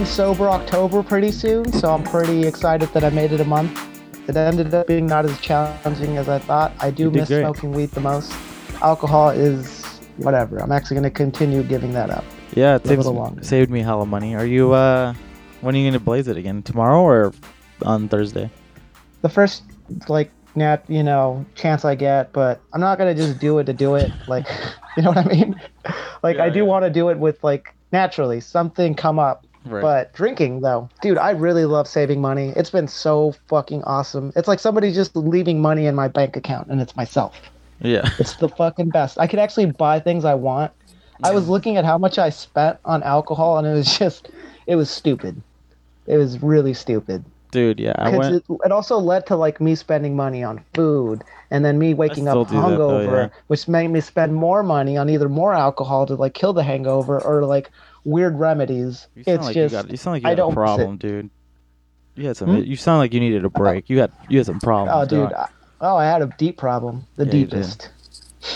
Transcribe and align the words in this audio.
ending 0.00 0.14
sober 0.14 0.48
October 0.48 1.02
pretty 1.02 1.30
soon, 1.30 1.70
so 1.72 1.92
I'm 1.92 2.02
pretty 2.02 2.46
excited 2.46 2.88
that 2.94 3.04
I 3.04 3.10
made 3.10 3.32
it 3.32 3.40
a 3.40 3.44
month. 3.44 3.78
It 4.28 4.34
ended 4.34 4.72
up 4.72 4.86
being 4.86 5.04
not 5.04 5.26
as 5.26 5.38
challenging 5.40 6.16
as 6.16 6.26
I 6.26 6.38
thought. 6.38 6.72
I 6.80 6.90
do 6.90 7.10
miss 7.10 7.28
great. 7.28 7.40
smoking 7.40 7.72
weed 7.72 7.90
the 7.90 8.00
most. 8.00 8.32
Alcohol 8.80 9.28
is 9.28 9.84
whatever. 10.16 10.56
I'm 10.56 10.72
actually 10.72 10.94
going 10.94 11.04
to 11.04 11.10
continue 11.10 11.62
giving 11.62 11.92
that 11.92 12.08
up. 12.08 12.24
Yeah, 12.54 12.76
it 12.76 12.84
A 12.86 12.88
saves, 12.88 13.06
little 13.06 13.38
saved 13.42 13.70
me 13.70 13.80
hella 13.80 14.06
money. 14.06 14.34
Are 14.34 14.46
you? 14.46 14.72
uh 14.72 15.12
When 15.60 15.74
are 15.74 15.78
you 15.78 15.86
gonna 15.86 16.00
blaze 16.00 16.28
it 16.28 16.38
again? 16.38 16.62
Tomorrow 16.62 17.02
or 17.02 17.34
on 17.84 18.08
Thursday? 18.08 18.48
The 19.20 19.28
first, 19.28 19.64
like, 20.08 20.30
nat, 20.54 20.82
you 20.88 21.02
know, 21.02 21.44
chance 21.56 21.84
I 21.84 21.94
get, 21.94 22.32
but 22.32 22.62
I'm 22.72 22.80
not 22.80 22.96
going 22.96 23.14
to 23.14 23.22
just 23.22 23.38
do 23.38 23.58
it 23.58 23.64
to 23.64 23.74
do 23.74 23.96
it. 23.96 24.10
Like, 24.28 24.46
you 24.96 25.02
know 25.02 25.10
what 25.10 25.18
I 25.18 25.28
mean? 25.28 25.60
like, 26.22 26.38
I 26.38 26.48
do 26.48 26.60
yeah. 26.60 26.64
want 26.64 26.86
to 26.86 26.90
do 26.90 27.10
it 27.10 27.18
with, 27.18 27.44
like, 27.44 27.74
naturally, 27.92 28.40
something 28.40 28.94
come 28.94 29.18
up. 29.18 29.44
Right. 29.64 29.82
But 29.82 30.14
drinking 30.14 30.60
though, 30.60 30.88
dude, 31.02 31.18
I 31.18 31.30
really 31.30 31.64
love 31.66 31.86
saving 31.86 32.20
money. 32.20 32.52
It's 32.56 32.70
been 32.70 32.88
so 32.88 33.34
fucking 33.48 33.82
awesome. 33.84 34.32
It's 34.34 34.48
like 34.48 34.58
somebody 34.58 34.92
just 34.92 35.14
leaving 35.14 35.60
money 35.60 35.86
in 35.86 35.94
my 35.94 36.08
bank 36.08 36.36
account 36.36 36.68
and 36.68 36.80
it's 36.80 36.96
myself. 36.96 37.36
yeah. 37.80 38.08
It's 38.18 38.36
the 38.36 38.48
fucking 38.48 38.88
best. 38.90 39.18
I 39.18 39.26
could 39.26 39.38
actually 39.38 39.66
buy 39.66 40.00
things 40.00 40.24
I 40.24 40.34
want. 40.34 40.72
I 41.22 41.32
was 41.32 41.48
looking 41.48 41.76
at 41.76 41.84
how 41.84 41.98
much 41.98 42.18
I 42.18 42.30
spent 42.30 42.78
on 42.86 43.02
alcohol 43.02 43.58
and 43.58 43.66
it 43.66 43.74
was 43.74 43.98
just 43.98 44.30
it 44.66 44.76
was 44.76 44.90
stupid. 44.90 45.40
It 46.06 46.16
was 46.16 46.42
really 46.42 46.74
stupid. 46.74 47.24
Dude, 47.50 47.80
yeah. 47.80 47.94
I 47.98 48.16
went. 48.16 48.36
it, 48.36 48.44
it 48.64 48.72
also 48.72 48.98
led 48.98 49.26
to 49.26 49.36
like 49.36 49.60
me 49.60 49.74
spending 49.74 50.16
money 50.16 50.42
on 50.42 50.62
food 50.72 51.22
and 51.50 51.64
then 51.64 51.78
me 51.78 51.94
waking 51.94 52.28
up 52.28 52.48
that, 52.48 52.54
though, 52.54 52.62
hungover, 52.62 53.28
yeah. 53.28 53.38
which 53.48 53.66
made 53.66 53.88
me 53.88 54.00
spend 54.00 54.34
more 54.34 54.62
money 54.62 54.96
on 54.96 55.10
either 55.10 55.28
more 55.28 55.52
alcohol 55.52 56.06
to 56.06 56.14
like 56.14 56.32
kill 56.32 56.52
the 56.52 56.62
hangover 56.62 57.20
or 57.20 57.44
like 57.44 57.70
weird 58.04 58.38
remedies. 58.38 59.06
You 59.14 59.24
sound 59.24 59.36
It's 59.38 59.46
like 59.46 59.54
just 59.54 59.72
you 59.74 59.82
got. 59.82 59.90
You 59.90 59.96
sound 59.96 60.14
like 60.14 60.22
you 60.22 60.26
I 60.26 60.30
had 60.30 60.36
don't 60.38 60.52
a 60.52 60.54
problem, 60.54 60.96
dude. 60.96 61.30
You 62.16 62.26
had 62.26 62.36
some. 62.36 62.48
Hmm? 62.48 62.62
You 62.62 62.76
sound 62.76 62.98
like 62.98 63.14
you 63.14 63.20
needed 63.20 63.44
a 63.44 63.50
break. 63.50 63.88
You 63.90 64.00
had. 64.00 64.12
You 64.28 64.38
had 64.38 64.46
some 64.46 64.60
problems. 64.60 65.12
Oh, 65.12 65.16
dude. 65.16 65.32
I, 65.32 65.48
oh, 65.80 65.96
I 65.96 66.04
had 66.06 66.22
a 66.22 66.26
deep 66.38 66.56
problem. 66.58 67.06
The 67.16 67.24
Yeah, 67.24 67.30
deepest. 67.32 67.90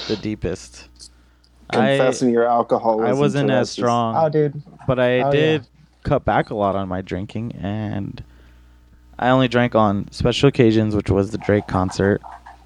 the 0.08 0.16
deepest. 0.16 0.88
Confessing 1.72 2.30
your 2.30 2.48
I, 2.48 2.52
alcoholism. 2.52 3.06
I 3.06 3.12
wasn't 3.18 3.50
as 3.50 3.70
strong. 3.70 4.14
Oh, 4.16 4.28
dude. 4.28 4.62
but 4.86 4.98
I 5.00 5.20
Oh, 5.22 5.30
did 5.32 5.66
cut 6.02 6.24
back 6.24 6.50
a 6.50 6.54
lot 6.54 6.76
on 6.76 6.88
my 6.88 7.00
drinking, 7.00 7.52
and 7.60 8.22
I 9.18 9.30
only 9.30 9.48
drank 9.48 9.74
on 9.74 10.10
special 10.12 10.48
occasions, 10.48 10.94
which 10.94 11.10
was 11.10 11.30
the 11.30 11.38
Drake 11.38 11.66
concert, 11.66 12.20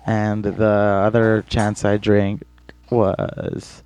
and 0.04 0.42
the 0.44 0.64
other 1.04 1.44
chance 1.48 1.84
I 1.84 1.96
drank 1.96 2.42
was, 2.90 3.82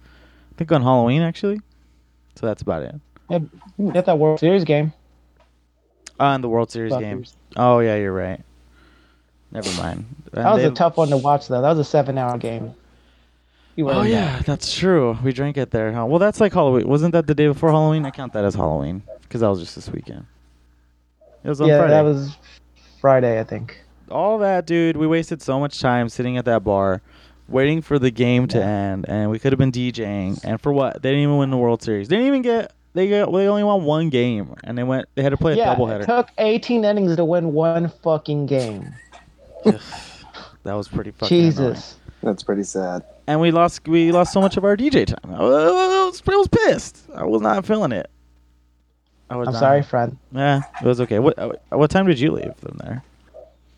I 0.52 0.54
think, 0.56 0.72
on 0.72 0.82
Halloween 0.82 1.22
actually. 1.22 1.60
So 2.36 2.46
that's 2.46 2.62
about 2.62 2.82
it. 2.82 2.94
You 3.78 3.90
had 3.90 4.06
that 4.06 4.18
World 4.18 4.40
Series 4.40 4.64
game. 4.64 4.92
Uh, 6.20 6.24
and 6.34 6.44
the 6.44 6.48
World 6.48 6.70
Series 6.70 6.94
game. 6.96 7.24
Oh 7.56 7.78
yeah, 7.80 7.96
you're 7.96 8.12
right. 8.12 8.40
Never 9.50 9.70
mind. 9.82 10.04
That 10.32 10.54
was 10.54 10.64
a 10.64 10.70
tough 10.70 10.96
one 10.96 11.08
to 11.08 11.16
watch, 11.16 11.48
though. 11.48 11.60
That 11.60 11.70
was 11.70 11.78
a 11.78 11.84
seven-hour 11.84 12.38
game. 12.38 12.74
You 13.76 13.90
Oh 13.90 14.02
yeah, 14.02 14.36
that. 14.36 14.46
that's 14.46 14.74
true. 14.74 15.18
We 15.24 15.32
drank 15.32 15.56
it 15.56 15.70
there. 15.70 15.92
Huh? 15.92 16.04
Well, 16.06 16.18
that's 16.18 16.40
like 16.40 16.52
Halloween. 16.52 16.86
Wasn't 16.86 17.12
that 17.12 17.26
the 17.26 17.34
day 17.34 17.46
before 17.48 17.70
Halloween? 17.70 18.04
I 18.04 18.10
count 18.10 18.32
that 18.34 18.44
as 18.44 18.54
Halloween 18.54 19.02
because 19.22 19.40
that 19.40 19.48
was 19.48 19.60
just 19.60 19.74
this 19.74 19.88
weekend. 19.90 20.26
It 21.42 21.48
was 21.48 21.60
on 21.60 21.68
Yeah, 21.68 21.78
Friday. 21.78 21.92
that 21.92 22.02
was 22.02 22.36
Friday, 23.00 23.40
I 23.40 23.44
think. 23.44 23.80
all 24.10 24.38
that, 24.38 24.66
dude. 24.66 24.96
We 24.96 25.06
wasted 25.06 25.40
so 25.42 25.58
much 25.58 25.80
time 25.80 26.08
sitting 26.10 26.36
at 26.36 26.44
that 26.44 26.62
bar, 26.64 27.00
waiting 27.52 27.82
for 27.82 27.98
the 27.98 28.10
game 28.10 28.48
to 28.48 28.62
end, 28.62 29.06
and 29.08 29.30
we 29.30 29.38
could 29.38 29.52
have 29.52 29.58
been 29.58 29.72
DJing. 29.72 30.42
And 30.44 30.60
for 30.60 30.72
what? 30.72 31.02
They 31.02 31.10
didn't 31.10 31.22
even 31.22 31.36
win 31.36 31.50
the 31.50 31.56
World 31.56 31.82
Series. 31.82 32.08
They 32.08 32.16
didn't 32.16 32.28
even 32.28 32.42
get. 32.42 32.72
They 32.94 33.08
got. 33.08 33.32
They 33.32 33.46
only 33.46 33.62
won 33.62 33.84
one 33.84 34.10
game, 34.10 34.54
and 34.64 34.76
they 34.76 34.82
went. 34.82 35.08
They 35.14 35.22
had 35.22 35.30
to 35.30 35.36
play 35.36 35.52
a 35.52 35.56
yeah, 35.56 35.74
doubleheader. 35.74 36.02
it 36.02 36.06
took 36.06 36.28
18 36.38 36.84
innings 36.84 37.16
to 37.16 37.24
win 37.24 37.52
one 37.52 37.88
fucking 38.02 38.46
game. 38.46 38.92
that 39.64 39.80
was 40.64 40.88
pretty 40.88 41.12
fucking. 41.12 41.36
annoying. 41.36 41.50
Jesus. 41.50 41.96
That's 42.22 42.42
pretty 42.42 42.64
sad. 42.64 43.02
And 43.26 43.40
we 43.40 43.50
lost. 43.50 43.86
We 43.86 44.12
lost 44.12 44.32
so 44.32 44.40
much 44.40 44.56
of 44.56 44.64
our 44.64 44.76
DJ 44.76 45.06
time. 45.06 45.34
I 45.34 45.42
was, 45.42 46.22
I 46.26 46.36
was, 46.36 46.48
pissed. 46.48 47.04
I 47.14 47.24
was 47.24 47.40
not 47.40 47.64
feeling 47.64 47.92
it. 47.92 48.10
I 49.30 49.36
was 49.36 49.48
I'm 49.48 49.54
not- 49.54 49.60
sorry, 49.60 49.82
friend. 49.82 50.18
Yeah, 50.32 50.62
it 50.80 50.86
was 50.86 51.00
okay. 51.00 51.18
What 51.18 51.38
uh, 51.38 51.52
what 51.70 51.90
time 51.90 52.06
did 52.06 52.20
you 52.20 52.32
leave 52.32 52.54
from 52.56 52.76
there? 52.78 53.02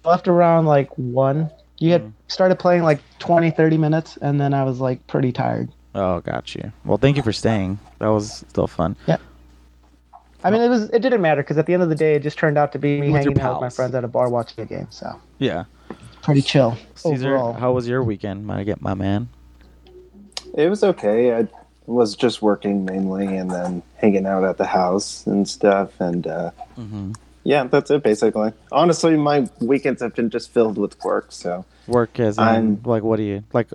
Left 0.04 0.28
around 0.28 0.66
like 0.66 0.90
1. 0.98 1.50
You 1.84 1.92
had 1.92 2.02
Mm. 2.02 2.12
started 2.28 2.58
playing 2.58 2.82
like 2.82 2.98
20, 3.18 3.50
30 3.50 3.76
minutes, 3.76 4.16
and 4.22 4.40
then 4.40 4.54
I 4.54 4.64
was 4.64 4.80
like 4.80 5.06
pretty 5.06 5.32
tired. 5.32 5.68
Oh, 5.94 6.20
got 6.20 6.54
you. 6.54 6.72
Well, 6.86 6.96
thank 6.96 7.18
you 7.18 7.22
for 7.22 7.32
staying. 7.32 7.78
That 7.98 8.08
was 8.08 8.42
still 8.48 8.66
fun. 8.66 8.96
Yeah. 9.06 9.18
I 10.42 10.50
mean, 10.50 10.62
it 10.62 10.68
was 10.70 10.84
it 10.90 11.00
didn't 11.00 11.20
matter 11.20 11.42
because 11.42 11.58
at 11.58 11.66
the 11.66 11.74
end 11.74 11.82
of 11.82 11.90
the 11.90 11.94
day, 11.94 12.14
it 12.14 12.22
just 12.22 12.38
turned 12.38 12.56
out 12.56 12.72
to 12.72 12.78
be 12.78 13.00
me 13.02 13.10
With 13.10 13.24
your 13.24 13.32
hanging 13.32 13.40
out 13.40 13.50
with 13.56 13.60
my 13.60 13.66
pals. 13.66 13.76
friends 13.76 13.94
at 13.94 14.02
a 14.02 14.08
bar 14.08 14.30
watching 14.30 14.64
a 14.64 14.66
game. 14.66 14.86
So 14.90 15.14
Yeah. 15.38 15.64
pretty 16.22 16.40
chill 16.40 16.76
Caesar, 16.94 17.36
overall. 17.36 17.52
how 17.52 17.72
was 17.72 17.86
your 17.86 18.02
weekend? 18.02 18.46
Might 18.46 18.60
I 18.60 18.64
get 18.64 18.80
my 18.80 18.94
man? 18.94 19.28
It 20.54 20.70
was 20.70 20.82
okay. 20.82 21.36
I 21.36 21.46
was 21.86 22.16
just 22.16 22.40
working 22.40 22.86
mainly 22.86 23.36
and 23.36 23.50
then 23.50 23.82
hanging 23.96 24.24
out 24.26 24.42
at 24.42 24.56
the 24.56 24.64
house 24.66 25.26
and 25.26 25.46
stuff. 25.46 26.00
And 26.00 26.26
uh, 26.26 26.50
Mm-hmm. 26.78 27.12
Yeah, 27.44 27.64
that's 27.64 27.90
it 27.90 28.02
basically. 28.02 28.52
Honestly, 28.72 29.16
my 29.16 29.48
weekends 29.60 30.02
have 30.02 30.14
been 30.14 30.30
just 30.30 30.50
filled 30.52 30.78
with 30.78 31.02
work. 31.04 31.26
So 31.30 31.64
Work 31.86 32.18
as 32.18 32.38
in, 32.38 32.44
I'm- 32.44 32.80
like 32.84 33.02
what 33.02 33.16
do 33.16 33.22
you 33.22 33.44
like 33.52 33.68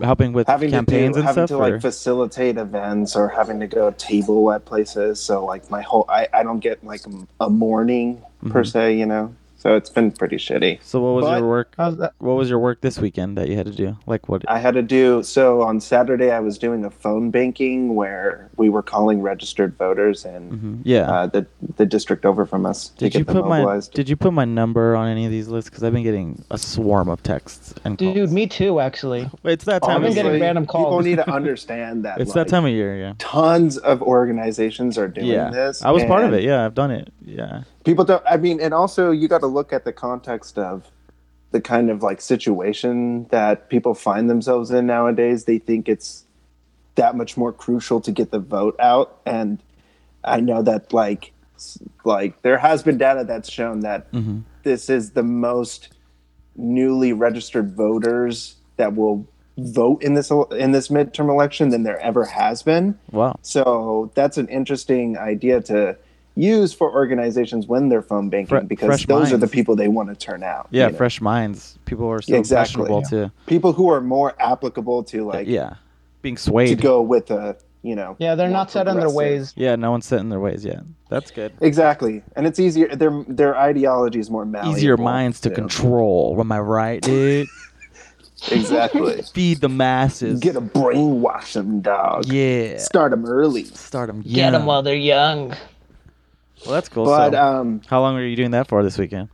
helping 0.00 0.32
with 0.32 0.46
having 0.46 0.70
campaigns 0.70 1.10
to 1.10 1.12
do, 1.14 1.18
and 1.20 1.26
having 1.26 1.46
stuff? 1.46 1.58
to 1.58 1.62
or- 1.64 1.70
like 1.72 1.80
facilitate 1.82 2.56
events 2.56 3.16
or 3.16 3.28
having 3.28 3.60
to 3.60 3.66
go 3.66 3.90
table 3.92 4.50
at 4.52 4.64
places. 4.64 5.20
So 5.20 5.44
like 5.44 5.70
my 5.70 5.82
whole, 5.82 6.04
I, 6.08 6.28
I 6.32 6.42
don't 6.42 6.60
get 6.60 6.82
like 6.84 7.02
a, 7.40 7.50
morning 7.50 8.22
per 8.48 8.62
Mhm. 8.62 8.72
se, 8.72 8.96
you 8.98 9.06
know. 9.06 9.34
So 9.60 9.76
it's 9.76 9.90
been 9.90 10.10
pretty 10.10 10.36
shitty. 10.36 10.78
so 10.82 11.02
what 11.02 11.16
was 11.16 11.24
but- 11.26 11.38
your 11.38 11.46
work? 11.48 11.74
How's 11.76 11.98
that? 11.98 12.14
What 12.18 12.32
was 12.34 12.48
your 12.48 12.58
work 12.58 12.80
this 12.80 12.98
weekend 12.98 13.36
that 13.36 13.46
you 13.48 13.56
had 13.58 13.66
to 13.66 13.72
do? 13.72 13.94
Like 14.06 14.26
what? 14.26 14.42
I 14.48 14.58
had 14.58 14.72
to 14.72 14.80
do 14.82 15.22
so 15.22 15.60
on 15.60 15.80
Saturday. 15.80 16.30
I 16.30 16.40
was 16.40 16.56
doing 16.56 16.82
a 16.82 16.90
phone 16.90 17.30
banking 17.30 17.94
where 17.94 18.48
we 18.56 18.70
were 18.70 18.82
calling 18.82 19.20
registered 19.20 19.76
voters 19.76 20.24
and 20.24 20.52
Mhm. 20.52 20.78
Yeah. 20.84 21.10
uh, 21.10 21.26
the 21.26 21.46
the 21.76 21.84
district 21.84 22.24
over 22.24 22.46
from 22.46 22.64
us 22.64 22.88
to 22.88 23.04
did 23.04 23.12
get 23.12 23.18
you 23.18 23.24
them 23.26 23.34
put 23.36 23.48
my. 23.48 23.80
Did 23.92 24.08
you 24.08 24.16
put 24.16 24.32
my 24.32 24.46
number 24.46 24.96
on 24.96 25.08
any 25.08 25.26
of 25.26 25.30
these 25.30 25.48
lists? 25.48 25.68
Because 25.68 25.84
I've 25.84 25.92
been 25.92 26.04
getting 26.04 26.42
a 26.50 26.56
swarm 26.56 27.10
of 27.10 27.22
texts 27.22 27.74
and 27.84 27.98
calls. 27.98 28.14
Dude, 28.14 28.32
me 28.32 28.46
too, 28.46 28.80
actually. 28.80 29.28
It's 29.44 29.66
that 29.66 29.82
time. 29.82 29.96
I've 29.96 30.00
been 30.00 30.08
of 30.10 30.14
getting 30.14 30.32
year. 30.32 30.40
random 30.40 30.64
People 30.64 31.00
need 31.02 31.16
to 31.16 31.30
understand 31.40 32.06
that. 32.06 32.18
It's 32.18 32.34
like, 32.34 32.46
that 32.46 32.50
time 32.50 32.64
of 32.64 32.70
year. 32.72 32.96
Yeah. 32.96 33.12
Tons 33.18 33.76
of 33.76 34.00
organizations 34.00 34.96
are 34.96 35.08
doing 35.08 35.26
Yeah. 35.26 35.50
this. 35.50 35.82
I 35.84 35.90
was 35.90 36.02
part 36.04 36.24
of 36.24 36.32
it. 36.32 36.44
Yeah, 36.44 36.64
I've 36.64 36.74
done 36.74 36.90
it. 36.90 37.12
Yeah. 37.24 37.62
People 37.84 38.04
don't. 38.04 38.22
I 38.28 38.36
mean, 38.36 38.60
and 38.60 38.74
also 38.74 39.10
you 39.10 39.28
got 39.28 39.40
to 39.40 39.46
look 39.46 39.72
at 39.72 39.84
the 39.84 39.92
context 39.92 40.58
of 40.58 40.90
the 41.52 41.60
kind 41.60 41.90
of 41.90 42.02
like 42.02 42.20
situation 42.20 43.26
that 43.30 43.68
people 43.68 43.94
find 43.94 44.28
themselves 44.28 44.70
in 44.70 44.86
nowadays. 44.86 45.44
They 45.44 45.58
think 45.58 45.88
it's 45.88 46.24
that 46.94 47.16
much 47.16 47.36
more 47.36 47.52
crucial 47.52 48.00
to 48.02 48.12
get 48.12 48.30
the 48.30 48.38
vote 48.38 48.76
out, 48.78 49.20
and 49.24 49.62
I 50.24 50.40
know 50.40 50.62
that 50.62 50.92
like 50.92 51.32
like 52.04 52.42
there 52.42 52.58
has 52.58 52.82
been 52.82 52.98
data 52.98 53.24
that's 53.24 53.50
shown 53.50 53.80
that 53.80 54.06
hmm 54.12 54.40
this 54.62 54.90
is 54.90 55.12
the 55.12 55.22
most 55.22 55.88
newly 56.56 57.12
registered 57.12 57.74
voters 57.74 58.56
that 58.76 58.94
will 58.94 59.26
vote 59.56 60.02
in 60.02 60.14
this 60.14 60.30
in 60.30 60.72
this 60.72 60.88
midterm 60.88 61.28
election 61.30 61.70
than 61.70 61.82
there 61.82 61.98
ever 62.00 62.24
has 62.24 62.62
been. 62.62 62.98
Wow. 63.10 63.36
So 63.42 64.10
that's 64.14 64.38
an 64.38 64.48
interesting 64.48 65.18
idea 65.18 65.60
to 65.62 65.96
use 66.36 66.72
for 66.72 66.92
organizations 66.92 67.66
when 67.66 67.88
they're 67.88 68.02
phone 68.02 68.28
banking 68.30 68.60
Fre- 68.60 68.64
because 68.66 68.86
fresh 68.86 69.06
those 69.06 69.32
are 69.32 69.36
the 69.36 69.46
people 69.48 69.76
they 69.76 69.88
want 69.88 70.08
to 70.08 70.14
turn 70.14 70.42
out. 70.42 70.68
Yeah, 70.70 70.86
you 70.86 70.92
know? 70.92 70.98
fresh 70.98 71.20
minds. 71.20 71.78
People 71.84 72.08
are 72.08 72.22
so 72.22 72.34
Exactly. 72.36 72.82
impressionable 72.82 73.02
to 73.10 73.32
people 73.46 73.72
who 73.72 73.90
are 73.90 74.00
more 74.00 74.34
applicable 74.40 75.04
to 75.04 75.24
like 75.26 75.46
yeah, 75.48 75.74
being 76.22 76.36
swayed 76.36 76.68
to 76.76 76.82
go 76.82 77.02
with 77.02 77.30
a 77.30 77.56
you 77.82 77.96
know 77.96 78.14
Yeah, 78.18 78.34
they're 78.34 78.48
not 78.50 78.70
set 78.70 78.86
in 78.88 78.98
their 78.98 79.10
ways. 79.10 79.52
Yeah, 79.56 79.74
no 79.76 79.90
one's 79.90 80.06
set 80.06 80.20
in 80.20 80.28
their 80.28 80.40
ways 80.40 80.64
yet. 80.64 80.80
That's 81.08 81.30
good. 81.30 81.52
Exactly, 81.60 82.22
and 82.36 82.46
it's 82.46 82.58
easier. 82.60 82.94
Their 82.94 83.24
their 83.26 83.56
ideology 83.56 84.20
is 84.20 84.30
more 84.30 84.44
malleable. 84.44 84.76
Easier 84.76 84.96
minds 84.96 85.40
to 85.40 85.48
too. 85.48 85.54
control. 85.54 86.36
Am 86.38 86.52
I 86.52 86.60
right, 86.60 87.02
dude? 87.02 87.48
Exactly. 88.50 89.20
Feed 89.34 89.60
the 89.60 89.68
masses. 89.68 90.40
Get 90.40 90.56
a 90.56 90.62
brainwash 90.62 91.52
them, 91.52 91.82
dog. 91.82 92.24
yeah. 92.26 92.78
Start 92.78 93.10
them 93.10 93.26
early. 93.26 93.64
Start 93.64 94.06
them. 94.06 94.22
Get 94.22 94.52
them 94.52 94.64
while 94.64 94.82
they're 94.82 94.94
young. 94.94 95.54
Well, 96.64 96.74
that's 96.74 96.88
cool. 96.88 97.04
But 97.06 97.32
so, 97.32 97.42
um, 97.42 97.80
how 97.88 98.00
long 98.00 98.16
are 98.16 98.24
you 98.24 98.36
doing 98.36 98.50
that 98.52 98.68
for 98.68 98.82
this 98.82 98.98
weekend? 98.98 99.28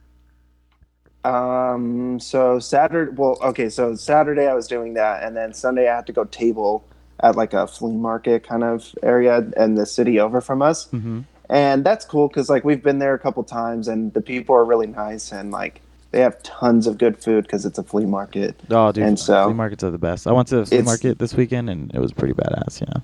Um. 1.24 2.20
So 2.20 2.58
Saturday. 2.60 3.10
Well, 3.14 3.36
okay. 3.42 3.68
So 3.68 3.94
Saturday 3.96 4.46
I 4.46 4.54
was 4.54 4.68
doing 4.68 4.94
that, 4.94 5.22
and 5.24 5.36
then 5.36 5.52
Sunday 5.54 5.88
I 5.88 5.96
had 5.96 6.06
to 6.06 6.12
go 6.12 6.24
table 6.24 6.84
at 7.20 7.34
like 7.34 7.52
a 7.52 7.66
flea 7.66 7.94
market 7.96 8.46
kind 8.46 8.62
of 8.62 8.94
area 9.02 9.38
in 9.56 9.74
the 9.74 9.86
city 9.86 10.20
over 10.20 10.40
from 10.40 10.62
us, 10.62 10.86
Mm-hmm. 10.88 11.20
and 11.50 11.84
that's 11.84 12.04
cool 12.04 12.28
because 12.28 12.48
like 12.48 12.64
we've 12.64 12.82
been 12.82 12.98
there 13.00 13.14
a 13.14 13.18
couple 13.18 13.42
times, 13.42 13.88
and 13.88 14.12
the 14.12 14.20
people 14.20 14.54
are 14.54 14.64
really 14.64 14.86
nice, 14.86 15.32
and 15.32 15.50
like 15.50 15.80
they 16.12 16.20
have 16.20 16.40
tons 16.44 16.86
of 16.86 16.96
good 16.98 17.18
food 17.22 17.42
because 17.42 17.66
it's 17.66 17.78
a 17.78 17.82
flea 17.82 18.06
market. 18.06 18.54
Oh, 18.70 18.92
dude, 18.92 19.02
And 19.04 19.18
so- 19.18 19.46
flea 19.46 19.54
markets 19.54 19.82
are 19.82 19.90
the 19.90 19.98
best. 19.98 20.28
I 20.28 20.32
went 20.32 20.46
to 20.48 20.58
a 20.60 20.66
flea 20.66 20.82
market 20.82 21.18
this 21.18 21.34
weekend 21.34 21.68
and 21.68 21.92
it 21.92 21.98
was 22.00 22.12
pretty 22.12 22.32
badass. 22.34 22.80
Yeah. 22.80 23.00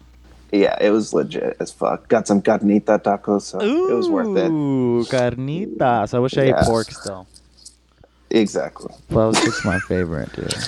Yeah, 0.53 0.77
it 0.81 0.91
was 0.91 1.15
legit 1.15 1.57
as 1.61 1.73
fuck. 1.73 2.09
Got 2.09 2.27
some 2.29 2.43
carnita 2.43 3.03
tacos, 3.03 3.43
so 3.43 3.59
it 3.61 3.95
was 3.95 4.09
worth 4.09 4.37
it. 4.37 4.51
Ooh, 4.51 5.03
carnitas. 5.09 6.13
I 6.15 6.19
wish 6.19 6.37
I 6.37 6.45
Yeah. 6.45 6.61
ate 6.61 6.67
pork 6.67 6.91
still. 6.91 7.27
Exactly. 8.31 8.95
Well, 9.11 9.31
it's 9.31 9.43
just 9.45 9.65
my 9.65 9.79
favorite, 9.81 10.33
dude. 10.35 10.55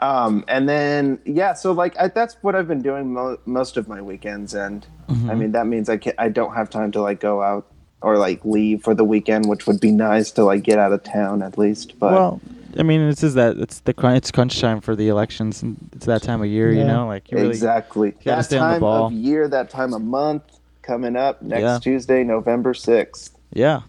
Um, 0.00 0.44
and 0.48 0.68
then 0.68 1.20
yeah, 1.24 1.52
so 1.52 1.70
like 1.70 1.96
I, 1.96 2.08
that's 2.08 2.34
what 2.42 2.56
I've 2.56 2.66
been 2.66 2.82
doing 2.82 3.12
mo- 3.12 3.38
most 3.46 3.76
of 3.76 3.86
my 3.86 4.02
weekends, 4.02 4.52
and 4.52 4.84
Mm-hmm. 5.08 5.30
I 5.30 5.34
mean 5.36 5.52
that 5.52 5.66
means 5.68 5.88
I 5.88 5.96
can 5.96 6.14
I 6.18 6.28
don't 6.28 6.54
have 6.56 6.70
time 6.70 6.90
to 6.92 7.00
like 7.00 7.20
go 7.20 7.40
out 7.40 7.66
or 8.00 8.16
like 8.18 8.44
leave 8.44 8.82
for 8.82 8.94
the 8.96 9.04
weekend, 9.04 9.46
which 9.48 9.68
would 9.68 9.78
be 9.78 9.92
nice 9.92 10.32
to 10.32 10.42
like 10.44 10.64
get 10.64 10.80
out 10.80 10.90
of 10.92 11.04
town 11.04 11.40
at 11.40 11.56
least. 11.56 12.00
But 12.00 12.12
well, 12.14 12.40
I 12.78 12.82
mean, 12.82 13.08
this 13.08 13.22
is 13.22 13.34
that 13.34 13.56
it's 13.58 13.80
the 13.80 13.92
crunch, 13.94 14.16
it's 14.18 14.30
crunch 14.30 14.60
time 14.60 14.80
for 14.80 14.96
the 14.96 15.08
elections, 15.08 15.62
and 15.62 15.76
it's 15.92 16.06
that 16.06 16.22
time 16.22 16.40
of 16.42 16.48
year, 16.48 16.72
you 16.72 16.84
know, 16.84 17.06
like 17.06 17.30
you 17.30 17.38
really, 17.38 17.50
exactly 17.50 18.12
gotta 18.12 18.24
that 18.36 18.44
stay 18.44 18.58
on 18.58 18.68
the 18.68 18.72
time 18.74 18.80
ball. 18.80 19.06
of 19.06 19.12
year, 19.12 19.48
that 19.48 19.68
time 19.70 19.92
of 19.94 20.02
month 20.02 20.42
coming 20.82 21.16
up 21.16 21.42
next 21.42 21.62
Yeah. 21.62 21.78
Tuesday, 21.80 22.24
November 22.24 22.74
sixth. 22.74 23.36
yeah. 23.52 23.80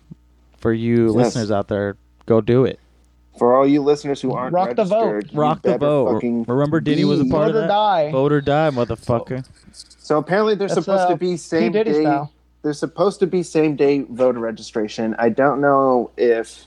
For 0.57 0.71
you 0.73 1.07
Yes. 1.07 1.15
listeners 1.15 1.51
out 1.51 1.67
there, 1.67 1.97
go 2.25 2.39
do 2.39 2.63
it. 2.65 2.79
For 3.37 3.53
all 3.55 3.67
you 3.67 3.81
listeners 3.81 4.21
who 4.21 4.31
aren't 4.33 4.53
Rock 4.53 4.75
the 4.75 4.85
vote. 4.85 5.11
registered, 5.13 5.37
Rock 5.37 5.61
the 5.61 5.77
vote. 5.77 6.21
Remember 6.47 6.79
Diddy 6.79 7.03
was 7.03 7.19
a 7.19 7.23
be- 7.25 7.31
part 7.31 7.47
Vote 7.47 7.49
of 7.49 7.55
or 7.55 7.61
that. 7.61 7.67
die. 7.67 8.11
Vote 8.11 8.31
or 8.31 8.41
die, 8.41 8.69
motherfucker. 8.69 9.43
So 9.73 10.17
apparently 10.19 10.55
they're 10.55 10.67
That's, 10.67 10.79
supposed 10.79 11.03
uh, 11.03 11.09
to 11.09 11.17
be 11.17 11.35
same 11.37 11.71
Diddy 11.73 11.91
day. 11.91 12.01
style. 12.03 12.31
There's 12.61 12.79
supposed 12.79 13.19
to 13.21 13.27
be 13.27 13.43
same 13.43 13.75
day 13.75 14.05
voter 14.09 14.39
registration. 14.39 15.15
I 15.19 15.29
don't 15.29 15.59
know 15.59 16.11
if 16.15 16.65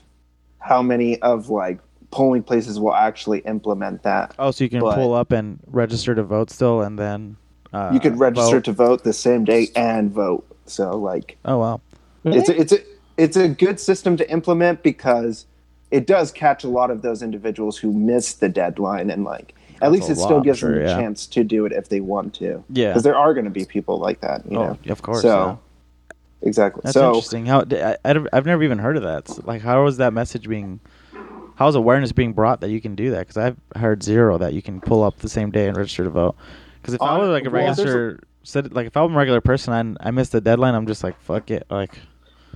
how 0.59 0.81
many 0.83 1.19
of 1.21 1.49
like 1.49 1.79
polling 2.11 2.43
places 2.43 2.79
will 2.79 2.93
actually 2.95 3.39
implement 3.39 4.03
that. 4.03 4.33
Oh, 4.39 4.51
so 4.51 4.63
you 4.63 4.69
can 4.69 4.79
But- 4.79 4.95
pull 4.95 5.13
up 5.13 5.31
and 5.31 5.59
register 5.67 6.15
to 6.15 6.23
vote 6.23 6.49
still, 6.49 6.81
and 6.81 6.97
then 6.97 7.37
uh, 7.73 7.91
you 7.93 7.99
could 7.99 8.17
register 8.19 8.57
vote. 8.57 8.65
to 8.65 8.71
vote 8.73 9.03
the 9.03 9.13
same 9.13 9.43
day 9.43 9.69
and 9.75 10.11
vote. 10.11 10.45
So 10.65 10.97
like 10.97 11.37
Oh 11.45 11.57
wow. 11.57 11.81
it's 12.25 12.49
a, 12.49 12.59
it's 12.59 12.71
a 12.73 12.79
it's 13.17 13.37
a 13.37 13.47
good 13.47 13.79
system 13.79 14.17
to 14.17 14.29
implement 14.31 14.83
because 14.83 15.45
it 15.91 16.05
does 16.05 16.31
catch 16.31 16.63
a 16.63 16.67
lot 16.67 16.91
of 16.91 17.01
those 17.01 17.21
individuals 17.21 17.77
who 17.77 17.93
miss 17.93 18.33
the 18.33 18.49
deadline 18.49 19.09
and 19.09 19.23
like 19.23 19.53
at 19.81 19.91
least 19.91 20.09
a 20.09 20.13
it 20.13 20.17
still 20.17 20.41
gives 20.41 20.59
sure, 20.59 20.73
them 20.73 20.81
a 20.81 20.89
yeah. 20.89 20.97
chance 20.97 21.27
to 21.27 21.43
do 21.43 21.65
it 21.65 21.71
if 21.71 21.89
they 21.89 22.01
want 22.01 22.33
to. 22.35 22.63
Yeah. 22.69 22.89
Because 22.89 23.03
there 23.03 23.15
are 23.15 23.33
going 23.33 23.45
to 23.45 23.51
be 23.51 23.63
people 23.65 23.99
like 23.99 24.21
that. 24.21 24.43
You 24.49 24.57
Oh, 24.57 24.63
know? 24.83 24.91
of 24.91 25.01
course. 25.01 25.21
So 25.21 25.59
exactly. 26.41 26.81
That's 26.83 26.93
so 26.93 27.09
interesting. 27.09 27.45
How 27.45 27.63
I, 27.71 27.95
I, 28.03 28.07
have 28.33 28.45
never 28.45 28.63
even 28.63 28.79
heard 28.79 28.97
of 28.97 29.03
that. 29.03 29.27
So, 29.27 29.43
like, 29.45 29.61
how 29.61 29.83
was 29.83 29.97
that 29.97 30.13
message 30.13 30.47
being? 30.47 30.79
How 31.57 31.67
is 31.67 31.75
awareness 31.75 32.11
being 32.11 32.33
brought 32.33 32.61
that 32.61 32.69
you 32.69 32.79
can 32.79 32.95
do 32.95 33.11
that? 33.11 33.19
Because 33.27 33.37
I've 33.37 33.57
heard 33.81 34.03
zero 34.03 34.37
that 34.37 34.53
you 34.53 34.61
can 34.61 34.79
pull 34.79 35.03
up 35.03 35.17
the 35.17 35.29
same 35.29 35.49
day 35.51 35.67
and 35.67 35.75
register 35.75 36.03
to 36.03 36.09
vote. 36.09 36.35
Because 36.81 36.93
if 36.93 37.01
I 37.01 37.17
was 37.17 37.29
like 37.29 37.45
a 37.45 37.49
well, 37.49 37.63
there's 37.65 37.79
a- 37.79 37.81
register, 37.83 38.19
said 38.43 38.73
like 38.73 38.87
if 38.87 38.95
I'm 38.95 39.13
a 39.13 39.17
regular 39.17 39.41
person 39.41 39.73
and 39.73 39.97
I 39.99 40.11
missed 40.11 40.31
the 40.31 40.39
deadline, 40.41 40.75
I'm 40.75 40.87
just 40.87 41.03
like 41.03 41.19
fuck 41.19 41.49
it. 41.51 41.65
Like, 41.69 41.97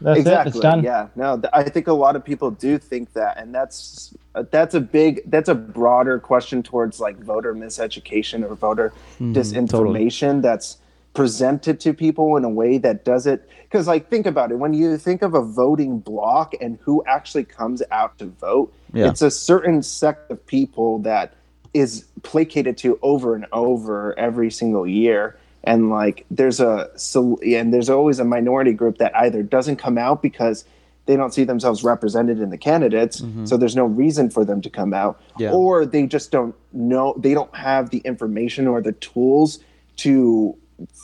That's 0.01 0.19
exactly. 0.19 0.49
it. 0.51 0.55
It's 0.55 0.61
done. 0.61 0.83
Yeah. 0.83 1.07
No, 1.15 1.35
th- 1.39 1.49
I 1.51 1.63
think 1.63 1.87
a 1.87 1.93
lot 1.93 2.15
of 2.15 2.23
people 2.23 2.51
do 2.51 2.77
think 2.77 3.11
that, 3.13 3.37
and 3.37 3.53
that's 3.53 4.15
uh, 4.35 4.43
that's 4.51 4.75
a 4.75 4.79
big 4.79 5.21
that's 5.31 5.49
a 5.49 5.55
broader 5.55 6.19
question 6.19 6.61
towards 6.63 6.99
like 6.99 7.17
voter 7.17 7.53
miseducation 7.55 8.47
or 8.49 8.53
voter 8.55 8.93
Mhm, 9.19 9.33
disinformation 9.33 10.41
that's 10.43 10.77
presented 11.13 11.79
to 11.81 11.93
people 11.93 12.37
in 12.37 12.45
a 12.45 12.49
way 12.49 12.77
that 12.77 13.03
does 13.03 13.27
it 13.27 13.49
because 13.63 13.85
like 13.85 14.09
think 14.09 14.25
about 14.25 14.49
it 14.49 14.55
when 14.55 14.73
you 14.73 14.97
think 14.97 15.21
of 15.21 15.33
a 15.33 15.41
voting 15.41 15.99
block 15.99 16.53
and 16.61 16.79
who 16.83 17.03
actually 17.05 17.43
comes 17.43 17.83
out 17.91 18.17
to 18.17 18.27
vote 18.27 18.71
Yeah. 18.93 19.09
it's 19.09 19.21
a 19.21 19.31
certain 19.31 19.83
sect 19.83 20.29
of 20.31 20.45
people 20.45 20.99
that 20.99 21.33
is 21.73 22.05
placated 22.23 22.77
to 22.79 22.99
over 23.01 23.35
and 23.35 23.45
over 23.53 24.17
every 24.19 24.51
single 24.51 24.85
year 24.85 25.37
and 25.63 25.89
like 25.89 26.25
there's 26.29 26.59
a 26.59 26.89
so 26.97 27.37
and 27.45 27.73
there's 27.73 27.89
always 27.89 28.19
a 28.19 28.25
minority 28.25 28.73
group 28.73 28.97
that 28.97 29.15
either 29.15 29.41
doesn't 29.43 29.77
come 29.77 29.97
out 29.97 30.21
because 30.21 30.65
they 31.07 31.15
don't 31.15 31.33
see 31.33 31.43
themselves 31.43 31.83
represented 31.83 32.39
in 32.39 32.49
the 32.49 32.57
candidates 32.57 33.23
so 33.45 33.57
there's 33.57 33.75
no 33.75 33.85
reason 33.85 34.29
for 34.29 34.43
them 34.45 34.61
to 34.61 34.69
come 34.69 34.93
out 34.93 35.19
Mm-hmm. 35.31 35.41
Yeah. 35.43 35.51
or 35.53 35.85
they 35.85 36.05
just 36.07 36.31
don't 36.31 36.53
know 36.73 37.13
they 37.17 37.33
don't 37.33 37.55
have 37.55 37.89
the 37.91 37.99
information 37.99 38.67
or 38.67 38.81
the 38.81 38.91
tools 38.93 39.59
to 39.97 40.55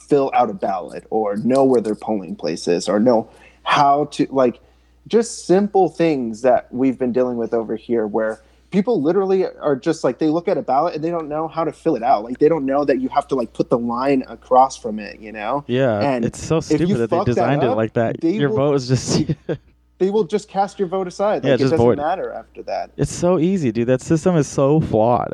fill 0.10 0.32
out 0.34 0.50
a 0.50 0.54
ballot 0.54 1.06
or 1.12 1.38
know 1.38 1.64
where 1.64 1.82
their 1.82 1.96
polling 1.96 2.36
place 2.36 2.68
is 2.68 2.90
or 2.90 3.00
know 3.00 3.30
how 3.64 4.06
to 4.06 4.28
like 4.32 4.60
just 5.08 5.46
simple 5.46 5.90
things 5.90 6.42
that 6.42 6.72
we've 6.74 6.98
been 7.00 7.12
dealing 7.12 7.38
with 7.38 7.54
over 7.54 7.76
here 7.76 8.06
where 8.08 8.42
people 8.72 9.02
literally 9.02 9.46
are 9.46 9.76
just 9.76 10.04
like 10.04 10.20
they 10.20 10.28
look 10.28 10.48
at 10.48 10.58
a 10.58 10.62
ballot 10.62 10.96
and 10.96 11.04
they 11.04 11.10
don't 11.10 11.30
know 11.30 11.48
how 11.48 11.64
to 11.64 11.72
fill 11.72 11.96
it 11.96 12.04
out 12.04 12.24
like 12.24 12.38
they 12.40 12.50
don't 12.50 12.66
know 12.66 12.84
that 12.84 13.00
you 13.00 13.08
have 13.10 13.28
to 13.28 13.36
like 13.36 13.54
put 13.54 13.70
the 13.70 13.78
line 13.78 14.24
across 14.28 14.76
from 14.78 15.00
it 15.00 15.20
you 15.20 15.32
know 15.32 15.64
yeah, 15.68 16.00
And 16.02 16.26
it's 16.26 16.44
so 16.44 16.60
stupid 16.60 16.98
that 16.98 17.10
they 17.10 17.18
fuck 17.18 17.26
that 17.26 17.32
designed 17.32 17.64
it 17.64 17.72
like 17.72 17.94
that. 17.94 18.24
Your 18.24 18.50
will- 18.50 18.58
vote 18.58 18.74
is 18.76 18.88
just. 18.88 19.32
they 20.00 20.10
will 20.12 20.26
just 20.26 20.48
cast 20.50 20.78
your 20.78 20.88
vote 20.88 21.08
aside 21.08 21.44
Yeah, 21.44 21.52
like 21.52 21.60
it 21.60 21.64
just 21.64 21.72
doesn't 21.72 21.86
void. 21.86 21.98
matter 21.98 22.32
after 22.32 22.62
that 22.64 22.92
it's 22.98 23.14
so 23.14 23.40
easy, 23.40 23.72
dude. 23.72 23.88
That 23.88 24.02
system 24.02 24.36
is 24.36 24.48
so 24.48 24.80
flawed. 24.82 25.34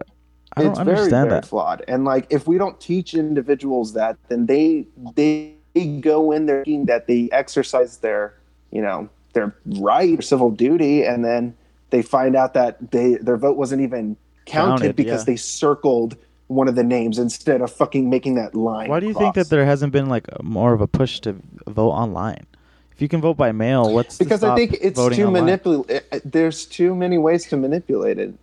I 0.56 0.62
don't 0.62 0.72
it's 0.72 0.80
understand 0.80 1.10
very, 1.10 1.30
very 1.30 1.42
that. 1.42 1.48
flawed. 1.48 1.84
And 1.88 2.06
like, 2.06 2.28
if 2.30 2.48
we 2.48 2.60
don't 2.60 2.80
teach 2.80 3.16
individuals 3.16 3.94
that, 3.94 4.18
then 4.30 4.46
they 4.46 4.86
they 5.16 5.56
go 6.00 6.32
in 6.32 6.46
there 6.46 6.64
thinking 6.64 6.86
that 6.86 7.08
they 7.08 7.28
exercise 7.32 7.98
their, 7.98 8.36
you 8.72 8.82
know, 8.82 9.10
their 9.34 9.56
right 9.66 10.20
or 10.20 10.22
civil 10.22 10.52
duty, 10.52 11.04
and 11.04 11.24
then 11.24 11.56
they 11.90 12.02
find 12.02 12.36
out 12.36 12.54
that 12.54 12.92
they 12.92 13.16
their 13.16 13.38
vote 13.38 13.58
wasn't 13.58 13.82
even 13.82 14.16
counted, 14.46 14.82
Counted, 14.82 14.96
because 14.96 15.22
yeah. 15.22 15.34
they 15.34 15.36
circled 15.36 16.16
one 16.48 16.68
of 16.68 16.76
the 16.76 16.84
names 16.84 17.18
instead 17.18 17.62
of 17.62 17.72
fucking 17.72 18.10
making 18.10 18.36
that 18.36 18.56
line. 18.56 18.90
Why 18.90 19.00
do 19.00 19.08
you 19.08 19.14
think 19.14 19.36
that 19.36 19.50
there 19.50 19.66
hasn't 19.66 19.92
been 19.94 20.08
like 20.08 20.28
more 20.44 20.74
of 20.74 20.82
a 20.82 20.88
push 20.88 21.20
to 21.22 21.36
vote 21.68 21.92
online? 21.92 22.46
If 22.92 23.02
you 23.02 23.08
can 23.08 23.22
vote 23.22 23.38
by 23.38 23.52
mail, 23.52 23.92
what's 23.92 24.18
Because 24.18 24.44
I 24.44 24.56
think 24.56 24.78
it's 24.80 25.00
too 25.00 25.26
online? 25.26 25.46
manipulated. 25.46 25.90
Eh, 25.90 26.00
eh, 26.12 26.20
there's 26.24 26.66
too 26.66 26.94
many 26.96 27.18
ways 27.18 27.48
to 27.48 27.58
manipulate 27.58 28.20
it. 28.20 28.36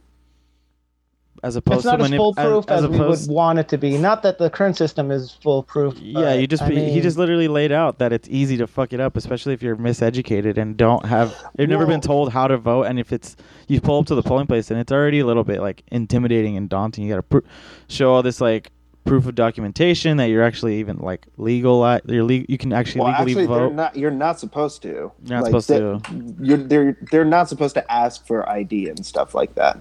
As 1.43 1.57
opposed 1.57 1.79
It's 1.79 1.85
not 1.87 1.97
to 1.99 2.05
as 2.05 2.11
foolproof 2.11 2.65
as, 2.69 2.85
as, 2.85 2.91
we 2.91 2.97
opposed 2.97 3.29
would 3.29 3.35
want 3.35 3.59
it 3.59 3.69
to 3.69 3.79
be. 3.79 3.97
Not 3.97 4.23
that 4.23 4.39
the 4.39 4.51
current 4.51 4.77
system 4.77 5.11
is 5.11 5.33
foolproof. 5.43 5.99
Yeah, 5.99 6.35
you 6.35 6.47
just 6.47 6.63
I 6.63 6.71
he 6.71 7.01
just 7.01 7.17
literally 7.17 7.49
laid 7.49 7.73
out 7.73 7.99
that 7.99 8.13
it's 8.13 8.29
easy 8.29 8.57
to 8.59 8.67
fuck 8.67 8.93
it 8.93 9.01
up, 9.01 9.17
especially 9.17 9.55
if 9.55 9.63
you're 9.63 9.77
miseducated 9.77 10.59
and 10.59 10.77
don't 10.77 11.05
have 11.07 11.35
you've 11.59 11.71
never 11.71 11.87
been 11.87 12.01
told 12.01 12.33
how 12.33 12.47
to 12.47 12.59
vote. 12.59 12.85
And 12.85 12.99
if 12.99 13.13
it's 13.13 13.37
you 13.69 13.81
pull 13.81 13.99
up 13.99 14.07
to 14.07 14.15
the 14.15 14.23
polling 14.23 14.47
place 14.47 14.71
and 14.71 14.79
it's 14.79 14.93
already 14.93 15.21
a 15.21 15.27
little 15.27 15.45
bit 15.45 15.61
like 15.61 15.83
intimidating 15.91 16.57
and 16.57 16.69
daunting, 16.69 17.05
you 17.05 17.11
got 17.11 17.17
to 17.17 17.23
pr- 17.23 17.49
show 17.89 18.13
all 18.13 18.23
this 18.23 18.41
like 18.41 18.71
proof 19.07 19.27
of 19.27 19.35
documentation 19.35 20.19
that 20.19 20.27
you're 20.27 20.43
actually 20.43 20.79
even 20.79 20.99
like 20.99 21.27
legal. 21.39 21.83
Uh, 21.83 22.01
you're 22.07 22.23
le- 22.25 22.45
you 22.49 22.59
can 22.59 22.73
actually 22.73 23.01
Well, 23.01 23.11
legally 23.13 23.33
actually, 23.33 23.47
they're 23.47 23.69
vote. 23.69 23.75
not. 23.75 23.97
You're 23.97 24.11
not 24.11 24.39
supposed 24.39 24.83
to. 24.83 24.89
You're 24.89 25.13
not 25.25 25.47
supposed 25.47 25.69
to. 25.69 26.01
You're, 26.41 26.59
they're 26.59 26.99
they're 27.11 27.25
not 27.25 27.49
supposed 27.49 27.75
to 27.75 27.93
ask 27.93 28.27
for 28.27 28.49
ID 28.49 28.89
and 28.89 29.05
stuff 29.05 29.35
like 29.35 29.55
that. 29.55 29.81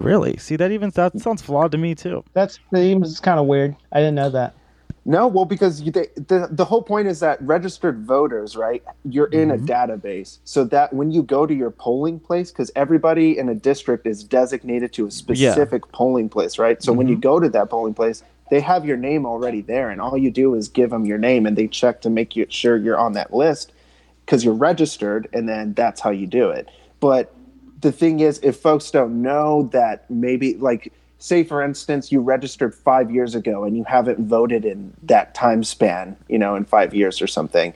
Really? 0.00 0.36
See 0.36 0.56
that 0.56 0.72
even 0.72 0.90
that 0.90 1.20
sounds 1.20 1.42
flawed 1.42 1.72
to 1.72 1.78
me 1.78 1.94
too. 1.94 2.24
That 2.34 2.56
seems 2.74 3.20
kind 3.20 3.40
of 3.40 3.46
weird. 3.46 3.76
I 3.92 3.98
didn't 4.00 4.14
know 4.16 4.30
that. 4.30 4.56
No, 5.04 5.26
well, 5.26 5.46
because 5.46 5.80
you, 5.82 5.90
they, 5.90 6.08
the 6.16 6.48
the 6.50 6.66
whole 6.66 6.82
point 6.82 7.08
is 7.08 7.20
that 7.20 7.40
registered 7.42 8.04
voters, 8.06 8.56
right? 8.56 8.82
You're 9.04 9.26
in 9.28 9.50
Mm-hmm. 9.50 9.52
a 9.52 9.58
database, 9.58 10.38
so 10.44 10.64
that 10.64 10.92
when 10.92 11.10
you 11.10 11.22
go 11.22 11.46
to 11.46 11.54
your 11.54 11.70
polling 11.70 12.20
place, 12.20 12.52
because 12.52 12.70
everybody 12.76 13.38
in 13.38 13.48
a 13.48 13.54
district 13.54 14.06
is 14.06 14.22
designated 14.22 14.92
to 14.94 15.06
a 15.06 15.10
specific 15.10 15.90
polling 15.92 16.28
place, 16.28 16.58
right? 16.58 16.82
So 16.82 16.92
when 16.92 17.08
Mm-hmm. 17.08 17.08
you 17.08 17.16
go 17.16 17.40
to 17.40 17.48
that 17.48 17.70
polling 17.70 17.94
place, 17.94 18.22
they 18.50 18.60
have 18.60 18.84
your 18.84 18.98
name 18.98 19.26
already 19.26 19.62
there, 19.62 19.90
and 19.90 20.00
all 20.00 20.18
you 20.18 20.30
do 20.30 20.54
is 20.54 20.68
give 20.68 20.90
them 20.90 21.06
your 21.06 21.18
name, 21.18 21.46
and 21.46 21.56
they 21.56 21.68
check 21.68 22.02
to 22.02 22.10
make 22.10 22.36
you 22.36 22.46
sure 22.50 22.76
you're 22.76 22.98
on 22.98 23.14
that 23.14 23.32
list 23.34 23.72
because 24.26 24.44
you're 24.44 24.54
registered, 24.54 25.28
and 25.32 25.48
then 25.48 25.74
that's 25.74 26.00
how 26.02 26.10
you 26.10 26.26
do 26.26 26.50
it. 26.50 26.68
But 27.00 27.37
the 27.80 27.92
thing 27.92 28.20
is, 28.20 28.40
if 28.42 28.56
folks 28.56 28.90
don't 28.90 29.22
know 29.22 29.68
that 29.72 30.08
maybe 30.10 30.54
like 30.54 30.92
say 31.18 31.42
for 31.42 31.62
instance 31.62 32.12
you 32.12 32.20
registered 32.20 32.74
five 32.74 33.10
years 33.10 33.34
ago 33.34 33.64
and 33.64 33.76
you 33.76 33.84
haven't 33.84 34.20
voted 34.28 34.64
in 34.64 34.94
that 35.02 35.34
time 35.34 35.64
span, 35.64 36.16
you 36.28 36.38
know, 36.38 36.54
in 36.54 36.64
five 36.64 36.94
years 36.94 37.20
or 37.20 37.26
something, 37.26 37.74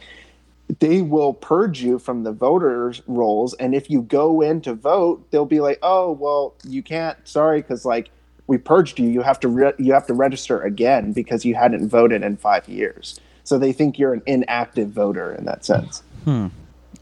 they 0.79 1.03
will 1.03 1.35
purge 1.35 1.83
you 1.83 1.99
from 1.99 2.23
the 2.23 2.33
voters 2.33 3.03
rolls. 3.07 3.55
And 3.55 3.75
if 3.75 3.91
you 3.91 4.03
go 4.03 4.41
in 4.41 4.61
to 4.63 4.75
vote 4.75 5.31
they'll 5.31 5.45
be 5.45 5.61
like 5.61 5.79
oh 5.83 6.13
well 6.13 6.55
you 6.65 6.83
can't. 6.83 7.17
Sorry 7.27 7.61
because 7.61 7.85
like 7.85 8.11
we 8.47 8.59
purged 8.59 8.99
you. 8.99 9.09
You 9.09 9.23
have 9.23 9.41
to 9.41 9.49
re- 9.49 9.75
you 9.79 9.93
have 9.93 10.07
to 10.07 10.15
register 10.15 10.61
again 10.63 11.13
because 11.13 11.45
you 11.45 11.55
hadn't 11.55 11.89
voted 11.89 12.23
in 12.23 12.37
five 12.37 12.69
years. 12.69 13.21
So 13.45 13.59
they 13.59 13.73
think 13.73 13.99
you're 13.99 14.15
an 14.15 14.23
inactive 14.27 14.91
voter 14.91 15.35
in 15.35 15.45
that 15.47 15.65
sense 15.65 16.03
hmm. 16.25 16.47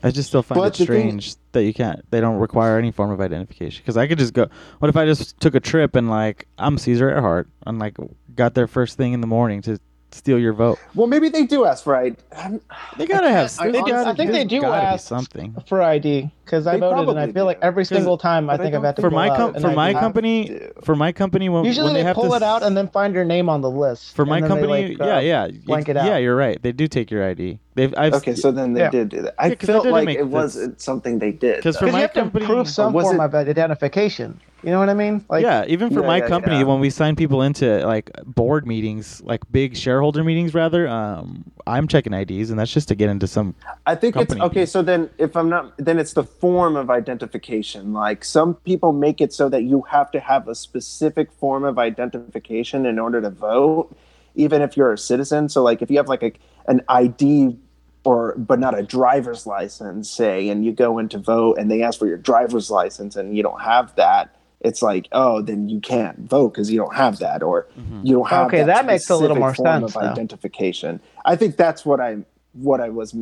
I 0.03 0.11
just 0.11 0.29
still 0.31 0.43
find 0.43 0.59
But 0.61 0.75
it 0.75 0.79
the 0.79 0.87
thing- 0.87 1.11
strange 1.21 1.35
that 1.53 1.65
you 1.65 1.75
can't. 1.75 2.05
They 2.11 2.21
don't 2.21 2.37
require 2.39 2.79
any 2.79 2.91
form 2.91 3.11
of 3.11 3.21
identification. 3.21 3.83
Because 3.85 3.97
I 3.97 4.07
could 4.07 4.19
just 4.19 4.33
go. 4.33 4.49
What 4.79 4.89
if 4.89 4.97
I 4.97 5.05
just 5.05 5.39
took 5.41 5.55
a 5.55 5.61
trip 5.61 5.95
and 5.97 6.09
like 6.09 6.47
I'm 6.59 6.79
Caesar 6.79 7.11
Earhart 7.11 7.49
and 7.67 7.79
like 7.79 7.97
got 8.35 8.55
there 8.55 8.67
first 8.67 8.97
thing 8.97 9.13
in 9.13 9.21
the 9.21 9.27
morning 9.27 9.61
to 9.63 9.79
steal 10.13 10.39
your 10.39 10.53
vote. 10.53 10.79
Well, 10.95 11.07
maybe 11.07 11.29
they 11.29 11.47
do 11.47 11.65
ask 11.65 11.85
for 11.85 11.95
ID. 11.97 12.17
I'm- 12.37 12.61
They 12.99 13.07
gotta 13.07 13.31
have. 13.31 13.51
I 13.59 13.71
They 13.71 13.79
honestly- 13.79 13.93
gotta, 13.93 14.11
I 14.11 14.15
think 14.15 14.33
they 14.33 14.45
do 14.45 14.65
ask 14.65 15.07
something. 15.07 15.55
for 15.67 15.81
ID 15.83 16.31
because 16.45 16.67
I 16.67 16.75
They 16.75 16.81
voted 16.81 17.09
and 17.11 17.19
I 17.19 17.31
feel 17.33 17.45
like 17.45 17.59
every 17.63 17.85
single 17.85 18.19
time 18.19 18.51
I 18.51 18.55
but 18.57 18.61
I 18.61 18.65
think 18.65 18.75
I've 18.75 18.83
don't 18.83 18.87
had 18.87 18.97
to 18.97 19.03
For 19.03 19.11
my 19.11 19.29
com- 19.37 19.55
for 19.55 19.71
my 19.71 19.91
ID. 19.91 19.99
company, 20.01 20.61
for 20.83 20.97
my 20.97 21.13
company, 21.13 21.49
when 21.49 21.65
Usually 21.65 21.85
when 21.85 21.95
they, 21.95 22.01
they 22.01 22.05
have 22.05 22.17
pull 22.17 22.31
to 22.31 22.35
it 22.37 22.43
out 22.43 22.63
and 22.63 22.77
then 22.77 22.89
find 22.89 23.15
your 23.15 23.25
name 23.25 23.49
on 23.49 23.61
the 23.61 23.71
list. 23.71 24.15
For 24.17 24.27
my 24.27 24.39
and 24.39 24.45
then 24.45 24.51
they, 24.51 24.61
company, 24.67 24.89
like, 24.89 24.99
yeah, 24.99 25.17
uh, 25.17 25.21
yeah, 25.21 25.49
blank 25.65 25.89
it 25.89 25.97
yeah, 25.97 26.09
out. 26.09 26.17
you're 26.23 26.37
right. 26.37 26.61
They 26.61 26.73
do 26.73 26.89
take 26.89 27.11
your 27.11 27.25
ID. 27.25 27.59
They've 27.77 27.95
I've 27.97 28.15
Okay, 28.15 28.35
so 28.35 28.51
then 28.51 28.73
they 28.73 28.81
Yeah. 28.81 28.91
did 28.91 29.09
do 29.11 29.23
that. 29.23 29.35
I 29.39 29.47
Yeah, 29.49 29.55
'cause 29.55 29.67
that 29.69 29.73
felt 29.75 29.87
like 29.87 30.09
it 30.09 30.19
this- 30.19 30.27
wasn't 30.27 30.81
something 30.81 31.19
they 31.21 31.31
did. 31.33 31.63
'Cause 31.63 31.77
for. 31.77 31.85
Because 31.87 31.93
my 31.93 31.99
you 31.99 32.03
have 32.03 32.13
company- 32.15 32.47
to 32.47 32.53
prove 32.53 32.69
some 32.69 32.93
form 32.93 33.21
of 33.21 33.35
identification. 33.35 34.41
You 34.63 34.71
know 34.71 34.79
what 34.79 34.91
I 34.91 34.95
mean? 34.95 35.25
Like, 35.29 35.43
yeah, 35.43 35.65
even 35.69 35.91
for 35.91 36.01
Yeah, 36.01 36.07
my 36.07 36.19
yeah, 36.19 36.29
company, 36.29 36.59
yeah. 36.59 36.65
when 36.65 36.81
we 36.81 36.91
sign 36.91 37.17
people 37.17 37.43
into 37.43 37.87
like 37.87 38.11
board 38.25 38.67
meetings, 38.67 39.23
like 39.23 39.41
big 39.51 39.77
shareholder 39.77 40.23
meetings, 40.23 40.53
rather, 40.53 40.87
um, 40.87 41.51
I'm 41.67 41.89
checking 41.89 42.13
IDs, 42.13 42.51
and 42.51 42.59
that's 42.59 42.73
just 42.73 42.89
to 42.89 42.95
get 42.95 43.09
into 43.09 43.27
some. 43.27 43.55
I 43.87 43.95
think 43.95 44.17
it's 44.17 44.35
company. 44.35 44.41
okay. 44.43 44.67
So 44.67 44.83
then, 44.83 45.09
if 45.19 45.37
I'm 45.37 45.49
not, 45.49 45.73
then 45.79 45.99
it's 45.99 46.13
the 46.13 46.25
form 46.25 46.77
of 46.77 46.91
identification. 46.91 47.93
Like 47.95 48.25
some 48.25 48.55
people 48.55 48.93
make 48.93 49.21
it 49.21 49.33
so 49.33 49.49
that 49.49 49.63
you 49.63 49.83
have 49.83 50.11
to 50.13 50.21
have 50.21 50.47
a 50.49 50.55
specific 50.55 51.33
form 51.33 51.65
of 51.65 51.79
identification 51.79 52.85
in 52.85 52.99
order 52.99 53.21
to 53.23 53.31
vote, 53.31 53.97
even 54.35 54.61
if 54.61 54.77
you're 54.77 54.93
a 54.93 54.99
citizen. 54.99 55.49
So, 55.49 55.63
like, 55.63 55.81
if 55.81 55.91
you 55.91 55.97
have 55.97 56.09
like 56.09 56.23
a, 56.23 56.33
an 56.67 56.83
ID 56.89 57.57
or 58.05 58.35
but 58.37 58.59
not 58.59 58.79
a 58.79 58.83
driver's 58.83 59.47
license, 59.47 60.11
say, 60.11 60.49
and 60.51 60.65
you 60.65 60.73
go 60.73 60.99
in 60.99 61.09
to 61.11 61.19
vote 61.19 61.57
and 61.59 61.71
they 61.71 61.83
ask 61.83 61.99
for 61.99 62.07
your 62.07 62.19
driver's 62.19 62.71
license 62.71 63.17
and 63.17 63.37
you 63.37 63.43
don't 63.43 63.61
have 63.63 63.95
that. 63.97 64.35
It's 64.61 64.83
like, 64.83 65.09
oh, 65.13 65.41
then 65.41 65.69
you 65.71 65.81
can't 65.81 66.19
vote 66.19 66.51
because 66.51 66.71
you 66.71 66.79
don't 66.79 66.95
have 66.95 67.19
that, 67.21 67.43
or 67.43 67.67
you 68.03 68.15
don't 68.15 68.29
have. 68.29 68.47
Okay, 68.49 68.63
that 68.65 68.85
makes 68.85 69.09
a 69.09 69.15
little 69.17 69.37
specific 69.37 69.41
more 69.41 69.55
form 69.55 69.81
sense, 69.83 69.97
Of 69.97 70.03
though. 70.03 70.09
identification. 70.09 71.01
I 71.25 71.37
think 71.37 71.57
that's 71.57 71.87
what 71.87 71.99
I 72.01 72.19
what 72.53 72.81
I 72.81 72.91
was. 72.91 73.17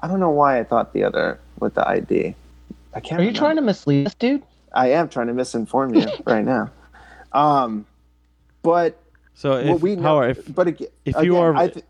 I 0.00 0.08
don't 0.08 0.18
know 0.20 0.30
why 0.30 0.58
I 0.58 0.64
thought 0.64 0.94
the 0.94 1.04
other 1.04 1.38
with 1.60 1.74
the 1.74 1.86
ID. 1.86 2.34
I 2.94 3.00
can't. 3.00 3.20
are 3.20 3.24
you 3.24 3.32
trying 3.34 3.56
to 3.56 3.62
mislead 3.62 4.06
us, 4.06 4.14
dude? 4.14 4.42
I 4.72 4.92
am 4.92 5.08
trying 5.10 5.26
to 5.26 5.34
misinform 5.34 5.94
you 6.00 6.08
right 6.26 6.44
now. 6.44 6.70
Um, 7.32 7.84
but 8.62 8.98
So 9.34 9.54
if, 9.56 9.66
what 9.68 9.80
we 9.80 9.96
know, 9.96 10.02
Howard, 10.02 10.38
if 10.38 10.54
but 10.54 10.68
again, 10.68 10.88
if 11.04 11.14
you 11.16 11.20
again, 11.36 11.36
are- 11.36 11.56
I 11.56 11.68
th- 11.68 11.84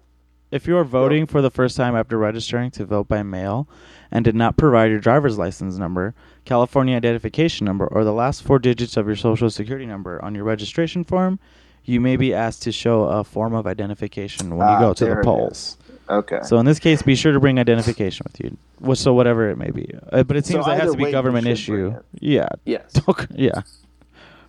if 0.50 0.66
you 0.66 0.76
are 0.76 0.84
voting 0.84 1.26
for 1.26 1.42
the 1.42 1.50
first 1.50 1.76
time 1.76 1.94
after 1.94 2.16
registering 2.18 2.70
to 2.72 2.84
vote 2.84 3.08
by 3.08 3.22
mail 3.22 3.68
and 4.10 4.24
did 4.24 4.34
not 4.34 4.56
provide 4.56 4.90
your 4.90 5.00
driver's 5.00 5.36
license 5.38 5.76
number, 5.76 6.14
California 6.44 6.96
identification 6.96 7.64
number, 7.66 7.86
or 7.86 8.04
the 8.04 8.12
last 8.12 8.42
four 8.42 8.58
digits 8.58 8.96
of 8.96 9.06
your 9.06 9.16
social 9.16 9.50
security 9.50 9.84
number 9.86 10.22
on 10.24 10.34
your 10.34 10.44
registration 10.44 11.04
form, 11.04 11.38
you 11.84 12.00
may 12.00 12.16
be 12.16 12.32
asked 12.34 12.62
to 12.62 12.72
show 12.72 13.04
a 13.04 13.24
form 13.24 13.54
of 13.54 13.66
identification 13.66 14.56
when 14.56 14.68
you 14.68 14.74
Ah, 14.74 14.78
go 14.80 14.94
to 14.94 15.04
there 15.04 15.14
the 15.16 15.20
it 15.20 15.24
polls. 15.24 15.76
okay. 16.08 16.40
So 16.42 16.58
in 16.58 16.66
this 16.66 16.78
case, 16.78 17.02
be 17.02 17.14
sure 17.14 17.32
to 17.32 17.40
bring 17.40 17.58
identification 17.58 18.24
with 18.30 18.40
you. 18.40 18.56
Wh- 18.86 18.96
So 18.96 19.12
whatever 19.14 19.48
it 19.50 19.56
may 19.58 19.70
be, 19.70 19.90
uh, 20.12 20.22
but 20.22 20.36
it 20.36 20.46
So 20.46 20.52
seems 20.54 20.66
that 20.66 20.72
has 20.78 20.82
either 20.88 20.92
to 20.92 20.98
be 20.98 21.04
you 21.04 21.12
government 21.12 21.44
should 21.46 21.52
issue. 21.52 21.90
bring. 21.90 22.00
Yeah, 22.20 22.48
yes, 22.64 22.92
yeah. 23.34 23.62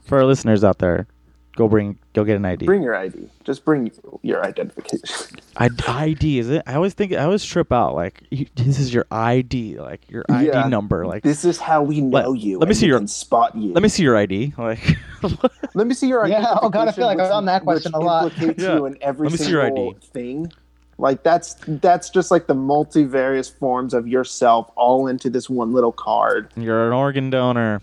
For 0.01 0.18
our 0.18 0.25
listeners 0.25 0.63
out 0.63 0.79
there, 0.79 1.08
go 1.60 1.68
bring, 1.68 2.00
go 2.13 2.24
get 2.24 2.38
an 2.38 2.46
ID. 2.46 2.66
bring 2.66 2.82
your 2.82 2.96
ID. 2.96 3.28
Just 3.44 3.66
bring 3.66 3.92
your 4.22 4.46
identification. 4.46 5.38
I, 5.58 5.70
ID 5.88 6.39
is 6.39 6.50
it? 6.50 6.63
I 6.66 6.75
always 6.75 6.94
think 6.94 7.12
I 7.12 7.18
always 7.25 7.44
trip 7.44 7.74
out 7.74 7.96
like 7.96 8.24
you, 8.32 8.46
this 8.56 8.80
is 8.80 8.94
your 8.94 9.06
ID, 9.12 9.78
like 9.78 10.10
your 10.10 10.24
ID 10.30 10.48
Yeah. 10.48 10.70
number. 10.70 11.06
Like 11.06 11.22
This 11.22 11.44
is 11.44 11.60
how 11.60 11.84
we 11.84 12.00
know 12.00 12.30
Let- 12.32 12.39
you. 12.39 12.60
let 12.60 12.68
me 12.68 12.72
and 12.72 12.78
see 12.78 12.86
we 12.86 12.92
your- 12.92 13.00
can 13.00 13.08
spot 13.10 13.58
you. 13.58 13.74
let 13.74 13.84
me 13.84 13.89
see 13.89 14.04
your 14.04 14.16
ID. 14.16 14.54
Like 14.58 14.80
Let 15.75 15.86
me 15.86 15.94
see 15.94 16.08
your 16.08 16.25
Yeah, 16.28 16.56
oh 16.62 16.70
God, 16.70 16.88
I 16.88 16.94
feel 16.94 17.06
like 17.06 17.18
identification, 17.20 17.25
I'm 17.25 17.30
gotten 17.30 17.46
that 17.48 17.63
question 17.63 17.92
which 17.94 18.01
a 18.01 18.06
lot. 18.06 18.38
Yeah. 18.58 18.75
you 18.78 18.86
in 18.86 18.98
every 19.01 19.28
Let 19.28 19.38
me 19.38 19.46
see 19.46 19.51
your 19.51 19.66
single 19.66 19.89
ID. 19.89 19.98
thing. 20.13 20.51
Like 20.98 21.24
that's 21.24 21.56
that's 21.68 22.10
just 22.10 22.32
like 22.32 22.48
the 22.48 22.56
multivarious 22.56 23.51
forms 23.54 23.94
of 23.94 24.08
yourself 24.08 24.72
all 24.78 25.08
into 25.08 25.30
this 25.30 25.50
one 25.50 25.74
little 25.74 25.92
card. 25.92 26.51
you're 26.56 26.88
an 26.88 26.94
organ 26.94 27.30
donor. 27.30 27.82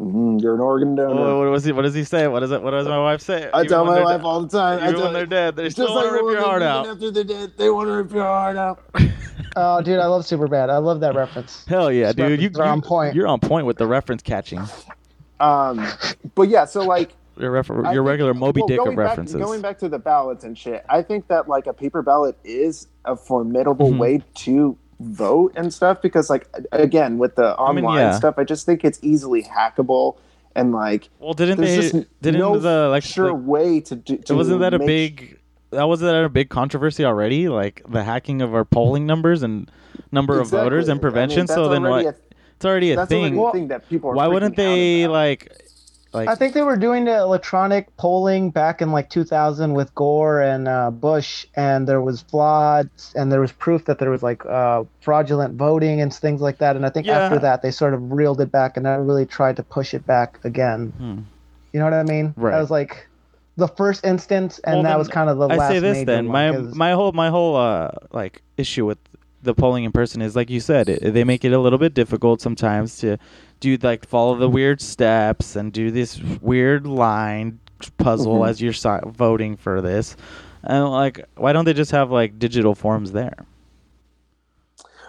Mm, 0.00 0.40
you're 0.42 0.54
an 0.54 0.60
organ 0.60 0.94
donor. 0.94 1.38
What 1.38 1.50
was 1.50 1.64
he? 1.64 1.72
What 1.72 1.82
does 1.82 1.94
he 1.94 2.02
say? 2.04 2.26
What 2.26 2.42
is 2.42 2.50
it? 2.50 2.62
What 2.62 2.70
does 2.70 2.88
my 2.88 2.98
wife 2.98 3.20
say? 3.20 3.50
I 3.52 3.58
Even 3.60 3.68
tell 3.68 3.84
my 3.84 4.02
wife 4.02 4.22
de- 4.22 4.26
all 4.26 4.40
the 4.40 4.48
time. 4.48 4.82
I 4.82 4.90
tell, 4.90 5.02
when 5.02 5.12
they're 5.12 5.26
dead, 5.26 5.54
they 5.54 5.64
just 5.64 5.76
still 5.76 5.94
want 5.94 6.06
like 6.06 6.18
to 6.18 6.24
rip 6.26 6.32
your 6.34 6.42
heart 6.44 6.62
out. 6.62 6.86
After 6.86 7.10
they're 7.10 7.24
dead, 7.24 7.52
they 7.58 7.68
want 7.70 7.88
to 7.88 7.92
rip 7.92 8.12
your 8.12 8.24
heart 8.24 8.56
out. 8.56 8.82
Oh, 9.54 9.82
dude, 9.82 9.98
I 9.98 10.06
love 10.06 10.22
Superbad. 10.22 10.70
I 10.70 10.78
love 10.78 11.00
that 11.00 11.14
reference. 11.14 11.66
Hell 11.66 11.92
yeah, 11.92 12.06
These 12.06 12.14
dude! 12.14 12.40
You, 12.40 12.48
references 12.48 12.58
are 12.58 12.64
on 12.68 12.80
point. 12.80 13.14
You're 13.14 13.26
on 13.26 13.38
point 13.38 13.66
with 13.66 13.76
the 13.76 13.86
reference 13.86 14.22
catching. 14.22 14.60
Um, 15.40 15.86
but 16.34 16.48
yeah, 16.48 16.64
so 16.64 16.80
like 16.80 17.12
Your, 17.36 17.50
refer- 17.50 17.84
I 17.84 17.92
your 17.92 18.02
think- 18.02 18.08
regular 18.08 18.32
Moby 18.32 18.62
well, 18.62 18.68
Dick 18.68 18.78
of 18.78 18.84
going 18.86 18.96
back- 18.96 19.06
references. 19.08 19.36
going 19.36 19.60
back 19.60 19.78
to 19.80 19.90
the 19.90 19.98
ballots 19.98 20.44
and 20.44 20.56
shit, 20.56 20.86
I 20.88 21.02
think 21.02 21.28
that 21.28 21.48
like 21.48 21.66
a 21.66 21.74
paper 21.74 22.00
ballot 22.00 22.38
is 22.44 22.88
a 23.04 23.14
formidable 23.14 23.90
Mhm. 23.90 23.98
way 23.98 24.22
to 24.36 24.78
vote 25.02 25.52
and 25.56 25.72
stuff 25.72 26.00
because 26.02 26.30
like 26.30 26.48
again 26.72 27.18
with 27.18 27.36
the 27.36 27.56
mean, 27.58 27.84
online 27.84 27.98
yeah. 27.98 28.12
stuff, 28.12 28.38
I 28.38 28.44
just 28.44 28.66
think 28.66 28.84
it's 28.84 28.98
easily 29.02 29.42
hackable 29.42 30.16
and 30.54 30.72
like 30.72 31.08
well, 31.18 31.34
didn't 31.34 31.60
they? 31.60 31.90
Didn't 32.20 32.40
no 32.40 32.58
the 32.58 32.88
like 32.88 33.02
sure 33.02 33.32
like, 33.32 33.46
way 33.46 33.80
to 33.80 33.96
do. 33.96 34.16
To 34.18 34.34
wasn't 34.34 34.60
that 34.60 34.74
a 34.74 34.78
big? 34.78 35.38
That 35.70 35.88
wasn't 35.88 36.12
that 36.12 36.24
a 36.24 36.28
big 36.28 36.50
controversy 36.50 37.04
already? 37.04 37.48
Like 37.48 37.82
the 37.88 38.04
hacking 38.04 38.42
of 38.42 38.54
our 38.54 38.64
polling 38.64 39.06
numbers 39.06 39.42
and 39.42 39.70
number 40.10 40.38
of 40.38 40.50
voters 40.50 40.84
Exactly. 40.84 40.90
and 40.90 40.90
I 40.90 40.94
mean, 40.94 41.00
prevention. 41.00 41.46
so 41.48 41.68
then 41.68 41.82
what? 41.82 42.04
a- 42.04 42.14
it's 42.56 42.64
already 42.64 42.92
a 42.92 42.96
that's 42.96 43.08
thing. 43.08 43.36
already 43.38 43.58
a 43.58 43.60
thing 43.60 43.68
that 43.68 43.88
people. 43.88 44.10
Are 44.10 44.14
Why 44.14 44.28
wouldn't 44.28 44.56
they 44.56 45.08
like? 45.08 45.52
Like 46.12 46.28
I 46.28 46.34
think 46.34 46.52
they 46.54 46.62
were 46.62 46.76
doing 46.76 47.04
the 47.06 47.16
electronic 47.16 47.96
polling 47.96 48.50
back 48.50 48.82
in 48.82 48.92
like 48.92 49.08
2000 49.08 49.72
with 49.72 49.94
Gore 49.94 50.40
and 50.42 50.68
uh, 50.68 50.90
Bush, 50.90 51.46
and 51.54 51.88
there 51.88 52.02
was 52.02 52.22
frauds, 52.30 53.12
and 53.16 53.32
there 53.32 53.40
was 53.40 53.52
proof 53.52 53.86
that 53.86 53.98
there 53.98 54.10
was 54.10 54.22
like 54.22 54.44
uh, 54.44 54.84
fraudulent 55.00 55.54
voting 55.54 56.00
and 56.02 56.12
things 56.12 56.40
like 56.42 56.58
that. 56.58 56.76
And 56.76 56.84
I 56.84 56.90
think 56.90 57.06
Yeah. 57.06 57.18
after 57.18 57.38
that, 57.38 57.62
they 57.62 57.70
sort 57.70 57.94
of 57.94 58.12
reeled 58.12 58.40
it 58.42 58.52
back 58.52 58.76
and 58.76 58.84
never 58.84 59.02
really 59.02 59.24
tried 59.26 59.56
to 59.56 59.62
push 59.62 59.94
it 59.94 60.06
back 60.06 60.38
again. 60.44 60.92
Hmm. 60.98 61.18
You 61.72 61.78
know 61.80 61.86
what 61.86 61.94
I 61.94 62.02
mean? 62.02 62.34
Right. 62.36 62.50
That 62.52 62.60
was 62.60 62.70
like 62.70 63.08
the 63.56 63.68
first 63.68 64.04
instance, 64.04 64.58
and 64.64 64.76
Well, 64.76 64.82
that 64.84 64.98
was 64.98 65.08
kind 65.08 65.30
of 65.30 65.38
the 65.38 65.48
I 65.48 65.56
last. 65.56 65.70
say 65.70 65.78
this 65.78 65.94
major 65.98 66.04
then. 66.06 66.28
one, 66.28 66.32
My 66.32 66.52
'cause- 66.52 66.74
my 66.74 66.92
whole 66.92 67.12
my 67.12 67.30
whole 67.30 67.56
uh 67.56 67.90
like 68.12 68.42
issue 68.58 68.84
with 68.84 68.98
the 69.42 69.54
polling 69.54 69.84
in 69.84 69.92
person 69.92 70.22
is 70.22 70.36
like 70.36 70.50
you 70.50 70.60
said, 70.60 70.88
it, 70.88 71.12
they 71.14 71.24
make 71.24 71.44
it 71.44 71.52
a 71.52 71.58
little 71.58 71.78
bit 71.78 71.94
difficult 71.94 72.40
sometimes 72.40 72.98
to 72.98 73.16
do 73.60 73.76
like 73.82 74.06
follow 74.06 74.36
the 74.36 74.48
weird 74.48 74.80
steps 74.80 75.56
and 75.56 75.72
do 75.72 75.90
this 75.90 76.20
weird 76.40 76.86
line 76.86 77.58
puzzle 77.98 78.40
Mhm. 78.40 78.48
as 78.48 78.60
you're 78.62 78.72
si- 78.72 79.00
voting 79.06 79.56
for 79.56 79.80
this. 79.80 80.16
And 80.64 80.88
like, 80.90 81.24
why 81.36 81.52
don't 81.52 81.64
they 81.64 81.72
just 81.74 81.90
have 81.90 82.10
like 82.10 82.38
digital 82.38 82.74
forms 82.74 83.12
there? 83.12 83.34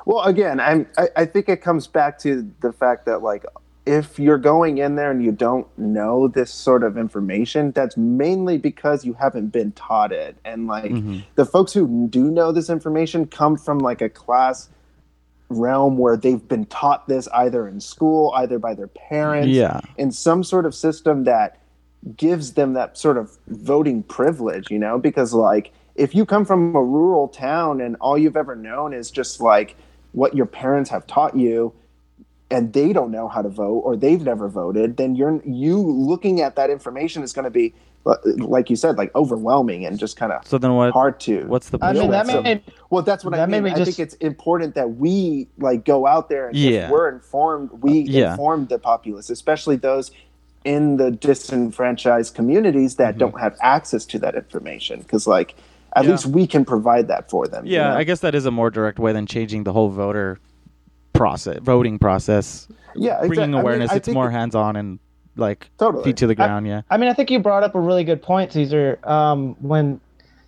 Well, 0.06 0.24
again, 0.24 0.60
I'm. 0.60 0.88
I, 0.98 1.08
I 1.16 1.26
think 1.26 1.48
it 1.48 1.62
comes 1.62 1.88
back 1.88 2.18
to 2.20 2.50
the 2.62 2.74
fact 2.74 3.06
that 3.06 3.22
like 3.22 3.46
if 3.86 4.18
you're 4.18 4.38
going 4.38 4.78
in 4.78 4.96
there 4.96 5.12
and 5.12 5.24
you 5.24 5.32
don't 5.32 5.68
know 5.78 6.28
this 6.28 6.52
sort 6.52 6.84
of 6.84 6.98
information, 6.98 7.72
that's 7.72 7.98
mainly 7.98 8.58
because 8.58 9.04
you 9.04 9.14
haven't 9.14 9.48
been 9.48 9.72
taught 9.74 10.12
it. 10.12 10.38
And 10.46 10.68
like 10.68 10.92
Mhm. 10.92 11.24
the 11.36 11.46
folks 11.46 11.74
who 11.74 12.08
do 12.08 12.32
know 12.32 12.52
this 12.52 12.70
information 12.70 13.26
come 13.26 13.58
from 13.58 13.80
like 13.80 14.02
a 14.02 14.08
class 14.10 14.70
realm 15.50 15.98
where 15.98 16.16
they've 16.16 16.48
been 16.48 16.66
taught 16.66 17.08
this 17.08 17.28
either 17.34 17.68
in 17.68 17.80
school, 17.82 18.32
either 18.36 18.58
by 18.58 18.74
their 18.74 18.88
parents, 18.88 19.50
Yeah. 19.50 19.82
in 19.98 20.12
some 20.12 20.44
sort 20.44 20.66
of 20.66 20.74
system 20.74 21.26
that 21.26 21.58
gives 22.18 22.54
them 22.54 22.74
that 22.74 22.98
sort 22.98 23.18
of 23.18 23.38
voting 23.48 24.04
privilege, 24.04 24.72
you 24.72 24.80
know? 24.80 24.98
Because, 24.98 25.34
like, 25.34 25.72
if 25.96 26.16
you 26.16 26.26
come 26.26 26.44
from 26.46 26.76
a 26.76 26.82
rural 26.84 27.28
town 27.28 27.82
and 27.82 27.96
all 28.02 28.18
you've 28.18 28.38
ever 28.38 28.56
known 28.56 28.94
is 28.94 29.12
just 29.12 29.40
like 29.42 29.76
what 30.14 30.36
your 30.36 30.46
parents 30.46 30.90
have 30.90 31.06
taught 31.06 31.36
you, 31.36 31.72
and 32.52 32.74
they 32.74 32.94
don't 32.94 33.12
know 33.12 33.28
how 33.28 33.42
to 33.42 33.50
vote 33.50 33.80
or 33.80 33.96
they've 33.96 34.22
never 34.22 34.48
voted, 34.48 34.98
then 34.98 35.16
you're 35.16 35.42
you 35.46 35.78
looking 35.78 36.42
at 36.42 36.56
that 36.56 36.70
information 36.70 37.24
is 37.24 37.34
going 37.34 37.46
to 37.46 37.50
be, 37.52 37.74
uh, 38.06 38.16
like 38.38 38.70
you 38.70 38.76
said, 38.76 38.98
like 38.98 39.14
overwhelming 39.16 39.86
and 39.86 39.98
just 39.98 40.18
kind 40.18 40.32
of 40.32 40.46
So 40.46 40.58
then 40.58 40.76
what? 40.76 40.92
hard 40.92 41.20
to. 41.22 41.46
What's 41.46 41.70
the? 41.70 41.80
I 41.82 41.94
mean, 41.94 42.12
that 42.12 42.28
so- 42.28 42.42
made 42.42 42.62
Well, 42.90 43.02
that's 43.02 43.24
what 43.26 43.34
I 43.34 43.38
That 43.38 43.50
made 43.50 43.64
mean. 43.64 43.74
me 43.74 43.82
I 43.82 43.86
think 43.86 43.98
it's 44.00 44.14
important 44.16 44.76
that 44.76 44.98
we 44.98 45.48
like 45.58 45.86
go 45.86 46.06
out 46.06 46.30
there 46.30 46.48
and 46.50 46.56
Yeah. 46.58 46.92
we're 46.92 47.10
informed, 47.10 47.72
we 47.82 48.00
Yeah. 48.02 48.32
inform 48.32 48.68
the 48.68 48.78
populace, 48.78 49.30
especially 49.30 49.78
those 49.78 50.12
in 50.66 50.98
the 50.98 51.12
disenfranchised 51.12 52.36
communities 52.36 52.96
that 52.96 53.16
Mhm. 53.16 53.20
don't 53.20 53.40
have 53.40 53.56
access 53.62 54.06
to 54.06 54.20
that 54.20 54.36
information. 54.36 55.00
Because, 55.00 55.28
like, 55.28 55.56
at 55.96 56.06
Yeah. 56.06 56.12
least 56.12 56.26
we 56.28 56.48
can 56.48 56.66
provide 56.66 57.08
that 57.10 57.30
for 57.30 57.48
them. 57.48 57.66
you 57.66 57.74
yeah, 57.74 57.90
know? 57.90 57.98
I 57.98 58.04
guess 58.04 58.20
that 58.22 58.34
is 58.36 58.46
a 58.46 58.52
more 58.52 58.70
direct 58.70 58.98
way 59.00 59.12
than 59.14 59.26
changing 59.26 59.64
the 59.64 59.74
whole 59.74 59.90
voter 59.90 60.40
process, 61.24 61.58
voting 61.62 61.98
process. 62.00 62.68
yeah, 62.96 63.14
exact- 63.14 63.28
Bringing 63.28 63.44
I 63.44 63.48
mean, 63.48 63.62
awareness, 63.62 63.92
I 63.92 63.96
it's 63.96 64.08
more 64.10 64.28
it- 64.30 64.32
hands-on 64.34 64.76
and 64.76 65.00
like 65.38 65.70
Totally. 65.80 66.04
feet 66.04 66.18
to 66.18 66.28
the 66.28 66.34
I- 66.34 66.36
ground. 66.48 66.68
yeah. 66.68 66.82
I 66.90 66.98
mean, 66.98 67.10
I 67.10 67.14
think 67.14 67.32
you 67.32 67.40
brought 67.40 67.64
up 67.64 67.74
a 67.76 67.80
really 67.80 68.04
good 68.04 68.22
point, 68.22 68.52
Caesar. 68.54 69.00
Um, 69.04 69.56
when, 69.62 70.00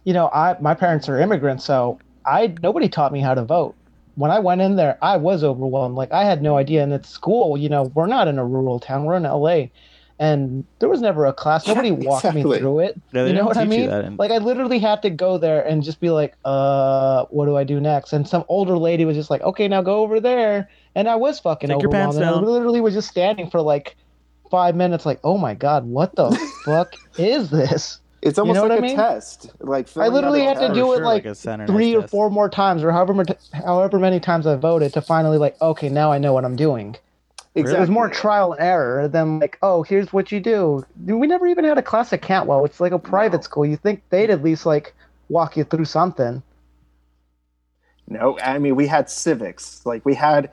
you 0.04 0.14
know, 0.14 0.28
I 0.34 0.56
my 0.60 0.74
parents 0.76 1.08
are 1.10 1.18
immigrants, 1.20 1.64
so 1.64 1.98
I 2.26 2.54
nobody 2.62 2.88
taught 2.90 3.12
me 3.14 3.20
how 3.22 3.34
to 3.34 3.44
vote. 3.44 3.74
When 4.16 4.32
I 4.32 4.40
went 4.40 4.62
in 4.62 4.76
there, 4.76 4.98
I 5.02 5.18
was 5.18 5.44
overwhelmed. 5.44 5.96
Like 5.96 6.12
I 6.12 6.24
had 6.24 6.42
no 6.42 6.58
idea. 6.58 6.84
And 6.84 6.94
at 6.94 7.06
school, 7.06 7.58
you 7.58 7.70
know, 7.70 7.84
we're 7.96 8.06
not 8.08 8.28
in 8.28 8.38
a 8.38 8.46
rural 8.46 8.80
town; 8.80 9.06
we're 9.06 9.16
in 9.16 9.26
L.A. 9.26 9.72
and 10.20 10.66
there 10.80 10.88
was 10.90 11.02
never 11.02 11.26
a 11.26 11.34
class. 11.34 11.68
Nobody 11.68 11.92
walked 11.92 12.34
me 12.34 12.42
through 12.42 12.80
it. 12.80 13.00
Yeah, 13.12 13.24
they 13.24 13.30
you 13.30 13.34
know 13.34 13.40
don't 13.40 13.48
what 13.48 13.58
I 13.58 13.64
teach 13.66 13.74
you 13.74 13.80
mean? 13.82 13.90
that 13.90 14.06
in- 14.06 14.16
Like 14.18 14.32
I 14.32 14.38
literally 14.38 14.80
had 14.80 15.02
to 15.02 15.10
go 15.10 15.38
there 15.38 15.62
and 15.66 15.84
just 15.84 16.00
be 16.00 16.10
like, 16.10 16.36
uh, 16.46 17.26
what 17.30 17.46
do 17.46 17.58
I 17.58 17.64
do 17.64 17.80
next? 17.82 18.14
And 18.14 18.28
some 18.28 18.46
older 18.48 18.78
lady 18.78 19.04
was 19.06 19.16
just 19.18 19.30
like, 19.30 19.42
okay, 19.42 19.68
now 19.68 19.82
go 19.82 20.00
over 20.00 20.20
there. 20.20 20.70
And 20.96 21.10
I 21.10 21.16
was 21.16 21.40
fucking 21.40 21.70
Take 21.70 21.82
your 21.82 21.90
overwhelmed. 21.90 22.16
pants 22.16 22.18
and 22.18 22.26
I 22.26 22.40
literally 22.40 22.80
was 22.82 22.94
just 22.94 23.10
standing 23.10 23.50
for 23.50 23.62
like 23.62 23.98
five 24.50 24.76
minutes, 24.76 25.06
like, 25.06 25.20
oh 25.24 25.38
my 25.38 25.54
god, 25.54 25.86
what 25.86 26.16
the 26.16 26.32
fuck 26.66 26.94
is 27.18 27.50
this? 27.50 28.00
It's 28.22 28.40
almost 28.40 28.56
know 28.56 28.64
like 28.64 28.72
I 28.72 28.78
a 28.78 28.82
mean? 28.82 28.96
test. 28.96 29.52
Like 29.60 29.88
I 29.98 30.08
literally 30.08 30.42
had 30.42 30.56
to 30.56 30.62
test. 30.68 30.74
do 30.74 30.94
it 30.94 30.98
Sure, 30.98 31.06
like 31.06 31.26
a 31.26 31.36
three 31.68 31.94
or 31.96 32.02
test. 32.02 32.12
four 32.12 32.32
more 32.32 32.50
times, 32.50 32.84
or 32.84 32.92
however 32.92 33.24
however 33.54 34.00
many 34.00 34.20
times 34.20 34.48
I 34.48 34.56
voted 34.56 34.94
to 34.94 35.02
finally 35.02 35.38
like, 35.38 35.62
okay, 35.62 35.90
now 35.90 36.12
I 36.12 36.18
know 36.18 36.34
what 36.34 36.44
I'm 36.46 36.56
doing. 36.56 36.96
It 37.56 37.80
was 37.80 37.90
more 37.90 38.10
trial 38.10 38.52
and 38.52 38.62
error 38.62 39.08
than 39.08 39.40
like, 39.40 39.58
oh, 39.62 39.84
here's 39.84 40.12
what 40.12 40.30
you 40.32 40.42
do. 40.42 40.86
We 41.06 41.26
never 41.26 41.48
even 41.48 41.64
had 41.64 41.78
a 41.78 41.82
class 41.82 42.12
at 42.12 42.22
Cantwell. 42.22 42.66
It's 42.66 42.82
like 42.82 42.92
a 42.92 43.00
private 43.00 43.38
No. 43.38 43.42
school. 43.44 43.66
You 43.66 43.78
think 43.78 44.04
they'd 44.10 44.30
at 44.30 44.44
least 44.44 44.66
like 44.66 44.94
walk 45.30 45.56
you 45.56 45.64
through 45.64 45.86
something. 45.86 46.44
No, 48.08 48.38
I 48.40 48.60
mean 48.60 48.76
we 48.76 48.88
had 48.88 49.10
civics. 49.10 49.86
Like 49.86 50.06
we 50.06 50.16
had 50.16 50.52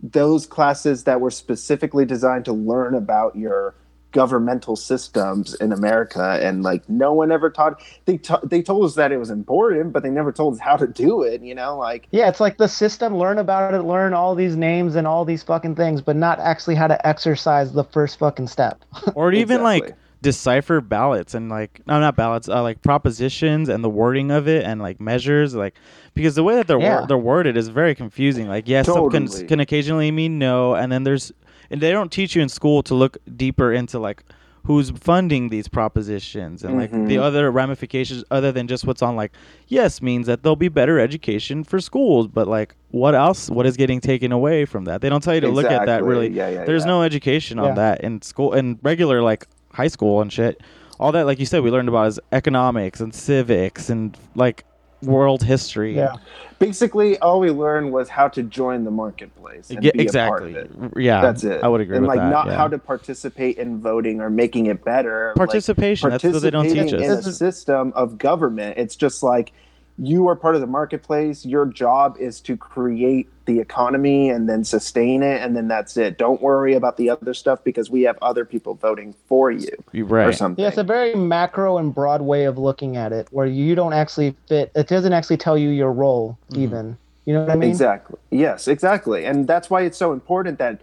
those 0.00 0.46
classes 0.46 1.04
that 1.04 1.20
were 1.20 1.30
specifically 1.30 2.04
designed 2.04 2.44
to 2.46 2.52
learn 2.52 2.94
about 2.94 3.36
your 3.36 3.74
governmental 4.16 4.76
systems 4.76 5.54
in 5.56 5.72
America, 5.72 6.40
and 6.42 6.62
like 6.62 6.88
no 6.88 7.12
one 7.12 7.30
ever 7.30 7.50
taught. 7.50 7.80
They 8.06 8.16
ta- 8.16 8.40
they 8.42 8.62
told 8.62 8.86
us 8.86 8.94
that 8.94 9.12
it 9.12 9.18
was 9.18 9.28
important, 9.30 9.92
but 9.92 10.02
they 10.02 10.08
never 10.08 10.32
told 10.32 10.54
us 10.54 10.60
how 10.60 10.76
to 10.78 10.86
do 10.86 11.22
it. 11.22 11.42
You 11.42 11.54
know, 11.54 11.76
like 11.76 12.08
Yeah, 12.10 12.28
it's 12.28 12.40
like 12.40 12.56
the 12.56 12.66
system. 12.66 13.16
Learn 13.18 13.38
about 13.38 13.74
it. 13.74 13.82
Learn 13.82 14.14
all 14.14 14.34
these 14.34 14.56
names 14.56 14.96
and 14.96 15.06
all 15.06 15.26
these 15.26 15.42
fucking 15.42 15.74
things, 15.76 16.00
but 16.00 16.16
not 16.16 16.40
actually 16.40 16.76
how 16.76 16.86
to 16.86 17.06
exercise 17.06 17.72
the 17.72 17.84
first 17.84 18.18
fucking 18.18 18.48
step. 18.48 18.82
or 19.14 19.32
even 19.32 19.62
like 19.62 19.94
decipher 20.22 20.80
ballots 20.80 21.34
and 21.34 21.50
like 21.50 21.82
no 21.86 22.00
not 22.00 22.16
ballots 22.16 22.48
uh, 22.48 22.62
like 22.62 22.80
propositions 22.82 23.68
and 23.68 23.84
the 23.84 23.88
wording 23.88 24.30
of 24.30 24.48
it 24.48 24.64
and 24.64 24.80
like 24.80 24.98
measures 24.98 25.54
like 25.54 25.74
because 26.14 26.34
the 26.34 26.42
way 26.42 26.54
that 26.56 26.66
they're 26.66 26.80
Yeah. 26.80 27.00
wor- 27.00 27.06
they're 27.06 27.18
worded 27.18 27.56
is 27.56 27.68
very 27.68 27.94
confusing 27.94 28.48
like 28.48 28.66
yes 28.66 28.86
some 28.86 29.10
can, 29.10 29.28
can 29.46 29.60
occasionally 29.60 30.10
mean 30.10 30.38
no 30.38 30.74
and 30.74 30.90
then 30.90 31.04
there's 31.04 31.32
and 31.70 31.80
they 31.80 31.90
don't 31.92 32.12
teach 32.12 32.34
you 32.36 32.42
in 32.42 32.48
school 32.48 32.82
to 32.84 32.94
look 32.94 33.16
deeper 33.36 33.72
into 33.72 33.98
like 33.98 34.22
who's 34.64 34.90
funding 34.90 35.48
these 35.48 35.68
propositions 35.68 36.64
and 36.64 36.76
like 36.76 36.90
the 36.90 36.96
Mhm. 37.16 37.20
other 37.20 37.52
ramifications 37.52 38.24
other 38.32 38.50
than 38.50 38.66
just 38.66 38.84
what's 38.84 39.00
on 39.00 39.14
like 39.14 39.30
yes 39.68 40.02
means 40.02 40.26
that 40.26 40.42
there'll 40.42 40.56
be 40.56 40.68
better 40.68 40.98
education 40.98 41.62
for 41.62 41.78
schools 41.80 42.26
but 42.26 42.48
like 42.48 42.74
what 42.90 43.14
else 43.14 43.48
what 43.48 43.64
is 43.64 43.76
getting 43.76 44.00
taken 44.00 44.32
away 44.32 44.64
from 44.64 44.84
that 44.86 45.00
they 45.02 45.08
don't 45.08 45.22
tell 45.22 45.34
you 45.36 45.40
to 45.40 45.48
look 45.48 45.66
at 45.70 45.86
that 45.86 46.02
really 46.02 46.28
Yeah, 46.30 46.48
yeah, 46.48 46.64
there's 46.64 46.82
yeah. 46.82 46.88
no 46.90 47.02
education 47.02 47.60
on 47.60 47.68
Yeah. 47.68 47.74
that 47.74 48.00
in 48.00 48.20
school 48.22 48.54
in 48.54 48.78
regular 48.82 49.22
like 49.22 49.46
high 49.72 49.86
school 49.88 50.20
and 50.20 50.32
shit 50.32 50.60
all 50.98 51.12
that 51.12 51.26
like 51.26 51.38
you 51.38 51.46
said 51.46 51.62
we 51.62 51.70
learned 51.70 51.88
about 51.88 52.08
is 52.08 52.18
economics 52.32 53.00
and 53.00 53.14
civics 53.14 53.88
and 53.88 54.16
like 54.34 54.64
world 55.02 55.42
history 55.42 55.94
Yeah. 55.94 56.14
basically 56.58 57.18
all 57.18 57.38
we 57.40 57.50
learned 57.50 57.92
was 57.92 58.08
how 58.08 58.28
to 58.28 58.42
join 58.42 58.84
the 58.84 58.90
marketplace 58.90 59.70
and 59.70 59.84
Yeah, 59.84 59.90
be 59.92 60.06
a 60.06 60.12
part 60.12 60.44
exactly 60.46 60.56
of 60.56 60.84
it. 60.96 61.02
yeah 61.02 61.20
That's 61.20 61.44
it. 61.44 61.62
i 61.62 61.68
would 61.68 61.80
agree 61.82 61.96
and 61.96 62.06
with 62.06 62.16
like 62.16 62.18
that 62.20 62.30
not 62.30 62.46
yeah. 62.46 62.56
how 62.56 62.68
to 62.68 62.78
participate 62.78 63.58
in 63.58 63.78
voting 63.80 64.20
or 64.20 64.30
making 64.30 64.66
it 64.66 64.82
better. 64.84 65.28
like, 65.36 65.48
participation 65.48 66.08
that's 66.10 66.24
what 66.24 66.40
they 66.40 66.50
don't 66.50 66.64
teach 66.64 66.92
us 66.94 67.02
in 67.02 67.10
a 67.10 67.22
system 67.22 67.92
of 67.94 68.16
government. 68.18 68.78
It's 68.78 68.96
just 68.96 69.22
like 69.22 69.52
you 69.98 70.28
are 70.28 70.36
part 70.36 70.54
of 70.54 70.60
the 70.60 70.66
marketplace. 70.66 71.44
Your 71.46 71.66
job 71.66 72.16
is 72.18 72.40
to 72.42 72.56
create 72.56 73.28
the 73.46 73.60
economy 73.60 74.28
and 74.28 74.48
then 74.48 74.64
sustain 74.64 75.22
it, 75.22 75.40
and 75.40 75.56
then 75.56 75.68
that's 75.68 75.96
it. 75.96 76.18
Don't 76.18 76.42
worry 76.42 76.74
about 76.74 76.96
the 76.96 77.08
other 77.10 77.32
stuff 77.32 77.64
because 77.64 77.88
we 77.88 78.02
have 78.02 78.18
other 78.20 78.44
people 78.44 78.74
voting 78.74 79.14
for 79.26 79.50
you 79.50 79.70
You're 79.92 80.06
or 80.06 80.08
right 80.08 80.34
something. 80.34 80.62
Yeah, 80.62 80.68
it's 80.68 80.78
a 80.78 80.84
very 80.84 81.14
macro 81.14 81.78
and 81.78 81.94
broad 81.94 82.22
way 82.22 82.44
of 82.44 82.58
looking 82.58 82.96
at 82.96 83.12
it, 83.12 83.28
where 83.30 83.46
you 83.46 83.74
don't 83.74 83.92
actually 83.92 84.36
fit. 84.48 84.70
It 84.74 84.88
doesn't 84.88 85.12
actually 85.12 85.38
tell 85.38 85.56
you 85.56 85.70
your 85.70 85.92
role, 85.92 86.38
Mm-hmm. 86.50 86.62
even. 86.62 86.98
You 87.24 87.34
know 87.34 87.40
what 87.40 87.50
I 87.50 87.56
mean? 87.56 87.70
Exactly. 87.70 88.18
Yes, 88.30 88.68
exactly. 88.68 89.24
And 89.24 89.48
that's 89.48 89.68
why 89.68 89.82
it's 89.82 89.98
so 89.98 90.12
important 90.12 90.58
that, 90.58 90.80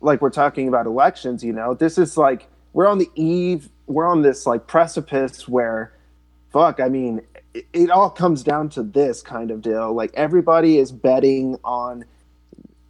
like, 0.00 0.20
we're 0.20 0.30
talking 0.30 0.66
about 0.66 0.86
elections, 0.86 1.44
you 1.44 1.52
know, 1.52 1.74
this 1.74 1.98
is 1.98 2.16
like, 2.16 2.48
we're 2.72 2.88
on 2.88 2.98
the 2.98 3.08
eve, 3.14 3.68
we're 3.86 4.08
on 4.08 4.22
this, 4.22 4.44
like, 4.44 4.66
precipice 4.66 5.46
where, 5.46 5.92
fuck, 6.52 6.80
I 6.80 6.88
mean, 6.88 7.20
it, 7.54 7.66
it 7.72 7.90
all 7.90 8.10
comes 8.10 8.42
down 8.42 8.68
to 8.70 8.82
this 8.82 9.22
kind 9.22 9.50
of 9.50 9.62
deal. 9.62 9.92
Like, 9.92 10.12
everybody 10.14 10.78
is 10.78 10.92
betting 10.92 11.58
on 11.64 12.04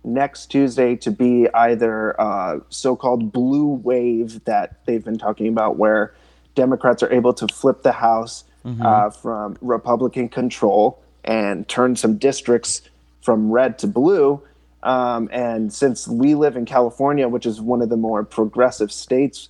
next 0.05 0.47
Tuesday 0.47 0.97
to 0.97 1.11
be 1.11 1.49
either 1.55 2.21
uh, 2.21 2.59
so 2.69 2.97
called 2.97 3.33
blue 3.33 3.69
wave 3.69 4.45
that 4.45 4.85
they've 4.85 5.05
been 5.05 5.19
talking 5.19 5.49
about, 5.49 5.77
where 5.77 6.15
Democrats 6.55 7.03
are 7.03 7.13
able 7.13 7.33
to 7.35 7.47
flip 7.49 7.83
the 7.83 7.93
House 7.93 8.45
uh, 8.85 9.11
from 9.11 9.57
Republican 9.61 10.29
control 10.29 11.03
and 11.25 11.69
turn 11.69 11.97
some 11.97 12.17
districts 12.17 12.83
from 13.21 13.51
red 13.51 13.79
to 13.79 13.87
blue. 13.87 14.43
Um, 14.83 15.29
and 15.33 15.73
since 15.73 16.09
we 16.09 16.35
live 16.35 16.57
in 16.57 16.65
California, 16.65 17.29
which 17.29 17.47
is 17.47 17.61
one 17.61 17.83
of 17.83 17.89
the 17.89 17.97
more 17.97 18.25
progressive 18.25 18.91
states 18.91 19.49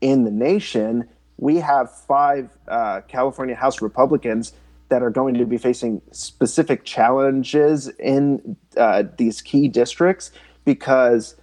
in 0.00 0.24
the 0.24 0.30
nation, 0.30 1.08
we 1.38 1.56
have 1.56 1.90
five 1.90 2.50
uh, 2.68 3.00
California 3.08 3.54
House 3.54 3.82
Republicans 3.82 4.52
that 4.88 5.02
are 5.02 5.10
going 5.10 5.34
to 5.34 5.46
be 5.46 5.56
facing 5.56 6.02
specific 6.10 6.84
challenges 6.84 7.88
in 7.98 8.56
uh, 8.76 9.04
these 9.16 9.40
key 9.40 9.66
districts 9.66 10.30
because 10.64 11.36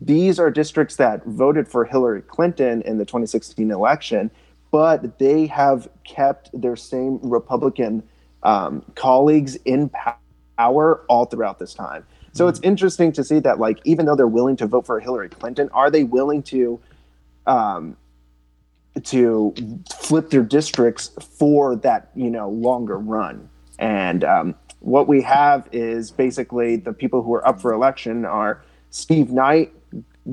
these 0.00 0.38
are 0.38 0.50
districts 0.50 0.96
that 0.96 1.24
voted 1.26 1.68
for 1.68 1.84
Hillary 1.84 2.22
Clinton 2.22 2.82
in 2.82 2.98
the 2.98 3.04
2016 3.04 3.70
election, 3.70 4.30
but 4.70 5.18
they 5.18 5.46
have 5.46 5.88
kept 6.04 6.50
their 6.58 6.76
same 6.76 7.18
Republican 7.22 8.02
um, 8.42 8.84
colleagues 8.94 9.56
in 9.64 9.90
power 10.56 11.04
all 11.08 11.24
throughout 11.24 11.58
this 11.58 11.74
time. 11.74 12.04
So 12.32 12.48
it's 12.48 12.60
interesting 12.62 13.12
to 13.12 13.24
see 13.24 13.38
that, 13.40 13.58
like, 13.58 13.80
even 13.84 14.04
though 14.04 14.14
they're 14.14 14.28
willing 14.28 14.56
to 14.58 14.66
vote 14.66 14.84
for 14.84 15.00
Hillary 15.00 15.30
Clinton, 15.30 15.70
are 15.72 15.90
they 15.90 16.04
willing 16.04 16.42
to 16.44 16.78
um, 17.46 17.96
to 19.04 19.54
flip 19.98 20.30
their 20.30 20.42
districts 20.42 21.10
for 21.38 21.76
that 21.76 22.10
you 22.14 22.30
know 22.30 22.48
longer 22.50 22.98
run? 22.98 23.48
And 23.78 24.24
um, 24.24 24.54
what 24.80 25.08
we 25.08 25.22
have 25.22 25.68
is 25.72 26.10
basically 26.10 26.76
the 26.76 26.92
people 26.92 27.22
who 27.22 27.34
are 27.34 27.46
up 27.46 27.60
for 27.60 27.72
election 27.72 28.24
are 28.24 28.62
Steve 28.90 29.30
Knight, 29.30 29.72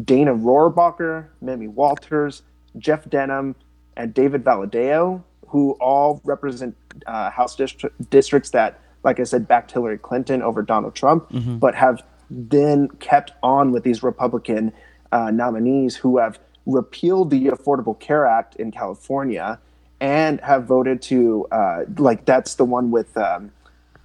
Dana 0.06 0.34
Rohrabacher, 0.34 1.28
Mimi 1.41 1.67
Walters, 1.67 2.43
Jeff 2.78 3.10
Denham, 3.10 3.56
and 3.97 4.13
David 4.13 4.43
Valadao, 4.43 5.21
who 5.47 5.71
all 5.73 6.21
represent 6.23 6.76
uh, 7.06 7.30
House 7.30 7.56
distri- 7.56 7.91
districts 8.10 8.49
that, 8.52 8.80
like 9.04 9.19
I 9.19 9.23
said, 9.23 9.47
backed 9.47 9.71
Hillary 9.71 9.97
Clinton 9.97 10.41
over 10.41 10.62
Donald 10.62 10.95
Trump, 10.95 11.28
but 11.60 11.76
have 11.76 12.02
then 12.30 12.88
kept 12.99 13.34
on 13.43 13.71
with 13.71 13.84
these 13.84 14.02
Republican 14.02 14.71
uh, 15.12 15.30
nominees 15.30 15.95
who 15.95 16.17
have 16.17 16.39
repealed 16.65 17.30
the 17.30 17.45
Affordable 17.47 17.99
Care 17.99 18.26
Act 18.26 18.56
in 18.56 18.71
California 18.71 19.60
and 19.99 20.39
have 20.41 20.65
voted 20.65 21.02
to, 21.04 21.47
uh, 21.52 21.84
like, 21.97 22.26
that's 22.26 22.56
the 22.56 22.65
one 22.65 22.91
with. 22.91 23.15
Um, 23.17 23.52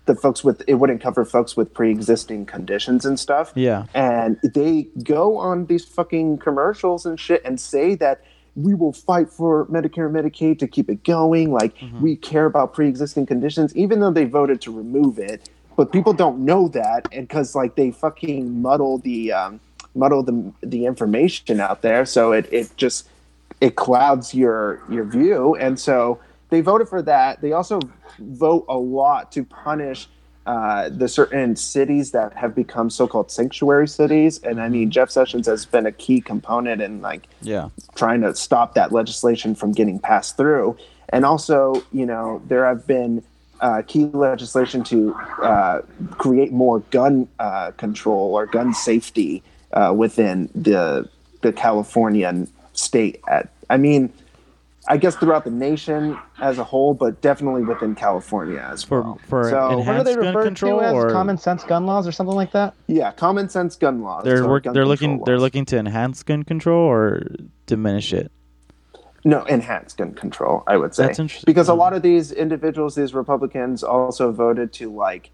the 0.07 0.15
folks 0.15 0.43
with 0.43 0.63
it 0.67 0.77
wouldn't 0.77 1.03
cover 1.03 1.23
folks 1.23 1.55
with 1.55 1.75
pre-existing 1.75 2.47
conditions 2.47 3.05
and 3.05 3.21
stuff 3.21 3.53
Yeah. 3.55 3.85
and 3.95 4.39
they 4.43 4.89
go 5.05 5.37
on 5.37 5.67
these 5.67 5.85
fucking 5.85 6.39
commercials 6.39 7.05
and 7.05 7.21
shit 7.21 7.43
and 7.45 7.61
say 7.61 7.95
that 7.97 8.23
we 8.57 8.73
will 8.73 8.95
fight 8.95 9.29
for 9.29 9.67
Medicare 9.67 10.07
and 10.07 10.17
Medicaid 10.17 10.59
to 10.61 10.67
keep 10.67 10.89
it 10.89 11.05
going. 11.05 11.53
Like 11.53 11.75
we 12.01 12.17
care 12.17 12.47
about 12.47 12.73
pre-existing 12.73 13.27
conditions, 13.27 13.77
even 13.77 14.01
though 14.01 14.11
they 14.11 14.25
voted 14.25 14.63
to 14.63 14.73
remove 14.73 15.19
it. 15.19 15.51
But 15.77 15.93
people 15.93 16.15
don't 16.15 16.39
know 16.39 16.69
that, 16.69 17.07
and 17.13 17.29
because 17.29 17.55
like 17.55 17.77
they 17.77 17.91
fucking 17.91 18.63
muddle 18.63 18.97
the 18.97 19.33
um, 19.35 19.61
muddle 19.95 20.23
the 20.23 20.53
the 20.63 20.87
information 20.87 21.61
out 21.61 21.83
there, 21.83 22.05
so 22.07 22.33
it 22.33 22.49
it 22.53 22.77
just 22.77 23.09
it 23.61 23.77
clouds 23.77 24.35
your 24.35 24.81
your 24.89 25.05
view. 25.05 25.55
And 25.57 25.79
so 25.79 26.21
they 26.51 26.61
voted 26.61 26.89
for 26.89 27.03
that. 27.03 27.41
They 27.41 27.53
also 27.53 27.81
vote 28.19 28.65
a 28.69 28.77
lot 28.77 29.33
to 29.33 29.45
punish 29.45 30.09
uh, 30.47 30.89
the 30.89 31.07
certain 31.09 31.55
cities 31.57 32.13
that 32.13 32.33
have 32.33 32.55
become 32.55 32.89
so-called 32.89 33.31
sanctuary 33.31 33.87
cities. 33.87 34.39
And 34.43 34.63
I 34.63 34.71
mean, 34.71 34.91
Jeff 34.91 35.11
Sessions 35.11 35.47
has 35.47 35.67
been 35.67 35.85
a 35.85 35.93
key 35.93 36.23
component 36.23 36.81
in 36.81 37.03
like 37.03 37.29
Yeah. 37.43 37.69
trying 37.97 38.23
to 38.23 38.35
stop 38.35 38.73
that 38.75 38.91
legislation 38.91 39.55
from 39.55 39.73
getting 39.73 39.99
passed 39.99 40.39
through. 40.39 40.79
And 41.11 41.27
also, 41.27 41.83
you 41.93 42.07
know, 42.07 42.41
there 42.49 42.65
have 42.65 42.87
been 42.87 43.23
uh, 43.61 43.83
key 43.87 44.07
legislation 44.07 44.83
to 44.85 45.15
uh, 45.43 45.83
create 46.13 46.51
more 46.51 46.81
gun 46.91 47.29
uh, 47.39 47.73
control 47.73 48.35
or 48.35 48.47
gun 48.47 48.73
safety 48.73 49.43
uh, 49.73 49.93
within 49.97 50.49
the 50.55 51.09
the 51.43 51.53
Californian 51.53 52.49
state. 52.73 53.21
At 53.29 53.51
I 53.71 53.77
mean, 53.77 54.13
I 54.89 54.97
guess 54.97 55.15
throughout 55.17 55.45
the 55.45 55.51
nation 55.51 56.17
as 56.41 56.59
a 56.59 56.65
whole, 56.65 56.95
but 56.95 57.21
definitely 57.21 57.63
within 57.63 57.95
California 57.95 58.59
as 58.73 58.83
For 58.83 59.03
well. 59.03 59.21
for 59.29 59.51
So- 59.51 59.79
What 59.79 59.89
are 59.89 60.05
they 60.05 60.15
gun 60.15 60.27
referred 60.29 60.45
control 60.45 60.81
to 60.81 60.87
as 60.87 60.95
or 60.95 61.11
common 61.11 61.37
sense 61.39 61.63
gun 61.65 61.85
laws 61.87 62.07
or 62.09 62.13
something 62.13 62.35
like 62.37 62.53
that? 62.53 62.75
yeah, 62.87 63.13
common 63.13 63.49
sense 63.49 63.77
gun 63.77 64.03
laws. 64.03 64.25
they're 64.25 64.45
or 64.45 64.49
work, 64.49 64.65
gun 64.65 64.75
they're 64.75 64.87
looking 64.87 65.23
they're 65.25 65.39
looking 65.39 65.65
to 65.67 65.79
enhance 65.79 66.23
gun 66.23 66.43
control 66.45 66.81
or 66.89 67.23
diminish 67.67 68.13
it. 68.13 68.33
No, 69.25 69.45
enhance 69.47 69.93
gun 69.95 70.15
control, 70.15 70.63
I 70.67 70.77
would 70.77 70.95
say. 70.95 71.07
That's 71.07 71.19
interesting. 71.19 71.45
Because 71.47 71.69
a 71.69 71.73
Mhm. 71.73 71.79
lot 71.79 71.93
of 71.93 72.03
these 72.03 72.33
individuals, 72.33 72.95
these 72.95 73.13
Republicans, 73.15 73.83
also 73.83 74.31
voted 74.33 74.73
to 74.75 74.91
like 74.95 75.31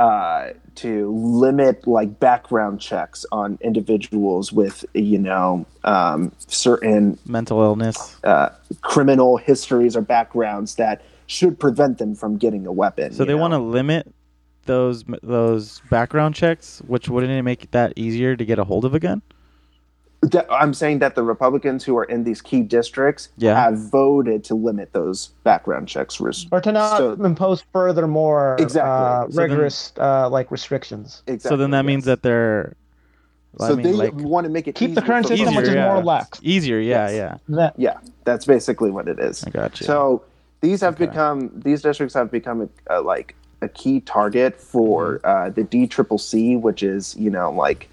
uh, 0.00 0.54
to 0.76 1.12
limit 1.12 1.86
like 1.86 2.18
background 2.18 2.80
checks 2.80 3.26
on 3.32 3.58
individuals 3.60 4.50
with 4.50 4.82
you 4.94 5.18
know 5.18 5.66
um, 5.84 6.32
certain 6.48 7.18
Mental 7.26 7.60
illness. 7.60 8.16
uh, 8.24 8.48
criminal 8.80 9.36
histories 9.36 9.94
or 9.94 10.00
backgrounds 10.00 10.76
that 10.76 11.02
should 11.26 11.60
prevent 11.60 11.98
them 11.98 12.14
from 12.14 12.38
getting 12.38 12.66
a 12.66 12.72
weapon. 12.72 13.12
So 13.12 13.26
they 13.26 13.34
want 13.34 13.52
to 13.52 13.58
limit 13.58 14.10
those 14.64 15.04
those 15.22 15.82
background 15.90 16.34
checks, 16.34 16.80
which 16.86 17.10
wouldn't 17.10 17.32
it 17.32 17.42
make 17.42 17.70
that 17.72 17.92
easier 17.96 18.34
to 18.36 18.44
get 18.44 18.58
a 18.58 18.64
hold 18.64 18.86
of 18.86 18.94
a 18.94 19.00
gun? 19.00 19.20
That- 20.22 20.46
I'm 20.50 20.74
saying 20.74 20.98
that 20.98 21.14
the 21.14 21.22
Republicans 21.22 21.82
who 21.84 21.96
are 21.96 22.04
in 22.04 22.24
these 22.24 22.42
key 22.42 22.60
districts 22.60 23.30
Yeah. 23.38 23.54
have 23.58 23.78
voted 23.78 24.44
to 24.44 24.54
limit 24.54 24.92
those 24.92 25.28
background 25.44 25.88
checks. 25.88 26.20
ris- 26.20 26.46
Or 26.52 26.60
to 26.60 26.72
not 26.72 26.98
So- 26.98 27.12
impose 27.12 27.64
further 27.72 28.06
more 28.06 28.56
Exactly. 28.58 28.90
uh, 28.90 29.22
So 29.30 29.36
then- 29.40 29.50
rigorous 29.50 29.92
uh, 29.98 30.28
like 30.28 30.50
restrictions. 30.50 31.22
so 31.38 31.56
then 31.56 31.70
that 31.70 31.84
means 31.86 32.04
that 32.04 32.22
they're 32.22 32.74
so 33.58 33.66
I 33.66 33.74
mean, 33.74 33.82
they 33.82 33.92
like 33.92 34.14
want 34.14 34.44
to 34.44 34.50
make 34.50 34.68
it 34.68 34.76
Keep 34.76 34.94
the 34.94 35.02
current 35.02 35.26
for 35.26 35.36
system, 35.36 35.56
which 35.56 35.66
is 35.66 35.74
yeah. 35.74 35.92
more 35.92 36.04
lax. 36.04 36.38
easier. 36.42 36.78
Yeah, 36.78 37.08
Yes. 37.08 37.14
yeah. 37.48 37.56
That 37.56 37.74
Yeah, 37.76 37.94
that's 38.24 38.44
basically 38.44 38.90
what 38.92 39.08
it 39.08 39.18
is. 39.18 39.42
I 39.44 39.50
got 39.50 39.80
you. 39.80 39.86
So 39.86 40.22
these 40.60 40.80
have 40.82 40.94
Okay. 40.94 41.06
become 41.06 41.50
these 41.64 41.82
districts 41.82 42.14
have 42.14 42.30
become 42.30 42.68
a, 42.88 42.98
a, 42.98 43.00
like 43.00 43.34
a 43.62 43.68
key 43.68 44.00
target 44.00 44.54
for 44.60 45.18
Mm-hmm. 45.24 45.46
uh, 45.46 45.50
the 45.50 45.64
D 45.64 45.88
Triple 45.88 46.18
C, 46.18 46.54
which 46.56 46.82
is 46.84 47.16
you 47.16 47.28
know 47.30 47.50
like 47.50 47.88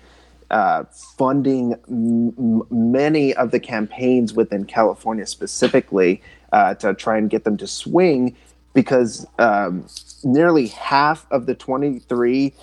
uh, 0.51 0.83
funding 1.17 1.73
m- 1.89 2.63
many 2.69 3.33
of 3.36 3.51
the 3.51 3.60
campaigns 3.60 4.33
within 4.33 4.65
California 4.65 5.25
specifically 5.25 6.21
uh, 6.53 6.73
to 6.75 6.93
try 6.93 7.17
and 7.17 7.29
get 7.29 7.43
them 7.43 7.57
to 7.57 7.67
swing, 7.67 8.36
because 8.73 9.25
um, 9.39 9.86
nearly 10.23 10.67
half 10.67 11.25
of 11.31 11.45
the 11.45 11.55
twenty 11.55 11.99
three. 11.99 12.53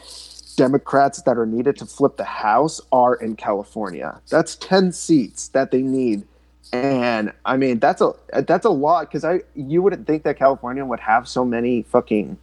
Democrats 0.57 1.23
that 1.23 1.37
are 1.37 1.47
needed 1.47 1.77
to 1.77 1.85
flip 1.85 2.17
the 2.17 2.23
House 2.23 2.81
are 2.93 3.17
in 3.17 3.35
California. 3.35 4.21
That's 4.31 4.55
10 4.55 4.93
seats 4.93 5.49
that 5.49 5.73
they 5.73 5.83
need 5.83 6.23
and 6.73 7.33
I 7.45 7.57
mean 7.57 7.79
that's 7.79 8.01
a 8.01 8.13
that's 8.47 8.65
a 8.65 8.71
lot 8.71 9.09
because 9.09 9.25
I 9.25 9.41
you 9.55 9.83
wouldn't 9.83 10.07
think 10.07 10.25
that 10.25 10.39
California 10.39 10.85
would 10.85 11.01
have 11.01 11.29
so 11.29 11.45
many 11.45 11.83
fucking 11.83 12.37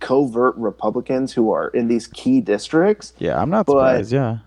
covert 0.00 0.56
Republicans 0.56 1.32
who 1.32 1.52
are 1.52 1.68
in 1.68 1.88
these 1.88 2.06
key 2.06 2.40
districts. 2.40 3.12
yeah, 3.18 3.40
I'm 3.40 3.50
not 3.50 3.66
but- 3.66 3.72
surprised. 3.72 4.12
Yeah, 4.12 4.38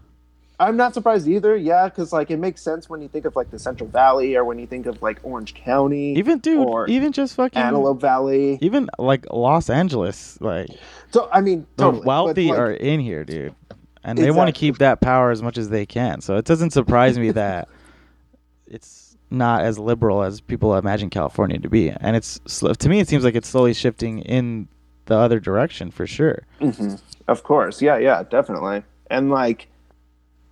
I'm 0.60 0.76
not 0.76 0.94
surprised 0.94 1.28
either. 1.28 1.56
Yeah, 1.56 1.86
because 1.88 2.12
like 2.12 2.30
it 2.32 2.38
makes 2.38 2.62
sense 2.62 2.90
when 2.90 3.02
you 3.02 3.08
think 3.08 3.26
of 3.26 3.36
like 3.36 3.50
the 3.50 3.60
Central 3.60 3.90
Valley 3.90 4.36
or 4.36 4.44
when 4.44 4.60
you 4.60 4.68
think 4.68 4.86
of 4.88 5.02
like 5.02 5.20
Orange 5.24 5.54
County, 5.54 6.14
even 6.16 6.40
dude, 6.40 6.90
even 6.90 7.12
just 7.12 7.36
fucking 7.36 7.62
Antelope 7.62 8.02
Valley. 8.02 8.58
even 8.62 8.90
like 9.00 9.26
Los 9.32 9.70
Angeles, 9.70 10.38
like 10.42 10.70
So 11.12 11.30
I 11.32 11.42
mean, 11.42 11.66
the 11.78 11.84
totally. 11.84 12.02
but, 12.02 12.08
wealthy 12.08 12.50
like, 12.50 12.60
are 12.60 12.72
in 12.72 13.00
here, 13.00 13.24
dude, 13.24 13.56
and 14.04 14.18
they 14.18 14.32
want 14.32 14.48
to 14.54 14.60
keep 14.60 14.80
that 14.80 15.00
power 15.02 15.32
as 15.32 15.42
much 15.42 15.58
as 15.58 15.70
they 15.70 15.86
can. 15.86 16.20
So 16.22 16.36
it 16.36 16.46
doesn't 16.46 16.72
surprise 16.72 17.18
me 17.18 17.32
that 17.32 17.70
it's 18.68 19.18
not 19.32 19.62
as 19.62 19.78
liberal 19.80 20.24
as 20.24 20.42
people 20.42 20.76
imagine 20.76 21.10
California 21.10 21.60
to 21.60 21.70
be, 21.70 21.90
and 21.90 22.16
it's 22.16 22.40
to 22.80 22.90
me 22.90 23.00
it 23.00 23.08
seems 23.08 23.24
like 23.24 23.36
it's 23.36 23.48
slowly 23.48 23.74
shifting 23.74 24.20
in 24.20 24.68
the 25.06 25.16
other 25.16 25.40
direction 25.40 25.90
for 25.90 26.06
sure. 26.06 26.44
Mhm. 26.60 27.00
Of 27.28 27.44
course, 27.44 27.82
yeah, 27.82 27.98
yeah, 27.98 28.24
definitely. 28.30 28.84
And 29.10 29.30
like, 29.32 29.68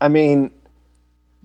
I 0.02 0.08
mean, 0.08 0.52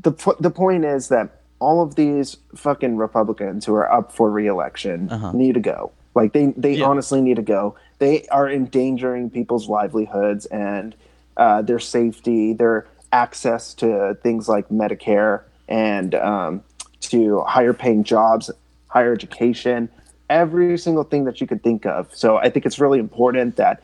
the 0.01 0.13
the 0.41 0.51
point 0.51 0.85
is 0.85 1.09
that 1.09 1.41
all 1.59 1.81
of 1.83 1.95
these 1.95 2.37
fucking 2.57 2.97
Republicans 2.97 3.65
who 3.65 3.75
are 3.75 3.91
up 3.93 4.13
for 4.13 4.31
reelection 4.31 5.09
Uh-huh. 5.11 5.33
need 5.33 5.55
to 5.55 5.61
go. 5.61 5.93
Like 6.15 6.33
they 6.33 6.47
they 6.57 6.75
Yeah. 6.75 6.87
honestly 6.87 7.21
need 7.21 7.37
to 7.37 7.43
go. 7.43 7.75
They 7.99 8.27
are 8.31 8.49
endangering 8.51 9.31
people's 9.31 9.69
livelihoods 9.69 10.47
and 10.47 10.95
uh, 11.37 11.63
their 11.63 11.79
safety, 11.79 12.53
their 12.53 12.87
access 13.13 13.75
to 13.75 14.17
things 14.23 14.49
like 14.49 14.69
Medicare 14.69 15.43
and 15.69 16.15
um, 16.17 16.63
to 17.01 17.41
higher 17.43 17.73
paying 17.73 18.05
jobs, 18.05 18.51
higher 18.89 19.13
education, 19.13 19.89
every 20.29 20.77
single 20.77 21.05
thing 21.05 21.25
that 21.25 21.41
you 21.41 21.47
could 21.47 21.63
think 21.63 21.87
of. 21.87 22.09
So 22.15 22.37
I 22.37 22.51
think 22.51 22.67
it's 22.67 22.79
really 22.79 22.99
important 22.99 23.57
that 23.57 23.83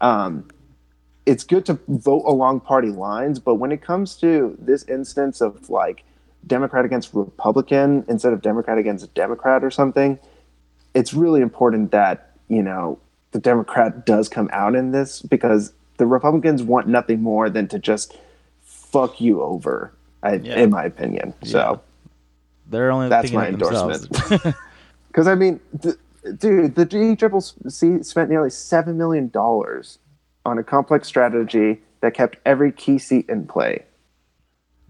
um, 0.00 0.44
it's 1.26 1.44
good 1.44 1.64
to 1.66 1.78
vote 1.88 2.24
along 2.26 2.60
party 2.60 2.90
lines, 2.90 3.38
but 3.38 3.54
when 3.54 3.72
it 3.72 3.80
comes 3.82 4.16
to 4.16 4.56
this 4.60 4.84
instance 4.84 5.40
of 5.40 5.70
like 5.70 6.04
Democrat 6.46 6.84
against 6.84 7.14
Republican 7.14 8.04
instead 8.08 8.32
of 8.32 8.42
Democrat 8.42 8.78
against 8.78 9.12
Democrat 9.14 9.64
or 9.64 9.70
something, 9.70 10.18
it's 10.94 11.14
really 11.14 11.40
important 11.40 11.90
that 11.92 12.32
you 12.48 12.62
know 12.62 12.98
the 13.32 13.38
Democrat 13.38 14.04
does 14.06 14.28
come 14.28 14.48
out 14.52 14.74
in 14.74 14.92
this 14.92 15.22
because 15.22 15.72
the 15.96 16.06
Republicans 16.06 16.62
want 16.62 16.86
nothing 16.88 17.22
more 17.22 17.48
than 17.48 17.68
to 17.68 17.78
just 17.78 18.16
fuck 18.62 19.20
you 19.20 19.42
over, 19.42 19.92
I, 20.22 20.34
Yeah. 20.34 20.58
in 20.58 20.70
my 20.70 20.84
opinion. 20.84 21.34
So. 21.42 21.80
They're 22.66 22.90
only 22.90 23.10
That's 23.10 23.30
my 23.30 23.48
endorsement. 23.48 24.08
Because 25.08 25.26
I 25.28 25.34
mean, 25.34 25.60
th- 25.82 25.96
dude, 26.38 26.74
the 26.76 26.86
D 26.86 27.14
Triple 27.14 27.42
C 27.42 28.02
spent 28.02 28.30
nearly 28.30 28.48
seven 28.48 28.96
million 28.96 29.28
dollars 29.28 29.98
on 30.44 30.58
a 30.58 30.62
complex 30.64 31.08
strategy 31.08 31.80
that 32.00 32.14
kept 32.14 32.36
every 32.44 32.70
key 32.72 32.98
seat 32.98 33.26
in 33.28 33.46
play. 33.46 33.84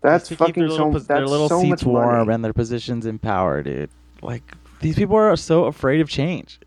That's 0.02 0.28
Just 0.28 0.38
to 0.40 0.44
keep 0.46 0.48
fucking 0.54 0.60
their 0.62 0.70
little, 0.70 0.92
so. 0.92 0.98
pos- 0.98 1.06
their 1.06 1.18
That's 1.20 1.30
little 1.30 1.48
so 1.48 1.60
seats 1.60 1.70
much 1.70 1.84
warm 1.84 2.18
money. 2.26 2.34
and 2.34 2.44
their 2.44 2.52
positions 2.52 3.06
in 3.06 3.18
power, 3.18 3.62
dude. 3.62 3.90
Like 4.22 4.42
these 4.80 4.96
people 4.96 5.16
are 5.16 5.34
so 5.36 5.64
afraid 5.64 6.00
of 6.00 6.08
change, 6.10 6.58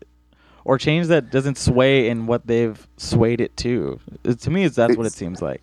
or 0.64 0.78
change 0.78 1.06
that 1.08 1.30
doesn't 1.30 1.58
sway 1.58 2.08
in 2.08 2.26
what 2.26 2.46
they've 2.46 2.86
swayed 2.96 3.40
it 3.40 3.56
to. 3.58 4.00
It- 4.24 4.40
to 4.40 4.50
me, 4.50 4.64
it's, 4.64 4.76
that's 4.76 4.96
what 4.96 5.06
it 5.06 5.12
seems 5.12 5.40
like. 5.42 5.62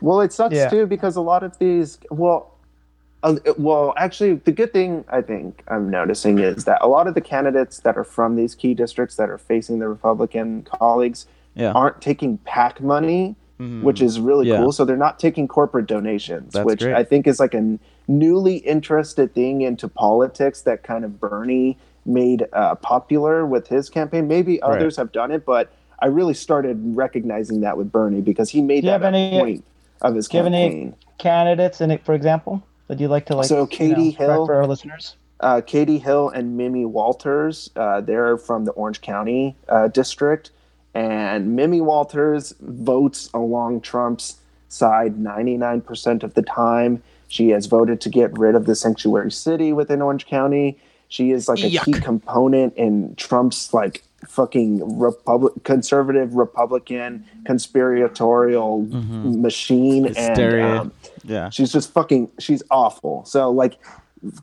Well, 0.00 0.20
it 0.20 0.32
sucks 0.32 0.54
Yeah. 0.54 0.68
too 0.70 0.86
because 0.86 1.16
a 1.16 1.20
lot 1.20 1.42
of 1.42 1.58
these. 1.58 1.98
Well, 2.10 2.54
uh, 3.24 3.34
well, 3.58 3.94
actually, 3.96 4.34
the 4.34 4.52
good 4.52 4.72
thing 4.72 5.04
I 5.08 5.20
think 5.22 5.64
I'm 5.66 5.90
noticing 5.90 6.38
is 6.38 6.64
that 6.66 6.78
a 6.80 6.86
lot 6.86 7.08
of 7.08 7.14
the 7.14 7.20
candidates 7.20 7.80
that 7.80 7.98
are 7.98 8.04
from 8.04 8.36
these 8.36 8.54
key 8.54 8.74
districts 8.74 9.16
that 9.16 9.28
are 9.28 9.38
facing 9.38 9.80
the 9.80 9.88
Republican 9.88 10.62
colleagues 10.62 11.26
Yeah, 11.58 11.72
aren't 11.72 12.00
taking 12.00 12.38
PAC 12.44 12.80
money, 12.80 13.34
Mhm. 13.60 13.82
which 13.82 14.00
is 14.00 14.20
really 14.20 14.48
Yeah. 14.48 14.58
cool. 14.58 14.72
So 14.72 14.84
they're 14.84 14.96
not 14.96 15.18
taking 15.18 15.48
corporate 15.48 15.86
donations, 15.86 16.52
That's 16.52 16.64
which 16.64 16.80
great. 16.80 16.94
I 16.94 17.02
think 17.04 17.26
is 17.26 17.40
like 17.40 17.54
a 17.54 17.78
newly 18.06 18.58
interested 18.58 19.34
thing 19.34 19.62
into 19.62 19.88
politics 19.88 20.62
that 20.62 20.82
kind 20.84 21.04
of 21.04 21.20
Bernie 21.20 21.76
made 22.06 22.46
uh, 22.52 22.76
popular 22.76 23.44
with 23.44 23.66
his 23.68 23.90
campaign. 23.90 24.28
Maybe 24.28 24.60
Right. 24.62 24.76
others 24.76 24.96
have 24.96 25.10
done 25.12 25.30
it, 25.32 25.44
but 25.44 25.68
I 25.98 26.06
really 26.06 26.32
started 26.34 26.78
recognizing 26.96 27.60
that 27.62 27.76
with 27.76 27.90
Bernie 27.90 28.20
because 28.20 28.50
he 28.50 28.62
made 28.62 28.82
Do 28.82 28.86
that 28.86 29.02
have 29.02 29.12
a 29.12 29.16
any- 29.16 29.38
point 29.38 29.64
of 30.00 30.14
his 30.14 30.28
do 30.28 30.38
you 30.38 30.44
have 30.44 30.52
any- 30.52 30.68
campaign. 30.70 30.94
candidates 31.18 31.80
in 31.80 31.90
it, 31.90 32.04
for 32.04 32.14
example, 32.14 32.62
that 32.86 33.00
you'd 33.00 33.10
like 33.10 33.26
to 33.26 33.36
like. 33.36 33.46
So 33.46 33.54
you 33.56 33.60
know, 33.62 33.66
Katie 33.66 34.10
Hill- 34.10 34.46
for 34.46 34.54
our 34.54 34.66
listeners. 34.66 35.16
uh, 35.40 35.60
Katie 35.66 35.98
Hill 35.98 36.28
and 36.30 36.56
Mimi 36.56 36.84
Walters. 36.84 37.70
Uh, 37.76 38.00
they're 38.00 38.36
from 38.36 38.64
the 38.64 38.70
Orange 38.72 39.00
County 39.00 39.56
uh, 39.68 39.88
district, 39.88 40.50
and 40.98 41.54
Mimi 41.54 41.80
Walters 41.80 42.54
votes 42.60 43.30
along 43.32 43.82
Trump's 43.82 44.38
side 44.68 45.16
99% 45.16 46.24
of 46.24 46.34
the 46.34 46.42
time. 46.42 47.00
She 47.28 47.50
has 47.50 47.66
voted 47.66 48.00
to 48.00 48.08
get 48.08 48.36
rid 48.36 48.56
of 48.56 48.66
the 48.66 48.74
sanctuary 48.74 49.30
city 49.30 49.72
within 49.72 50.02
Orange 50.02 50.26
County. 50.26 50.76
She 51.06 51.30
is 51.30 51.48
like 51.48 51.62
a 51.62 51.70
key 51.70 51.92
component 51.92 52.74
in 52.76 53.14
Trump's 53.14 53.72
like 53.72 54.02
fucking 54.26 54.98
republic 54.98 55.52
conservative 55.62 56.34
Republican 56.34 57.24
conspiratorial 57.44 58.82
machine 58.82 60.04
Hysteria. 60.04 60.66
and 60.66 60.80
um, 60.80 60.92
yeah. 61.22 61.48
She's 61.50 61.70
just 61.70 61.92
fucking. 61.92 62.28
She's 62.40 62.64
awful. 62.72 63.24
So 63.24 63.52
like, 63.52 63.78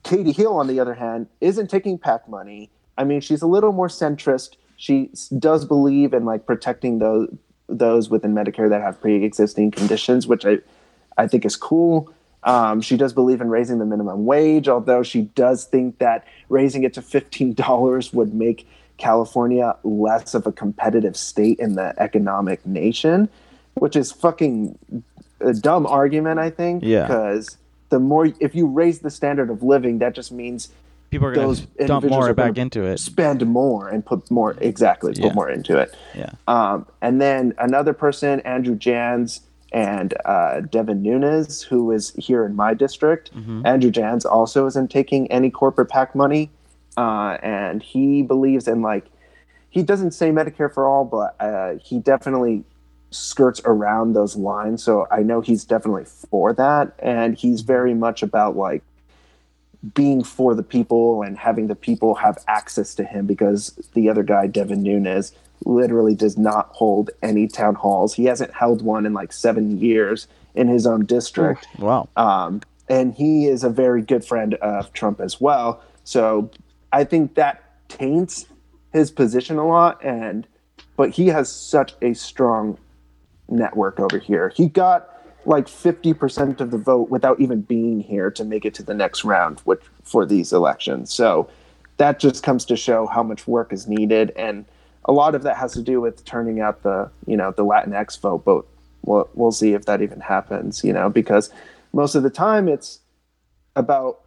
Katie 0.03 0.31
Hill, 0.31 0.55
on 0.55 0.67
the 0.67 0.79
other 0.79 0.93
hand, 0.93 1.27
isn't 1.41 1.69
taking 1.69 1.97
PAC 1.97 2.29
money. 2.29 2.69
I 2.97 3.03
mean, 3.03 3.19
she's 3.19 3.41
a 3.41 3.47
little 3.47 3.73
more 3.73 3.89
centrist. 3.89 4.55
She 4.77 5.09
does 5.37 5.65
believe 5.65 6.13
in 6.13 6.25
like 6.25 6.45
protecting 6.45 6.99
those 6.99 7.33
those 7.67 8.09
within 8.09 8.35
Medicare 8.35 8.69
that 8.69 8.81
have 8.81 9.01
pre-existing 9.01 9.71
conditions, 9.71 10.27
which 10.27 10.45
I 10.45 10.59
I 11.17 11.27
think 11.27 11.45
is 11.45 11.55
cool. 11.55 12.11
Um, 12.43 12.79
she 12.81 12.95
does 12.95 13.11
believe 13.11 13.41
in 13.41 13.49
raising 13.49 13.79
the 13.79 13.85
minimum 13.85 14.25
wage, 14.25 14.67
although 14.67 15.01
she 15.01 15.23
does 15.23 15.65
think 15.65 15.97
that 15.97 16.27
raising 16.49 16.83
it 16.83 16.93
to 16.93 17.01
fifteen 17.01 17.53
dollars 17.53 18.13
would 18.13 18.33
make 18.33 18.67
California 18.97 19.75
less 19.83 20.33
of 20.33 20.45
a 20.45 20.51
competitive 20.51 21.17
state 21.17 21.59
in 21.59 21.75
the 21.75 21.93
economic 21.97 22.65
nation, 22.65 23.27
which 23.75 23.95
is 23.95 24.11
fucking 24.11 24.77
a 25.41 25.53
dumb 25.53 25.85
argument, 25.85 26.39
I 26.39 26.49
think. 26.49 26.83
Yeah. 26.83 27.07
Because 27.07 27.57
the 27.89 27.99
more, 27.99 28.27
if 28.39 28.55
you 28.55 28.67
raise 28.67 28.99
the 28.99 29.11
standard 29.11 29.49
of 29.49 29.63
living, 29.63 29.99
that 29.99 30.13
just 30.13 30.31
means 30.31 30.69
People 31.15 31.29
are 31.29 31.33
going 31.33 31.55
to 31.55 31.87
dump 31.87 32.05
more 32.05 32.33
back 32.33 32.57
into 32.57 32.83
it. 32.83 32.99
spend 32.99 33.45
more 33.47 33.87
and 33.87 34.05
put 34.05 34.29
more 34.29 34.55
exactly 34.59 35.13
put 35.13 35.23
Yeah. 35.23 35.33
more 35.33 35.49
into 35.49 35.77
it. 35.77 35.95
Yeah. 36.13 36.31
Um, 36.47 36.85
and 37.01 37.21
then 37.21 37.53
another 37.57 37.93
person, 37.93 38.41
Andrew 38.41 38.75
Janz 38.75 39.39
and 39.71 40.13
uh, 40.25 40.59
Devin 40.61 41.01
Nunes, 41.01 41.61
who 41.61 41.91
is 41.91 42.11
here 42.17 42.45
in 42.45 42.53
my 42.55 42.73
district. 42.73 43.33
Mm-hmm. 43.33 43.65
Andrew 43.65 43.91
Janz 43.91 44.25
also 44.25 44.65
isn't 44.67 44.91
taking 44.91 45.31
any 45.31 45.49
corporate 45.49 45.87
PAC 45.89 46.15
money, 46.15 46.49
uh, 46.97 47.37
and 47.41 47.81
he 47.81 48.21
believes 48.21 48.67
in 48.67 48.81
like 48.81 49.05
he 49.69 49.83
doesn't 49.83 50.11
say 50.11 50.31
Medicare 50.31 50.73
for 50.73 50.85
all, 50.87 51.05
but 51.05 51.35
uh, 51.39 51.75
he 51.81 51.99
definitely 51.99 52.63
skirts 53.11 53.61
around 53.63 54.13
those 54.13 54.35
lines. 54.35 54.83
So 54.83 55.07
I 55.11 55.23
know 55.23 55.39
he's 55.41 55.63
definitely 55.63 56.05
for 56.05 56.51
that, 56.53 56.93
and 56.99 57.37
he's 57.37 57.61
very 57.61 57.93
much 57.93 58.21
about 58.21 58.57
like 58.57 58.83
being 59.93 60.23
for 60.23 60.55
the 60.55 60.63
people 60.63 61.21
and 61.21 61.37
having 61.37 61.67
the 61.67 61.75
people 61.75 62.15
have 62.15 62.43
access 62.47 62.95
to 62.95 63.03
him 63.03 63.25
because 63.25 63.69
the 63.93 64.09
other 64.09 64.23
guy, 64.23 64.47
Devin 64.47 64.81
Nunes, 64.81 65.33
literally 65.65 66.15
does 66.15 66.37
not 66.37 66.69
hold 66.69 67.09
any 67.21 67.47
town 67.47 67.75
halls. 67.75 68.13
He 68.13 68.25
hasn't 68.25 68.53
held 68.53 68.81
one 68.81 69.05
in 69.05 69.13
like 69.13 69.31
seven 69.31 69.79
years 69.79 70.27
in 70.53 70.67
his 70.67 70.85
own 70.85 71.05
district. 71.05 71.67
Wow. 71.77 72.09
Um, 72.15 72.61
and 72.87 73.13
he 73.13 73.47
is 73.47 73.63
a 73.63 73.69
very 73.69 74.01
good 74.01 74.23
friend 74.23 74.55
of 74.55 74.91
Trump 74.93 75.19
as 75.19 75.39
well. 75.41 75.81
So 76.03 76.51
I 76.91 77.03
think 77.03 77.35
that 77.35 77.87
taints 77.89 78.45
his 78.93 79.11
position 79.11 79.57
a 79.57 79.67
lot. 79.67 80.03
And 80.03 80.47
but 80.95 81.09
he 81.09 81.27
has 81.27 81.51
such 81.51 81.93
a 82.01 82.13
strong 82.13 82.77
network 83.49 83.99
over 83.99 84.17
here. 84.17 84.49
He 84.55 84.67
got 84.67 85.09
like 85.45 85.67
50% 85.67 86.59
of 86.59 86.71
the 86.71 86.77
vote 86.77 87.09
without 87.09 87.39
even 87.39 87.61
being 87.61 87.99
here 87.99 88.31
to 88.31 88.43
make 88.43 88.65
it 88.65 88.73
to 88.75 88.83
the 88.83 88.93
next 88.93 89.23
round 89.23 89.59
which, 89.61 89.81
for 90.03 90.25
these 90.25 90.51
elections. 90.51 91.13
So 91.13 91.49
that 91.97 92.19
just 92.19 92.43
comes 92.43 92.65
to 92.65 92.75
show 92.75 93.05
how 93.05 93.23
much 93.23 93.47
work 93.47 93.71
is 93.71 93.87
needed. 93.87 94.31
And 94.35 94.65
a 95.05 95.11
lot 95.11 95.35
of 95.35 95.43
that 95.43 95.57
has 95.57 95.73
to 95.73 95.81
do 95.81 96.01
with 96.01 96.25
turning 96.25 96.59
out 96.59 96.83
the, 96.83 97.09
you 97.25 97.37
know, 97.37 97.51
the 97.51 97.63
Latinx 97.63 98.19
vote, 98.19 98.43
but 98.43 98.65
we'll, 99.03 99.29
we'll 99.33 99.51
see 99.51 99.73
if 99.73 99.85
that 99.85 100.01
even 100.01 100.19
happens, 100.19 100.83
you 100.83 100.93
know, 100.93 101.09
because 101.09 101.51
most 101.93 102.15
of 102.15 102.23
the 102.23 102.29
time 102.29 102.67
it's 102.67 102.99
about 103.75 104.21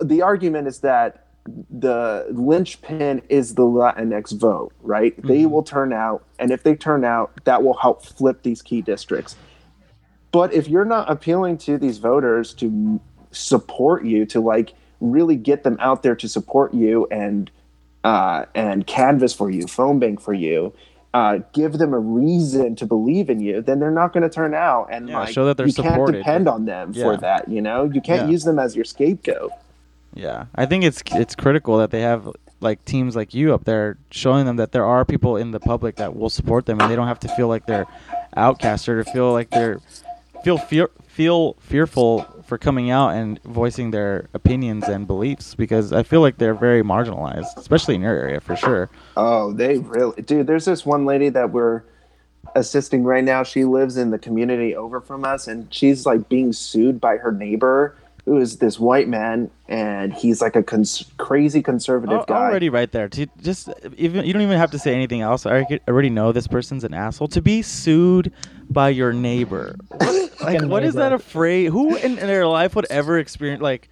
the 0.00 0.22
argument 0.22 0.66
is 0.66 0.80
that 0.80 1.21
the 1.70 2.26
linchpin 2.30 3.22
is 3.28 3.54
the 3.54 3.62
Latinx 3.62 4.38
vote, 4.38 4.72
right? 4.80 5.14
They 5.22 5.46
will 5.46 5.62
turn 5.62 5.92
out, 5.92 6.24
and 6.38 6.50
if 6.50 6.62
they 6.62 6.74
turn 6.76 7.04
out, 7.04 7.32
that 7.44 7.62
will 7.62 7.74
help 7.74 8.04
flip 8.04 8.42
these 8.42 8.62
key 8.62 8.80
districts. 8.82 9.36
But 10.30 10.52
if 10.52 10.68
you're 10.68 10.84
not 10.84 11.10
appealing 11.10 11.58
to 11.58 11.78
these 11.78 11.98
voters 11.98 12.54
to 12.54 13.00
support 13.32 14.04
you, 14.04 14.24
to 14.26 14.40
like 14.40 14.74
really 15.00 15.36
get 15.36 15.64
them 15.64 15.76
out 15.80 16.02
there 16.02 16.14
to 16.16 16.28
support 16.28 16.72
you 16.74 17.06
and 17.10 17.50
uh, 18.04 18.46
and 18.54 18.86
canvas 18.86 19.32
for 19.34 19.50
you, 19.50 19.66
phone 19.66 19.98
bank 19.98 20.20
for 20.20 20.32
you, 20.34 20.72
uh, 21.14 21.38
give 21.52 21.74
them 21.74 21.92
a 21.92 21.98
reason 21.98 22.74
to 22.76 22.86
believe 22.86 23.30
in 23.30 23.40
you, 23.40 23.60
then 23.62 23.78
they're 23.78 23.90
not 23.90 24.12
going 24.12 24.22
to 24.22 24.28
turn 24.30 24.54
out. 24.54 24.88
And 24.90 25.08
Yeah, 25.08 25.20
like, 25.20 25.32
show 25.34 25.44
that 25.46 25.56
they're 25.56 25.66
you 25.66 25.72
can't 25.74 26.10
depend 26.12 26.48
on 26.48 26.64
them 26.64 26.92
Yeah. 26.94 27.04
for 27.04 27.16
that. 27.18 27.48
You 27.48 27.60
know, 27.60 27.84
you 27.84 28.00
can't 28.00 28.22
Yeah. 28.22 28.30
use 28.32 28.44
them 28.44 28.58
as 28.58 28.74
your 28.74 28.84
scapegoat. 28.84 29.52
Yeah, 30.14 30.46
I 30.54 30.66
think 30.66 30.84
it's 30.84 31.02
it's 31.12 31.34
critical 31.34 31.78
that 31.78 31.90
they 31.90 32.02
have 32.02 32.28
like 32.60 32.84
teams 32.84 33.16
like 33.16 33.34
you 33.34 33.54
up 33.54 33.64
there 33.64 33.98
showing 34.10 34.46
them 34.46 34.56
that 34.56 34.72
there 34.72 34.84
are 34.84 35.04
people 35.04 35.36
in 35.36 35.50
the 35.50 35.60
public 35.60 35.96
that 35.96 36.14
will 36.16 36.30
support 36.30 36.66
them 36.66 36.80
and 36.80 36.90
they 36.90 36.96
don't 36.96 37.08
have 37.08 37.18
to 37.20 37.28
feel 37.28 37.48
like 37.48 37.66
they're 37.66 37.86
outcast 38.36 38.88
or 38.88 39.02
to 39.02 39.10
feel 39.10 39.32
like 39.32 39.50
they're 39.50 39.80
feel 40.44 40.58
fear 40.58 40.90
feel 41.06 41.54
fearful 41.60 42.26
for 42.44 42.58
coming 42.58 42.90
out 42.90 43.10
and 43.10 43.42
voicing 43.44 43.90
their 43.90 44.28
opinions 44.34 44.88
and 44.88 45.06
beliefs 45.06 45.54
because 45.54 45.92
I 45.92 46.02
feel 46.02 46.20
like 46.20 46.38
they're 46.38 46.54
very 46.54 46.82
marginalized, 46.82 47.56
especially 47.56 47.94
in 47.94 48.02
your 48.02 48.14
area 48.14 48.40
for 48.40 48.56
sure. 48.56 48.90
Oh, 49.16 49.52
they 49.52 49.78
really, 49.78 50.20
dude. 50.22 50.46
There's 50.46 50.64
this 50.64 50.84
one 50.84 51.06
lady 51.06 51.28
that 51.30 51.50
we're 51.50 51.82
assisting 52.54 53.04
right 53.04 53.24
now. 53.24 53.42
She 53.42 53.64
lives 53.64 53.96
in 53.96 54.10
the 54.10 54.18
community 54.18 54.74
over 54.74 55.00
from 55.00 55.24
us, 55.24 55.48
and 55.48 55.72
she's 55.72 56.04
like 56.04 56.28
being 56.28 56.52
sued 56.52 57.00
by 57.00 57.16
her 57.16 57.32
neighbor, 57.32 57.96
who 58.24 58.38
is 58.38 58.58
this 58.58 58.78
white 58.78 59.08
man, 59.08 59.50
and 59.68 60.12
he's 60.12 60.40
like 60.40 60.54
a 60.54 60.62
cons- 60.62 61.10
crazy 61.18 61.60
conservative 61.62 62.18
Al- 62.18 62.24
guy. 62.24 62.36
Already 62.36 62.68
right 62.68 62.90
there. 62.92 63.08
To 63.08 63.26
just 63.42 63.68
even 63.96 64.24
you 64.24 64.32
don't 64.32 64.42
even 64.42 64.58
have 64.58 64.70
to 64.70 64.78
say 64.78 64.94
anything 64.94 65.22
else. 65.22 65.44
I 65.44 65.50
already- 65.50 65.80
already 65.88 66.10
know 66.10 66.30
this 66.32 66.46
person's 66.46 66.84
an 66.84 66.94
asshole. 66.94 67.28
To 67.28 67.42
be 67.42 67.62
sued 67.62 68.32
by 68.70 68.90
your 68.90 69.12
neighbor, 69.12 69.74
like 70.00 70.30
Fucking 70.38 70.68
what 70.68 70.84
is 70.84 70.94
that 70.94 71.10
neighbor. 71.10 71.14
afraid? 71.16 71.66
Who 71.70 71.96
in, 71.96 72.18
in 72.18 72.26
their 72.28 72.46
life 72.46 72.76
would 72.76 72.86
ever 72.90 73.18
experience 73.18 73.60
like 73.62 73.88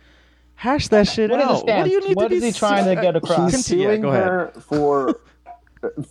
hash 0.55 0.89
that 0.89 1.09
shit 1.09 1.31
What 1.31 1.41
is 1.41 1.47
out? 1.47 1.67
What 1.67 1.85
do 1.85 1.91
you 1.91 2.01
need 2.07 2.17
What 2.17 2.29
to 2.29 2.35
is 2.37 2.41
be 2.43 2.47
he 2.49 2.53
trying 2.53 2.85
to 2.95 3.01
get 3.01 3.17
across? 3.17 3.53
He's 3.53 3.63
Continue. 3.65 3.85
Yeah, 3.85 3.89
suing 3.91 4.01
go 4.03 4.09
ahead. 4.11 4.25
her 4.25 4.53
for 4.61 5.21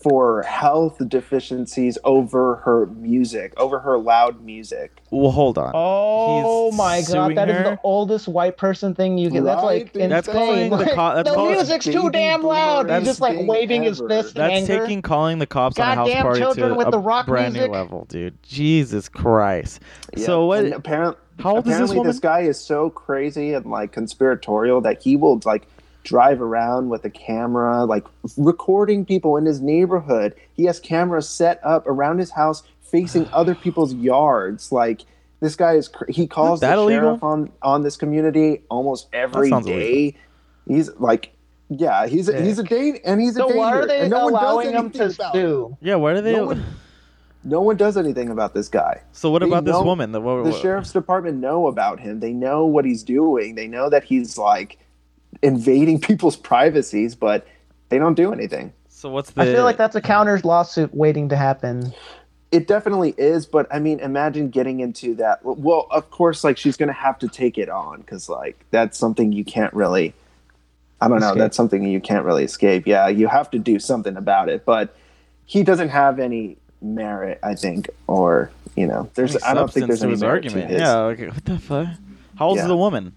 for 0.01 0.41
health 0.43 0.97
deficiencies 1.09 1.97
over 2.03 2.55
her 2.57 2.87
music, 2.87 3.53
over 3.57 3.79
her 3.79 3.99
loud 3.99 4.41
music. 4.41 4.97
Well, 5.11 5.29
hold 5.31 5.59
on. 5.59 5.71
Oh 5.75 6.69
He's 6.69 6.77
my 6.77 7.01
god, 7.07 7.35
that 7.37 7.49
is 7.49 7.55
her? 7.57 7.63
the 7.63 7.79
oldest 7.83 8.27
white 8.27 8.57
person 8.57 8.95
thing 8.95 9.17
you 9.19 9.29
can. 9.29 9.43
That's 9.43 9.61
like 9.61 9.91
Right? 9.95 10.09
That's 10.09 10.27
insane. 10.27 10.41
calling 10.41 10.69
the 10.71 10.75
Like, 10.77 10.93
co- 10.95 11.15
that's 11.15 11.29
the 11.29 11.35
calling- 11.35 11.51
music's 11.53 11.85
too 11.85 12.09
damn 12.09 12.41
loud. 12.41 12.89
He's 12.89 13.03
just 13.03 13.21
like 13.21 13.37
thing 13.37 13.45
waving 13.47 13.83
his 13.83 13.99
ever. 13.99 14.09
fist 14.09 14.35
in 14.35 14.41
That's 14.41 14.53
anger. 14.69 14.79
taking 14.85 15.01
calling 15.03 15.37
the 15.37 15.45
cops 15.45 15.77
on 15.77 15.83
a 15.87 15.95
house 15.95 16.07
Goddamn 16.07 16.21
party 16.23 16.39
children 16.39 16.69
to 16.69 16.75
with 16.75 16.87
a 16.87 16.91
the 16.91 16.99
rock 16.99 17.27
brand 17.27 17.53
music. 17.53 17.69
new 17.71 17.77
level, 17.77 18.05
dude. 18.09 18.41
Jesus 18.41 19.07
Christ. 19.07 19.81
Yeah, 20.17 20.25
So 20.25 20.45
what? 20.47 20.65
and 20.65 20.73
apparently, 20.73 21.21
How 21.39 21.55
old 21.57 21.67
is 21.67 21.77
this 21.77 21.89
woman? 21.91 22.07
this 22.07 22.19
guy 22.19 22.39
is 22.41 22.59
so 22.59 22.89
crazy 22.89 23.53
and 23.53 23.65
like 23.67 23.91
conspiratorial 23.91 24.81
that 24.81 25.01
he 25.03 25.15
will 25.15 25.39
like 25.45 25.67
drive 26.03 26.41
around 26.41 26.89
with 26.89 27.03
a 27.05 27.09
camera, 27.09 27.85
like 27.85 28.05
recording 28.37 29.05
people 29.05 29.37
in 29.37 29.45
his 29.45 29.61
neighborhood. 29.61 30.33
He 30.53 30.65
has 30.65 30.79
cameras 30.79 31.27
set 31.29 31.59
up 31.63 31.85
around 31.87 32.19
his 32.19 32.31
house 32.31 32.63
facing 32.81 33.27
other 33.33 33.55
people's 33.55 33.93
yards. 33.93 34.71
Like 34.71 35.01
this 35.39 35.55
guy 35.55 35.73
is 35.73 35.87
cr- 35.87 36.09
he 36.09 36.27
calls 36.27 36.59
the 36.61 36.67
that 36.67 36.77
illegal? 36.77 37.01
sheriff 37.09 37.23
on 37.23 37.51
on 37.61 37.83
this 37.83 37.97
community 37.97 38.61
almost 38.69 39.07
every 39.13 39.49
day. 39.49 40.11
sounds. 40.11 40.17
He's 40.67 40.89
like. 40.95 41.33
Yeah, 41.71 42.07
he's 42.07 42.27
a, 42.27 42.41
he's 42.43 42.57
a 42.57 42.63
date 42.63 43.01
and 43.05 43.21
he's 43.21 43.35
a 43.35 43.41
so 43.41 43.45
danger. 43.45 43.59
why 43.59 43.73
are 43.75 43.85
they 43.85 43.99
and 43.99 44.09
no 44.09 44.23
one 44.23 44.33
does 44.33 44.41
allowing 44.41 44.69
him 44.69 44.75
anything 44.85 45.09
to 45.09 45.13
about 45.13 45.33
sue? 45.35 45.77
yeah, 45.81 45.93
why 45.93 46.15
do 46.15 46.21
they? 46.21 46.33
No 46.33 46.45
one- 46.47 46.65
No 47.43 47.61
one 47.61 47.77
does 47.77 47.95
anything 47.95 48.29
about 48.29 48.55
this 48.55 48.67
guy. 48.67 49.01
so 49.11 49.29
what 49.29 49.43
they 49.43 49.47
about 49.47 49.65
this 49.65 49.75
woman? 49.79 50.11
The, 50.11 50.19
what, 50.19 50.45
the 50.45 50.51
sheriff's 50.59 50.91
department 50.91 51.37
know 51.37 51.67
about 51.67 51.99
him. 51.99 52.21
They 52.21 52.33
know 52.33 52.65
what 52.65 52.85
he's 52.85 53.03
doing. 53.03 53.53
They 53.53 53.67
know 53.67 53.87
that 53.87 54.03
he's 54.03 54.35
like 54.35 54.79
invading 55.41 55.99
people's 56.09 56.35
privacies, 56.35 57.15
but 57.15 57.47
they 57.89 57.97
don't 57.97 58.15
do 58.15 58.31
anything. 58.33 58.73
So 58.87 59.09
what's 59.09 59.31
the? 59.31 59.41
I 59.41 59.45
feel 59.45 59.63
like 59.63 59.77
that's 59.77 59.95
a 59.95 60.01
counter 60.01 60.39
lawsuit 60.43 60.93
waiting 60.93 61.29
to 61.29 61.35
happen. 61.35 61.93
It 62.51 62.67
definitely 62.67 63.13
is, 63.17 63.45
but 63.45 63.67
I 63.73 63.79
mean, 63.79 63.99
imagine 63.99 64.49
getting 64.49 64.79
into 64.79 65.13
that. 65.15 65.39
Well, 65.43 65.87
of 65.91 66.09
course, 66.09 66.43
like 66.43 66.57
she's 66.57 66.75
gonna 66.77 66.93
have 66.93 67.17
to 67.19 67.27
take 67.27 67.57
it 67.57 67.69
on 67.69 68.01
because 68.01 68.27
like 68.27 68.65
that's 68.71 68.97
something 68.97 69.31
you 69.31 69.45
can't 69.45 69.73
really. 69.73 70.13
I 71.01 71.07
don't 71.07 71.19
know. 71.21 71.27
Escape. 71.27 71.39
That's 71.39 71.55
something 71.55 71.83
you 71.83 72.01
can't 72.01 72.25
really 72.25 72.43
escape. 72.43 72.85
Yeah, 72.85 73.07
you 73.07 73.27
have 73.27 73.49
to 73.51 73.59
do 73.59 73.79
something 73.79 74.17
about 74.17 74.49
it, 74.49 74.65
but 74.65 74.95
he 75.45 75.63
doesn't 75.63 75.89
have 75.89 76.19
any 76.19 76.57
merit, 76.81 77.39
I 77.41 77.55
think, 77.55 77.89
or 78.07 78.51
you 78.75 78.85
know, 78.87 79.09
there's. 79.13 79.35
any 79.35 79.43
I 79.45 79.53
don't 79.53 79.71
think 79.71 79.83
substance 79.83 79.87
there's 79.87 79.99
to 79.99 80.05
any 80.05 80.11
his 80.13 80.21
merit 80.21 80.41
to 80.41 80.47
argument. 80.49 80.71
his- 80.71 80.81
Yeah. 80.81 80.97
Okay. 80.97 81.27
What 81.27 81.45
the 81.45 81.59
fuck? 81.59 81.87
How 82.35 82.47
old 82.47 82.57
is 82.57 82.63
Yeah. 82.63 82.67
the 82.67 82.75
woman? 82.77 83.15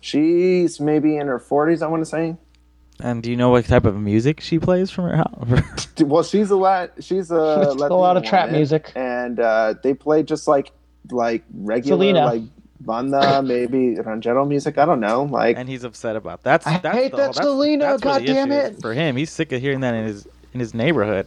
She's 0.00 0.80
maybe 0.80 1.16
in 1.16 1.26
her 1.26 1.38
40s, 1.38 1.82
I 1.82 1.86
want 1.86 2.00
to 2.02 2.06
say. 2.06 2.36
And 3.02 3.22
do 3.22 3.30
you 3.30 3.36
know 3.36 3.48
what 3.50 3.64
type 3.64 3.84
of 3.86 3.96
music 3.96 4.40
she 4.40 4.58
plays 4.58 4.90
from 4.90 5.04
her 5.04 5.16
house? 5.16 5.88
Well, 6.00 6.22
she's 6.22 6.50
a 6.50 6.56
lot. 6.56 6.92
She's 7.00 7.30
a 7.30 7.68
It's 7.72 7.82
a 7.82 7.88
lot 7.94 8.16
of 8.16 8.24
trap 8.24 8.50
music. 8.50 8.92
and 8.94 9.38
uh, 9.38 9.74
they 9.82 9.92
play 9.94 10.22
just 10.22 10.48
like 10.48 10.72
like 11.10 11.44
regular 11.52 11.96
Selena. 11.98 12.24
like 12.26 12.42
banda, 12.80 13.42
maybe 13.44 13.96
ranchero 13.96 14.44
music. 14.46 14.78
I 14.78 14.86
don't 14.86 15.00
know. 15.00 15.24
Like 15.24 15.56
and 15.58 15.68
he's 15.68 15.84
upset 15.84 16.16
about 16.16 16.42
that's. 16.42 16.66
I 16.66 16.78
that's 16.78 16.96
hate 16.96 17.10
the, 17.10 17.16
that 17.18 17.34
that's, 17.34 17.38
Selena, 17.38 17.84
That's 17.84 18.04
where 18.04 18.20
the 18.20 18.26
goddamn 18.26 18.52
issue 18.52 18.60
is 18.68 18.76
it. 18.78 18.82
For 18.82 18.94
him, 18.94 19.16
he's 19.16 19.30
sick 19.30 19.52
of 19.52 19.60
hearing 19.60 19.80
that 19.80 19.94
in 19.94 20.06
his 20.06 20.26
in 20.54 20.60
his 20.60 20.72
neighborhood. 20.74 21.26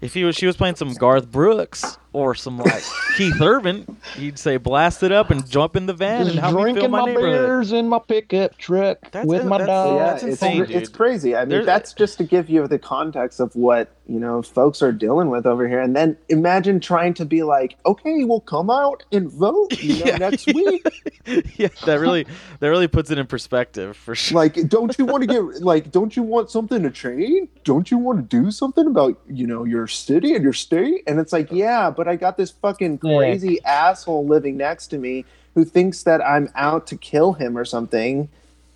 If 0.00 0.14
he 0.14 0.24
was, 0.24 0.36
she 0.36 0.46
was 0.46 0.56
playing 0.56 0.76
some 0.76 0.92
Garth 0.94 1.30
Brooks 1.30 1.98
or 2.18 2.34
some 2.34 2.58
like 2.58 2.82
Keith 3.16 3.40
Urban, 3.40 3.96
he'd 4.16 4.38
say 4.38 4.56
blast 4.56 5.02
it 5.02 5.12
up 5.12 5.30
and 5.30 5.48
jump 5.48 5.76
in 5.76 5.86
the 5.86 5.94
van 5.94 6.24
Just 6.24 6.30
and 6.32 6.40
help 6.40 6.56
me 6.56 6.62
drinking 6.62 6.82
fill 6.82 6.90
my, 6.90 7.00
my, 7.06 7.14
beers 7.14 7.72
in 7.72 7.88
my 7.88 7.98
pickup 8.00 8.56
truck 8.58 8.98
That's 9.12 9.26
with 9.26 9.42
it, 9.42 9.46
my 9.46 9.58
that's- 9.58 9.68
dog. 9.74 9.96
yeah, 9.96 10.04
that's 10.10 10.22
it's 10.24 10.42
insane, 10.42 10.62
it's 10.68 10.88
dude. 10.88 10.92
crazy. 10.96 11.36
I 11.36 11.40
mean, 11.40 11.48
There's- 11.50 11.66
that's 11.66 11.92
just 11.92 12.18
to 12.18 12.24
give 12.24 12.50
you 12.50 12.66
the 12.66 12.78
context 12.78 13.38
of 13.40 13.54
what 13.54 13.90
you 14.06 14.18
know 14.18 14.42
folks 14.42 14.80
are 14.82 14.90
dealing 14.92 15.28
with 15.30 15.46
over 15.46 15.68
here, 15.68 15.80
and 15.80 15.94
then 15.94 16.16
imagine 16.28 16.80
trying 16.80 17.14
to 17.14 17.24
be 17.24 17.42
like, 17.42 17.76
okay, 17.86 18.24
we'll 18.24 18.40
come 18.40 18.70
out 18.70 19.04
and 19.12 19.30
vote, 19.30 19.78
you 19.82 19.98
know, 20.00 20.04
Yeah. 20.08 20.16
next 20.16 20.46
week. 20.46 20.84
yeah, 21.56 21.68
that 21.84 22.00
really 22.00 22.26
that 22.60 22.68
really 22.68 22.88
puts 22.88 23.10
it 23.10 23.18
in 23.18 23.26
perspective 23.26 23.96
for 23.96 24.14
sure. 24.14 24.34
like 24.36 24.54
don't 24.68 24.96
you 24.98 25.04
want 25.04 25.22
to 25.22 25.26
get 25.26 25.62
like 25.62 25.90
don't 25.92 26.16
you 26.16 26.22
want 26.22 26.50
something 26.50 26.82
to 26.82 26.90
change 26.90 27.48
don't 27.64 27.90
you 27.90 27.98
want 27.98 28.18
to 28.18 28.42
do 28.42 28.50
something 28.50 28.86
about 28.86 29.18
you 29.28 29.46
know 29.46 29.64
your 29.64 29.86
city 29.86 30.34
and 30.34 30.42
your 30.42 30.54
state 30.54 31.02
and 31.06 31.18
it's 31.20 31.32
like 31.32 31.52
yeah 31.52 31.90
but 31.90 32.07
i 32.08 32.16
got 32.16 32.36
this 32.36 32.50
fucking 32.50 32.98
Yeah. 33.02 33.16
crazy 33.18 33.62
asshole 33.64 34.26
living 34.26 34.56
next 34.56 34.88
to 34.88 34.98
me 34.98 35.24
who 35.54 35.64
thinks 35.64 36.02
that 36.04 36.20
i'm 36.24 36.48
out 36.54 36.86
to 36.88 36.96
kill 36.96 37.32
him 37.34 37.56
or 37.58 37.64
something 37.64 38.28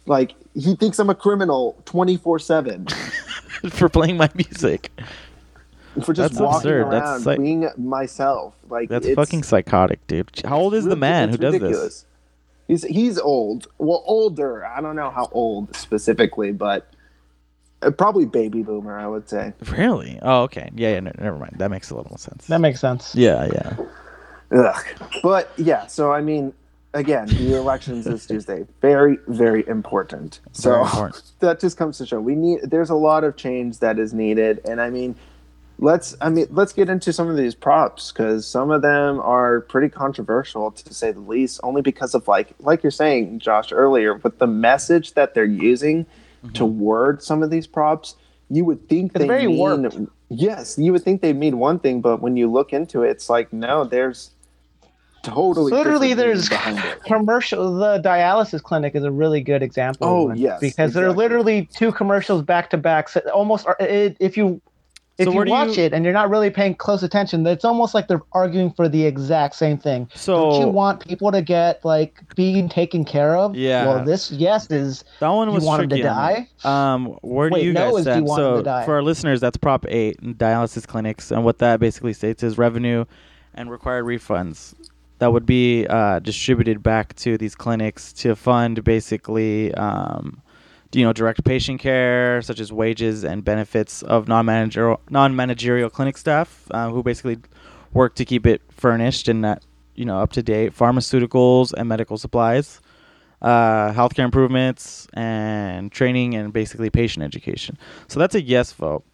Like 0.06 0.34
he 0.54 0.74
thinks 0.76 0.98
I'm 0.98 1.08
a 1.10 1.14
criminal 1.14 1.76
24 1.86 2.38
seven 2.40 2.86
for 3.70 3.88
playing 3.88 4.16
my 4.18 4.28
music. 4.34 4.90
for 6.04 6.12
just 6.12 6.32
That's 6.34 6.40
walking 6.40 6.56
absurd. 6.58 6.80
around 6.82 6.90
That's 6.90 7.26
like- 7.26 7.38
being 7.38 7.68
myself. 7.78 8.54
Like 8.68 8.88
That's 8.88 9.08
fucking 9.14 9.44
psychotic, 9.44 10.04
dude. 10.08 10.28
How 10.44 10.58
old 10.58 10.74
is 10.74 10.84
the 10.84 10.96
man 10.96 11.28
who 11.30 11.36
does 11.38 11.58
this? 11.58 12.04
He's 12.68 12.82
he's 12.84 13.18
old. 13.18 13.68
Well, 13.78 14.02
older. 14.06 14.66
I 14.66 14.80
don't 14.80 14.96
know 14.96 15.10
how 15.10 15.28
old 15.32 15.74
specifically, 15.76 16.52
but 16.52 16.88
Uh, 17.82 17.90
probably 17.90 18.26
baby 18.26 18.62
boomer. 18.62 18.98
I 18.98 19.06
would 19.06 19.28
say. 19.28 19.52
Really? 19.70 20.18
Oh, 20.22 20.42
okay. 20.42 20.70
Yeah, 20.74 20.92
yeah. 20.92 21.00
No, 21.00 21.12
never 21.18 21.38
mind. 21.38 21.56
That 21.58 21.70
makes 21.70 21.90
a 21.90 21.94
little 21.94 22.10
more 22.10 22.18
sense. 22.18 22.46
That 22.46 22.60
makes 22.60 22.80
sense. 22.80 23.14
yeah, 23.14 23.46
yeah. 23.52 23.76
Ugh. 24.52 24.84
But 25.22 25.50
yeah, 25.56 25.86
so 25.86 26.12
I 26.12 26.20
mean, 26.20 26.52
again, 26.94 27.26
the 27.26 27.56
elections 27.56 28.04
this 28.04 28.26
Tuesday, 28.28 28.66
very, 28.80 29.18
very 29.28 29.66
important. 29.66 30.40
So 30.52 30.70
Very 30.70 30.82
important. 30.82 31.22
that 31.40 31.60
just 31.60 31.76
comes 31.76 31.98
to 31.98 32.06
show 32.06 32.20
we 32.20 32.34
need. 32.34 32.60
There's 32.62 32.90
a 32.90 32.94
lot 32.94 33.24
of 33.24 33.36
change 33.36 33.78
that 33.78 33.98
is 33.98 34.12
needed, 34.12 34.60
and 34.66 34.80
I 34.80 34.90
mean, 34.90 35.14
let's. 35.78 36.16
I 36.20 36.28
mean, 36.28 36.46
let's 36.50 36.72
get 36.72 36.88
into 36.88 37.12
some 37.12 37.28
of 37.28 37.36
these 37.36 37.54
props 37.54 38.12
because 38.12 38.46
some 38.46 38.70
of 38.70 38.82
them 38.82 39.20
are 39.20 39.62
pretty 39.62 39.88
controversial 39.88 40.70
to 40.70 40.94
say 40.94 41.12
the 41.12 41.20
least. 41.20 41.60
Only 41.62 41.82
because 41.82 42.14
of 42.14 42.28
like, 42.28 42.54
like 42.60 42.82
you're 42.82 42.90
saying, 42.90 43.38
Josh 43.38 43.72
earlier, 43.72 44.14
with 44.14 44.38
the 44.38 44.46
message 44.46 45.14
that 45.14 45.34
they're 45.34 45.44
using 45.44 46.06
Mm-hmm. 46.42 46.54
to 46.54 46.64
word 46.64 47.22
some 47.22 47.42
of 47.42 47.50
these 47.50 47.66
props, 47.68 48.16
you 48.50 48.64
would 48.64 48.88
think 48.88 49.12
It's 49.14 49.20
they 49.20 49.28
very 49.28 49.46
mean. 49.46 49.58
warped. 49.58 49.96
Yes, 50.28 50.76
you 50.76 50.92
would 50.92 51.02
think 51.04 51.20
they 51.22 51.32
mean 51.32 51.58
one 51.58 51.78
thing, 51.78 52.00
but 52.00 52.20
when 52.20 52.36
you 52.36 52.50
look 52.50 52.72
into 52.72 53.02
it, 53.02 53.10
it's 53.10 53.30
like 53.30 53.52
no, 53.52 53.84
there's 53.84 54.30
totally 55.22 55.70
Literally, 55.70 56.14
there's 56.14 56.48
commercial. 57.06 57.74
The 57.76 58.00
dialysis 58.00 58.62
clinic 58.62 58.94
is 58.96 59.04
a 59.04 59.10
really 59.12 59.40
good 59.40 59.62
example. 59.62 60.06
Oh, 60.08 60.32
yes, 60.32 60.58
because 60.60 60.94
there 60.94 61.06
are 61.06 61.12
literally 61.12 61.66
two 61.72 61.92
commercials 61.92 62.42
back 62.42 62.70
to 62.70 62.76
back. 62.76 63.08
so 63.08 63.20
Almost, 63.32 63.66
it, 63.78 64.16
if 64.18 64.36
you 64.36 64.60
if 65.18 65.26
So 65.26 65.32
you 65.32 65.44
watch 65.50 65.76
you- 65.76 65.84
it 65.84 65.92
and 65.92 66.04
you're 66.04 66.14
not 66.14 66.30
really 66.30 66.48
paying 66.50 66.74
close 66.74 67.02
attention, 67.02 67.46
it's 67.46 67.64
almost 67.64 67.94
like 67.94 68.08
they're 68.08 68.22
arguing 68.32 68.70
for 68.72 68.88
the 68.88 69.04
exact 69.04 69.54
same 69.54 69.76
thing. 69.78 70.08
So 70.14 70.50
Don't 70.52 70.60
you 70.60 70.68
want 70.68 71.06
people 71.06 71.30
to 71.30 71.42
get 71.42 71.84
like 71.84 72.20
being 72.34 72.68
taken 72.68 73.04
care 73.04 73.36
of? 73.36 73.54
Yeah. 73.54 73.86
Well, 73.86 74.04
this 74.04 74.30
yes 74.32 74.70
is 74.70 75.04
that 75.20 75.28
one 75.28 75.48
you 75.48 75.54
was 75.54 75.64
want 75.64 75.82
'em 75.82 75.88
to 75.90 75.96
tricky 75.96 76.08
on 76.08 76.32
me. 76.34 76.48
Um, 76.64 77.06
where 77.22 77.50
do 77.50 77.54
Wait, 77.54 77.64
you 77.64 77.72
no 77.72 77.80
guys 77.90 77.94
you 77.96 78.02
stand? 78.02 78.26
want 78.26 78.40
'em 78.40 78.44
So 78.52 78.56
to 78.58 78.62
die? 78.62 78.84
for 78.84 78.94
our 78.94 79.02
listeners, 79.02 79.40
that's 79.40 79.56
Prop 79.58 79.84
Eight, 79.88 80.20
dialysis 80.38 80.86
clinics, 80.86 81.30
and 81.30 81.44
what 81.44 81.58
that 81.58 81.78
basically 81.78 82.14
states 82.14 82.42
is 82.42 82.56
revenue 82.58 83.04
and 83.54 83.70
required 83.70 84.06
refunds 84.06 84.74
that 85.18 85.32
would 85.32 85.44
be 85.46 85.86
uh, 85.88 86.18
distributed 86.20 86.82
back 86.82 87.14
to 87.16 87.36
these 87.38 87.54
clinics 87.54 88.12
to 88.14 88.34
fund 88.34 88.82
basically. 88.82 89.72
Um, 89.74 90.40
you 90.92 91.04
know, 91.04 91.12
direct 91.12 91.44
patient 91.44 91.80
care, 91.80 92.42
such 92.42 92.60
as 92.60 92.72
wages 92.72 93.24
and 93.24 93.44
benefits 93.44 94.02
of 94.02 94.28
non-managerial 94.28 95.00
non-managerial 95.10 95.90
clinic 95.90 96.16
staff, 96.16 96.66
uh, 96.70 96.90
who 96.90 97.02
basically 97.02 97.38
work 97.92 98.14
to 98.16 98.24
keep 98.24 98.46
it 98.46 98.62
furnished 98.70 99.28
and 99.28 99.44
that 99.44 99.62
you 99.94 100.04
know 100.04 100.18
up 100.20 100.32
to 100.32 100.42
date. 100.42 100.76
Pharmaceuticals 100.76 101.72
and 101.72 101.88
medical 101.88 102.18
supplies, 102.18 102.80
uh, 103.40 103.92
healthcare 103.92 104.24
improvements, 104.24 105.06
and 105.14 105.90
training 105.90 106.34
and 106.34 106.52
basically 106.52 106.90
patient 106.90 107.24
education. 107.24 107.78
So 108.08 108.20
that's 108.20 108.34
a 108.34 108.42
yes 108.42 108.72
vote. 108.72 109.04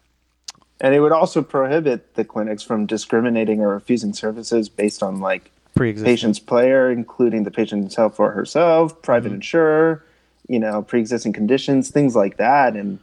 And 0.81 0.95
it 0.95 1.01
would 1.01 1.11
also 1.11 1.41
prohibit 1.41 2.15
the 2.15 2.23
clinics 2.23 2.63
from 2.63 2.85
discriminating 2.85 3.59
or 3.59 3.69
refusing 3.73 4.13
services 4.13 4.69
based 4.69 5.03
on 5.03 5.19
like 5.19 5.51
patient's 5.75 6.39
player, 6.39 6.89
including 6.89 7.43
the 7.43 7.51
patient 7.51 7.81
himself 7.81 8.17
or 8.19 8.31
herself, 8.31 9.01
private 9.01 9.27
Mm-hmm. 9.27 9.35
insurer, 9.35 10.05
you 10.49 10.59
know, 10.59 10.81
pre-existing 10.81 11.31
conditions, 11.31 11.89
things 11.91 12.15
like 12.15 12.35
that. 12.37 12.75
And 12.75 12.99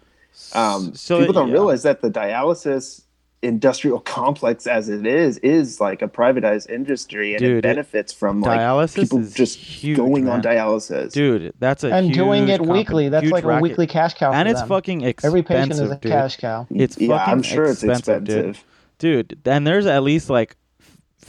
um, 0.52 0.94
So, 0.94 1.18
people 1.20 1.32
don't 1.32 1.48
yeah. 1.48 1.54
realize 1.54 1.82
that 1.84 2.02
the 2.02 2.10
dialysis 2.10 3.02
industrial 3.42 4.00
complex, 4.18 4.66
as 4.66 4.88
it 4.88 5.06
is, 5.06 5.38
is 5.38 5.80
like 5.80 6.02
a 6.02 6.08
privatized 6.08 6.68
industry, 6.68 7.34
and 7.34 7.40
Dude, 7.40 7.50
it 7.50 7.58
it- 7.58 7.62
benefits 7.62 8.12
from 8.12 8.40
like 8.40 8.58
dialysis 8.60 8.96
people 8.96 9.22
just 9.22 9.58
huge, 9.58 9.96
going 9.96 10.28
on 10.28 10.42
dialysis. 10.42 11.12
Dude, 11.12 11.52
that's 11.58 11.84
a 11.84 11.92
and 11.92 12.12
doing 12.12 12.48
huge 12.48 12.60
it 12.60 12.66
weekly. 12.66 13.08
That's 13.08 13.22
huge 13.24 13.32
like 13.32 13.44
a 13.44 13.58
weekly 13.60 13.86
cash 13.86 14.14
cow. 14.14 14.32
and 14.32 14.46
for 14.46 14.50
it's 14.50 14.60
them. 14.60 14.68
fucking 14.68 15.00
expensive, 15.02 15.28
Every 15.28 15.42
patient 15.42 15.72
is 15.72 15.80
a 15.80 15.96
dude. 15.96 16.12
cash 16.12 16.36
cow. 16.36 16.66
It's 16.70 16.98
yeah, 16.98 17.16
fucking 17.18 17.32
I'm 17.32 17.42
sure 17.42 17.66
expensive, 17.70 18.22
it's 18.28 18.34
dude. 18.34 18.58
dude 18.98 19.38
and 19.46 19.66
there's 19.66 19.86
at 19.86 20.02
least 20.02 20.28
like 20.30 20.56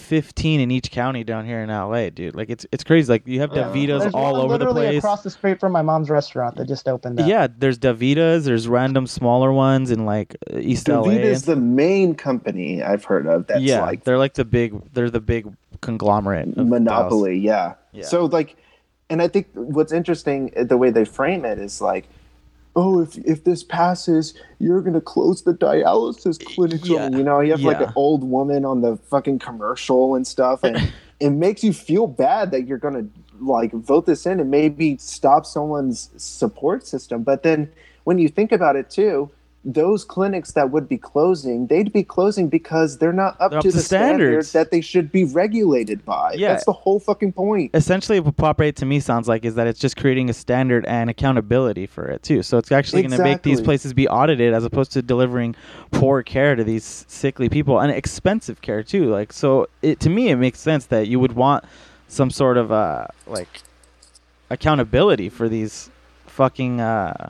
15 0.07 0.61
in 0.61 0.71
each 0.71 0.89
county 0.89 1.23
down 1.25 1.45
here 1.45 1.59
in 1.59 1.69
la 1.69 2.09
dude 2.09 2.33
like 2.33 2.49
it's 2.49 2.65
it's 2.71 2.83
crazy 2.83 3.11
like 3.11 3.27
you 3.27 3.41
have 3.41 3.51
Yeah. 3.53 3.63
Davitas 3.63 3.99
There's 3.99 4.13
all 4.13 4.33
one 4.33 4.45
over 4.45 4.57
the 4.57 4.71
place 4.71 4.99
across 4.99 5.21
the 5.21 5.29
street 5.29 5.59
from 5.59 5.73
my 5.73 5.81
mom's 5.81 6.09
restaurant 6.09 6.55
that 6.55 6.65
just 6.67 6.87
opened 6.87 7.19
up. 7.19 7.27
yeah 7.27 7.47
there's 7.57 7.77
Davitas 7.77 8.45
there's 8.45 8.69
random 8.69 9.05
smaller 9.05 9.51
ones 9.51 9.91
in 9.91 10.05
like 10.05 10.37
uh, 10.53 10.59
east 10.59 10.87
la 10.87 11.03
Davita 11.03 11.19
is 11.19 11.43
the 11.43 11.57
main 11.57 12.15
company 12.15 12.81
I've 12.81 13.03
heard 13.03 13.27
of 13.27 13.47
that's 13.47 13.61
yeah 13.61 13.81
like 13.81 14.05
they're 14.05 14.17
like 14.17 14.35
the 14.35 14.45
big 14.45 14.81
they're 14.93 15.09
the 15.09 15.19
big 15.19 15.53
conglomerate 15.81 16.55
monopoly 16.55 17.37
yeah. 17.37 17.73
Yeah. 17.91 18.05
so 18.05 18.25
like 18.25 18.55
and 19.09 19.21
i 19.21 19.27
think 19.27 19.47
what's 19.53 19.91
interesting 19.91 20.51
the 20.55 20.77
way 20.77 20.89
they 20.89 21.05
frame 21.05 21.43
it 21.45 21.59
is 21.59 21.81
like 21.81 22.07
oh 22.77 23.01
if 23.01 23.17
if 23.17 23.43
this 23.43 23.63
passes 23.63 24.35
you're 24.59 24.81
gonna 24.81 25.01
close 25.01 25.41
the 25.41 25.53
dialysis 25.53 26.43
clinics 26.45 26.87
Yeah. 26.87 27.09
you 27.09 27.23
know 27.23 27.41
you 27.41 27.51
have 27.51 27.61
like 27.61 27.81
an 27.81 27.91
old 27.95 28.23
woman 28.23 28.63
on 28.63 28.81
the 28.81 28.95
fucking 28.95 29.39
commercial 29.39 30.15
and 30.15 30.25
stuff 30.25 30.63
and 30.63 30.93
it 31.19 31.31
makes 31.31 31.63
you 31.63 31.73
feel 31.73 32.07
bad 32.07 32.51
that 32.51 32.67
you're 32.67 32.77
gonna 32.77 33.05
like 33.39 33.71
vote 33.73 34.05
this 34.05 34.25
in 34.25 34.39
and 34.39 34.51
maybe 34.51 34.95
stop 34.97 35.45
someone's 35.45 36.11
support 36.17 36.85
system 36.85 37.23
but 37.23 37.43
then 37.43 37.69
when 38.05 38.19
you 38.19 38.29
think 38.29 38.51
about 38.51 38.75
it 38.75 38.89
too 38.89 39.29
those 39.69 40.06
clinics 40.06 40.53
that 40.53 40.71
would 40.71 40.88
be 40.88 40.97
closing, 40.97 41.67
they'd 41.67 41.91
be 41.91 42.01
closing 42.01 42.47
because 42.47 42.97
they're 42.99 43.12
not 43.12 43.36
up 43.41 43.51
They're 43.51 43.62
to 43.62 43.69
the 43.71 43.82
standards. 43.82 44.47
standards 44.47 44.51
that 44.53 44.71
they 44.71 44.80
should 44.80 45.12
be 45.12 45.25
regulated 45.25 46.06
by. 46.06 46.36
Yeah. 46.38 46.53
That's 46.53 46.63
the 46.63 46.71
whole 46.71 47.01
fucking 47.01 47.34
point. 47.34 47.71
essentially 47.75 48.21
what 48.21 48.38
Prop 48.38 48.62
Eight 48.62 48.77
to 48.77 48.86
me 48.86 49.01
sounds 49.01 49.27
like 49.27 49.43
is 49.43 49.56
that 49.56 49.67
it's 49.67 49.77
just 49.80 49.97
creating 49.97 50.30
a 50.30 50.34
standard 50.34 50.86
and 50.86 51.10
accountability 51.10 51.86
for 51.86 52.06
it 52.08 52.23
too 52.23 52.41
so 52.43 52.58
it's 52.58 52.71
actually 52.71 53.01
going 53.01 53.12
to 53.12 53.21
make 53.21 53.41
these 53.41 53.60
places 53.60 53.93
be 53.93 54.08
audited 54.08 54.53
as 54.53 54.63
opposed 54.63 54.93
to 54.93 55.01
delivering 55.01 55.53
poor 55.91 56.23
care 56.23 56.56
to 56.56 56.63
these 56.63 57.03
sickly 57.10 57.49
people 57.49 57.80
and 57.82 57.91
expensive 57.91 58.62
care 58.62 58.84
too 58.84 59.10
like 59.10 59.34
so 59.34 59.67
it 59.82 59.99
to 59.99 60.10
me 60.10 60.30
it 60.30 60.38
makes 60.38 60.60
sense 60.60 60.86
that 60.86 61.08
you 61.08 61.19
would 61.19 61.34
want 61.34 61.65
some 62.08 62.30
sort 62.30 62.56
of 62.58 62.71
uh 62.71 63.06
like 63.27 63.62
accountability 64.49 65.30
for 65.30 65.49
these 65.49 65.89
fucking 66.27 66.80
uh 66.80 67.30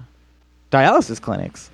dialysis 0.71 1.19
clinics 1.21 1.71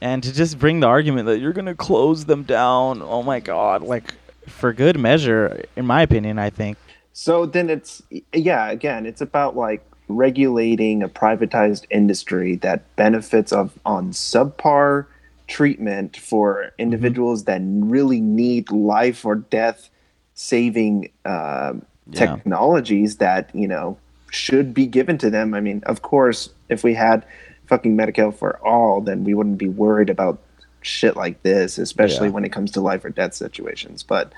and 0.00 0.22
to 0.22 0.32
just 0.32 0.58
bring 0.58 0.80
the 0.80 0.86
argument 0.86 1.26
that 1.26 1.38
you're 1.40 1.52
going 1.52 1.66
to 1.66 1.74
close 1.74 2.24
them 2.26 2.42
down 2.42 3.02
oh 3.02 3.22
my 3.22 3.40
god 3.40 3.82
like 3.82 4.14
for 4.46 4.72
good 4.72 4.98
measure 4.98 5.64
in 5.76 5.86
my 5.86 6.02
opinion 6.02 6.38
i 6.38 6.50
think 6.50 6.76
So 7.12 7.46
then 7.46 7.70
it's 7.70 8.02
yeah, 8.32 8.68
again, 8.70 9.06
it's 9.06 9.22
about 9.22 9.56
like 9.56 9.82
regulating 10.08 11.02
a 11.02 11.08
privatized 11.08 11.84
industry 11.90 12.56
that 12.56 12.84
benefits 12.96 13.52
of 13.52 13.72
on 13.86 14.10
subpar 14.12 15.06
treatment 15.48 16.16
for 16.16 16.72
individuals 16.78 17.44
that 17.44 17.60
really 17.64 18.20
need 18.20 18.70
life 18.70 19.24
or 19.24 19.36
death 19.36 19.88
saving 20.34 21.10
um 21.24 21.86
Yeah. 22.10 22.38
technologies 22.44 23.16
that 23.16 23.50
you 23.54 23.66
know 23.68 23.98
should 24.30 24.74
be 24.74 24.86
given 24.86 25.18
to 25.18 25.30
them. 25.30 25.54
I 25.54 25.60
mean, 25.60 25.82
of 25.86 26.02
course, 26.02 26.50
if 26.68 26.84
we 26.84 26.94
had 26.94 27.24
fucking 27.66 27.96
Medicare 27.96 28.34
for 28.34 28.58
all, 28.66 29.00
then 29.00 29.24
we 29.24 29.34
wouldn't 29.34 29.58
be 29.58 29.68
worried 29.68 30.10
about 30.10 30.38
shit 30.82 31.16
like 31.16 31.42
this, 31.42 31.78
especially 31.78 32.28
Yeah. 32.28 32.34
when 32.34 32.44
it 32.44 32.50
comes 32.52 32.70
to 32.72 32.80
life 32.80 33.04
or 33.04 33.10
death 33.10 33.34
situations. 33.34 34.02
But 34.02 34.32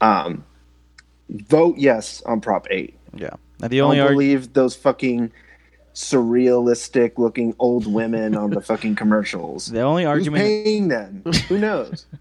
um, 0.00 0.44
vote 1.28 1.76
yes 1.78 2.22
on 2.26 2.40
Prop 2.40 2.66
Eight. 2.70 2.94
Yeah. 3.14 3.30
Now 3.60 3.68
the 3.68 3.78
Don't 3.78 3.86
only 3.86 4.00
argument. 4.00 4.14
believe 4.14 4.52
those 4.52 4.76
fucking 4.76 5.32
surrealistic 5.94 7.18
looking 7.18 7.54
old 7.58 7.92
women 7.92 8.36
on 8.36 8.50
the 8.50 8.60
fucking 8.70 8.94
commercials. 8.94 9.66
The 9.66 9.80
only 9.80 10.04
Who's 10.04 10.08
argument. 10.10 10.42
paying 10.44 10.88
them? 10.88 11.22
Who 11.48 11.58
knows? 11.58 12.06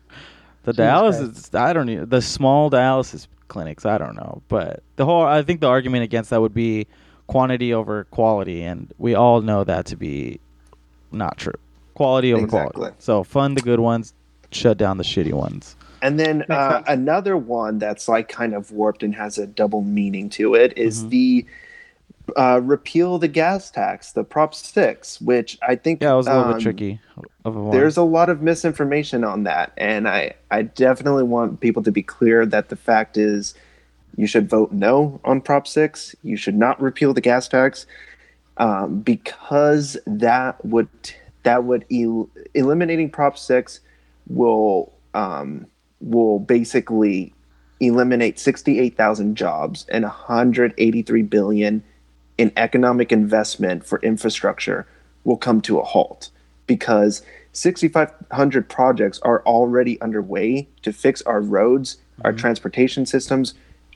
The 0.64 0.74
dialysis. 0.74 1.58
I 1.58 1.72
don't 1.72 1.86
know. 1.86 2.04
The 2.04 2.22
small 2.22 2.70
dialysis 2.70 3.28
clinics. 3.48 3.86
I 3.86 3.98
don't 3.98 4.18
know. 4.18 4.42
But 4.50 4.84
the 4.98 5.06
whole. 5.06 5.22
I 5.24 5.42
think 5.42 5.62
the 5.62 5.68
argument 5.70 6.04
against 6.04 6.30
that 6.32 6.42
would 6.42 6.54
be 6.54 6.88
quantity 7.28 7.74
over 7.74 8.04
quality, 8.04 8.64
and 8.64 8.94
we 8.98 9.16
all 9.16 9.40
know 9.42 9.64
that 9.64 9.86
to 9.86 9.96
be 9.96 10.42
not 11.18 11.38
true. 11.38 11.54
Quality 11.96 12.34
over 12.34 12.44
Exactly. 12.44 12.74
quality. 12.76 12.96
So 13.00 13.24
fund 13.24 13.58
the 13.58 13.62
good 13.62 13.80
ones, 13.80 14.14
shut 14.52 14.78
down 14.78 14.98
the 14.98 15.04
shitty 15.04 15.34
ones. 15.34 15.76
And 16.02 16.20
then 16.20 16.46
uh, 16.50 16.84
another 16.88 17.36
one 17.36 17.80
that's 17.80 18.08
like 18.08 18.30
kind 18.30 18.54
of 18.54 18.72
warped 18.72 19.02
and 19.02 19.16
has 19.16 19.38
a 19.40 19.48
double 19.48 19.82
meaning 19.82 20.30
to 20.32 20.54
it 20.54 20.78
is 20.78 21.04
Mhm. 21.06 21.10
the 21.10 21.46
uh, 22.36 22.60
repeal 22.62 23.18
the 23.20 23.28
gas 23.30 23.72
tax, 23.72 24.12
the 24.12 24.24
Prop 24.24 24.54
Six, 24.54 25.22
which 25.22 25.58
I 25.66 25.76
think 25.76 26.02
Yeah, 26.02 26.14
it 26.14 26.18
was 26.18 26.28
a 26.28 26.32
little 26.32 26.46
um, 26.46 26.54
bit 26.54 26.62
tricky 26.62 27.00
of 27.46 27.56
a. 27.56 27.72
There's 27.72 27.96
a 27.96 28.04
lot 28.04 28.30
of 28.30 28.42
misinformation 28.42 29.24
on 29.24 29.44
that, 29.46 29.72
and 29.78 30.08
I 30.10 30.34
I 30.52 30.64
definitely 30.64 31.24
want 31.24 31.62
people 31.62 31.82
to 31.84 31.92
be 31.92 32.04
clear 32.04 32.46
that 32.46 32.68
the 32.70 32.76
fact 32.76 33.16
is 33.18 33.56
you 34.18 34.28
should 34.28 34.50
vote 34.50 34.74
no 34.74 35.22
on 35.24 35.40
Prop 35.40 35.68
Six. 35.68 36.16
You 36.22 36.36
should 36.36 36.56
not 36.58 36.82
repeal 36.82 37.14
the 37.14 37.22
gas 37.22 37.48
tax. 37.48 37.86
Um, 38.58 39.02
because 39.02 39.98
that 40.06 40.64
would 40.66 40.90
that 41.44 41.64
would 41.64 41.86
el- 41.92 42.30
eliminating 42.54 43.10
Prop 43.10 43.38
Six 43.38 43.80
will 44.28 44.94
um, 45.14 45.68
will 46.00 46.40
basically 46.40 47.34
eliminate 47.80 48.40
68,000 48.40 49.36
jobs 49.36 49.86
and 49.90 50.04
183 50.04 51.22
billion 51.24 51.84
in 52.38 52.52
economic 52.58 53.12
investment 53.12 53.86
for 53.86 54.00
infrastructure 54.00 54.88
will 55.24 55.38
come 55.38 55.62
to 55.62 55.80
a 55.80 55.84
halt 55.84 56.30
because 56.66 57.22
6500 57.52 58.70
projects 58.70 59.20
are 59.20 59.42
already 59.44 60.00
underway 60.02 60.68
to 60.84 60.94
fix 60.94 61.22
our 61.24 61.42
roads, 61.42 61.98
our 62.24 62.34
transportation 62.34 63.06
systems, 63.06 63.54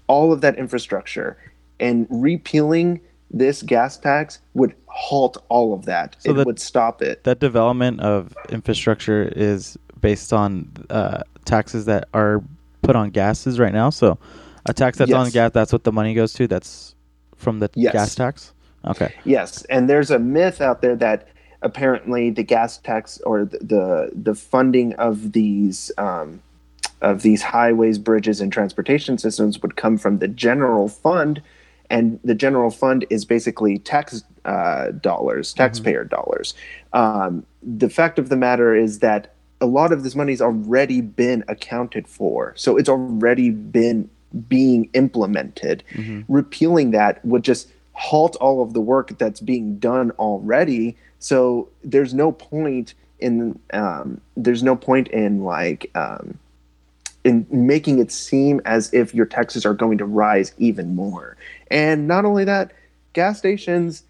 all 0.07 0.33
of 0.33 0.41
that 0.41 0.57
infrastructure. 0.57 1.37
And 1.79 2.07
repealing 2.09 3.01
this 3.33 3.63
gas 3.63 3.97
tax 3.97 4.39
would 4.53 4.75
halt 4.87 5.37
all 5.49 5.73
of 5.73 5.85
that. 5.85 6.15
So 6.19 6.31
it 6.31 6.33
that- 6.35 6.45
would 6.45 6.59
stop 6.59 7.01
it. 7.01 7.23
that 7.23 7.39
development 7.39 8.01
of 8.01 8.35
infrastructure 8.49 9.31
is 9.35 9.77
based 10.01 10.33
on 10.33 10.69
uh, 10.89 11.21
taxes 11.45 11.85
that 11.85 12.07
are 12.13 12.43
put 12.81 12.95
on 12.95 13.09
gases 13.11 13.59
right 13.59 13.73
now. 13.73 13.89
So 13.89 14.17
a 14.65 14.73
tax 14.73 14.97
that's 14.97 15.11
on 15.13 15.29
gas, 15.29 15.51
that's 15.53 15.71
what 15.71 15.83
the 15.83 15.91
money 15.91 16.13
goes 16.13 16.33
to. 16.33 16.47
That's 16.47 16.95
from 17.37 17.59
the 17.59 17.69
Yes. 17.75 17.93
gas 17.93 18.15
tax. 18.15 18.53
Okay. 18.85 19.13
Yes, 19.25 19.63
and 19.65 19.87
there's 19.89 20.09
a 20.11 20.17
myth 20.19 20.59
out 20.59 20.81
there 20.81 20.95
that 20.95 21.27
apparently 21.61 22.31
the 22.31 22.43
gas 22.43 22.77
tax 22.79 23.19
or 23.25 23.45
the 23.45 23.59
the, 23.59 24.11
the 24.13 24.35
funding 24.35 24.93
of 24.95 25.31
these 25.33 25.91
um, 25.99 26.41
of 27.01 27.21
these 27.21 27.41
highways, 27.43 27.97
bridges, 27.99 28.41
and 28.41 28.51
transportation 28.51 29.17
systems 29.17 29.61
would 29.61 29.75
come 29.75 29.97
from 29.97 30.17
the 30.19 30.27
general 30.27 30.87
fund, 30.87 31.41
and 31.91 32.19
the 32.23 32.33
general 32.33 32.71
fund 32.71 33.05
is 33.09 33.25
basically 33.25 33.77
tax 33.77 34.23
uh, 34.45 34.91
dollars, 34.91 35.53
taxpayer 35.53 36.03
dollars. 36.03 36.53
Um, 36.93 37.45
the 37.61 37.89
fact 37.89 38.17
of 38.17 38.29
the 38.29 38.37
matter 38.37 38.75
is 38.75 38.99
that 38.99 39.35
a 39.59 39.65
lot 39.67 39.91
of 39.91 40.03
this 40.03 40.15
money's 40.15 40.41
already 40.41 41.01
been 41.01 41.43
accounted 41.47 42.07
for, 42.07 42.53
so 42.55 42.77
it's 42.77 42.89
already 42.89 43.51
been 43.51 44.09
being 44.47 44.89
implemented. 44.93 45.83
Repealing 46.27 46.91
that 46.91 47.23
would 47.25 47.43
just 47.43 47.69
halt 47.93 48.35
all 48.37 48.63
of 48.63 48.73
the 48.73 48.81
work 48.81 49.17
that's 49.19 49.39
being 49.39 49.77
done 49.77 50.11
already. 50.11 50.97
So 51.19 51.69
there's 51.83 52.13
no 52.13 52.31
point 52.31 52.95
in 53.19 53.59
um, 53.73 54.19
there's 54.35 54.63
no 54.63 54.75
point 54.75 55.09
in 55.09 55.43
like 55.43 55.91
um, 55.93 56.39
in 57.23 57.45
making 57.51 57.99
it 57.99 58.11
seem 58.11 58.61
as 58.65 58.93
if 58.93 59.13
your 59.13 59.25
taxes 59.25 59.65
are 59.65 59.73
going 59.73 59.97
to 59.97 60.05
rise 60.05 60.53
even 60.57 60.95
more. 60.95 61.37
And 61.69 62.07
not 62.07 62.25
only 62.25 62.43
that, 62.45 62.71
gas 63.13 63.37
stations 63.37 64.03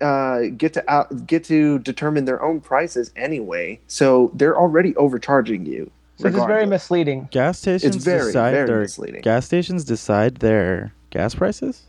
uh, 0.00 0.42
get 0.56 0.72
to 0.74 0.90
out, 0.90 1.26
get 1.26 1.44
to 1.44 1.78
determine 1.80 2.24
their 2.24 2.42
own 2.42 2.60
prices 2.60 3.10
anyway. 3.16 3.78
So 3.88 4.30
they're 4.34 4.58
already 4.58 4.94
overcharging 4.96 5.66
you. 5.66 5.90
So 6.18 6.30
this 6.30 6.40
is 6.40 6.46
very 6.46 6.64
misleading. 6.66 7.28
Gas 7.30 7.58
stations 7.58 7.96
very, 7.96 8.26
decide 8.26 8.52
very 8.52 8.66
their 8.66 8.80
misleading. 8.80 9.20
gas 9.20 9.44
stations 9.44 9.84
decide 9.84 10.36
their 10.36 10.92
gas 11.10 11.34
prices. 11.34 11.82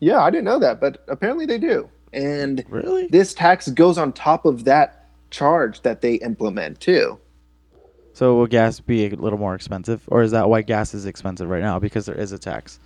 Yeah, 0.00 0.20
I 0.20 0.30
didn't 0.30 0.44
know 0.44 0.58
that, 0.60 0.80
but 0.80 1.04
apparently 1.08 1.44
they 1.44 1.58
do. 1.58 1.88
And 2.12 2.64
Really? 2.70 3.06
this 3.08 3.34
tax 3.34 3.68
goes 3.68 3.98
on 3.98 4.12
top 4.14 4.46
of 4.46 4.64
that 4.64 5.06
charge 5.30 5.82
that 5.82 6.00
they 6.00 6.14
implement 6.16 6.80
too. 6.80 7.18
So 8.16 8.34
will 8.34 8.46
gas 8.46 8.80
be 8.80 9.04
a 9.04 9.10
little 9.10 9.38
more 9.38 9.54
expensive, 9.54 10.00
or 10.06 10.22
is 10.22 10.30
that 10.30 10.48
why 10.48 10.62
gas 10.62 10.94
is 10.94 11.04
expensive 11.04 11.50
right 11.50 11.60
now 11.60 11.78
because 11.78 12.06
there 12.06 12.14
is 12.14 12.32
a 12.32 12.38
tax? 12.38 12.80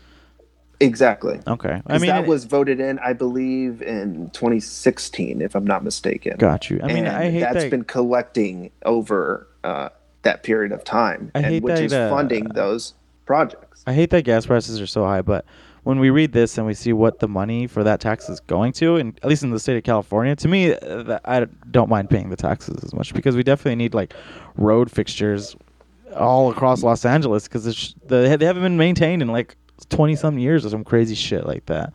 Exactly. 0.81 1.39
Okay. 1.47 1.81
I 1.87 1.99
mean, 1.99 2.09
that 2.09 2.25
it- 2.25 2.29
was 2.29 2.47
voted 2.47 2.81
in, 2.81 2.99
I 2.99 3.13
believe, 3.13 3.81
in 3.81 4.31
2016, 4.31 5.41
if 5.41 5.55
I'm 5.55 5.65
not 5.65 5.85
mistaken. 5.85 6.37
got 6.37 6.69
you. 6.69 6.81
I 6.83 6.89
mean, 6.89 7.07
and 7.07 7.09
I 7.11 7.31
hate 7.31 7.41
that's 7.43 7.55
that. 7.55 7.71
been 7.71 7.85
collecting 7.85 8.73
over 8.85 9.47
uh, 9.63 9.91
that 10.23 10.43
period 10.43 10.73
of 10.73 10.83
time, 10.83 11.31
I 11.33 11.43
and 11.43 11.63
which 11.63 11.77
that, 11.77 11.85
is 11.85 11.93
uh, 11.93 12.11
funding 12.11 12.49
those 12.49 12.95
projects. 13.25 13.85
I 13.87 13.93
hate 13.93 14.11
that 14.11 14.25
gas 14.25 14.47
prices 14.47 14.81
are 14.81 14.87
so 14.89 15.05
high, 15.05 15.23
but 15.23 15.45
when 15.83 15.99
we 15.99 16.11
read 16.11 16.33
this 16.33 16.59
and 16.59 16.67
we 16.67 16.75
see 16.75 16.93
what 16.93 17.19
the 17.21 17.29
money 17.29 17.67
for 17.67 17.83
that 17.85 18.01
tax 18.01 18.29
is 18.29 18.41
going 18.41 18.73
to, 18.75 18.97
and 18.97 19.19
at 19.23 19.29
least 19.29 19.43
in 19.43 19.51
the 19.51 19.59
state 19.59 19.77
of 19.77 19.85
California, 19.85 20.37
to 20.37 20.49
me, 20.49 20.75
uh, 20.75 21.19
I 21.25 21.47
don't 21.71 21.89
mind 21.89 22.11
paying 22.11 22.31
the 22.31 22.37
taxes 22.37 22.83
as 22.85 22.93
much 22.93 23.15
because 23.15 23.37
we 23.37 23.43
definitely 23.43 23.77
need 23.77 23.95
like 23.95 24.15
road 24.57 24.91
fixtures 24.91 25.57
all 26.17 26.51
across 26.51 26.83
Los 26.83 27.05
Angeles 27.05 27.49
because 27.49 27.95
the, 28.07 28.37
they 28.37 28.45
haven't 28.45 28.63
been 28.63 28.77
maintained 28.77 29.23
in 29.23 29.29
like 29.29 29.57
twenty 29.89 30.17
some 30.17 30.39
years 30.39 30.67
or 30.67 30.71
some 30.71 30.85
crazy 30.85 31.15
shit 31.15 31.47
like 31.47 31.67
that. 31.67 31.93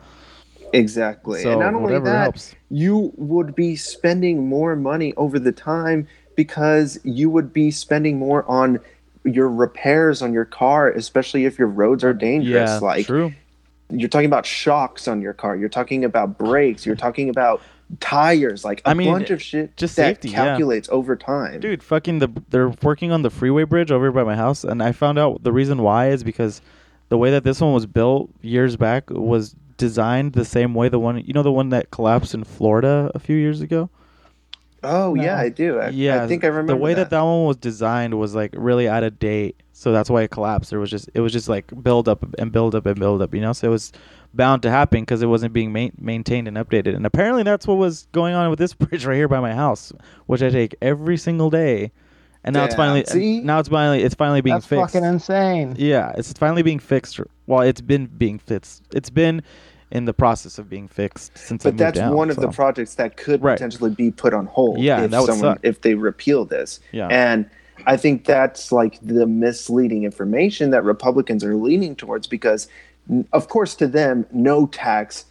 Exactly. 0.74 1.42
So 1.42 1.52
and 1.52 1.60
not 1.60 1.74
only 1.74 2.00
that, 2.00 2.24
helps. 2.24 2.56
you 2.70 3.14
would 3.16 3.56
be 3.56 3.76
spending 3.76 4.48
more 4.48 4.76
money 4.76 5.14
over 5.16 5.40
the 5.40 5.52
time 5.52 6.08
because 6.36 7.00
you 7.04 7.30
would 7.30 7.54
be 7.54 7.72
spending 7.72 8.20
more 8.20 8.44
on 8.50 8.80
your 9.24 9.50
repairs 9.50 10.22
on 10.22 10.34
your 10.34 10.46
car, 10.46 10.90
especially 10.92 11.46
if 11.46 11.58
your 11.58 11.68
roads 11.68 12.04
are 12.04 12.14
dangerous. 12.14 12.70
Yeah, 12.70 12.80
like 12.80 13.06
true. 13.06 13.34
You're 13.90 14.10
talking 14.10 14.26
about 14.26 14.46
shocks 14.46 15.08
on 15.08 15.22
your 15.22 15.34
car, 15.34 15.56
you're 15.56 15.70
talking 15.70 16.04
about 16.04 16.38
brakes, 16.38 16.86
you're 16.86 16.96
talking 16.96 17.30
about 17.30 17.62
tires, 18.00 18.66
like 18.66 18.82
a 18.86 18.90
I 18.90 18.94
mean, 18.94 19.12
bunch 19.12 19.30
of 19.30 19.42
shit 19.42 19.78
just 19.78 19.96
that 19.98 20.16
safety, 20.16 20.30
yeah. 20.30 20.46
calculates 20.46 20.90
over 20.92 21.16
time. 21.16 21.60
Dude, 21.60 21.84
fucking 21.84 22.20
the 22.20 22.30
they're 22.50 22.70
working 22.82 23.12
on 23.12 23.22
the 23.22 23.30
freeway 23.30 23.64
bridge 23.64 23.92
over 23.92 24.12
by 24.12 24.24
my 24.24 24.36
house, 24.36 24.64
and 24.64 24.82
I 24.82 24.92
found 24.92 25.20
out 25.20 25.44
the 25.44 25.52
reason 25.52 25.82
why 25.82 26.10
is 26.10 26.24
because 26.24 26.62
the 27.10 27.18
way 27.18 27.32
that 27.32 27.44
this 27.44 27.62
one 27.62 27.74
was 27.74 27.86
built 27.86 28.30
years 28.42 28.76
back 28.76 29.10
was 29.10 29.56
designed 29.78 30.34
the 30.34 30.46
same 30.46 30.74
way 30.74 30.88
the 30.90 31.00
one 31.00 31.24
you 31.26 31.34
know 31.34 31.44
the 31.44 31.52
one 31.52 31.70
that 31.70 31.92
collapsed 31.92 32.34
in 32.34 32.44
Florida 32.44 33.12
a 33.14 33.20
few 33.20 33.36
years 33.36 33.62
ago. 33.62 33.90
Oh 34.84 35.14
No. 35.14 35.24
yeah, 35.24 35.38
I 35.40 35.50
do. 35.50 35.80
I, 35.80 35.90
yeah, 35.90 36.24
I 36.24 36.28
think 36.28 36.44
I 36.44 36.48
remember 36.48 36.74
the 36.74 36.78
way 36.78 36.94
that. 36.94 37.10
that. 37.10 37.18
that 37.18 37.22
one 37.22 37.46
was 37.46 37.58
designed 37.58 38.18
was 38.18 38.36
like 38.36 38.54
really 38.56 38.88
out 38.88 39.04
of 39.04 39.20
date, 39.20 39.62
so 39.78 39.92
that's 39.92 40.10
why 40.10 40.22
it 40.22 40.32
collapsed. 40.32 40.70
There 40.70 40.80
was 40.80 40.90
just 40.90 41.10
it 41.14 41.20
was 41.20 41.34
just 41.34 41.50
like 41.50 41.66
build 41.84 42.08
up 42.08 42.26
and 42.40 42.50
build 42.50 42.76
up 42.76 42.86
and 42.86 42.98
build 42.98 43.22
up, 43.22 43.36
you 43.36 43.42
know. 43.42 43.52
So 43.52 43.68
it 43.68 43.72
was 43.72 43.92
bound 44.34 44.62
to 44.64 44.70
happen 44.70 45.02
because 45.02 45.22
it 45.22 45.26
wasn't 45.28 45.52
being 45.52 45.74
ma- 45.74 45.90
maintained 46.00 46.48
and 46.48 46.56
updated. 46.56 46.96
And 46.96 47.06
apparently 47.06 47.44
that's 47.44 47.68
what 47.68 47.76
was 47.78 48.08
going 48.14 48.34
on 48.36 48.50
with 48.50 48.58
this 48.58 48.74
bridge 48.82 49.06
right 49.06 49.16
here 49.16 49.28
by 49.28 49.42
my 49.42 49.54
house, 49.54 49.92
which 50.28 50.42
I 50.42 50.50
take 50.50 50.76
every 50.82 51.18
single 51.18 51.50
day. 51.50 51.92
And 52.46 52.54
now 52.54 52.64
it's 52.64 52.76
finally 52.76 53.04
see? 53.06 53.42
now 53.42 53.60
it's 53.60 53.68
finally 53.70 54.02
it's 54.04 54.16
finally 54.16 54.40
being 54.42 54.56
That's 54.56 54.66
fixed. 54.66 54.94
fucking 54.94 55.04
insane. 55.08 55.76
Yeah, 55.78 56.14
it's 56.16 56.32
finally 56.34 56.62
being 56.62 56.80
fixed. 56.80 57.20
Well, 57.48 57.62
it's 57.62 57.82
been 57.82 58.06
being 58.06 58.40
fixed. 58.40 58.84
It's 58.94 59.10
been 59.10 59.42
in 59.92 60.06
the 60.06 60.14
process 60.14 60.58
of 60.58 60.70
being 60.70 60.88
fixed 60.88 61.38
since 61.38 61.66
I 61.66 61.70
But 61.70 61.74
moved 61.74 61.80
that's 61.80 62.00
down, 62.00 62.16
one 62.16 62.30
of 62.30 62.38
the 62.38 62.50
projects 62.50 62.96
that 62.96 63.18
could 63.18 63.42
Right. 63.44 63.56
potentially 63.58 63.92
be 63.92 64.10
put 64.12 64.34
on 64.34 64.46
hold 64.46 64.80
Yeah, 64.80 65.02
if 65.04 65.12
that 65.12 65.20
would 65.20 65.26
someone 65.28 65.56
suck. 65.56 65.60
if 65.64 65.82
they 65.82 65.96
repeal 65.96 66.46
this. 66.46 66.80
Yeah. 66.92 67.08
And 67.08 67.46
I 67.86 67.98
think 67.98 68.26
that's 68.26 68.72
like 68.72 69.00
the 69.02 69.26
misleading 69.28 70.04
information 70.04 70.70
that 70.72 70.84
Republicans 70.84 71.44
are 71.44 71.56
leaning 71.56 71.96
towards 71.96 72.28
because 72.28 72.68
of 73.34 73.48
course 73.50 73.76
to 73.76 73.88
them 73.88 74.26
no 74.32 74.68
tax 74.68 75.26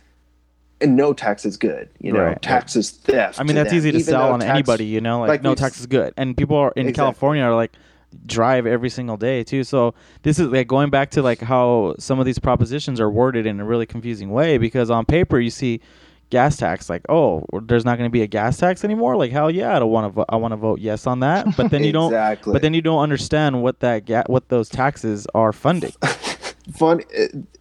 and 0.80 0.97
no 0.97 1.12
tax 1.12 1.45
is 1.45 1.57
good. 1.57 1.88
You 2.01 2.12
know, 2.12 2.20
Right. 2.24 2.42
tax 2.42 2.76
is 2.76 2.90
theft. 2.90 3.40
I 3.40 3.45
mean, 3.45 3.57
that's 3.57 3.70
them, 3.70 3.78
easy 3.78 3.92
to 3.92 3.99
even 3.99 4.12
sell 4.12 4.32
on 4.32 4.40
tax- 4.40 4.51
anybody, 4.51 4.84
you 4.84 5.01
know, 5.01 5.20
like, 5.20 5.28
like 5.28 5.42
no 5.42 5.55
tax 5.55 5.80
is 5.80 5.86
good. 5.86 6.12
And 6.16 6.36
people 6.36 6.57
are 6.57 6.72
in 6.76 6.88
Exactly. 6.88 6.92
California 7.03 7.42
are 7.45 7.55
like 7.55 7.72
drive 8.26 8.66
every 8.66 8.90
single 8.90 9.16
day 9.16 9.42
too. 9.42 9.64
So 9.64 9.95
this 10.22 10.38
is 10.38 10.49
like 10.49 10.68
going 10.68 10.90
back 10.90 11.11
to 11.12 11.22
like 11.22 11.40
how 11.40 11.95
some 11.99 12.20
of 12.20 12.26
these 12.26 12.38
propositions 12.38 13.01
are 13.01 13.11
worded 13.11 13.47
in 13.47 13.59
a 13.61 13.64
really 13.64 13.86
confusing 13.86 14.30
way 14.30 14.59
because 14.59 14.90
on 14.90 15.05
paper 15.05 15.40
you 15.40 15.51
see 15.51 15.80
gas 16.39 16.57
tax 16.57 16.89
like 16.95 17.05
oh 17.09 17.30
there's 17.68 17.85
not 17.89 17.97
going 17.99 18.09
to 18.11 18.12
be 18.18 18.22
a 18.22 18.26
gas 18.39 18.59
tax 18.59 18.85
anymore 18.89 19.14
like 19.22 19.30
hell 19.39 19.51
yeah 19.61 19.76
I 19.76 19.78
don't 19.80 19.91
want 19.97 20.07
to 20.09 20.12
vo- 20.16 20.24
I 20.28 20.37
want 20.43 20.53
to 20.53 20.57
vote 20.68 20.78
yes 20.89 21.07
on 21.07 21.20
that 21.20 21.41
but 21.59 21.70
then 21.72 21.82
you 21.85 21.93
don't 21.99 22.12
Exactly. 22.12 22.53
but 22.55 22.61
then 22.62 22.74
you 22.74 22.82
don't 22.82 23.03
understand 23.09 23.62
what 23.64 23.80
that 23.80 23.99
ga- 24.07 24.24
what 24.35 24.49
those 24.49 24.68
taxes 24.68 25.26
are 25.35 25.53
funding 25.53 25.93
fun 26.80 27.03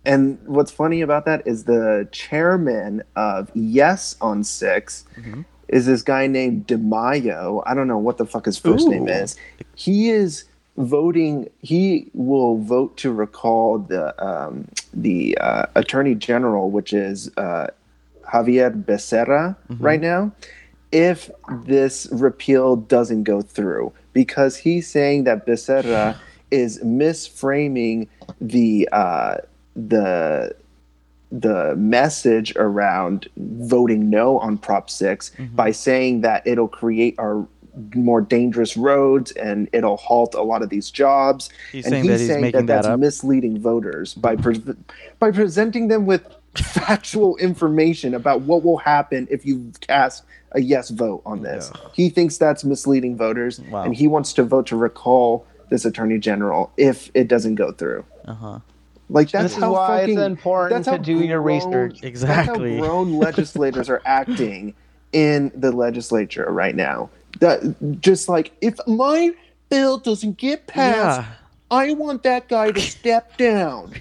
and 0.05 0.37
what's 0.55 0.71
funny 0.71 1.01
about 1.01 1.25
that 1.25 1.45
is 1.45 1.65
the 1.65 2.07
chairman 2.11 3.03
of 3.15 3.51
yes 3.53 4.15
on 4.21 4.43
6 4.43 5.05
Mm-hmm. 5.19 5.41
is 5.67 5.85
this 5.85 6.01
guy 6.01 6.27
named 6.27 6.67
DeMaio. 6.67 7.63
I 7.65 7.73
don't 7.75 7.87
know 7.87 7.97
what 8.07 8.17
the 8.17 8.25
fuck 8.25 8.45
his 8.45 8.57
first 8.57 8.87
name 8.87 9.07
is. 9.07 9.35
He 9.75 10.09
is 10.09 10.43
voting. 10.77 11.49
He 11.61 12.09
will 12.13 12.57
vote 12.73 12.91
to 13.03 13.11
recall 13.11 13.79
the 13.79 14.05
um, 14.29 14.67
the 14.93 15.37
uh, 15.39 15.65
attorney 15.75 16.15
general, 16.15 16.69
which 16.77 16.91
is 16.93 17.29
uh, 17.37 17.67
Xavier 18.33 18.71
Becerra, 18.71 19.55
Mm-hmm. 19.69 19.83
right 19.83 20.01
now. 20.01 20.31
If 20.91 21.31
this 21.63 22.07
repeal 22.11 22.75
doesn't 22.75 23.23
go 23.23 23.41
through, 23.41 23.93
because 24.13 24.57
he's 24.57 24.87
saying 24.87 25.23
that 25.23 25.45
Becerra 25.47 26.17
is 26.51 26.79
misframing 26.79 28.07
the 28.39 28.87
uh, 28.91 29.37
the 29.75 30.55
the 31.31 31.75
message 31.75 32.53
around 32.57 33.27
voting 33.37 34.07
no 34.11 34.37
on 34.37 34.57
Prop 34.59 34.87
6 34.89 35.31
Mm-hmm. 35.31 35.55
by 35.55 35.71
saying 35.71 36.21
that 36.21 36.45
it'll 36.45 36.67
create 36.67 37.15
our 37.17 37.47
more 37.95 38.21
dangerous 38.21 38.77
roads 38.77 39.31
and 39.31 39.67
it'll 39.73 39.97
halt 39.97 40.35
a 40.35 40.43
lot 40.43 40.61
of 40.61 40.69
these 40.69 40.91
jobs. 40.91 41.49
He's 41.71 41.85
and 41.85 41.91
saying 41.93 42.03
he's 42.03 42.11
that 42.11 42.19
he's 42.19 42.27
saying 42.27 42.41
making 42.41 42.65
that 42.67 42.83
that 42.83 42.89
that's 42.89 42.99
misleading 42.99 43.59
voters 43.59 44.13
by 44.13 44.35
pre- 44.35 44.61
by 45.17 45.31
presenting 45.31 45.87
them 45.87 46.05
with 46.05 46.23
factual 46.55 47.37
information 47.37 48.13
about 48.13 48.41
what 48.41 48.63
will 48.63 48.77
happen 48.77 49.27
if 49.31 49.45
you 49.45 49.71
cast 49.81 50.23
a 50.51 50.61
yes 50.61 50.89
vote 50.89 51.21
on 51.25 51.41
this. 51.41 51.71
Yeah. 51.73 51.81
He 51.93 52.09
thinks 52.09 52.37
that's 52.37 52.63
misleading 52.63 53.17
voters, 53.17 53.59
Wow. 53.59 53.83
and 53.83 53.95
he 53.95 54.07
wants 54.07 54.33
to 54.33 54.43
vote 54.43 54.67
to 54.67 54.75
recall 54.75 55.45
this 55.69 55.85
attorney 55.85 56.19
general 56.19 56.71
if 56.77 57.09
it 57.15 57.27
doesn't 57.27 57.55
go 57.55 57.71
through. 57.71 58.05
Uh 58.25 58.33
huh. 58.35 58.59
Like 59.09 59.31
that's 59.31 59.43
this 59.45 59.57
is 59.57 59.63
how 59.63 59.73
why 59.73 59.99
fucking 60.01 60.17
it's 60.17 60.25
important 60.25 60.77
that's 60.85 60.87
how 60.87 60.97
to 60.97 61.03
do 61.03 61.19
your 61.23 61.41
research. 61.41 62.03
Exactly. 62.03 62.75
That's 62.75 62.85
how 62.85 62.93
grown 62.93 63.13
legislators 63.19 63.89
are 63.89 64.01
acting 64.05 64.73
in 65.11 65.51
the 65.55 65.71
legislature 65.71 66.45
right 66.51 66.75
now. 66.75 67.09
That 67.39 67.99
just 68.01 68.29
like 68.29 68.53
if 68.61 68.75
my 68.87 69.31
bill 69.69 69.97
doesn't 69.97 70.37
get 70.37 70.67
passed, 70.67 71.21
Yeah. 71.21 71.33
I 71.71 71.93
want 71.93 72.21
that 72.23 72.47
guy 72.47 72.71
to 72.71 72.79
step 72.79 73.37
down. 73.37 73.93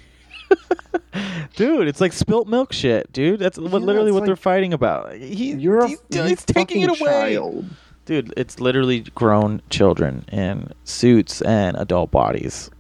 Dude, 1.56 1.86
it's 1.88 2.00
like 2.00 2.12
spilt 2.12 2.48
milk 2.48 2.72
shit, 2.72 3.12
dude. 3.12 3.38
That's 3.38 3.58
what 3.58 3.70
Yeah, 3.72 3.78
literally 3.78 4.12
what 4.12 4.20
like- 4.20 4.26
they're 4.28 4.36
fighting 4.36 4.72
about. 4.72 5.12
He, 5.14 5.52
You're 5.52 5.80
a 5.80 5.88
he's, 5.88 5.98
he's 6.10 6.44
taking 6.44 6.82
it 6.82 6.88
away. 6.88 7.34
Child. 7.34 7.66
Dude, 8.06 8.32
it's 8.36 8.58
literally 8.60 9.00
grown 9.14 9.60
children 9.70 10.24
in 10.32 10.72
suits 10.84 11.40
and 11.42 11.76
adult 11.76 12.10
bodies 12.10 12.70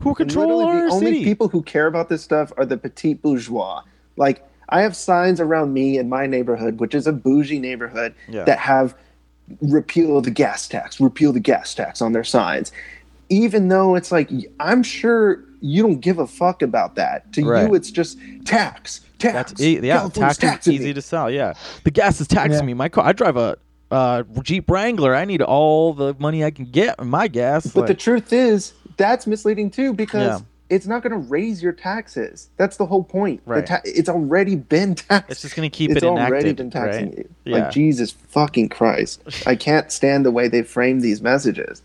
who 0.00 0.14
control 0.14 0.58
literally, 0.58 0.80
our 0.82 0.88
the 0.88 0.94
only 0.94 1.24
people 1.24 1.48
who 1.48 1.62
care 1.62 1.86
about 1.86 2.08
this 2.08 2.22
stuff 2.22 2.52
are 2.56 2.66
the 2.66 2.76
petit 2.76 3.14
bourgeois. 3.14 3.82
Like 4.16 4.44
I 4.68 4.82
have 4.82 4.94
signs 4.94 5.40
around 5.40 5.72
me 5.72 5.96
in 5.98 6.08
my 6.08 6.26
neighborhood, 6.26 6.80
which 6.80 6.94
is 6.94 7.06
a 7.06 7.12
bougie 7.12 7.58
neighborhood, 7.60 8.14
Yeah. 8.28 8.44
that 8.44 8.58
have 8.58 8.94
repeal 9.62 10.20
the 10.20 10.30
gas 10.30 10.68
tax, 10.68 11.00
repeal 11.00 11.32
the 11.32 11.40
gas 11.40 11.74
tax 11.74 12.02
on 12.02 12.12
their 12.12 12.24
signs. 12.24 12.70
Even 13.30 13.68
though 13.68 13.94
it's 13.94 14.12
like 14.12 14.30
I'm 14.60 14.82
sure 14.82 15.42
you 15.60 15.82
don't 15.82 16.00
give 16.00 16.18
a 16.18 16.26
fuck 16.26 16.62
about 16.62 16.94
that. 16.96 17.32
To 17.34 17.44
Right. 17.44 17.66
you, 17.68 17.74
it's 17.74 17.90
just 17.90 18.18
tax, 18.44 19.00
tax. 19.18 19.50
That's 19.52 19.60
e- 19.62 19.80
yeah, 19.80 19.98
California's 19.98 20.38
tax 20.38 20.66
is 20.66 20.74
easy 20.74 20.84
me. 20.86 20.92
to 20.94 21.02
sell. 21.02 21.30
Yeah, 21.30 21.54
the 21.84 21.90
gas 21.90 22.20
is 22.20 22.26
taxing 22.28 22.60
Yeah. 22.60 22.66
me. 22.66 22.74
My 22.74 22.88
car. 22.88 23.04
I 23.04 23.12
drive 23.12 23.36
a 23.36 23.56
uh, 23.90 24.22
Jeep 24.42 24.70
Wrangler. 24.70 25.14
I 25.14 25.24
need 25.24 25.40
all 25.42 25.94
the 25.94 26.14
money 26.18 26.44
I 26.44 26.50
can 26.50 26.66
get 26.66 26.96
in 26.98 27.08
my 27.08 27.26
gas. 27.28 27.66
But 27.68 27.86
the 27.86 27.94
truth 27.94 28.32
is, 28.32 28.72
that's 28.98 29.26
misleading 29.26 29.70
too 29.70 29.94
because 29.94 30.40
Yeah. 30.40 30.46
it's 30.68 30.86
not 30.86 31.02
going 31.02 31.12
to 31.12 31.26
raise 31.28 31.62
your 31.62 31.72
taxes. 31.72 32.50
That's 32.58 32.76
the 32.76 32.84
whole 32.84 33.02
point. 33.02 33.42
The 33.46 33.50
Right. 33.54 33.66
ta- 33.66 33.80
it's 33.84 34.08
already 34.10 34.56
been 34.56 34.94
taxed. 35.08 35.30
it's 35.30 35.40
just 35.42 35.56
gonna 35.56 35.70
keep 35.70 35.90
it's 35.90 36.02
it 36.02 36.06
already 36.06 36.52
been 36.52 36.70
taxing 36.70 37.06
right? 37.06 37.18
you. 37.18 37.28
Yeah. 37.46 37.58
Like 37.58 37.70
Jesus 37.70 38.10
fucking 38.10 38.68
Christ! 38.68 39.22
I 39.46 39.56
can't 39.56 39.90
stand 39.90 40.26
the 40.26 40.30
way 40.30 40.48
they 40.48 40.62
frame 40.62 41.00
these 41.00 41.22
messages. 41.22 41.80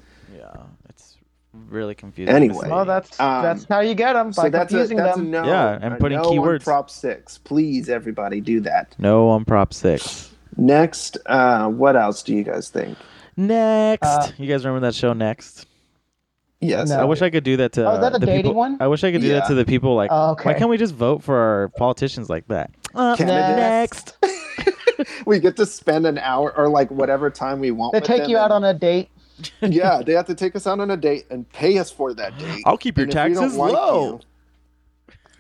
Yeah, 1.74 1.78
it's 1.80 1.84
really 1.84 1.96
confusing. 1.96 2.36
Anyway. 2.36 2.54
misleading. 2.54 2.76
Well, 2.76 2.86
that's 2.86 3.20
Um, 3.20 3.44
that's 3.44 3.66
how 3.66 3.80
you 3.82 3.96
get 3.96 4.14
them 4.14 4.28
by 4.28 4.44
so 4.44 4.50
that's 4.50 4.74
a, 4.74 4.78
that's 4.78 4.90
them. 4.90 5.28
a 5.28 5.30
no. 5.30 5.44
Yeah, 5.46 5.80
and 5.82 5.94
A 5.96 5.98
putting 5.98 6.18
no 6.18 6.26
on 6.30 6.34
keywords. 6.38 6.64
Prop 6.64 6.90
six, 6.90 7.38
please, 7.40 7.90
everybody, 7.90 8.42
do 8.42 8.60
that. 8.62 8.96
no 8.98 9.30
on 9.30 9.46
Prop 9.46 9.74
Six. 9.74 10.32
Next, 10.56 11.18
uh, 11.26 11.68
what 11.68 11.96
else 11.96 12.22
do 12.22 12.36
you 12.36 12.44
guys 12.44 12.70
think? 12.70 12.98
Next, 13.36 14.06
Uh, 14.06 14.28
you 14.38 14.48
guys 14.48 14.64
remember 14.64 14.86
that 14.86 14.94
show 14.96 15.14
Next? 15.14 15.66
Yes, 16.62 16.90
No. 16.90 17.00
I 17.02 17.04
wish 17.04 17.22
I 17.22 17.30
could 17.30 17.44
do 17.44 17.58
that 17.58 17.74
to. 17.74 17.86
Oh, 17.90 17.96
is 17.96 18.00
that 18.02 18.14
the 18.14 18.20
dating 18.20 18.44
people, 18.44 18.54
one? 18.54 18.78
I 18.80 18.88
wish 18.88 19.04
I 19.04 19.12
could 19.12 19.20
do 19.22 19.30
that 19.30 19.48
to 19.48 19.56
the 19.56 19.66
people. 19.66 19.96
Like, 19.96 20.12
Oh, 20.14 20.32
okay. 20.32 20.50
why 20.50 20.54
can't 20.58 20.70
we 20.70 20.78
just 20.78 20.94
vote 20.96 21.22
for 21.24 21.36
our 21.38 21.70
politicians 21.78 22.30
like 22.30 22.48
that? 22.48 22.70
Uh, 22.96 23.16
Candidates. 23.18 23.58
next. 23.58 24.18
we 25.26 25.40
get 25.40 25.58
to 25.58 25.66
spend 25.66 26.06
an 26.06 26.20
hour 26.20 26.56
or 26.56 26.70
like 26.70 26.90
whatever 26.92 27.30
time 27.32 27.60
we 27.60 27.72
want. 27.72 27.92
They 27.94 28.00
with 28.00 28.08
take 28.08 28.22
them 28.22 28.30
you 28.30 28.38
out 28.38 28.52
and- 28.52 28.64
on 28.64 28.76
a 28.76 28.78
date. 28.78 29.10
yeah, 29.62 30.02
they 30.06 30.14
have 30.14 30.28
to 30.28 30.36
take 30.36 30.56
us 30.56 30.68
out 30.68 30.80
on 30.80 30.92
a 30.92 30.98
date 30.98 31.26
and 31.30 31.50
pay 31.52 31.78
us 31.80 31.90
for 31.92 32.14
that 32.14 32.38
date. 32.38 32.64
I'll 32.66 32.78
keep 32.78 32.98
your 32.98 33.06
And 33.06 33.14
if 33.16 33.24
we 33.28 33.34
don't 33.34 33.42
taxes 33.44 33.58
like 33.58 33.74
low. 33.74 34.12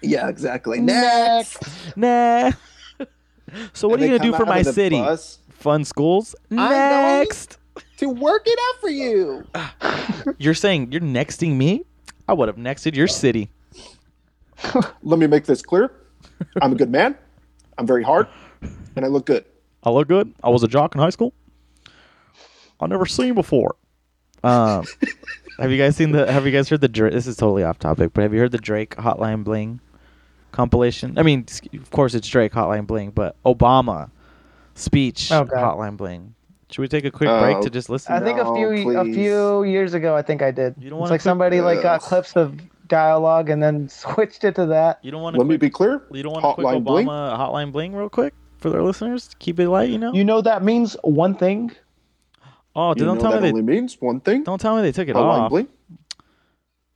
you- 0.01 0.09
yeah, 0.09 0.27
exactly. 0.27 0.81
Next. 0.81 1.61
Next. 1.95 1.97
Nah. 1.97 2.51
so 3.73 3.87
what 3.87 3.95
And 3.99 4.03
are 4.09 4.11
you 4.13 4.17
gonna 4.19 4.31
do 4.31 4.35
for 4.37 4.45
my 4.45 4.61
city? 4.61 4.97
bus 4.99 5.39
Fun 5.51 5.85
schools. 5.85 6.35
going- 6.49 6.61
Next. 6.61 7.57
to 7.97 8.09
work 8.09 8.43
it 8.45 8.59
out 8.69 8.81
for 8.81 8.89
you. 8.89 9.47
You're 10.37 10.53
saying 10.55 10.91
you're 10.91 10.99
nexting 11.01 11.55
me? 11.55 11.83
I 12.27 12.33
would 12.33 12.49
have 12.49 12.57
nexted 12.57 12.95
your 12.95 13.07
city. 13.07 13.49
Let 15.03 15.19
me 15.19 15.27
make 15.27 15.45
this 15.45 15.61
clear. 15.61 15.91
I'm 16.61 16.73
a 16.73 16.75
good 16.75 16.89
man. 16.91 17.17
I'm 17.77 17.87
very 17.87 18.03
hard, 18.03 18.27
and 18.95 19.05
I 19.05 19.07
look 19.07 19.25
good. 19.25 19.45
I 19.83 19.89
look 19.89 20.07
good. 20.07 20.33
I 20.43 20.49
was 20.49 20.63
a 20.63 20.67
jock 20.67 20.95
in 20.95 21.01
high 21.01 21.09
school. 21.09 21.33
I've 22.79 22.89
never 22.89 23.05
seen 23.05 23.33
before. 23.35 23.75
Um, 24.43 24.85
have 25.59 25.71
you 25.71 25.77
guys 25.77 25.95
seen 25.95 26.11
the? 26.11 26.31
Have 26.31 26.45
you 26.45 26.51
guys 26.51 26.69
heard 26.69 26.81
the? 26.81 26.87
Dra- 26.87 27.11
This 27.11 27.27
is 27.27 27.37
totally 27.37 27.63
off 27.63 27.79
topic, 27.79 28.11
but 28.13 28.21
have 28.23 28.33
you 28.33 28.39
heard 28.39 28.51
the 28.51 28.57
Drake 28.57 28.95
Hotline 28.97 29.43
Bling 29.43 29.79
compilation? 30.51 31.17
I 31.17 31.23
mean, 31.23 31.45
of 31.73 31.91
course 31.91 32.13
it's 32.13 32.27
Drake 32.27 32.51
Hotline 32.53 32.87
Bling, 32.87 33.11
but 33.11 33.35
Obama 33.45 34.09
speech 34.75 35.31
Oh, 35.31 35.45
Hotline 35.45 35.97
Bling. 35.97 36.35
Should 36.71 36.81
we 36.81 36.87
take 36.87 37.05
a 37.05 37.11
quick 37.11 37.29
break 37.29 37.57
Oh. 37.57 37.61
to 37.61 37.69
just 37.69 37.89
listen? 37.89 38.13
I 38.13 38.19
think 38.19 38.39
a 38.39 38.43
No, 38.43 38.55
few 38.55 38.97
a 38.99 39.03
few 39.05 39.63
years 39.63 39.93
ago, 39.93 40.15
I 40.15 40.23
think 40.23 40.41
I 40.41 40.49
did. 40.51 40.73
You 40.79 40.89
don't 40.89 40.97
it's 40.97 41.01
wanna 41.01 41.01
like 41.03 41.09
click- 41.09 41.21
somebody 41.21 41.61
like 41.61 41.83
got 41.83 42.01
clips 42.01 42.35
of 42.35 42.59
dialogue 42.87 43.49
and 43.49 43.61
then 43.61 43.87
switched 43.89 44.43
it 44.43 44.55
to 44.55 44.65
that. 44.67 44.97
you 45.03 45.11
don't 45.11 45.21
want 45.21 45.35
to. 45.35 45.39
Let 45.39 45.47
me 45.47 45.57
be 45.57 45.69
clear. 45.69 46.01
You 46.11 46.23
don't 46.23 46.33
want 46.33 46.43
to 46.43 46.53
quick 46.55 46.65
Obama 46.67 46.83
Bling? 46.83 47.07
Hotline 47.07 47.71
Bling 47.71 47.93
real 47.95 48.09
quick 48.09 48.33
for 48.57 48.71
their 48.71 48.81
listeners. 48.81 49.29
Keep 49.39 49.59
it 49.59 49.69
light, 49.69 49.89
you 49.91 49.99
know. 49.99 50.13
You 50.13 50.23
know 50.23 50.41
that 50.41 50.63
means 50.63 50.97
one 51.03 51.35
thing. 51.35 51.71
Oh, 52.75 52.89
You 52.95 53.05
don't 53.05 53.17
know 53.17 53.21
tell 53.21 53.31
me 53.31 53.35
that 53.37 53.41
they. 53.41 53.49
only 53.49 53.61
means 53.61 53.97
one 53.99 54.19
thing. 54.19 54.43
Don't 54.43 54.59
tell 54.59 54.75
me 54.75 54.81
they 54.81 54.91
took 54.91 55.07
it 55.07 55.15
Hotline 55.15 55.67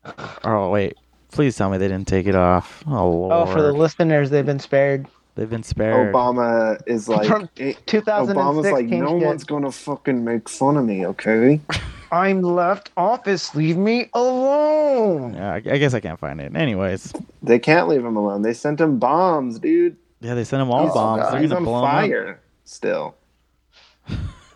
off. 0.06 0.38
Oh 0.44 0.70
wait, 0.70 0.96
please 1.32 1.56
tell 1.58 1.70
me 1.70 1.78
they 1.78 1.88
didn't 1.88 2.08
take 2.08 2.28
it 2.28 2.36
off. 2.36 2.84
Oh 2.88 3.10
lord. 3.10 3.34
Oh, 3.34 3.46
for 3.52 3.62
the 3.62 3.74
listeners, 3.74 4.30
they've 4.30 4.46
been 4.46 4.60
spared. 4.60 5.08
They've 5.36 5.50
been 5.50 5.64
spared. 5.64 6.14
Obama 6.14 6.82
is 6.88 7.08
like. 7.10 7.28
From 7.28 7.50
it- 7.58 7.86
2006 7.86 8.38
Obama's 8.38 8.72
like, 8.72 8.86
no 8.88 9.20
shit. 9.20 9.28
one's 9.28 9.44
gonna 9.44 9.72
fucking 9.72 10.24
make 10.24 10.50
fun 10.50 10.78
of 10.78 10.86
me, 10.86 11.06
okay? 11.06 11.60
I'm 12.12 12.42
left 12.42 12.90
office. 12.96 13.54
Leave 13.54 13.76
me 13.78 14.10
alone. 14.14 15.34
Yeah, 15.34 15.52
I, 15.54 15.56
I 15.58 15.78
guess 15.78 15.94
I 15.94 16.00
can't 16.00 16.18
find 16.20 16.40
it. 16.40 16.56
Anyways, 16.56 17.12
They 17.44 17.60
can't 17.60 17.90
leave 17.90 18.04
him 18.06 18.16
alone. 18.16 18.42
They 18.44 18.54
sent 18.54 18.80
him 18.80 18.98
bombs, 18.98 19.60
dude. 19.60 19.98
yeah, 20.22 20.34
they 20.34 20.46
sent 20.46 20.62
him 20.62 20.72
all 20.72 20.84
He's- 20.84 20.94
bombs. 20.94 21.30
They're 21.30 21.42
He's 21.42 21.50
gonna 21.50 21.60
on 21.60 21.66
blow 21.66 21.80
'em 21.80 21.84
up. 21.86 21.92
fire 21.92 22.40
still. 22.64 23.16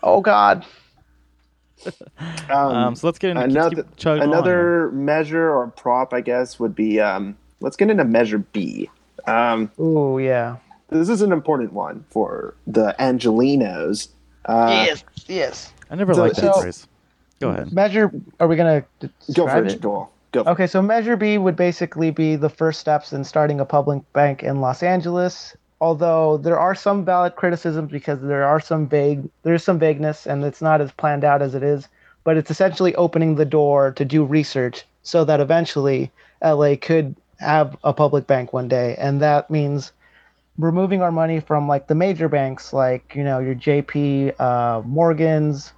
Oh 0.02 0.20
God. 0.22 0.64
Um, 2.50 2.56
Um, 2.76 2.96
so 2.96 3.06
let's 3.06 3.18
get 3.18 3.30
into 3.30 3.42
let's 3.42 3.54
another 3.54 3.82
keep 3.96 4.06
another 4.06 4.90
measure 4.92 5.50
or 5.50 5.68
prop, 5.68 6.12
I 6.12 6.20
guess, 6.20 6.58
would 6.60 6.74
be 6.74 7.00
um, 7.00 7.36
let's 7.60 7.76
get 7.76 7.90
into 7.90 8.04
measure 8.04 8.38
B. 8.38 8.88
Um, 9.26 9.70
Ooh 9.80 10.18
yeah. 10.18 10.56
this 10.90 11.08
is 11.08 11.22
an 11.22 11.32
important 11.32 11.72
one 11.72 12.04
for 12.10 12.54
the 12.66 12.94
Angelenos. 12.98 14.08
Uh, 14.44 14.84
yes. 14.86 15.04
Yes. 15.26 15.72
I 15.90 15.94
never 15.94 16.14
so 16.14 16.22
liked 16.22 16.36
that 16.36 16.44
it's- 16.44 16.60
phrase. 16.62 16.88
Go 17.40 17.50
ahead. 17.50 17.72
Measure. 17.72 18.12
Are 18.38 18.46
we 18.46 18.54
gonna 18.56 18.84
Go 19.00 19.08
for 19.08 19.10
describe 19.26 19.66
it, 19.66 19.80
Joel. 19.82 20.12
Go. 20.30 20.44
For 20.44 20.50
Okay, 20.50 20.66
so 20.68 20.80
Measure 20.80 21.16
B 21.16 21.38
would 21.38 21.56
basically 21.56 22.10
be 22.12 22.36
the 22.36 22.48
first 22.48 22.78
steps 22.80 23.12
in 23.12 23.24
starting 23.24 23.58
a 23.60 23.64
public 23.64 24.00
bank 24.12 24.42
in 24.44 24.60
Los 24.60 24.82
Angeles. 24.82 25.56
Although 25.82 26.36
there 26.36 26.60
are 26.60 26.76
some 26.76 27.04
valid 27.04 27.34
criticisms 27.34 27.90
because 27.90 28.20
there 28.20 28.44
are 28.44 28.60
some 28.60 28.86
vague, 28.86 29.28
there's 29.42 29.64
some 29.64 29.80
vagueness, 29.80 30.28
and 30.28 30.44
it's 30.44 30.62
not 30.62 30.80
as 30.80 30.92
planned 30.92 31.24
out 31.24 31.42
as 31.42 31.56
it 31.56 31.64
is. 31.64 31.88
But 32.22 32.36
it's 32.36 32.52
essentially 32.52 32.94
opening 32.94 33.34
the 33.34 33.44
door 33.44 33.90
to 33.90 34.04
do 34.04 34.24
research 34.24 34.84
so 35.02 35.24
that 35.24 35.40
eventually 35.40 36.12
LA 36.40 36.76
could 36.80 37.16
have 37.40 37.76
a 37.82 37.92
public 37.92 38.28
bank 38.28 38.52
one 38.52 38.68
day, 38.68 38.94
and 38.96 39.20
that 39.22 39.50
means 39.50 39.90
removing 40.56 41.02
our 41.02 41.10
money 41.10 41.40
from 41.40 41.66
like 41.66 41.88
the 41.88 41.96
major 41.96 42.28
banks, 42.28 42.72
like 42.72 43.16
you 43.16 43.24
know 43.24 43.40
your 43.40 43.56
JP 43.56 44.40
uh, 44.40 44.82
Morgans, 44.86 45.72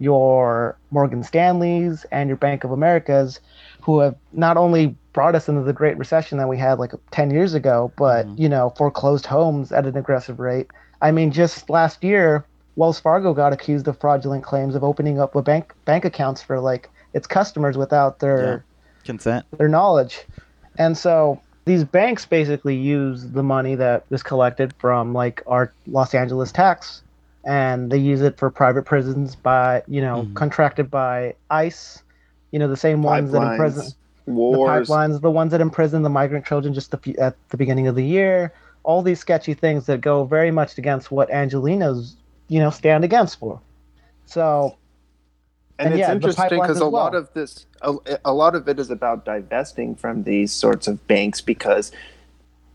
your 0.00 0.76
Morgan 0.90 1.22
Stanleys, 1.22 2.04
and 2.10 2.28
your 2.28 2.36
Bank 2.36 2.64
of 2.64 2.72
Americas, 2.72 3.38
who 3.80 4.00
have 4.00 4.16
not 4.32 4.56
only 4.56 4.96
brought 5.16 5.34
us 5.34 5.48
into 5.48 5.62
the 5.62 5.72
Great 5.72 5.96
Recession 5.96 6.36
that 6.36 6.46
we 6.46 6.58
had 6.58 6.78
like 6.78 6.92
10 7.10 7.30
years 7.30 7.54
ago, 7.54 7.90
but, 7.96 8.26
Mhm. 8.26 8.38
you 8.38 8.50
know, 8.50 8.74
foreclosed 8.76 9.24
homes 9.24 9.72
at 9.72 9.86
an 9.86 9.96
aggressive 9.96 10.38
rate. 10.38 10.68
I 11.00 11.10
mean, 11.10 11.30
just 11.32 11.70
last 11.70 12.04
year, 12.04 12.44
Wells 12.76 13.00
Fargo 13.00 13.32
got 13.32 13.54
accused 13.54 13.88
of 13.88 13.98
fraudulent 13.98 14.44
claims 14.44 14.74
of 14.74 14.84
opening 14.84 15.18
up 15.18 15.34
a 15.34 15.40
bank 15.40 15.72
bank 15.86 16.04
accounts 16.04 16.42
for 16.42 16.60
like 16.60 16.90
its 17.14 17.26
customers 17.26 17.78
without 17.78 18.18
their 18.18 18.66
Consent. 19.04 19.46
their 19.56 19.68
knowledge. 19.68 20.26
And 20.76 20.98
so 20.98 21.40
these 21.64 21.82
banks 21.82 22.26
basically 22.26 22.76
use 22.76 23.30
the 23.30 23.42
money 23.42 23.74
that 23.74 24.04
is 24.10 24.22
collected 24.22 24.74
from 24.78 25.14
like 25.14 25.42
our 25.46 25.72
Los 25.86 26.14
Angeles 26.14 26.52
tax 26.52 27.02
and 27.46 27.90
they 27.90 27.96
use 27.96 28.20
it 28.20 28.36
for 28.36 28.50
private 28.50 28.84
prisons 28.84 29.34
by, 29.34 29.82
you 29.88 30.02
know, 30.02 30.24
Mhm. 30.24 30.34
contracted 30.34 30.90
by 30.90 31.34
ICE, 31.48 32.02
you 32.52 32.58
know, 32.58 32.68
the 32.68 32.76
same 32.76 33.02
ones 33.02 33.32
that 33.32 33.42
imprison 33.42 33.94
Pipelines, 34.26 34.86
the 34.86 34.92
pipelines, 34.92 35.20
the 35.20 35.30
ones 35.30 35.50
that 35.52 35.60
imprison 35.60 36.02
the 36.02 36.08
migrant 36.10 36.44
children 36.46 36.74
just 36.74 36.90
the, 36.90 37.18
at 37.18 37.36
the 37.50 37.56
beginning 37.56 37.86
of 37.86 37.94
the 37.94 38.04
year, 38.04 38.52
all 38.82 39.02
these 39.02 39.20
sketchy 39.20 39.54
things 39.54 39.86
that 39.86 40.00
go 40.00 40.24
very 40.24 40.50
much 40.50 40.78
against 40.78 41.10
what 41.10 41.30
Angelenos, 41.30 42.14
you 42.48 42.58
know, 42.58 42.70
stand 42.70 43.04
against 43.04 43.38
for. 43.38 43.60
So 44.26 44.76
And, 45.78 45.88
And 45.88 45.94
it's 45.94 46.00
yeah, 46.00 46.12
interesting 46.12 46.60
because 46.60 46.80
a 46.80 46.86
lot 46.86 47.14
of 47.14 47.32
this, 47.34 47.66
a, 47.82 47.94
a 48.24 48.32
lot 48.32 48.54
of 48.54 48.68
it 48.68 48.78
is 48.78 48.90
about 48.90 49.24
divesting 49.24 49.94
from 49.94 50.22
these 50.24 50.52
sorts 50.52 50.88
of 50.88 51.06
banks 51.06 51.40
because 51.40 51.92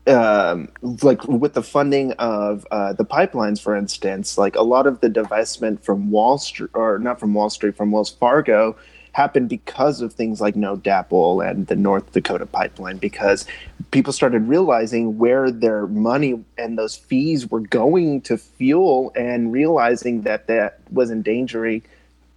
um, 0.06 0.68
like 1.02 1.24
with 1.28 1.54
the 1.54 1.62
funding 1.62 2.12
of 2.12 2.66
uh, 2.70 2.92
the 2.92 3.04
pipelines, 3.04 3.60
for 3.60 3.76
instance, 3.76 4.38
like 4.38 4.56
a 4.56 4.62
lot 4.62 4.86
of 4.86 5.00
the 5.00 5.08
divestment 5.08 5.82
from 5.82 6.10
Wall 6.10 6.38
Street, 6.38 6.70
or 6.74 6.98
not 6.98 7.20
from 7.20 7.34
Wall 7.34 7.50
Street, 7.50 7.76
from 7.76 7.92
Wells 7.92 8.10
Fargo, 8.10 8.76
happened 9.12 9.48
because 9.48 10.00
of 10.00 10.12
things 10.12 10.40
like 10.40 10.56
No 10.56 10.76
DAPL 10.76 11.48
and 11.48 11.66
the 11.66 11.76
North 11.76 12.12
Dakota 12.12 12.46
pipeline, 12.46 12.98
because 12.98 13.46
people 13.90 14.12
started 14.12 14.48
realizing 14.48 15.18
where 15.18 15.50
their 15.50 15.86
money 15.86 16.42
and 16.58 16.78
those 16.78 16.96
fees 16.96 17.50
were 17.50 17.60
going 17.60 18.22
to 18.22 18.36
fuel, 18.36 19.12
and 19.14 19.52
realizing 19.52 20.22
that 20.22 20.46
that 20.46 20.78
was 20.90 21.10
endangering, 21.10 21.82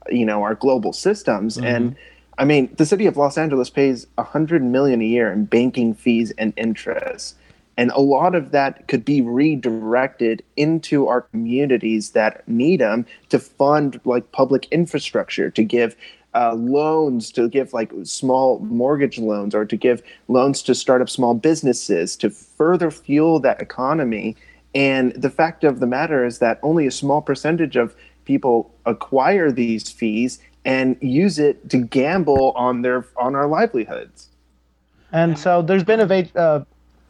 you 0.09 0.25
know, 0.25 0.43
our 0.43 0.55
global 0.55 0.93
systems 0.93 1.57
mm-hmm. 1.57 1.65
and. 1.65 1.95
I 2.37 2.43
mean, 2.43 2.75
the 2.75 2.85
city 2.85 3.05
of 3.05 3.15
Los 3.15 3.37
Angeles 3.37 3.69
pays 3.69 4.07
a 4.17 4.23
hundred 4.23 4.61
million 4.61 4.99
a 4.99 5.05
year 5.05 5.31
in 5.31 5.45
banking 5.45 5.93
fees 5.93 6.33
and 6.37 6.51
interest 6.57 7.37
and 7.77 7.91
a 7.91 7.99
lot 7.99 8.35
of 8.35 8.51
that 8.51 8.87
could 8.87 9.03
be 9.03 9.21
redirected 9.21 10.43
into 10.55 11.07
our 11.07 11.21
communities 11.21 12.11
that 12.11 12.47
need 12.47 12.79
them 12.79 13.05
to 13.29 13.39
fund 13.39 13.99
like 14.05 14.31
public 14.31 14.67
infrastructure 14.71 15.49
to 15.51 15.63
give 15.63 15.95
uh, 16.35 16.53
loans 16.53 17.31
to 17.31 17.47
give 17.47 17.73
like 17.73 17.91
small 18.03 18.59
mortgage 18.59 19.17
loans 19.17 19.55
or 19.55 19.65
to 19.65 19.77
give 19.77 20.03
loans 20.27 20.61
to 20.61 20.75
start 20.75 21.01
up 21.01 21.09
small 21.09 21.33
businesses 21.33 22.15
to 22.17 22.29
further 22.29 22.91
fuel 22.91 23.39
that 23.39 23.61
economy 23.61 24.35
and 24.73 25.13
the 25.13 25.29
fact 25.29 25.63
of 25.63 25.79
the 25.79 25.87
matter 25.87 26.25
is 26.25 26.39
that 26.39 26.59
only 26.61 26.85
a 26.85 26.91
small 26.91 27.21
percentage 27.21 27.75
of 27.75 27.95
people 28.25 28.73
acquire 28.85 29.51
these 29.51 29.89
fees 29.89 30.39
and 30.65 30.97
use 31.01 31.39
it 31.39 31.69
to 31.69 31.77
gamble 31.77 32.51
on 32.51 32.81
their 32.81 33.05
on 33.17 33.35
our 33.35 33.47
livelihoods 33.47 34.29
And 35.11 35.39
so 35.39 35.61
there's 35.61 35.83
been 35.83 36.01
a 36.01 36.05
va- 36.05 36.29
uh, 36.35 36.63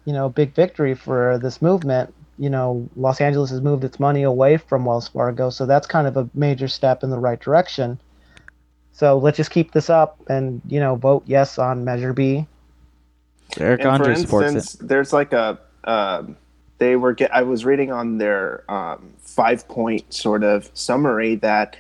you 0.06 0.14
know 0.14 0.30
big 0.30 0.54
victory 0.54 0.94
for 0.94 1.40
this 1.40 1.62
movement. 1.62 2.14
You 2.38 2.50
know, 2.50 2.88
Los 2.96 3.22
Angeles 3.22 3.50
has 3.50 3.62
moved 3.62 3.84
its 3.84 4.00
money 4.00 4.22
away 4.22 4.58
from 4.58 4.86
Wells 4.86 5.08
Fargo, 5.08 5.50
so 5.50 5.66
that's 5.66 5.88
kind 5.88 6.06
of 6.06 6.18
a 6.18 6.30
major 6.34 6.68
step 6.68 7.02
in 7.02 7.10
the 7.10 7.18
right 7.18 7.40
direction. 7.40 8.00
So 8.96 9.18
let's 9.18 9.36
just 9.36 9.52
keep 9.52 9.74
this 9.74 9.90
up 9.90 10.18
and 10.30 10.62
you 10.68 10.80
know 10.80 10.96
vote 10.96 11.24
yes 11.26 11.60
on 11.60 11.84
Measure 11.84 12.14
B. 12.14 12.48
Eric 13.58 13.82
and 13.82 13.88
for 13.88 13.94
Andre 13.94 14.16
supports 14.16 14.54
instance, 14.54 14.82
it. 14.82 14.88
there's 14.88 15.12
like 15.12 15.34
a 15.34 15.60
um, 15.84 16.38
they 16.78 16.96
were 16.96 17.14
get, 17.14 17.34
I 17.34 17.42
was 17.42 17.66
reading 17.66 17.92
on 17.92 18.20
their 18.20 18.64
um, 18.72 19.14
five 19.20 19.68
point 19.68 20.14
sort 20.14 20.46
of 20.46 20.72
summary 20.74 21.36
that 21.36 21.76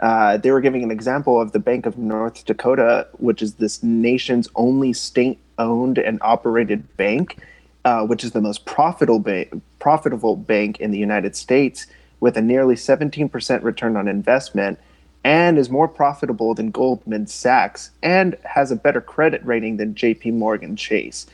uh, 0.00 0.36
they 0.36 0.50
were 0.50 0.60
giving 0.60 0.82
an 0.82 0.90
example 0.90 1.40
of 1.40 1.52
the 1.52 1.58
Bank 1.58 1.86
of 1.86 1.96
North 1.96 2.44
Dakota, 2.44 3.08
which 3.12 3.40
is 3.40 3.54
this 3.54 3.82
nation's 3.82 4.46
only 4.54 4.92
state 4.92 5.38
owned 5.58 5.96
and 5.96 6.18
operated 6.20 6.94
bank, 6.98 7.38
uh, 7.86 8.04
which 8.04 8.22
is 8.22 8.32
the 8.32 8.40
most 8.42 8.66
profitable 8.66 9.18
ba- 9.18 9.46
profitable 9.78 10.36
bank 10.36 10.78
in 10.78 10.90
the 10.90 10.98
United 10.98 11.34
States 11.34 11.86
with 12.20 12.36
a 12.36 12.42
nearly 12.42 12.74
17% 12.74 13.62
return 13.62 13.96
on 13.96 14.08
investment 14.08 14.78
and 15.24 15.58
is 15.58 15.68
more 15.68 15.88
profitable 15.88 16.54
than 16.54 16.70
Goldman 16.70 17.26
Sachs 17.26 17.90
and 18.02 18.36
has 18.44 18.70
a 18.70 18.76
better 18.76 19.00
credit 19.00 19.44
rating 19.44 19.76
than 19.76 19.94
JP 19.94 20.34
Morgan 20.34 20.76
Chase. 20.76 21.26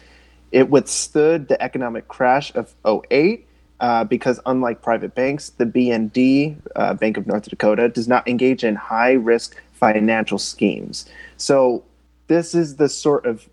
It 0.53 0.71
withstood 0.71 1.49
the 1.49 1.61
economic 1.63 2.09
crash 2.09 2.55
of 2.55 2.75
08 2.85 3.47
uh, 3.79 4.05
because, 4.05 4.41
unlike 4.47 4.83
private 4.83 5.15
banks, 5.15 5.51
the 5.51 5.67
BND, 5.67 6.57
uh, 6.75 6.95
Bank 6.95 7.17
of 7.17 7.27
North 7.27 7.49
Dakota, 7.49 7.89
does 7.89 8.09
not 8.09 8.27
engage 8.27 8.65
in 8.65 8.75
high 8.75 9.13
risk 9.13 9.61
financial 9.73 10.39
schemes. 10.39 11.09
So, 11.37 11.85
this 12.29 12.55
is 12.55 12.77
the 12.77 12.89
sort 12.89 13.27
of 13.27 13.49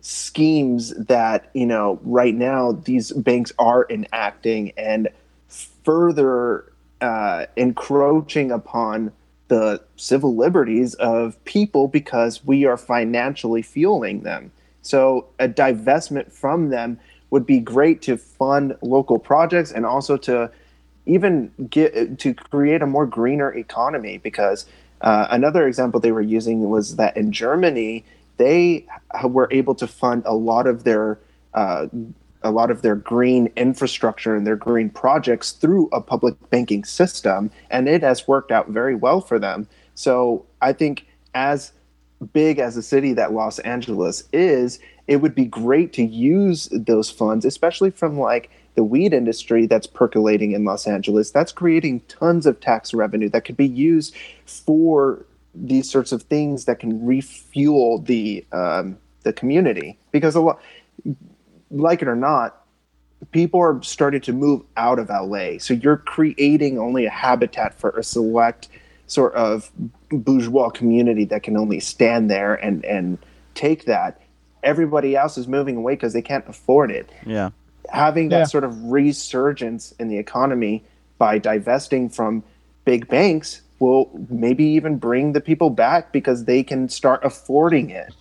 schemes 0.00 0.90
that, 0.96 1.48
you 1.54 1.64
know, 1.64 2.00
right 2.02 2.34
now 2.34 2.72
these 2.72 3.12
banks 3.12 3.52
are 3.58 3.86
enacting 3.88 4.72
and 4.76 5.08
further 5.84 6.64
uh, 7.00 7.46
encroaching 7.56 8.50
upon 8.50 9.12
the 9.48 9.82
civil 9.96 10.36
liberties 10.36 10.94
of 10.94 11.42
people 11.44 11.88
because 11.88 12.44
we 12.44 12.64
are 12.64 12.76
financially 12.76 13.62
fueling 13.62 14.22
them. 14.22 14.52
So 14.82 15.26
a 15.38 15.48
divestment 15.48 16.32
from 16.32 16.70
them 16.70 16.98
would 17.30 17.46
be 17.46 17.60
great 17.60 18.02
to 18.02 18.16
fund 18.16 18.76
local 18.82 19.18
projects 19.18 19.72
and 19.72 19.86
also 19.86 20.16
to 20.18 20.50
even 21.06 21.50
get 21.70 22.18
to 22.18 22.34
create 22.34 22.82
a 22.82 22.86
more 22.86 23.06
greener 23.06 23.52
economy 23.52 24.18
because 24.18 24.66
uh, 25.00 25.26
another 25.30 25.66
example 25.66 25.98
they 25.98 26.12
were 26.12 26.20
using 26.20 26.70
was 26.70 26.96
that 26.96 27.16
in 27.16 27.32
Germany 27.32 28.04
they 28.36 28.86
were 29.24 29.48
able 29.50 29.74
to 29.74 29.86
fund 29.86 30.22
a 30.26 30.34
lot 30.34 30.66
of 30.66 30.84
their 30.84 31.18
uh, 31.54 31.86
a 32.44 32.50
lot 32.50 32.70
of 32.70 32.82
their 32.82 32.96
green 32.96 33.50
infrastructure 33.56 34.34
and 34.34 34.46
their 34.46 34.56
green 34.56 34.90
projects 34.90 35.52
through 35.52 35.88
a 35.92 36.00
public 36.00 36.34
banking 36.50 36.84
system, 36.84 37.50
and 37.70 37.88
it 37.88 38.02
has 38.02 38.26
worked 38.28 38.50
out 38.50 38.68
very 38.68 38.94
well 38.94 39.20
for 39.20 39.38
them. 39.38 39.68
So 39.94 40.44
I 40.60 40.72
think 40.72 41.06
as 41.34 41.72
big 42.32 42.58
as 42.58 42.76
a 42.76 42.82
city 42.82 43.12
that 43.14 43.32
Los 43.32 43.58
Angeles 43.60 44.24
is, 44.32 44.78
it 45.08 45.16
would 45.16 45.34
be 45.34 45.44
great 45.44 45.92
to 45.94 46.04
use 46.04 46.68
those 46.72 47.10
funds, 47.10 47.44
especially 47.44 47.90
from 47.90 48.18
like 48.18 48.50
the 48.74 48.84
weed 48.84 49.12
industry 49.12 49.66
that's 49.66 49.86
percolating 49.86 50.52
in 50.52 50.64
Los 50.64 50.86
Angeles. 50.86 51.30
That's 51.30 51.52
creating 51.52 52.00
tons 52.08 52.46
of 52.46 52.60
tax 52.60 52.94
revenue 52.94 53.28
that 53.30 53.44
could 53.44 53.56
be 53.56 53.66
used 53.66 54.14
for 54.46 55.24
these 55.54 55.90
sorts 55.90 56.12
of 56.12 56.22
things 56.22 56.64
that 56.64 56.78
can 56.78 57.04
refuel 57.04 57.98
the 57.98 58.44
um, 58.52 58.96
the 59.22 59.32
community 59.32 59.98
because 60.10 60.34
a 60.34 60.40
lot 60.40 60.60
like 61.72 62.02
it 62.02 62.08
or 62.08 62.14
not, 62.16 62.64
people 63.30 63.60
are 63.60 63.82
starting 63.82 64.20
to 64.20 64.32
move 64.32 64.62
out 64.76 64.98
of 64.98 65.08
LA. 65.08 65.58
So 65.58 65.74
you're 65.74 65.96
creating 65.96 66.78
only 66.78 67.06
a 67.06 67.10
habitat 67.10 67.74
for 67.78 67.90
a 67.90 68.02
select 68.02 68.68
sort 69.06 69.34
of 69.34 69.70
bourgeois 70.10 70.70
community 70.70 71.24
that 71.26 71.42
can 71.42 71.56
only 71.56 71.80
stand 71.80 72.30
there 72.30 72.54
and 72.54 72.84
and 72.84 73.18
take 73.54 73.84
that. 73.86 74.20
Everybody 74.62 75.16
else 75.16 75.36
is 75.36 75.48
moving 75.48 75.76
away 75.76 75.94
because 75.94 76.12
they 76.12 76.22
can't 76.22 76.46
afford 76.48 76.90
it. 76.90 77.10
Yeah. 77.26 77.50
Having 77.90 78.28
that 78.30 78.38
Yeah. 78.38 78.44
sort 78.44 78.64
of 78.64 78.84
resurgence 78.90 79.92
in 79.98 80.08
the 80.08 80.18
economy 80.18 80.84
by 81.18 81.38
divesting 81.38 82.08
from 82.08 82.42
big 82.84 83.08
banks 83.08 83.62
will 83.80 84.08
maybe 84.30 84.64
even 84.64 84.96
bring 84.96 85.32
the 85.32 85.40
people 85.40 85.68
back 85.68 86.12
because 86.12 86.44
they 86.44 86.62
can 86.62 86.88
start 86.88 87.20
affording 87.24 87.90
it. 87.90 88.14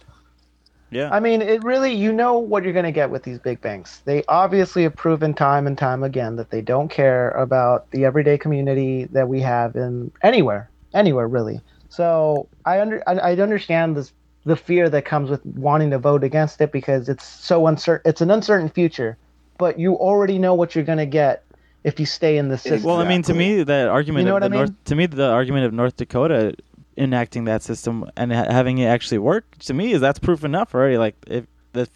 Yeah. 0.92 1.10
I 1.12 1.22
mean, 1.22 1.42
it 1.42 1.64
really, 1.64 1.94
you 1.94 2.12
know 2.12 2.38
what 2.38 2.64
you're 2.64 2.74
going 2.74 2.86
to 2.86 2.92
get 2.92 3.10
with 3.10 3.24
these 3.24 3.40
big 3.40 3.62
banks. 3.62 4.00
They 4.00 4.24
obviously 4.28 4.84
have 4.84 4.96
proven 4.96 5.34
time 5.34 5.66
and 5.66 5.78
time 5.78 6.04
again 6.04 6.36
that 6.36 6.50
they 6.52 6.62
don't 6.62 6.90
care 6.90 7.32
about 7.32 7.90
the 7.92 8.04
everyday 8.06 8.38
community 8.38 9.06
that 9.06 9.28
we 9.30 9.40
have 9.42 9.76
in 9.76 10.12
anywhere, 10.22 10.70
anywhere 10.94 11.28
really. 11.28 11.62
So 11.90 12.48
I 12.66 12.82
under 12.82 13.02
I, 13.08 13.14
I 13.14 13.36
understand 13.38 13.96
this 13.98 14.12
the 14.44 14.56
fear 14.56 14.90
that 14.90 15.06
comes 15.06 15.30
with 15.30 15.46
wanting 15.46 15.92
to 15.92 16.00
vote 16.00 16.24
against 16.24 16.60
it 16.62 16.72
because 16.72 17.08
it's 17.10 17.26
so 17.26 17.68
uncertain. 17.68 18.10
It's 18.10 18.22
an 18.22 18.32
uncertain 18.32 18.70
future, 18.70 19.18
but 19.58 19.80
you 19.80 19.96
already 19.96 20.40
know 20.40 20.56
what 20.56 20.74
you're 20.76 20.84
going 20.84 20.98
to 20.98 21.06
get 21.06 21.44
if 21.84 22.00
you 22.00 22.06
stay 22.06 22.38
in 22.38 22.50
the 22.50 22.58
system. 22.58 22.84
Well, 22.84 23.00
I 23.00 23.08
mean, 23.08 23.22
to 23.24 23.34
me, 23.34 23.64
that 23.64 23.88
argument 23.88 24.24
You 24.24 24.30
know 24.30 24.38
of 24.38 24.42
what 24.42 24.50
the 24.50 24.56
I 24.56 24.58
North, 24.60 24.70
mean? 24.70 24.78
to 24.86 24.96
me, 24.96 25.06
the 25.06 25.30
argument 25.30 25.66
of 25.66 25.74
North 25.74 25.96
Dakota 25.96 26.56
enacting 26.98 27.46
that 27.46 27.62
system 27.64 28.10
and 28.18 28.32
ha- 28.34 28.52
having 28.52 28.78
it 28.80 28.86
actually 28.86 29.18
work, 29.20 29.58
to 29.60 29.74
me, 29.74 29.92
is 29.94 30.02
that's 30.02 30.20
proof 30.20 30.44
enough 30.44 30.74
already. 30.76 30.98
Like, 30.98 31.16
if 31.28 31.46
the 31.74 31.88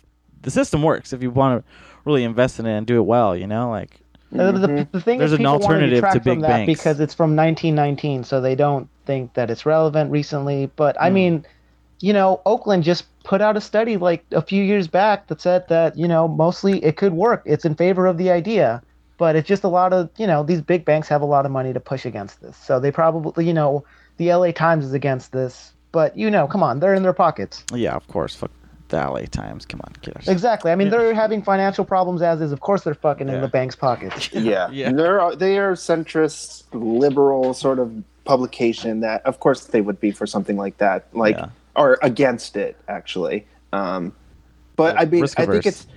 the 0.42 0.52
system 0.52 0.84
works, 0.84 1.12
if 1.14 1.22
you 1.24 1.32
want 1.32 1.64
to 1.66 1.72
really 2.06 2.24
invest 2.24 2.60
in 2.60 2.66
it 2.66 2.78
and 2.78 2.86
do 2.86 2.98
it 2.98 3.06
well, 3.06 3.36
you 3.36 3.48
know, 3.48 3.70
like, 3.70 4.00
Uh, 4.38 4.52
the, 4.52 4.88
the 4.92 5.02
thing 5.02 5.18
There's 5.20 5.32
is, 5.34 5.40
an 5.40 5.46
alternative 5.46 5.90
to 5.90 5.96
detract 5.96 6.24
big 6.26 6.42
banks. 6.42 6.72
because 6.72 7.00
it's 7.00 7.14
from 7.14 7.36
1919, 7.36 8.24
so 8.24 8.42
they 8.42 8.54
don't 8.56 8.88
think 9.06 9.34
that 9.34 9.50
it's 9.50 9.66
relevant 9.66 10.12
recently. 10.12 10.70
But 10.76 10.96
Hmm. 10.98 11.04
I 11.04 11.10
mean, 11.10 11.46
you 12.02 12.14
know, 12.14 12.42
Oakland 12.46 12.84
just 12.84 13.06
put 13.24 13.42
out 13.42 13.58
a 13.58 13.62
study 13.62 13.98
like 13.98 14.24
a 14.32 14.42
few 14.42 14.64
years 14.64 14.88
back 14.88 15.28
that 15.28 15.42
said 15.42 15.68
that 15.70 15.98
you 15.98 16.08
know 16.08 16.28
mostly 16.28 16.84
it 16.84 16.96
could 16.98 17.14
work. 17.14 17.42
It's 17.46 17.66
in 17.66 17.74
favor 17.76 18.06
of 18.06 18.18
the 18.18 18.30
idea, 18.30 18.82
but 19.18 19.36
it's 19.36 19.48
just 19.48 19.64
a 19.64 19.68
lot 19.70 19.94
of 19.94 20.10
you 20.18 20.28
know 20.28 20.44
these 20.44 20.62
big 20.62 20.86
banks 20.86 21.08
have 21.08 21.22
a 21.22 21.26
lot 21.26 21.46
of 21.46 21.52
money 21.52 21.74
to 21.74 21.80
push 21.80 22.06
against 22.06 22.42
this, 22.42 22.56
so 22.58 22.80
they 22.80 22.92
probably 22.92 23.46
you 23.48 23.54
know 23.54 23.84
the 24.18 24.34
LA 24.34 24.52
Times 24.52 24.86
is 24.86 24.94
against 24.94 25.32
this. 25.32 25.74
But 25.92 26.18
you 26.18 26.30
know, 26.30 26.48
come 26.48 26.62
on, 26.64 26.80
they're 26.80 26.94
in 26.94 27.04
their 27.04 27.14
pockets. 27.14 27.64
yeah, 27.74 27.96
of 27.96 28.08
course, 28.08 28.36
fuck 28.36 28.52
the 28.90 28.98
LA 28.98 29.22
Times. 29.22 29.66
Come 29.66 29.82
on, 29.84 29.94
get 30.02 30.18
us. 30.18 30.28
Exactly. 30.28 30.72
I 30.72 30.76
mean, 30.76 30.90
they're 30.90 31.14
having 31.14 31.42
financial 31.42 31.86
problems 31.86 32.22
as 32.22 32.42
is. 32.42 32.52
Of 32.52 32.60
course, 32.60 32.84
they're 32.84 32.94
fucking 32.94 33.30
in 33.30 33.42
the 33.42 33.48
bank's 33.48 33.76
pockets. 33.76 34.30
yeah, 34.34 34.70
Yeah. 34.72 34.92
They're 34.92 35.36
they 35.36 35.58
are 35.58 35.74
centrist, 35.74 36.64
liberal 36.74 37.54
sort 37.54 37.80
of 37.80 38.04
publication 38.26 39.00
that, 39.02 39.26
of 39.26 39.40
course, 39.40 39.66
they 39.66 39.82
would 39.82 40.00
be 40.00 40.12
for 40.12 40.26
something 40.28 40.58
like 40.58 40.78
that, 40.78 41.08
like 41.14 41.38
Yeah. 41.38 41.50
or 41.76 41.98
against 42.02 42.58
it 42.58 42.76
actually. 42.88 43.46
Um, 43.72 44.14
but 44.76 44.96
Yeah, 44.96 45.02
I 45.02 45.06
mean, 45.06 45.22
risk 45.22 45.40
I 45.40 45.46
think 45.46 45.66
it's 45.66 45.88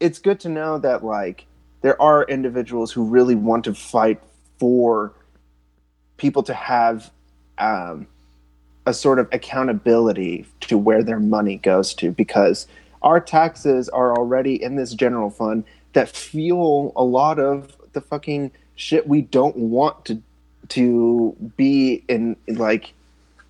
it's 0.00 0.18
good 0.18 0.38
to 0.40 0.48
know 0.48 0.78
that 0.78 1.04
like 1.04 1.46
there 1.80 2.00
are 2.00 2.24
individuals 2.24 2.92
who 2.92 3.04
really 3.04 3.34
want 3.34 3.64
to 3.64 3.74
fight 3.74 4.20
for 4.58 5.12
people 6.16 6.42
to 6.44 6.54
have 6.54 7.10
um, 7.62 8.06
a 8.86 8.92
sort 8.92 9.18
of 9.18 9.28
accountability 9.32 10.44
to 10.60 10.76
where 10.76 11.02
their 11.02 11.20
money 11.20 11.56
goes 11.56 11.94
to 11.94 12.10
because 12.10 12.66
our 13.02 13.20
taxes 13.20 13.88
are 13.88 14.16
already 14.16 14.60
in 14.62 14.76
this 14.76 14.92
general 14.94 15.30
fund 15.30 15.64
that 15.92 16.08
fuel 16.08 16.92
a 16.96 17.04
lot 17.04 17.38
of 17.38 17.76
the 17.92 18.00
fucking 18.00 18.50
shit 18.74 19.06
we 19.06 19.20
don't 19.22 19.56
want 19.56 20.04
to 20.04 20.20
to 20.68 21.36
be 21.56 22.02
in 22.08 22.36
like 22.48 22.92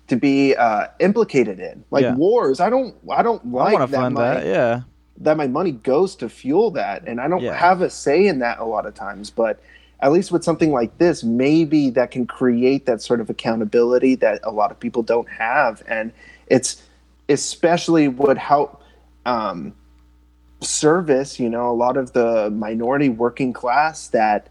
to 0.07 0.15
be 0.17 0.55
uh, 0.55 0.87
implicated 0.99 1.59
in 1.59 1.83
like 1.91 2.03
Yeah. 2.03 2.15
wars 2.15 2.59
i 2.59 2.69
don't 2.69 2.93
i 3.09 3.23
don't 3.23 3.45
like 3.51 3.73
to 3.79 3.87
that, 3.87 3.89
fund 4.01 4.15
my, 4.15 4.21
that. 4.35 4.45
Yeah. 4.45 4.81
that 5.17 5.37
my 5.37 5.47
money 5.47 5.71
goes 5.71 6.15
to 6.17 6.29
fuel 6.29 6.71
that 6.71 7.07
and 7.07 7.19
i 7.21 7.27
don't 7.27 7.41
Yeah. 7.41 7.55
have 7.55 7.81
a 7.81 7.89
say 7.89 8.27
in 8.27 8.39
that 8.39 8.59
a 8.59 8.65
lot 8.65 8.85
of 8.85 8.93
times 8.93 9.29
but 9.31 9.59
at 10.03 10.11
least 10.11 10.33
with 10.33 10.43
something 10.43 10.73
like 10.73 10.97
this 10.97 11.23
maybe 11.23 11.89
that 11.89 12.11
can 12.11 12.27
create 12.27 12.85
that 12.85 13.01
sort 13.01 13.21
of 13.21 13.29
accountability 13.29 14.15
that 14.15 14.41
a 14.43 14.51
lot 14.51 14.69
of 14.69 14.77
people 14.77 15.01
don't 15.01 15.29
have. 15.29 15.81
And 15.87 16.11
it's 16.47 16.83
especially 17.29 18.09
would 18.09 18.37
help 18.37 18.83
um, 19.25 19.73
service 20.59 21.39
you 21.39 21.49
know 21.49 21.69
a 21.69 21.73
lot 21.73 21.97
of 21.97 22.13
the 22.13 22.49
minority 22.49 23.09
working 23.09 23.53
class 23.53 24.09
that 24.09 24.49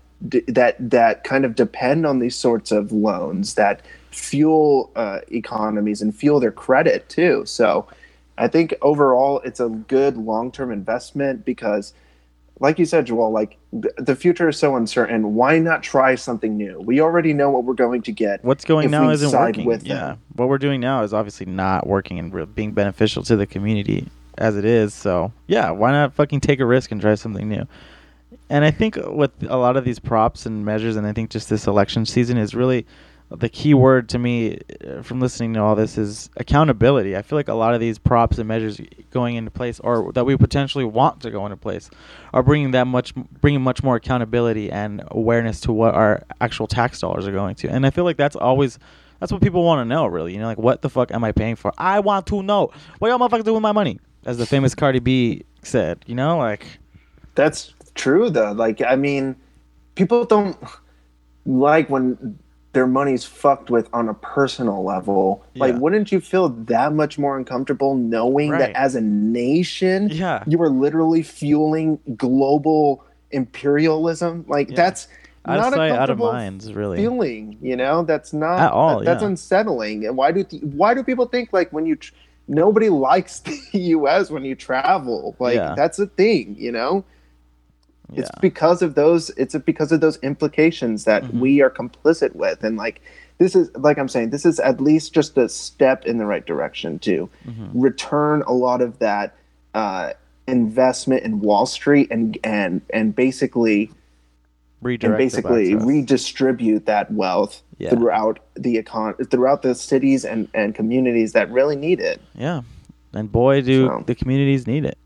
that 0.49 0.77
that 0.79 1.23
kind 1.25 1.45
of 1.45 1.55
depend 1.55 2.07
on 2.07 2.19
these 2.19 2.35
sorts 2.35 2.73
of 2.73 2.91
loans 2.91 3.55
that 3.55 3.83
fuel 4.11 4.91
uh, 4.97 5.21
economies 5.31 6.01
and 6.01 6.15
fuel 6.15 6.41
their 6.41 6.53
credit 6.53 7.09
too. 7.09 7.45
So 7.47 7.87
i 8.39 8.49
think 8.49 8.73
overall 8.81 9.41
it's 9.41 9.61
a 9.61 9.69
good 9.69 10.17
long-term 10.17 10.73
investment 10.73 11.45
because 11.45 11.93
like 12.63 12.79
you 12.79 12.87
said 12.87 13.05
joel 13.05 13.31
like 13.31 13.59
th- 13.73 13.95
the 13.99 14.17
future 14.17 14.49
is 14.49 14.59
so 14.59 14.77
uncertain 14.77 15.35
why 15.35 15.59
not 15.59 15.83
try 15.83 16.15
something 16.15 16.57
new 16.57 16.81
we 16.81 17.01
already 17.01 17.35
know 17.35 17.51
what 17.51 17.65
we're 17.65 17.75
going 17.75 18.01
to 18.01 18.13
get 18.13 18.43
What's 18.43 18.65
going 18.65 18.91
now 18.91 19.11
isn't 19.11 19.33
working. 19.33 19.67
with 19.67 19.85
yeah. 19.85 19.95
them. 19.95 20.21
What 20.37 20.49
we're 20.49 20.59
doing 20.59 20.81
now 20.81 21.03
is 21.03 21.13
obviously 21.13 21.47
not 21.47 21.87
working 21.87 22.19
and 22.19 22.55
being 22.55 22.73
beneficial 22.73 23.23
to 23.25 23.37
the 23.37 23.47
community 23.47 24.09
as 24.39 24.57
it 24.57 24.65
is. 24.65 24.95
So, 24.95 25.33
yeah, 25.47 25.71
why 25.71 25.93
not 25.93 26.15
fucking 26.15 26.41
take 26.41 26.61
a 26.61 26.67
risk 26.67 26.91
and 26.91 27.01
try 27.01 27.15
something 27.15 27.49
new? 27.49 27.67
And 28.49 28.65
I 28.65 28.71
think 28.71 28.97
with 29.07 29.31
a 29.49 29.57
lot 29.57 29.77
of 29.77 29.85
these 29.85 29.99
props 29.99 30.47
and 30.47 30.65
measures, 30.65 30.97
and 30.97 31.07
I 31.07 31.13
think 31.13 31.31
just 31.31 31.49
this 31.51 31.67
election 31.67 32.07
season 32.07 32.39
is 32.39 32.55
really 32.55 32.87
the 33.37 33.49
key 33.49 33.75
word 33.75 34.09
to 34.11 34.19
me 34.19 34.59
uh, 34.87 35.03
from 35.03 35.21
listening 35.21 35.55
to 35.55 35.61
all 35.61 35.75
this 35.75 35.97
is 35.97 36.31
accountability. 36.37 37.17
I 37.17 37.23
feel 37.23 37.39
like 37.39 37.49
a 37.49 37.55
lot 37.55 37.75
of 37.75 37.81
these 37.81 37.99
props 37.99 38.39
and 38.39 38.47
measures 38.47 38.81
going 39.11 39.37
into 39.37 39.51
place, 39.51 39.81
or 39.81 40.13
that 40.13 40.25
we 40.25 40.37
potentially 40.37 40.85
want 40.85 41.21
to 41.23 41.31
go 41.31 41.45
into 41.47 41.57
place, 41.57 41.91
are 42.33 42.43
bringing 42.43 42.73
that 42.73 42.87
much, 42.87 43.15
bringing 43.15 43.63
much 43.63 43.83
more 43.83 43.97
accountability 43.97 44.71
and 44.71 45.03
awareness 45.11 45.61
to 45.63 45.73
what 45.73 45.95
our 45.95 46.23
actual 46.41 46.67
tax 46.67 47.01
dollars 47.01 47.27
are 47.27 47.33
going 47.33 47.55
to. 47.57 47.69
And 47.69 47.87
I 47.87 47.91
feel 47.91 48.05
like 48.05 48.17
that's 48.17 48.37
always. 48.37 48.79
That's 49.21 49.31
what 49.31 49.41
people 49.41 49.63
want 49.63 49.79
to 49.79 49.85
know, 49.85 50.07
really. 50.07 50.33
You 50.33 50.41
know, 50.41 50.49
like 50.49 50.59
what 50.59 50.83
the 50.83 50.91
fuck 50.91 51.13
am 51.13 51.23
I 51.23 51.31
paying 51.31 51.55
for? 51.55 51.73
I 51.79 52.01
want 52.01 52.27
to 52.27 52.43
know 52.43 52.73
what 52.99 53.09
y'all 53.09 53.21
motherfuckers 53.21 53.45
doing 53.45 53.55
with 53.55 53.63
my 53.63 53.71
money, 53.71 54.01
as 54.27 54.37
the 54.37 54.47
famous 54.47 54.75
Cardi 54.75 54.99
B 54.99 55.45
said. 55.63 56.05
You 56.07 56.17
know, 56.17 56.39
like 56.39 56.67
That's 57.37 57.73
true 57.95 58.31
though. 58.31 58.51
Like 58.51 58.83
I 58.83 58.97
mean, 58.97 59.37
people 59.95 60.25
don't 60.25 60.57
like 61.47 61.89
when 61.89 62.39
their 62.73 62.87
money's 62.87 63.25
fucked 63.25 63.69
with 63.71 63.89
on 63.93 64.09
a 64.09 64.15
personal 64.15 64.83
level. 64.83 65.45
Like 65.57 65.75
wouldn't 65.77 66.11
you 66.11 66.21
feel 66.21 66.49
that 66.49 66.95
much 66.95 67.19
more 67.19 67.37
uncomfortable 67.37 67.95
knowing 67.95 68.51
Right. 68.51 68.59
that 68.61 68.71
as 68.75 68.95
a 68.95 69.01
nation 69.03 70.09
Yeah. 70.11 70.43
you 70.47 70.61
are 70.63 70.71
literally 70.71 71.23
fueling 71.23 71.99
global 72.17 73.05
imperialism? 73.31 74.45
Like 74.49 74.71
Yeah. 74.71 74.77
that's 74.77 75.09
out 75.45 75.57
not 75.59 75.73
of 75.75 75.79
a 75.79 75.83
out 75.83 75.91
of 75.91 75.97
comfortable 76.19 76.33
minds, 76.33 76.73
really. 76.73 76.97
feeling, 76.99 77.59
you 77.61 77.77
know? 77.77 78.05
That's 78.05 78.33
not 78.33 78.61
At 78.61 78.73
all, 78.73 78.99
that- 79.01 79.05
that's 79.05 79.23
yeah. 79.23 79.29
unsettling. 79.29 80.07
And 80.07 80.17
why 80.17 80.33
do 80.33 80.45
why 80.75 80.95
do 80.95 81.03
people 81.03 81.27
think 81.27 81.53
like 81.53 81.73
when 81.73 81.85
you 81.85 81.97
tr- 81.97 82.15
nobody 82.49 82.89
likes 83.11 83.41
the 83.41 83.61
US 83.73 84.31
when 84.31 84.45
you 84.45 84.55
travel? 84.55 85.37
Like 85.39 85.57
Yeah. 85.57 85.75
that's 85.77 85.99
a 85.99 86.07
thing, 86.07 86.57
you 86.59 86.73
know? 86.73 87.05
It's 88.17 88.31
because 88.41 88.83
of 88.83 88.95
those 88.95 89.31
it's 89.31 89.57
because 89.59 89.93
of 89.93 90.01
those 90.01 90.19
implications 90.23 91.05
that 91.05 91.23
Mhm. 91.25 91.41
we 91.41 91.61
are 91.63 91.71
complicit 91.71 92.35
with 92.35 92.63
and 92.65 92.77
like 92.77 93.01
this 93.39 93.55
is 93.57 93.71
like 93.77 93.99
i'm 93.99 94.09
saying 94.09 94.31
this 94.31 94.45
is 94.47 94.61
at 94.61 94.81
least 94.81 95.13
just 95.15 95.37
a 95.39 95.49
step 95.49 96.05
in 96.05 96.19
the 96.19 96.27
right 96.27 96.47
direction 96.47 96.99
to 97.01 97.29
Mhm. 97.47 97.71
return 97.75 98.43
a 98.47 98.53
lot 98.53 98.81
of 98.81 98.99
that 98.99 99.35
uh, 99.75 100.13
investment 100.47 101.23
in 101.23 101.41
wall 101.41 101.67
street 101.67 102.09
and 102.11 102.37
and 102.45 102.81
and 102.91 103.15
basically 103.17 103.91
Redirect 104.83 105.05
and 105.05 105.17
basically 105.17 105.75
redistribute 105.77 106.87
that 106.87 107.13
wealth 107.13 107.63
Yeah. 107.79 107.91
throughout 107.91 108.41
the 108.55 108.83
econ 108.83 109.31
throughout 109.31 109.63
the 109.63 109.75
cities 109.75 110.25
and 110.25 110.49
and 110.55 110.75
communities 110.75 111.33
that 111.33 111.51
really 111.51 111.77
need 111.77 112.01
it 112.01 112.21
Yeah. 112.35 112.63
And 113.15 113.31
boy, 113.31 113.61
do 113.61 113.87
So- 113.89 114.05
the 114.07 114.15
communities 114.15 114.67
need 114.67 114.85
it. 114.87 114.97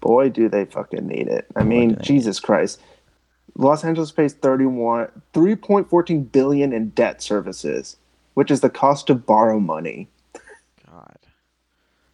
Boy 0.00 0.28
do 0.28 0.48
they 0.48 0.64
fucking 0.64 1.06
need 1.06 1.28
it 1.28 1.46
i 1.56 1.60
Boy, 1.62 1.68
mean 1.68 1.98
jesus 2.02 2.38
christ 2.40 2.80
los 3.56 3.84
angeles 3.84 4.12
pays 4.12 4.34
31 4.34 5.08
3.14 5.34 6.30
billion 6.32 6.72
in 6.72 6.90
debt 6.90 7.22
services 7.22 7.96
which 8.34 8.50
is 8.50 8.60
the 8.60 8.70
cost 8.70 9.06
to 9.06 9.14
borrow 9.14 9.58
money 9.60 10.08
God. 10.90 11.16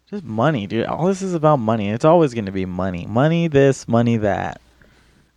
Just 0.09 0.23
money, 0.23 0.67
dude. 0.67 0.85
All 0.85 1.07
this 1.07 1.21
is 1.21 1.33
about 1.33 1.57
money. 1.57 1.89
It's 1.89 2.05
always 2.05 2.33
going 2.33 2.45
to 2.45 2.51
be 2.51 2.65
money. 2.65 3.05
Money 3.07 3.47
this, 3.47 3.87
money 3.87 4.17
that. 4.17 4.61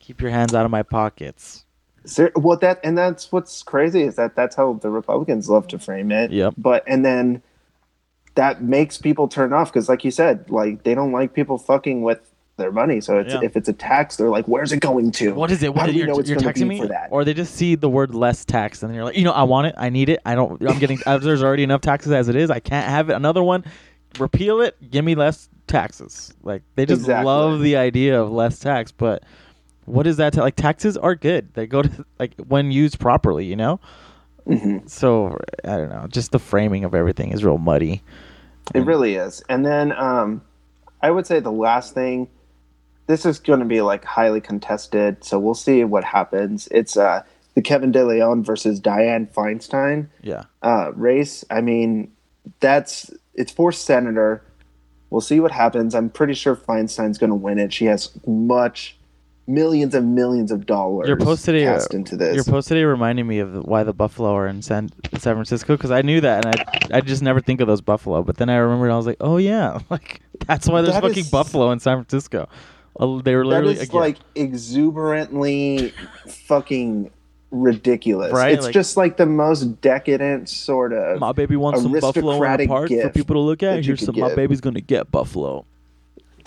Keep 0.00 0.20
your 0.20 0.30
hands 0.30 0.52
out 0.54 0.64
of 0.64 0.70
my 0.70 0.82
pockets. 0.82 1.64
Ser- 2.04 2.32
well 2.36 2.56
that 2.58 2.80
and 2.84 2.96
that's 2.98 3.30
what's 3.32 3.62
crazy 3.62 4.02
is 4.02 4.16
that 4.16 4.36
that's 4.36 4.54
how 4.54 4.74
the 4.74 4.90
republicans 4.90 5.48
love 5.48 5.66
to 5.68 5.78
frame 5.78 6.12
it 6.12 6.30
Yep. 6.30 6.54
but 6.56 6.84
and 6.86 7.04
then 7.04 7.42
that 8.36 8.62
makes 8.62 8.96
people 8.96 9.26
turn 9.28 9.52
off 9.52 9.72
because 9.72 9.88
like 9.88 10.04
you 10.04 10.10
said 10.12 10.48
like 10.50 10.84
they 10.84 10.94
don't 10.94 11.10
like 11.10 11.34
people 11.34 11.58
fucking 11.58 12.02
with 12.02 12.32
their 12.56 12.72
money 12.72 13.00
so 13.00 13.18
it's 13.18 13.34
Yeah. 13.34 13.40
if 13.42 13.54
it's 13.56 13.68
a 13.68 13.72
tax 13.72 14.16
they're 14.16 14.30
like 14.30 14.46
where's 14.46 14.72
it 14.72 14.80
going 14.80 15.10
to 15.12 15.34
What 15.34 15.50
is 15.50 15.62
it? 15.62 15.66
How 15.66 15.72
What 15.72 15.86
do 15.86 15.92
you're, 15.92 16.06
know 16.06 16.18
it's 16.18 16.28
you're 16.30 16.40
be 16.40 16.64
me? 16.64 16.80
for 16.80 16.88
that? 16.88 17.08
Or 17.10 17.24
they 17.24 17.34
just 17.34 17.54
see 17.54 17.74
the 17.74 17.88
word 17.88 18.14
less 18.14 18.44
tax 18.44 18.82
and 18.82 18.94
you're 18.94 19.04
like, 19.04 19.16
you 19.16 19.24
know, 19.24 19.32
I 19.32 19.42
want 19.42 19.66
it. 19.66 19.74
I 19.76 19.90
need 19.90 20.08
it. 20.08 20.20
I 20.24 20.34
don't, 20.34 20.60
I'm 20.66 20.78
getting, 20.78 20.98
there's 21.06 21.42
already 21.42 21.62
enough 21.64 21.82
taxes 21.82 22.12
as 22.12 22.28
it 22.28 22.36
is. 22.36 22.50
I 22.50 22.60
can't 22.60 22.88
have 22.88 23.10
it. 23.10 23.14
Another 23.14 23.42
one, 23.42 23.64
repeal 24.18 24.60
it. 24.62 24.76
Give 24.90 25.04
me 25.04 25.14
less 25.14 25.48
taxes. 25.66 26.32
Like 26.42 26.62
they 26.76 26.86
just 26.86 27.00
Exactly. 27.02 27.26
love 27.26 27.60
the 27.60 27.76
idea 27.76 28.20
of 28.20 28.30
less 28.32 28.58
tax. 28.58 28.90
But 28.90 29.22
what 29.84 30.06
is 30.06 30.16
that? 30.16 30.32
ta- 30.32 30.40
like 30.42 30.56
taxes 30.56 30.96
are 30.96 31.14
good. 31.14 31.52
They 31.54 31.66
go 31.66 31.82
to, 31.82 32.04
like, 32.18 32.32
when 32.48 32.70
used 32.70 32.98
properly, 32.98 33.44
you 33.44 33.56
know? 33.56 33.80
Mhm. 34.46 34.88
So 34.88 35.36
I 35.64 35.76
don't 35.76 35.90
know. 35.90 36.06
Just 36.08 36.32
the 36.32 36.38
framing 36.38 36.84
of 36.84 36.94
everything 36.94 37.32
is 37.32 37.44
real 37.44 37.58
muddy. 37.58 38.02
It 38.74 38.80
really 38.86 39.16
is. 39.16 39.42
And 39.50 39.66
then 39.66 39.92
um, 39.92 40.40
I 41.02 41.10
would 41.10 41.26
say 41.26 41.38
the 41.40 41.52
last 41.52 41.92
thing, 41.94 42.28
this 43.06 43.24
is 43.26 43.38
going 43.38 43.60
to 43.60 43.66
be 43.66 43.80
like 43.82 44.04
highly 44.04 44.40
contested, 44.40 45.22
so 45.24 45.38
we'll 45.38 45.54
see 45.54 45.84
what 45.84 46.04
happens. 46.04 46.68
It's 46.70 46.96
uh, 46.96 47.22
the 47.54 47.62
Kevin 47.62 47.92
De 47.92 48.04
Leon 48.04 48.44
versus 48.44 48.80
Diane 48.80 49.26
Feinstein 49.26 50.08
Yeah. 50.22 50.44
uh, 50.62 50.92
race. 50.94 51.44
I 51.50 51.60
mean, 51.60 52.10
that's 52.60 53.10
it's 53.34 53.52
for 53.52 53.72
senator. 53.72 54.42
We'll 55.10 55.20
see 55.20 55.38
what 55.40 55.52
happens. 55.52 55.94
I'm 55.94 56.10
pretty 56.10 56.34
sure 56.34 56.56
Feinstein's 56.56 57.16
going 57.18 57.30
to 57.30 57.36
win 57.36 57.58
it. 57.58 57.72
She 57.72 57.84
has 57.84 58.10
much 58.26 58.96
millions 59.48 59.94
and 59.94 60.16
millions 60.16 60.50
of 60.50 60.66
dollars 60.66 61.06
Your 61.06 61.16
post 61.16 61.44
today, 61.44 61.62
cast 61.62 61.94
into 61.94 62.16
this. 62.16 62.34
Your 62.34 62.42
post 62.42 62.66
today 62.66 62.82
reminded 62.82 63.22
me 63.24 63.38
of 63.38 63.64
why 63.64 63.84
the 63.84 63.92
buffalo 63.92 64.34
are 64.34 64.48
in 64.48 64.60
San, 64.62 64.88
San 65.12 65.34
Francisco 65.34 65.76
because 65.76 65.92
I 65.92 66.02
knew 66.02 66.20
that 66.22 66.44
and 66.44 66.56
I 66.92 66.96
I 66.96 67.00
just 67.00 67.22
never 67.22 67.40
think 67.40 67.60
of 67.60 67.68
those 67.68 67.80
buffalo. 67.80 68.24
But 68.24 68.38
then 68.38 68.50
I 68.50 68.56
remembered 68.56 68.90
I 68.90 68.96
was 68.96 69.06
like, 69.06 69.18
oh 69.20 69.36
yeah, 69.36 69.78
like 69.90 70.20
that's 70.46 70.68
why 70.68 70.82
there's 70.82 70.94
That 70.94 71.02
fucking 71.04 71.18
is- 71.20 71.30
buffalo 71.30 71.70
in 71.70 71.78
San 71.78 71.96
Francisco. 71.98 72.48
They 72.98 73.04
were 73.04 73.20
that 73.20 73.48
literally 73.48 73.74
is 73.74 73.82
again, 73.82 74.00
like 74.00 74.16
exuberantly 74.34 75.92
fucking 76.28 77.10
ridiculous. 77.50 78.32
Right? 78.32 78.52
It's 78.54 78.64
Like- 78.64 78.74
just 78.74 78.96
like 78.96 79.16
the 79.16 79.26
most 79.26 79.80
decadent 79.80 80.48
sort 80.48 80.92
of. 80.92 81.20
my 81.20 81.32
baby 81.32 81.56
wants 81.56 81.82
some 81.82 81.92
buffalo 81.92 82.42
in 82.42 82.56
the 82.58 82.66
park 82.66 82.88
for 82.90 83.10
people 83.10 83.34
to 83.34 83.40
look 83.40 83.62
at. 83.62 83.84
Here's 83.84 84.04
some. 84.04 84.18
My 84.18 84.34
baby's 84.34 84.60
gonna 84.60 84.80
get 84.80 85.10
buffalo. 85.10 85.64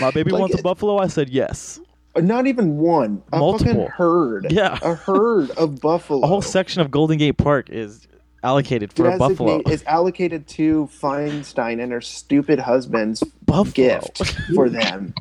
my 0.00 0.10
baby 0.12 0.30
Like 0.30 0.40
wants 0.40 0.58
a 0.58 0.62
buffalo. 0.62 0.98
I 0.98 1.06
said 1.06 1.28
yes. 1.28 1.80
Uh, 2.16 2.20
not 2.20 2.46
even 2.46 2.78
one. 2.78 3.22
A 3.32 3.38
Multiple. 3.38 3.72
fucking 3.74 3.86
herd. 3.88 4.46
Yeah. 4.50 4.78
A 4.82 4.94
herd 4.94 5.50
of 5.52 5.80
buffalo. 5.80 6.20
A 6.24 6.26
whole 6.26 6.42
section 6.42 6.80
of 6.82 6.90
Golden 6.90 7.18
Gate 7.18 7.36
Park 7.36 7.70
is 7.70 8.08
allocated 8.42 8.92
for 8.92 9.08
a 9.10 9.18
buffalo. 9.18 9.60
Is 9.68 9.82
allocated 9.84 10.46
to 10.48 10.88
Feinstein 11.00 11.82
and 11.82 11.92
her 11.92 12.00
stupid 12.00 12.58
husband's 12.60 13.22
Buffalo. 13.44 13.72
gift 13.72 14.24
for 14.54 14.68
them. 14.68 15.14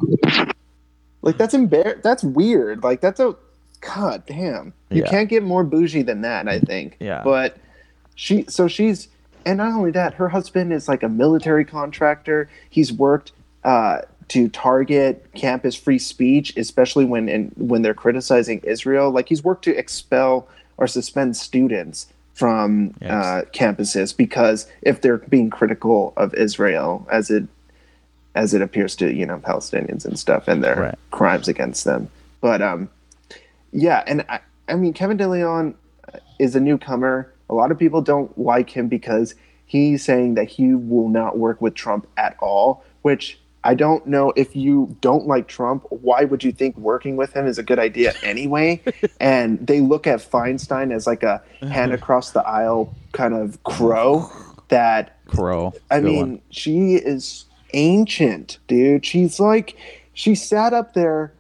like 1.22 1.38
that's 1.38 1.54
embar- 1.54 2.02
That's 2.02 2.24
weird. 2.24 2.84
Like 2.84 3.02
that's 3.02 3.20
a 3.20 3.36
god 3.82 4.24
damn. 4.26 4.74
You 4.90 5.04
Yeah. 5.04 5.10
can't 5.10 5.30
get 5.30 5.44
more 5.44 5.64
bougie 5.64 6.02
than 6.02 6.22
that. 6.22 6.48
I 6.48 6.60
think. 6.60 6.98
Yeah. 7.00 7.22
But 7.24 7.58
she. 8.16 8.46
So 8.48 8.68
she's. 8.68 9.08
And 9.46 9.58
not 9.58 9.72
only 9.72 9.92
that, 9.92 10.16
her 10.16 10.30
husband 10.30 10.74
is 10.74 10.88
like 10.90 11.02
a 11.02 11.10
military 11.10 11.64
contractor. 11.64 12.50
He's 12.70 12.92
worked 12.92 13.32
uh, 13.64 14.00
to 14.28 14.50
target 14.50 15.26
campus 15.34 15.76
free 15.76 15.98
speech, 15.98 16.56
especially 16.58 17.06
when 17.06 17.30
in, 17.30 17.52
when 17.56 17.82
they're 17.82 17.94
criticizing 17.94 18.60
Israel. 18.64 19.12
Like 19.12 19.30
he's 19.30 19.44
worked 19.44 19.64
to 19.64 19.76
expel 19.76 20.48
or 20.78 20.88
suspend 20.88 21.38
students 21.38 22.08
from 22.40 22.94
uh, 23.04 23.42
campuses 23.52 24.16
because 24.16 24.66
if 24.82 25.02
they're 25.02 25.18
being 25.18 25.50
critical 25.50 26.14
of 26.16 26.34
Israel, 26.36 27.06
as 27.12 27.30
it 27.30 27.44
as 28.34 28.54
it 28.54 28.62
appears 28.62 28.96
to 28.96 29.14
you 29.14 29.26
know 29.26 29.40
Palestinians 29.40 30.06
and 30.06 30.18
stuff 30.18 30.48
and 30.48 30.64
their 30.64 30.80
Right. 30.80 30.96
crimes 31.12 31.50
against 31.50 31.84
them. 31.84 32.08
But 32.40 32.62
um, 32.62 32.90
yeah, 33.74 34.04
and 34.08 34.24
I, 34.30 34.40
I 34.70 34.76
mean 34.76 34.94
Kevin 34.94 35.18
DeLeon 35.18 35.74
is 36.40 36.56
a 36.56 36.62
newcomer. 36.62 37.30
A 37.50 37.54
lot 37.54 37.72
of 37.72 37.78
people 37.78 38.02
don't 38.02 38.36
like 38.38 38.70
him 38.70 38.88
because 38.88 39.36
he's 39.66 40.02
saying 40.06 40.36
that 40.36 40.48
he 40.48 40.74
will 40.74 41.10
not 41.10 41.38
work 41.38 41.62
with 41.62 41.74
Trump 41.76 42.08
at 42.16 42.38
all, 42.40 42.86
which 43.02 43.39
I 43.64 43.76
don't 43.76 44.06
know 44.08 44.32
if 44.36 44.56
you 44.56 44.96
don't 45.02 45.28
like 45.28 45.48
Trump, 45.48 45.86
why 45.90 46.24
would 46.24 46.44
you 46.44 46.52
think 46.52 46.78
working 46.78 47.18
with 47.18 47.34
him 47.34 47.46
is 47.46 47.58
a 47.58 47.64
good 47.64 47.80
idea 47.80 48.14
anyway? 48.24 48.82
and 49.20 49.66
they 49.66 49.82
look 49.82 50.08
at 50.08 50.20
Feinstein 50.20 50.94
as 50.94 51.06
like 51.06 51.24
a 51.24 51.44
hand 51.62 51.92
across 52.00 52.32
the 52.32 52.46
aisle 52.48 52.96
kind 53.12 53.34
of 53.34 53.62
crow 53.64 54.30
that 54.70 55.20
Crow. 55.30 55.74
I 55.92 56.00
Good 56.00 56.06
mean, 56.06 56.20
one. 56.20 56.42
she 56.50 56.96
is 56.96 57.46
ancient, 57.74 58.60
dude. 58.68 59.06
She's 59.06 59.40
like, 59.40 59.76
she 60.14 60.36
sat 60.36 60.74
up 60.74 60.94
there 60.94 61.34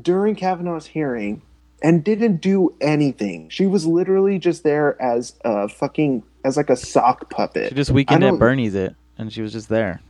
during 0.00 0.34
Kavanaugh's 0.34 0.86
hearing 0.86 1.42
and 1.82 2.02
didn't 2.02 2.36
do 2.36 2.74
anything. 2.80 3.48
She 3.50 3.66
was 3.66 3.86
literally 3.86 4.38
just 4.38 4.64
there 4.64 5.00
as 5.00 5.34
a 5.44 5.68
fucking, 5.68 6.22
as 6.44 6.56
like 6.56 6.70
a 6.70 6.76
sock 6.76 7.30
puppet. 7.30 7.68
she 7.68 7.74
just 7.74 7.90
weekend 7.90 8.24
I 8.24 8.28
at 8.28 8.38
Bernie's 8.38 8.74
it, 8.74 8.96
and 9.16 9.32
she 9.32 9.42
was 9.42 9.52
just 9.52 9.68
there. 9.68 10.00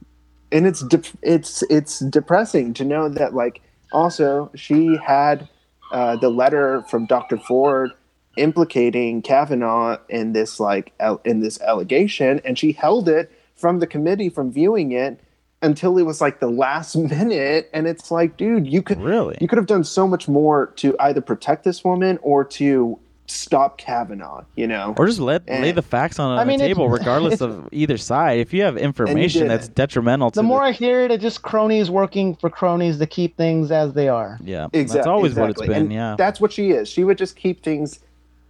And 0.53 0.67
it's 0.67 0.83
de- 0.83 1.03
it's 1.23 1.63
it's 1.71 2.01
depressing 2.01 2.75
to 2.75 2.85
know 2.85 3.09
that 3.09 3.35
like 3.35 3.61
also 3.93 4.51
she 4.55 4.97
had 5.05 5.49
uh, 5.93 6.17
the 6.17 6.29
letter 6.29 6.83
from 6.91 7.07
Dr. 7.07 7.39
Ford 7.39 7.91
implicating 8.37 9.21
Kavanaugh 9.23 9.99
in 10.09 10.33
this 10.33 10.61
like 10.61 10.93
al- 11.01 11.21
in 11.25 11.41
this 11.41 11.61
allegation, 11.61 12.41
and 12.45 12.59
she 12.59 12.73
held 12.73 13.09
it 13.09 13.31
from 13.57 13.81
the 13.81 13.87
committee 13.87 14.29
from 14.29 14.53
viewing 14.53 14.93
it 14.93 15.21
until 15.61 15.99
it 15.99 16.05
was 16.05 16.21
like 16.21 16.39
the 16.41 16.49
last 16.51 16.95
minute, 17.15 17.69
and 17.73 17.89
it's 17.89 18.11
like, 18.11 18.37
dude, 18.37 18.67
you 18.67 18.81
could 18.83 19.01
Really? 19.01 19.37
you 19.41 19.49
could 19.49 19.59
have 19.59 19.67
done 19.67 19.85
so 19.85 20.07
much 20.07 20.29
more 20.29 20.69
to 20.77 20.95
either 21.01 21.21
protect 21.21 21.65
this 21.65 21.83
woman 21.83 22.19
or 22.23 22.45
to 22.45 22.99
stop 23.31 23.79
Kavanaugh, 23.79 24.45
you 24.57 24.67
know. 24.67 24.95
Or 24.97 25.07
just 25.07 25.21
let 25.21 25.47
lay 25.49 25.73
the 25.73 25.83
facts 25.83 26.19
on, 26.19 26.39
I 26.39 26.45
the 26.45 26.49
mean, 26.49 26.55
it's- 26.61 26.69
table, 26.69 26.89
regardless 27.01 27.41
of 27.41 27.69
either 27.73 27.97
side. 27.99 28.39
If 28.41 28.53
you 28.55 28.63
have 28.63 28.77
information 28.77 29.43
didn't. 29.43 29.49
that's 29.49 29.69
detrimental 29.69 30.31
to 30.31 30.37
The 30.37 30.43
more 30.43 30.63
I 30.63 30.73
hear 30.73 31.03
it, 31.03 31.11
it's 31.11 31.23
just 31.23 31.43
cronies 31.43 31.91
working 31.91 32.35
for 32.37 32.49
cronies 32.51 32.99
to 32.99 33.07
keep 33.07 33.37
things 33.37 33.71
as 33.71 33.93
they 33.93 34.09
are. 34.09 34.39
yeah, 34.43 34.69
Exactly. 34.73 34.95
that's 34.99 35.07
always 35.07 35.35
what 35.35 35.51
it's 35.51 35.61
exactly. 35.61 35.75
been. 35.75 35.83
And 35.85 35.93
yeah, 35.93 36.15
That's 36.19 36.41
what 36.41 36.53
she 36.53 36.71
is. 36.71 36.89
She 36.89 37.05
would 37.05 37.19
just 37.19 37.37
keep 37.37 37.63
things 37.63 38.01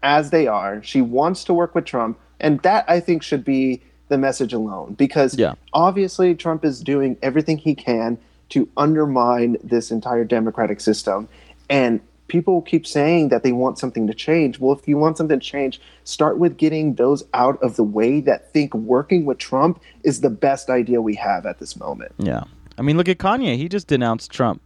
as 0.03 0.31
they 0.31 0.47
are. 0.47 0.83
She 0.83 1.01
wants 1.01 1.45
to 1.45 1.55
work 1.55 1.75
with 1.75 1.85
Trump. 1.85 2.19
And 2.41 2.61
that 2.63 2.85
I 2.89 3.01
think 3.01 3.23
should 3.25 3.45
be 3.45 3.83
the 4.09 4.17
message 4.17 4.53
alone. 4.53 4.95
Because 4.95 5.37
Yeah. 5.37 5.55
obviously 5.73 6.35
Trump 6.35 6.65
is 6.65 6.81
doing 6.81 7.17
everything 7.23 7.59
he 7.59 7.75
can 7.75 8.17
to 8.51 8.69
undermine 8.77 9.57
this 9.63 9.91
entire 9.91 10.25
democratic 10.25 10.81
system. 10.81 11.29
And 11.69 12.01
people 12.29 12.63
keep 12.63 12.87
saying 12.87 13.29
that 13.31 13.43
they 13.43 13.53
want 13.53 13.79
something 13.79 14.07
to 14.07 14.15
change. 14.15 14.59
Well, 14.61 14.77
if 14.79 14.87
you 14.87 14.97
want 14.99 15.17
something 15.17 15.39
to 15.41 15.45
change, 15.45 15.81
start 16.05 16.39
with 16.39 16.57
getting 16.57 16.95
those 16.95 17.25
out 17.35 17.61
of 17.63 17.77
the 17.77 17.85
way 17.85 18.21
that 18.23 18.53
think 18.53 18.73
working 18.75 19.25
with 19.25 19.39
Trump 19.39 19.81
is 20.05 20.21
the 20.21 20.31
best 20.31 20.71
idea 20.71 21.01
we 21.03 21.15
have 21.17 21.47
at 21.47 21.59
this 21.59 21.77
moment. 21.77 22.13
yeah. 22.19 22.45
I 22.77 22.83
mean, 22.83 22.97
look 22.97 23.09
at 23.09 23.19
Kanye. 23.19 23.57
He 23.57 23.69
just 23.69 23.89
denounced 23.89 24.31
Trump. 24.31 24.63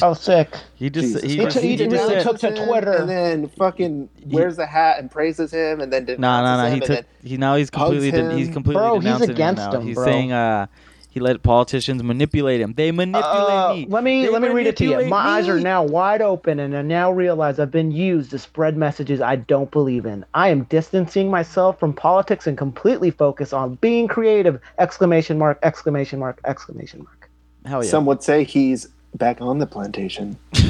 Oh, 0.00 0.14
sick. 0.14 0.54
He 0.76 0.88
just 0.90 1.06
Jesus 1.08 1.22
he, 1.22 1.36
Christ. 1.36 1.54
took- 1.54 1.62
he 1.62 1.68
he 1.70 1.76
just 1.76 1.90
really 1.90 2.14
said, 2.14 2.22
took 2.22 2.38
to 2.40 2.66
Twitter. 2.66 2.92
and 2.92 3.08
then 3.08 3.48
fucking 3.50 4.08
wears 4.26 4.56
the 4.56 4.66
hat 4.66 4.98
and 4.98 5.10
praises 5.10 5.52
him 5.52 5.80
and 5.80 5.92
then 5.92 6.04
No, 6.06 6.14
no, 6.14 6.16
denounces 6.16 6.58
no. 6.58 6.66
him 6.68 6.74
He 6.74 6.80
took. 6.80 7.06
He 7.22 7.36
now 7.36 7.56
he's 7.56 7.70
completely. 7.70 8.10
Den- 8.10 8.36
he's 8.38 8.48
completely 8.48 8.80
Bro, 8.80 9.00
he's 9.00 9.20
against 9.28 9.62
him 9.62 9.70
now. 9.72 9.80
him, 9.80 9.86
He's 9.86 10.02
saying, 10.02 10.32
uh, 10.32 10.66
he 11.12 11.20
let 11.20 11.42
politicians 11.42 12.02
manipulate 12.02 12.62
him. 12.62 12.72
They 12.72 12.90
manipulate 12.90 13.24
Uh, 13.26 13.74
me. 13.74 13.86
let 13.90 14.02
me 14.02 14.22
They 14.24 14.30
let 14.30 14.40
me 14.40 14.48
read 14.48 14.66
it 14.66 14.78
to 14.78 14.84
you. 14.84 14.90
manipulate 14.92 15.10
My 15.10 15.18
eyes 15.36 15.46
are 15.46 15.60
now 15.60 15.82
wide 15.82 16.22
open, 16.22 16.58
and 16.58 16.74
I 16.74 16.80
now 16.80 17.12
realize 17.12 17.58
I've 17.60 17.70
been 17.70 17.90
used 17.90 18.30
to 18.30 18.38
spread 18.38 18.78
messages 18.78 19.20
I 19.20 19.36
don't 19.36 19.70
believe 19.70 20.06
in. 20.06 20.24
I 20.32 20.48
am 20.48 20.62
distancing 20.64 21.30
myself 21.30 21.78
from 21.78 21.92
politics 21.92 22.46
and 22.46 22.56
completely 22.56 23.10
focus 23.10 23.52
on 23.52 23.74
being 23.82 24.08
creative! 24.08 24.58
Exclamation 24.78 25.36
mark! 25.36 25.58
Exclamation 25.62 26.18
mark! 26.18 26.40
Exclamation 26.46 27.00
mark! 27.04 27.28
Hell 27.66 27.84
yeah. 27.84 27.90
Some 27.90 28.06
would 28.06 28.22
say 28.22 28.44
he's 28.44 28.88
back 29.16 29.42
on 29.42 29.58
the 29.58 29.66
plantation. 29.66 30.38
Peace 30.52 30.62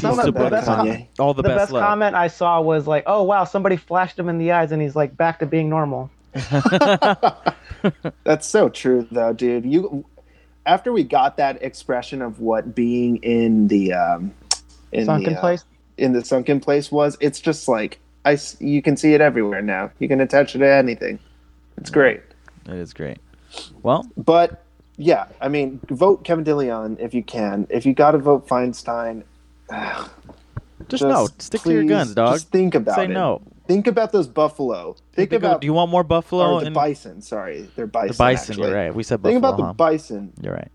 Some 0.00 0.18
of 0.18 0.26
the 0.26 0.32
best 0.32 0.68
Kanye. 0.68 1.06
All 1.18 1.32
the, 1.32 1.40
The, 1.40 1.48
best, 1.48 1.72
best, 1.72 1.82
comment 1.82 2.14
I 2.14 2.26
saw 2.28 2.60
was 2.60 2.86
like, 2.86 3.04
"Oh 3.06 3.22
wow, 3.22 3.44
somebody 3.44 3.76
flashed 3.76 4.18
him 4.18 4.28
in 4.28 4.36
the 4.36 4.52
eyes, 4.52 4.72
and 4.72 4.82
he's 4.82 4.94
like 4.94 5.16
back 5.16 5.38
to 5.38 5.46
being 5.46 5.70
normal." 5.70 6.10
That's 8.24 8.46
so 8.46 8.68
true, 8.68 9.06
though, 9.10 9.32
dude. 9.32 9.64
You 9.64 10.04
after 10.66 10.92
we 10.92 11.04
got 11.04 11.36
that 11.36 11.62
expression 11.62 12.20
of 12.20 12.40
what 12.40 12.74
being 12.74 13.16
in 13.18 13.68
the 13.68 13.92
um, 13.92 14.34
in 14.92 15.06
Sunken 15.06 15.34
the, 15.34 15.38
uh, 15.38 15.40
place. 15.40 15.64
in 15.96 16.12
the 16.12 16.24
sunken 16.24 16.60
place 16.60 16.90
was, 16.90 17.16
it's 17.20 17.40
just 17.40 17.68
like 17.68 17.98
I. 18.24 18.38
You 18.58 18.82
can 18.82 18.96
see 18.96 19.14
it 19.14 19.20
everywhere 19.20 19.62
now. 19.62 19.90
You 19.98 20.08
can 20.08 20.20
attach 20.20 20.54
it 20.54 20.58
to 20.58 20.68
anything. 20.68 21.18
It's 21.78 21.90
great. 21.90 22.20
It 22.66 22.74
is 22.74 22.92
great. 22.92 23.18
Well, 23.82 24.06
But 24.16 24.64
yeah, 24.96 25.26
I 25.40 25.48
mean, 25.48 25.80
vote 25.88 26.24
Kevin 26.24 26.44
DeLeon 26.44 26.98
if 26.98 27.14
you 27.14 27.22
can. 27.22 27.66
If 27.70 27.86
you 27.86 27.94
got 27.94 28.12
to 28.12 28.18
vote 28.18 28.46
Feinstein, 28.48 29.22
just, 30.88 31.04
no. 31.04 31.28
Stick 31.38 31.62
to 31.62 31.72
your 31.72 31.84
guns, 31.84 32.14
dog. 32.14 32.34
Just 32.34 32.50
think 32.50 32.74
about 32.74 32.96
Say 32.96 33.04
it. 33.04 33.08
Say 33.08 33.14
no. 33.14 33.42
Think 33.66 33.86
about 33.86 34.12
those 34.12 34.28
buffalo. 34.28 34.92
Think 35.12 35.30
Think 35.30 35.42
about 35.42 35.60
do 35.60 35.66
you 35.66 35.72
want 35.72 35.90
more 35.90 36.04
buffalo? 36.04 36.54
or 36.54 36.60
the 36.60 36.66
and- 36.66 36.74
bison. 36.74 37.20
Sorry, 37.22 37.68
they're 37.76 37.86
bison. 37.86 38.08
the 38.08 38.14
bison. 38.18 38.52
actually. 38.52 38.68
You're 38.68 38.76
right. 38.76 38.94
We 38.94 39.02
said 39.02 39.22
buffalo. 39.22 39.32
Think 39.40 39.44
about 39.44 39.56
the 39.68 39.74
bison. 39.74 40.32
You're 40.40 40.54
right. 40.54 40.70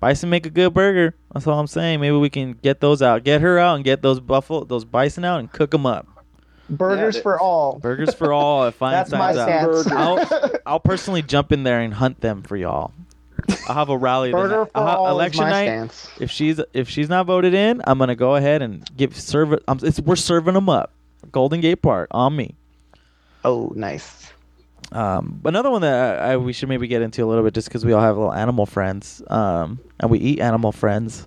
Bison 0.00 0.30
make 0.30 0.46
a 0.46 0.50
good 0.50 0.72
burger. 0.72 1.14
That's 1.34 1.46
all 1.46 1.58
I'm 1.58 1.66
saying. 1.66 2.00
Maybe 2.00 2.16
we 2.16 2.30
can 2.30 2.52
get 2.54 2.80
those 2.80 3.02
out. 3.02 3.22
Get 3.24 3.40
her 3.42 3.58
out 3.58 3.74
and 3.76 3.84
get 3.84 4.00
those 4.00 4.18
buffalo, 4.20 4.64
those 4.64 4.84
bison 4.84 5.24
out 5.24 5.40
and 5.40 5.52
cook 5.52 5.70
them 5.72 5.84
up. 5.84 6.06
Burgers 6.70 7.16
Yeah, 7.16 7.22
for 7.22 7.40
all. 7.40 7.78
Burgers 7.80 8.14
for 8.14 8.32
all. 8.32 8.64
If 8.66 8.78
That's 8.78 9.10
my 9.10 9.32
Feinstein's 9.34 9.38
out. 9.38 9.82
stance. 9.84 9.92
I'll, 10.42 10.50
I'll 10.66 10.80
personally 10.80 11.20
jump 11.20 11.52
in 11.52 11.64
there 11.64 11.80
and 11.80 11.92
hunt 11.92 12.20
them 12.20 12.42
for 12.42 12.56
y'all. 12.56 12.92
I'll 13.68 13.74
have 13.74 13.88
a 13.88 13.96
rally. 13.96 14.30
the 14.30 14.36
Burger 14.36 14.58
night- 14.60 14.72
for 14.72 14.78
I'll 14.78 14.88
all 15.04 15.08
election 15.10 15.42
is 15.42 15.50
my 15.50 15.50
night. 15.50 15.66
stance. 15.92 16.08
If 16.20 16.30
she's 16.30 16.60
if 16.72 16.88
she's 16.88 17.08
not 17.08 17.26
voted 17.26 17.54
in, 17.54 17.82
I'm 17.84 17.98
gonna 17.98 18.14
go 18.14 18.36
ahead 18.36 18.62
and 18.62 18.88
give 18.96 19.18
serve 19.18 19.52
it. 19.54 19.62
Um, 19.66 19.80
it's, 19.82 19.98
we're 20.00 20.14
serving 20.16 20.54
them 20.54 20.68
up. 20.68 20.92
Golden 21.32 21.60
Gate 21.60 21.82
Park 21.82 22.08
on 22.10 22.36
me. 22.36 22.54
Oh, 23.44 23.72
nice. 23.74 24.32
Um, 24.92 25.40
another 25.44 25.70
one 25.70 25.82
that 25.82 26.20
I, 26.20 26.32
I, 26.32 26.36
we 26.36 26.52
should 26.52 26.68
maybe 26.68 26.86
get 26.88 27.00
into 27.02 27.24
a 27.24 27.26
little 27.26 27.44
bit, 27.44 27.54
just 27.54 27.68
because 27.68 27.84
we 27.84 27.92
all 27.92 28.00
have 28.02 28.16
little 28.16 28.32
animal 28.34 28.66
friends, 28.66 29.22
um, 29.28 29.78
and 30.00 30.10
we 30.10 30.18
eat 30.18 30.40
animal 30.40 30.72
friends, 30.72 31.26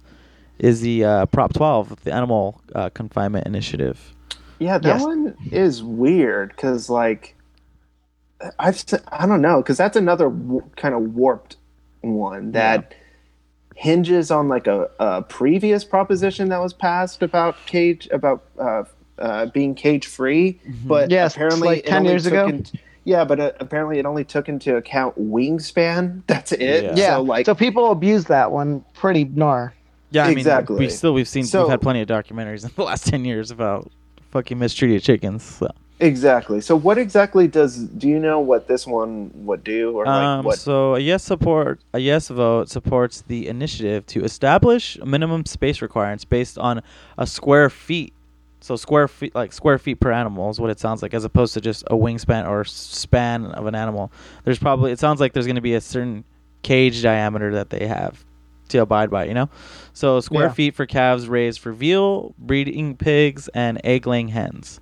is 0.59 0.81
the 0.81 1.03
uh, 1.05 1.25
Prop 1.27 1.53
12, 1.53 2.03
the 2.03 2.13
Animal 2.13 2.61
uh, 2.75 2.89
Confinement 2.89 3.47
Initiative. 3.47 4.13
Yeah, 4.59 4.77
that 4.79 4.87
Yes. 4.87 5.01
one 5.01 5.35
is 5.51 5.81
weird 5.83 6.49
because, 6.49 6.89
like, 6.89 7.35
I've 8.59 8.75
s- 8.75 9.01
I 9.11 9.25
don't 9.25 9.41
know 9.41 9.61
because 9.61 9.77
that's 9.77 9.95
another 9.95 10.29
w- 10.29 10.63
kind 10.75 10.93
of 10.93 11.15
warped 11.15 11.55
one 12.01 12.51
that 12.51 12.93
hinges 13.75 14.29
on 14.31 14.49
like 14.49 14.67
a, 14.67 14.89
a 14.99 15.21
previous 15.21 15.83
proposition 15.85 16.49
that 16.49 16.59
was 16.61 16.73
passed 16.73 17.23
about 17.23 17.55
cage 17.65 18.07
about 18.11 18.43
uh, 18.59 18.83
uh, 19.19 19.45
being 19.47 19.75
cage 19.75 20.07
free, 20.07 20.59
but 20.85 21.09
Yes, 21.11 21.35
apparently 21.35 21.67
like 21.67 21.85
10 21.85 22.05
years 22.05 22.25
ago. 22.25 22.47
in- 22.47 22.65
yeah, 23.05 23.25
but 23.25 23.39
uh, 23.39 23.51
apparently 23.59 23.99
it 23.99 24.05
only 24.05 24.23
took 24.23 24.47
into 24.47 24.77
account 24.77 25.17
wingspan. 25.19 26.21
That's 26.27 26.51
it. 26.53 26.83
Yeah. 26.83 26.93
Yeah. 26.95 27.15
So 27.17 27.21
like, 27.23 27.45
so 27.45 27.53
people 27.55 27.91
abuse 27.91 28.25
that 28.25 28.51
one 28.51 28.83
pretty 28.93 29.25
gnar. 29.25 29.71
Yeah, 30.11 30.25
I 30.25 30.29
mean, 30.29 30.37
Exactly. 30.37 30.77
we 30.77 30.89
still 30.89 31.13
we've 31.13 31.27
seen 31.27 31.43
So- 31.45 31.63
we've 31.63 31.71
had 31.71 31.81
plenty 31.81 32.01
of 32.01 32.07
documentaries 32.07 32.63
in 32.67 32.71
the 32.75 32.83
last 32.83 33.07
ten 33.07 33.25
years 33.25 33.51
about 33.51 33.91
fucking 34.31 34.57
mistreated 34.57 35.03
chickens. 35.03 35.43
So. 35.43 35.67
exactly. 35.99 36.61
So 36.61 36.75
what 36.75 36.97
exactly 36.97 37.47
does 37.47 37.77
do 37.77 38.07
you 38.07 38.19
know 38.19 38.39
what 38.39 38.67
this 38.67 38.87
one 38.87 39.31
would 39.45 39.63
do 39.63 39.91
or 39.97 40.05
like 40.05 40.15
Um, 40.15 40.45
what? 40.45 40.57
so 40.59 40.95
a 40.95 40.99
yes 40.99 41.23
support 41.23 41.81
a 41.93 41.99
yes 41.99 42.29
vote 42.29 42.69
supports 42.69 43.21
the 43.27 43.47
initiative 43.47 44.05
to 44.07 44.23
establish 44.23 44.97
minimum 45.05 45.45
space 45.45 45.81
requirements 45.81 46.25
based 46.25 46.57
on 46.57 46.81
a 47.17 47.27
square 47.27 47.69
feet. 47.69 48.13
So 48.63 48.77
square 48.77 49.09
feet 49.09 49.35
like 49.35 49.51
square 49.51 49.77
feet 49.77 49.99
per 49.99 50.09
animal 50.09 50.49
is 50.49 50.57
what 50.57 50.69
it 50.69 50.79
sounds 50.79 51.01
like, 51.01 51.13
as 51.13 51.25
opposed 51.25 51.53
to 51.55 51.59
just 51.59 51.83
a 51.87 51.95
wingspan 51.95 52.47
or 52.47 52.63
span 52.63 53.47
of 53.47 53.65
an 53.65 53.75
animal. 53.75 54.09
There's 54.45 54.57
probably 54.57 54.93
it 54.93 54.99
sounds 54.99 55.19
like 55.19 55.33
there's 55.33 55.45
going 55.45 55.57
to 55.57 55.61
be 55.61 55.73
a 55.73 55.81
certain 55.81 56.23
cage 56.61 57.03
diameter 57.03 57.51
that 57.55 57.71
they 57.71 57.87
have 57.87 58.23
to 58.69 58.77
abide 58.77 59.09
by. 59.11 59.25
You 59.25 59.33
know, 59.33 59.49
so 59.91 60.21
square 60.21 60.45
Yeah. 60.45 60.53
feet 60.53 60.75
for 60.75 60.85
calves 60.85 61.27
raised 61.27 61.59
for 61.59 61.73
veal, 61.73 62.33
breeding 62.37 62.95
pigs, 62.95 63.49
and 63.49 63.81
egg-laying 63.83 64.29
hens. 64.29 64.79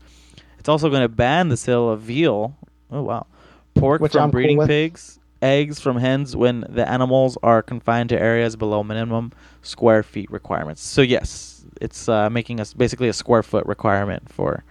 It's 0.60 0.70
also 0.70 0.92
going 0.92 1.02
to 1.02 1.10
ban 1.10 1.50
the 1.50 1.58
sale 1.58 1.90
of 1.90 2.02
veal. 2.02 2.56
Oh 2.92 3.02
wow, 3.02 3.26
pork 3.74 4.00
Which 4.00 4.12
from 4.12 4.22
I'm 4.26 4.28
cool 4.28 4.32
breeding 4.34 4.58
with. 4.58 4.68
pigs, 4.68 5.18
eggs 5.42 5.80
from 5.80 5.98
hens 5.98 6.36
when 6.36 6.66
the 6.70 6.88
animals 6.88 7.38
are 7.44 7.62
confined 7.62 8.10
to 8.10 8.20
areas 8.20 8.56
below 8.56 8.84
minimum 8.84 9.32
square 9.62 10.04
feet 10.04 10.30
requirements. 10.32 10.82
So 10.82 11.02
yes, 11.02 11.66
it's 11.82 12.08
uh, 12.08 12.30
making 12.30 12.60
us 12.60 12.74
basically 12.74 13.10
a 13.10 13.14
square 13.14 13.44
foot 13.44 13.66
requirement 13.66 14.32
for 14.32 14.64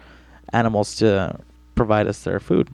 animals 0.53 0.97
to 0.97 1.39
provide 1.75 2.07
us 2.07 2.23
their 2.23 2.41
food. 2.41 2.71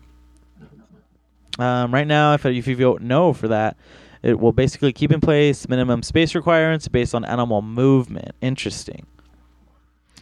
Um, 1.59 1.93
right 1.93 2.07
now, 2.07 2.35
if 2.35 2.45
if 2.45 2.67
you 2.67 2.77
vote 2.77 3.01
no 3.01 3.33
for 3.33 3.49
that, 3.49 3.77
it 4.23 4.39
will 4.39 4.53
basically 4.53 4.93
keep 4.93 5.13
in 5.13 5.21
place 5.21 5.69
minimum 5.69 6.03
space 6.03 6.35
requirements 6.35 6.89
based 6.89 7.15
on 7.15 7.25
animal 7.25 7.63
movement. 7.63 8.33
Interesting. 8.41 9.07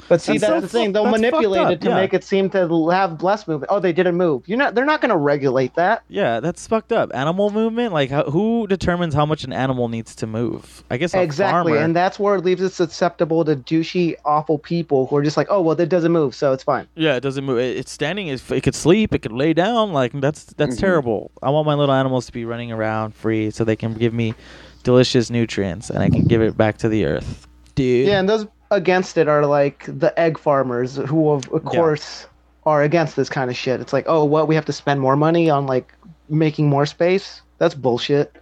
But 0.08 0.20
see, 0.20 0.32
That's 0.38 0.42
that's, 0.42 0.54
so 0.56 0.60
the 0.60 0.68
thing. 0.68 0.92
They'll 0.92 1.06
manipulate 1.10 1.70
it 1.72 1.80
to 1.80 1.88
yeah. 1.88 1.94
make 1.94 2.12
it 2.12 2.22
seem 2.24 2.50
to 2.50 2.88
have 2.90 3.22
less 3.22 3.48
movement. 3.48 3.70
Oh, 3.72 3.80
they 3.80 3.92
didn't 3.92 4.16
move. 4.16 4.42
You're 4.46 4.58
not. 4.58 4.74
They're 4.74 4.84
not 4.84 5.00
going 5.00 5.10
to 5.10 5.16
regulate 5.16 5.74
that. 5.76 6.02
Yeah, 6.08 6.40
that's 6.40 6.66
fucked 6.66 6.92
up. 6.92 7.10
Animal 7.14 7.50
movement, 7.50 7.92
like 7.94 8.10
how, 8.10 8.24
who 8.24 8.66
determines 8.66 9.14
how 9.14 9.24
much 9.24 9.44
an 9.44 9.52
animal 9.52 9.88
needs 9.88 10.14
to 10.16 10.26
move? 10.26 10.84
I 10.90 10.96
guess 10.98 11.14
a 11.14 11.22
exactly, 11.22 11.72
farmer. 11.72 11.84
and 11.84 11.96
that's 11.96 12.18
where 12.18 12.34
it 12.34 12.44
leaves 12.44 12.60
it 12.60 12.70
susceptible 12.70 13.44
to 13.46 13.56
douchey, 13.56 14.14
awful 14.24 14.58
people 14.58 15.06
who 15.06 15.16
are 15.16 15.22
just 15.22 15.36
like, 15.36 15.46
oh 15.50 15.60
well, 15.62 15.74
that 15.76 15.88
doesn't 15.88 16.12
move, 16.12 16.34
so 16.34 16.52
it's 16.52 16.62
fine. 16.64 16.86
Yeah, 16.94 17.16
it 17.16 17.20
doesn't 17.20 17.44
move. 17.44 17.58
It- 17.58 17.76
It's 17.78 17.90
standing. 17.92 18.28
It, 18.28 18.50
it 18.50 18.62
could 18.62 18.74
sleep. 18.74 19.14
It 19.14 19.20
could 19.22 19.32
lay 19.32 19.52
down. 19.54 19.92
Like 19.92 20.12
that's 20.20 20.44
that's 20.56 20.76
Mhm. 20.76 20.80
terrible. 20.80 21.30
I 21.42 21.50
want 21.50 21.66
my 21.66 21.74
little 21.74 21.94
animals 21.94 22.26
to 22.26 22.32
be 22.32 22.44
running 22.44 22.70
around 22.72 23.14
free, 23.14 23.50
so 23.50 23.64
they 23.64 23.76
can 23.76 23.94
give 23.94 24.12
me 24.12 24.34
delicious 24.82 25.30
nutrients, 25.30 25.88
and 25.90 26.00
I 26.02 26.10
can 26.10 26.24
give 26.24 26.42
it 26.42 26.56
back 26.56 26.76
to 26.78 26.88
the 26.88 27.06
earth, 27.06 27.46
dude. 27.74 28.06
Yeah, 28.06 28.20
and 28.20 28.28
those 28.28 28.46
against 28.74 29.16
it 29.18 29.28
are 29.28 29.46
like 29.46 29.84
the 29.86 30.18
egg 30.18 30.38
farmers 30.38 30.96
who, 30.96 31.30
of, 31.30 31.50
of 31.52 31.62
Yeah. 31.64 31.70
course, 31.70 32.26
are 32.66 32.82
against 32.82 33.16
this 33.16 33.28
kind 33.28 33.50
of 33.50 33.56
shit. 33.56 33.80
It's 33.80 33.92
like, 33.92 34.04
oh, 34.08 34.24
what? 34.24 34.48
We 34.48 34.54
have 34.54 34.64
to 34.66 34.72
spend 34.72 35.00
more 35.00 35.16
money 35.16 35.50
on 35.50 35.66
like 35.66 35.92
making 36.28 36.68
more 36.68 36.86
space. 36.86 37.42
That's 37.58 37.74
bullshit. 37.74 38.34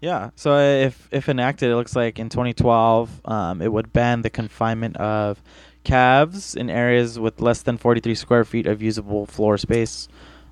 Yeah. 0.00 0.30
So 0.34 0.58
if 0.58 1.08
if 1.12 1.28
enacted, 1.28 1.70
it 1.70 1.76
looks 1.76 1.94
like 1.94 2.18
in 2.18 2.28
2012, 2.28 3.20
um, 3.24 3.62
it 3.62 3.72
would 3.72 3.92
ban 3.92 4.22
the 4.22 4.30
confinement 4.30 4.96
of 4.96 5.42
calves 5.84 6.54
in 6.54 6.70
areas 6.70 7.18
with 7.18 7.40
less 7.40 7.62
than 7.62 7.76
43 7.76 8.14
square 8.14 8.44
feet 8.44 8.66
of 8.66 8.82
usable 8.82 9.26
floor 9.26 9.58
space. 9.58 10.08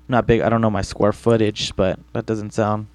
Not 0.07 0.27
big. 0.27 0.41
I 0.41 0.49
don't 0.49 0.61
know 0.61 0.69
my 0.69 0.81
square 0.81 1.13
footage, 1.13 1.75
but 1.75 1.99
that 2.13 2.25
doesn't 2.25 2.53
sound 2.53 2.87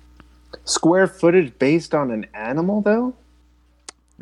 Square 0.64 1.08
footage 1.08 1.58
based 1.58 1.94
on 1.94 2.10
an 2.10 2.26
animal, 2.34 2.80
though. 2.80 3.14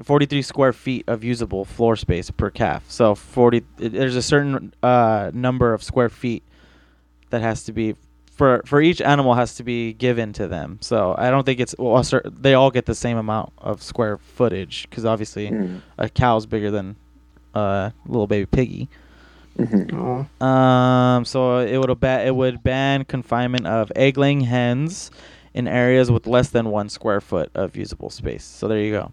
43 0.02 0.42
square 0.42 0.72
feet 0.72 1.04
of 1.06 1.22
usable 1.22 1.64
floor 1.64 1.94
space 1.96 2.30
per 2.30 2.50
calf. 2.50 2.84
So 2.88 3.14
40 3.14 3.62
there's 3.76 4.16
a 4.16 4.22
certain 4.22 4.74
uh, 4.82 5.30
number 5.34 5.72
of 5.72 5.82
square 5.82 6.08
feet 6.08 6.42
that 7.30 7.40
has 7.42 7.64
to 7.64 7.72
be 7.72 7.94
for 8.32 8.62
for 8.66 8.80
each 8.80 9.00
animal 9.00 9.34
has 9.34 9.54
to 9.56 9.62
be 9.62 9.92
given 9.92 10.32
to 10.32 10.48
them. 10.48 10.78
So 10.80 11.14
I 11.16 11.30
don't 11.30 11.44
think 11.46 11.60
it's 11.60 11.74
well, 11.78 12.02
a 12.12 12.28
they 12.30 12.54
all 12.54 12.70
get 12.72 12.86
the 12.86 12.94
same 12.94 13.16
amount 13.16 13.52
of 13.58 13.82
square 13.82 14.18
footage 14.18 14.88
because 14.90 15.04
obviously 15.04 15.48
Hmm. 15.48 15.76
a 15.98 16.08
cow's 16.08 16.44
bigger 16.46 16.70
than 16.72 16.96
a 17.54 17.92
little 18.06 18.26
baby 18.26 18.46
piggy. 18.46 18.88
Mhm. 19.56 20.26
Oh. 20.42 20.44
Um, 20.44 21.24
so 21.24 21.58
it 21.60 21.78
would 21.78 22.00
ba- 22.00 22.24
it 22.26 22.34
would 22.34 22.64
ban 22.64 23.04
confinement 23.04 23.66
of 23.68 23.92
egg-laying 23.94 24.40
hens 24.40 25.12
in 25.54 25.68
areas 25.68 26.10
with 26.10 26.26
less 26.26 26.48
than 26.48 26.70
one 26.70 26.88
square 26.88 27.20
foot 27.20 27.50
of 27.54 27.76
usable 27.76 28.10
space. 28.10 28.42
So 28.42 28.66
there 28.66 28.80
you 28.80 28.90
go. 28.90 29.12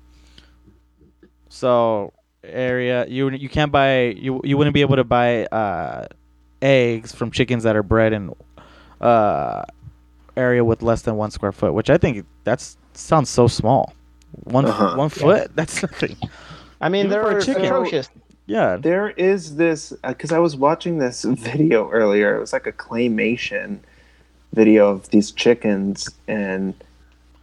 So 1.51 2.13
area 2.43 3.05
you 3.07 3.29
you 3.29 3.49
can't 3.49 3.71
buy 3.73 4.15
you 4.17 4.39
you 4.43 4.57
wouldn't 4.57 4.73
be 4.73 4.79
able 4.81 4.95
to 4.95 5.03
buy 5.03 5.45
uh, 5.47 6.07
eggs 6.61 7.13
from 7.13 7.29
chickens 7.29 7.63
that 7.63 7.75
are 7.75 7.83
bred 7.83 8.13
in 8.13 8.33
uh, 9.01 9.63
area 10.37 10.63
with 10.63 10.81
less 10.81 11.01
than 11.01 11.17
one 11.17 11.29
square 11.29 11.51
foot, 11.51 11.73
which 11.73 11.89
I 11.89 11.97
think 11.97 12.25
that's 12.45 12.77
sounds 12.93 13.29
so 13.29 13.47
small. 13.47 13.93
One 14.45 14.65
Uh-huh. 14.65 14.95
one 14.95 15.09
foot 15.09 15.51
that's 15.55 15.81
nothing. 15.81 16.15
I 16.79 16.87
mean, 16.87 17.07
Even 17.07 17.19
for 17.21 17.31
they're 17.31 17.41
chicken. 17.41 17.65
atrocious. 17.65 18.09
Yeah. 18.47 18.77
There 18.77 19.09
is 19.09 19.57
this 19.57 19.91
because 20.07 20.31
I 20.31 20.39
was 20.39 20.55
watching 20.55 20.99
this 20.99 21.23
video 21.51 21.89
earlier. 21.91 22.37
It 22.37 22.39
was 22.39 22.53
like 22.53 22.65
a 22.65 22.71
claymation 22.71 23.79
video 24.53 24.87
of 24.89 25.09
these 25.09 25.31
chickens, 25.31 26.09
and 26.29 26.73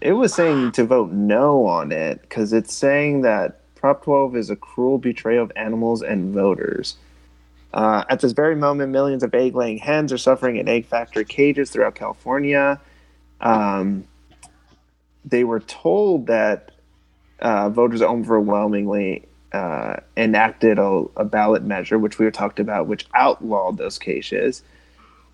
it 0.00 0.14
was 0.14 0.32
saying 0.32 0.72
to 0.72 0.84
vote 0.84 1.10
no 1.12 1.66
on 1.66 1.92
it 1.92 2.22
because 2.22 2.54
it's 2.54 2.72
saying 2.72 3.20
that 3.22 3.60
Prop 3.78 4.02
12 4.02 4.36
is 4.36 4.50
a 4.50 4.56
cruel 4.56 4.98
betrayal 4.98 5.44
of 5.44 5.52
animals 5.54 6.02
and 6.02 6.34
voters. 6.34 6.96
Uh, 7.72 8.02
at 8.10 8.20
this 8.20 8.32
very 8.32 8.56
moment, 8.56 8.90
millions 8.90 9.22
of 9.22 9.32
egg-laying 9.32 9.78
hens 9.78 10.12
are 10.12 10.18
suffering 10.18 10.56
in 10.56 10.68
egg 10.68 10.84
factory 10.84 11.24
cages 11.24 11.70
throughout 11.70 11.94
California. 11.94 12.80
Um, 13.40 14.04
they 15.24 15.44
were 15.44 15.60
told 15.60 16.26
that 16.26 16.72
uh, 17.38 17.68
voters 17.68 18.02
overwhelmingly 18.02 19.28
uh, 19.52 19.96
enacted 20.16 20.78
a, 20.78 21.04
a 21.16 21.24
ballot 21.24 21.62
measure, 21.62 21.98
which 21.98 22.18
we 22.18 22.24
were 22.24 22.32
talked 22.32 22.58
about, 22.58 22.88
which 22.88 23.06
outlawed 23.14 23.76
those 23.76 23.96
cages, 23.96 24.62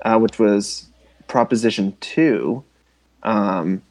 uh, 0.04 0.18
which 0.18 0.38
was 0.38 0.88
Proposition 1.28 1.96
2. 2.00 2.62
Um, 3.22 3.82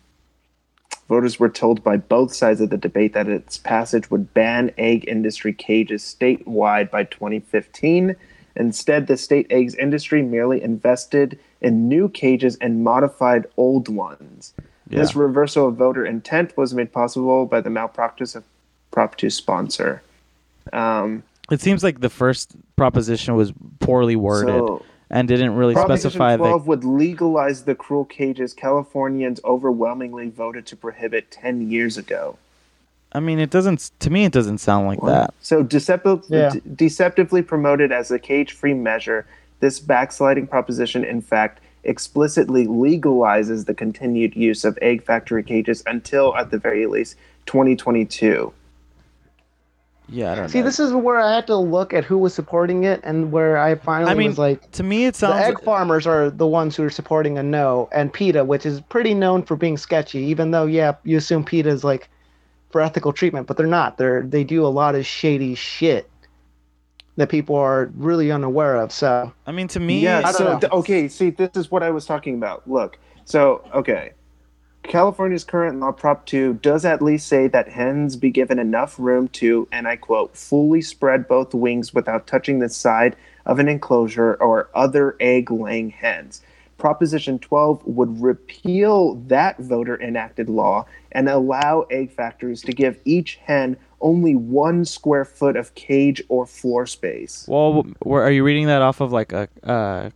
voters 1.14 1.40
were 1.40 1.48
told 1.48 1.84
by 1.84 1.96
both 1.96 2.34
sides 2.34 2.60
of 2.60 2.72
the 2.72 2.78
debate 2.78 3.14
that 3.14 3.28
its 3.28 3.60
passage 3.60 4.10
would 4.10 4.34
ban 4.34 4.72
egg 4.80 5.06
industry 5.08 5.54
cages 5.54 6.02
statewide 6.02 6.90
by 6.90 7.04
2015. 7.04 8.16
Instead, 8.56 9.06
the 9.06 9.16
state 9.16 9.46
eggs 9.52 9.76
industry 9.76 10.24
merely 10.24 10.60
invested 10.60 11.38
in 11.62 11.88
new 11.88 12.10
cages 12.10 12.58
and 12.62 12.84
modified 12.84 13.46
old 13.58 13.88
ones. 13.90 14.56
This 14.88 15.16
reversal 15.16 15.68
of 15.68 15.76
voter 15.76 16.04
intent 16.04 16.58
was 16.58 16.74
made 16.74 16.92
possible 16.92 17.46
by 17.46 17.62
the 17.62 17.70
malpractice 17.70 18.34
of 18.34 18.44
Prop 18.90 19.16
2 19.16 19.30
sponsor. 19.30 20.02
Um, 20.72 21.22
It 21.52 21.62
seems 21.62 21.84
like 21.84 22.00
the 22.00 22.10
first 22.10 22.56
proposition 22.76 23.36
was 23.36 23.54
poorly 23.80 24.16
worded 24.16 24.56
so 24.56 24.84
and 25.14 25.28
didn't 25.28 25.56
really 25.56 25.76
Proposition 25.76 26.10
specify 26.10 26.36
12 26.38 26.64
the 26.64 26.70
would 26.70 26.84
legalize 26.84 27.64
the 27.64 27.76
cruel 27.76 28.04
cages 28.04 28.52
Californians 28.52 29.40
overwhelmingly 29.46 30.30
voted 30.30 30.66
to 30.66 30.76
prohibit 30.76 31.30
10 31.30 31.70
years 31.70 31.98
ago. 32.00 32.36
I 33.12 33.20
mean, 33.20 33.38
it 33.38 33.52
doesn't 33.52 33.92
to 34.00 34.10
me 34.10 34.26
it 34.26 34.34
doesn't 34.34 34.58
sound 34.58 34.88
like 34.88 35.00
that. 35.02 35.32
So 35.40 35.62
deceptive, 35.62 36.24
Yeah. 36.30 36.50
de- 36.50 36.62
deceptively 36.62 37.44
promoted 37.44 37.92
as 37.92 38.10
a 38.10 38.18
cage-free 38.18 38.74
measure, 38.74 39.28
this 39.60 39.80
backsliding 39.80 40.48
proposition, 40.48 41.04
in 41.04 41.22
fact, 41.22 41.60
explicitly 41.84 42.66
legalizes 42.66 43.66
the 43.68 43.76
continued 43.76 44.36
use 44.36 44.66
of 44.66 44.80
egg 44.82 45.04
factory 45.04 45.44
cages 45.44 45.84
until, 45.86 46.36
at 46.36 46.50
the 46.50 46.58
very 46.58 46.88
least, 46.88 47.16
2022. 47.46 48.52
Yeah, 50.14 50.32
I 50.32 50.36
don't 50.36 50.48
See, 50.48 50.60
know. 50.60 50.66
this 50.66 50.80
is 50.80 50.94
where 50.94 51.20
I 51.20 51.34
had 51.34 51.48
to 51.48 51.58
look 51.58 51.92
at 51.92 52.04
who 52.06 52.20
was 52.20 52.36
supporting 52.36 52.84
it, 52.84 53.02
and 53.04 53.32
where 53.32 53.58
I 53.58 53.74
finally 53.76 54.12
I 54.12 54.14
mean, 54.14 54.28
was 54.28 54.38
like, 54.38 54.70
to 54.72 54.84
me 54.84 55.06
it 55.06 55.16
sounds 55.16 55.40
the 55.40 55.44
sounds 55.46 55.60
egg 55.60 55.64
farmers 55.66 56.06
are 56.06 56.30
the 56.30 56.46
ones 56.46 56.76
who 56.76 56.84
are 56.84 56.90
supporting 56.92 57.38
a 57.40 57.44
no, 57.44 57.90
and 57.92 58.14
PETA, 58.14 58.46
which 58.46 58.66
is 58.66 58.80
pretty 58.82 59.16
known 59.16 59.42
for 59.44 59.56
being 59.56 59.76
sketchy. 59.76 60.20
Even 60.20 60.52
though, 60.52 60.66
yeah, 60.68 60.94
you 61.04 61.18
assume 61.18 61.44
PETA 61.44 61.70
is 61.70 61.84
like 61.84 62.10
for 62.70 62.82
ethical 62.82 63.12
treatment, 63.12 63.48
but 63.48 63.58
they're 63.58 63.66
not. 63.68 63.98
They're 63.98 64.22
they 64.22 64.44
do 64.44 64.66
a 64.66 64.70
lot 64.70 64.94
of 64.96 65.06
shady 65.06 65.56
shit 65.56 66.10
that 67.16 67.30
people 67.30 67.56
are 67.56 67.92
really 67.96 68.32
unaware 68.32 68.76
of. 68.76 68.92
So 68.92 69.34
I 69.48 69.52
mean, 69.52 69.68
to 69.70 69.80
me, 69.80 70.00
yeah. 70.00 70.20
I 70.26 70.32
don't 70.32 70.34
So 70.34 70.44
know. 70.46 70.60
th- 70.60 70.72
okay, 70.74 71.08
see, 71.08 71.32
this 71.32 71.52
is 71.56 71.72
what 71.72 71.84
I 71.84 71.90
was 71.92 72.06
talking 72.06 72.36
about. 72.36 72.70
Look, 72.70 73.00
so 73.26 73.64
okay, 73.74 74.14
California's 74.84 75.44
current 75.44 75.80
law, 75.80 75.92
Prop 75.92 76.26
Two, 76.26 76.56
does 76.56 76.86
at 76.86 77.02
least 77.02 77.28
say 77.28 77.48
that 77.48 77.70
hens 77.70 78.16
be 78.16 78.30
given 78.30 78.60
enough 78.60 79.00
room 79.00 79.28
to, 79.30 79.68
and 79.72 79.88
I 79.88 79.96
quote, 79.96 80.38
fully 80.38 80.82
spread 80.82 81.28
both 81.28 81.54
wings 81.54 81.94
without 81.94 82.28
touching 82.28 82.60
the 82.60 82.70
side 82.70 83.16
of 83.46 83.60
an 83.60 83.68
enclosure 83.68 84.36
or 84.36 84.70
other 84.76 85.16
egg-laying 85.20 85.90
hens. 85.90 86.42
Proposition 86.78 87.40
12 87.40 87.86
would 87.86 88.22
repeal 88.22 89.16
that 89.28 89.58
voter 89.58 90.00
enacted 90.02 90.50
law 90.50 90.86
and 91.14 91.30
allow 91.30 91.82
egg 91.90 92.12
factories 92.12 92.62
to 92.64 92.74
give 92.74 93.00
each 93.06 93.36
hen 93.36 93.78
only 94.02 94.36
one 94.36 94.84
square 94.84 95.24
foot 95.24 95.56
of 95.56 95.74
cage 95.76 96.22
or 96.28 96.46
floor 96.46 96.86
space. 96.86 97.46
well, 98.04 98.22
are 98.22 98.32
you 98.32 98.44
reading 98.44 98.68
that 98.68 98.82
off 98.82 99.00
of 99.00 99.14
like 99.14 99.32
a 99.32 99.48
uh, 99.64 100.10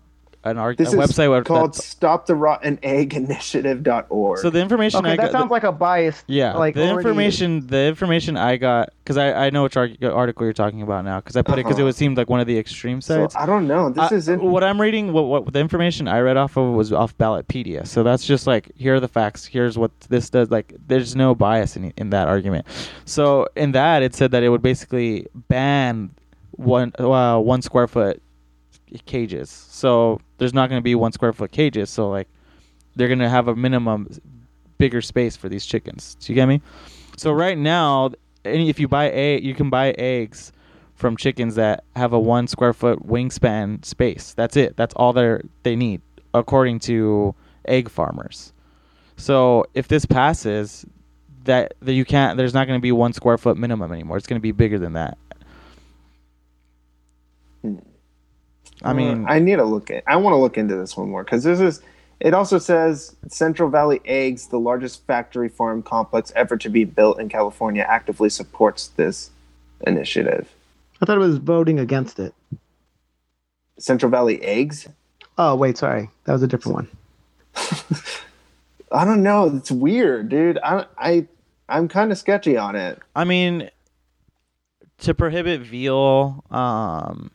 an 0.43 0.57
arg- 0.57 0.77
This 0.77 0.93
a 0.93 0.99
is 1.01 1.09
website 1.11 1.29
where 1.29 1.43
called 1.43 1.73
that's- 1.73 1.95
stoptherottenegginitiative.org. 1.95 4.39
So 4.39 4.49
the 4.49 4.61
information 4.61 4.99
okay, 4.99 5.11
I 5.13 5.15
that 5.17 5.23
got, 5.23 5.31
sounds 5.31 5.51
like 5.51 5.63
a 5.63 5.71
biased. 5.71 6.23
yeah, 6.27 6.53
like 6.55 6.75
the 6.75 6.81
already- 6.89 7.09
information 7.09 7.67
the 7.67 7.85
information 7.87 8.37
I 8.37 8.57
got 8.57 8.89
because 9.03 9.17
I 9.17 9.47
I 9.47 9.49
know 9.49 9.63
which 9.63 9.77
arg- 9.77 10.03
article 10.03 10.45
you're 10.45 10.53
talking 10.53 10.81
about 10.81 11.05
now 11.05 11.19
because 11.19 11.35
I 11.35 11.41
put 11.41 11.55
it 11.59 11.63
because 11.65 11.77
it 11.77 11.81
Uh-huh. 11.81 11.85
would 11.87 11.95
seem 11.95 12.15
like 12.15 12.29
one 12.29 12.39
of 12.39 12.47
the 12.47 12.57
extreme 12.57 13.01
so 13.01 13.21
sites. 13.21 13.35
I 13.35 13.45
don't 13.45 13.67
know. 13.67 13.89
This 13.89 14.11
I- 14.11 14.15
isn't. 14.15 14.41
what 14.41 14.63
I'm 14.63 14.79
reading. 14.79 15.13
What, 15.13 15.25
what 15.25 15.53
the 15.53 15.59
information 15.59 16.07
I 16.07 16.19
read 16.19 16.37
off 16.37 16.57
of 16.57 16.73
was 16.73 16.93
off 16.93 17.17
Ballotpedia. 17.17 17.85
So 17.87 18.03
that's 18.03 18.25
just 18.25 18.47
like 18.47 18.71
here 18.75 18.95
are 18.95 18.99
the 18.99 19.07
facts. 19.07 19.45
Here's 19.45 19.77
what 19.77 19.91
this 20.09 20.29
does. 20.29 20.51
Like 20.51 20.73
there's 20.87 21.15
no 21.15 21.35
bias 21.35 21.75
in 21.75 21.93
in 21.97 22.09
that 22.11 22.27
argument. 22.27 22.65
So 23.05 23.47
in 23.55 23.71
that 23.73 24.03
it 24.03 24.15
said 24.15 24.31
that 24.31 24.43
it 24.43 24.49
would 24.49 24.61
basically 24.61 25.27
ban 25.49 26.11
one 26.51 26.91
uh, 26.99 27.39
one 27.39 27.61
square 27.61 27.87
foot 27.87 28.21
cages. 29.05 29.49
So 29.49 30.19
there's 30.37 30.53
not 30.53 30.69
going 30.69 30.79
to 30.79 30.83
be 30.83 30.95
one 30.95 31.11
square 31.11 31.33
foot 31.33 31.51
cages. 31.51 31.89
So 31.89 32.09
like 32.09 32.27
they're 32.95 33.07
going 33.07 33.19
to 33.19 33.29
have 33.29 33.47
a 33.47 33.55
minimum 33.55 34.09
bigger 34.77 35.01
space 35.01 35.35
for 35.35 35.49
these 35.49 35.65
chickens. 35.65 36.15
Do 36.19 36.31
you 36.31 36.35
get 36.35 36.47
me? 36.47 36.61
So 37.17 37.31
right 37.31 37.57
now, 37.57 38.11
any 38.45 38.69
if 38.69 38.79
you 38.79 38.87
buy 38.87 39.09
egg, 39.09 39.43
you 39.43 39.53
can 39.53 39.69
buy 39.69 39.91
eggs 39.91 40.51
from 40.95 41.15
chickens 41.15 41.55
that 41.55 41.83
have 41.95 42.13
a 42.13 42.19
one 42.19 42.47
square 42.47 42.73
foot 42.73 43.05
wingspan 43.07 43.83
space. 43.85 44.33
That's 44.33 44.55
it. 44.55 44.77
That's 44.77 44.93
all 44.95 45.13
they 45.13 45.39
they 45.63 45.75
need 45.75 46.01
according 46.33 46.79
to 46.79 47.35
egg 47.65 47.89
farmers. 47.89 48.53
So 49.15 49.65
if 49.73 49.87
this 49.87 50.05
passes, 50.05 50.85
that 51.47 51.73
that 51.81 51.93
you 51.93 52.05
can't. 52.05 52.37
There's 52.37 52.53
not 52.53 52.67
going 52.67 52.79
to 52.79 52.81
be 52.81 52.91
one 52.91 53.13
square 53.13 53.37
foot 53.37 53.57
minimum 53.57 53.91
anymore. 53.91 54.17
It's 54.17 54.27
going 54.27 54.39
to 54.39 54.43
be 54.43 54.51
bigger 54.51 54.77
than 54.77 54.93
that. 54.93 55.17
I 58.83 58.93
mean, 58.93 59.25
I 59.27 59.39
need 59.39 59.55
to 59.57 59.63
look 59.63 59.89
at. 59.89 60.03
I 60.07 60.15
want 60.17 60.33
to 60.33 60.37
look 60.37 60.57
into 60.57 60.75
this 60.75 60.95
one 60.95 61.09
more 61.09 61.23
because 61.23 61.43
this 61.43 61.59
is. 61.59 61.81
It 62.19 62.33
also 62.33 62.57
says 62.57 63.15
Central 63.27 63.69
Valley 63.69 64.01
Eggs, 64.05 64.47
the 64.47 64.59
largest 64.59 65.05
factory 65.05 65.49
farm 65.49 65.83
complex 65.83 66.31
ever 66.35 66.57
to 66.57 66.69
be 66.69 66.83
built 66.83 67.19
in 67.19 67.29
California, 67.29 67.85
actively 67.87 68.29
supports 68.29 68.87
this 68.87 69.29
initiative. 69.85 70.49
I 70.99 71.05
thought 71.05 71.17
it 71.17 71.19
was 71.19 71.37
voting 71.37 71.79
against 71.79 72.17
it. 72.17 72.33
Central 73.77 74.09
Valley 74.09 74.41
Eggs. 74.41 74.87
Oh 75.37 75.55
wait, 75.55 75.77
sorry, 75.77 76.09
that 76.25 76.33
was 76.33 76.41
a 76.41 76.47
different 76.47 76.75
one. 76.75 76.87
I 78.91 79.05
don't 79.05 79.21
know. 79.21 79.55
It's 79.55 79.71
weird, 79.71 80.29
dude. 80.29 80.57
I 80.63 80.85
I 80.97 81.27
I'm 81.69 81.87
kind 81.87 82.11
of 82.11 82.17
sketchy 82.17 82.57
on 82.57 82.75
it. 82.75 82.99
I 83.15 83.23
mean, 83.23 83.69
to 84.99 85.13
prohibit 85.13 85.61
veal 85.61 86.43
um, 86.49 87.31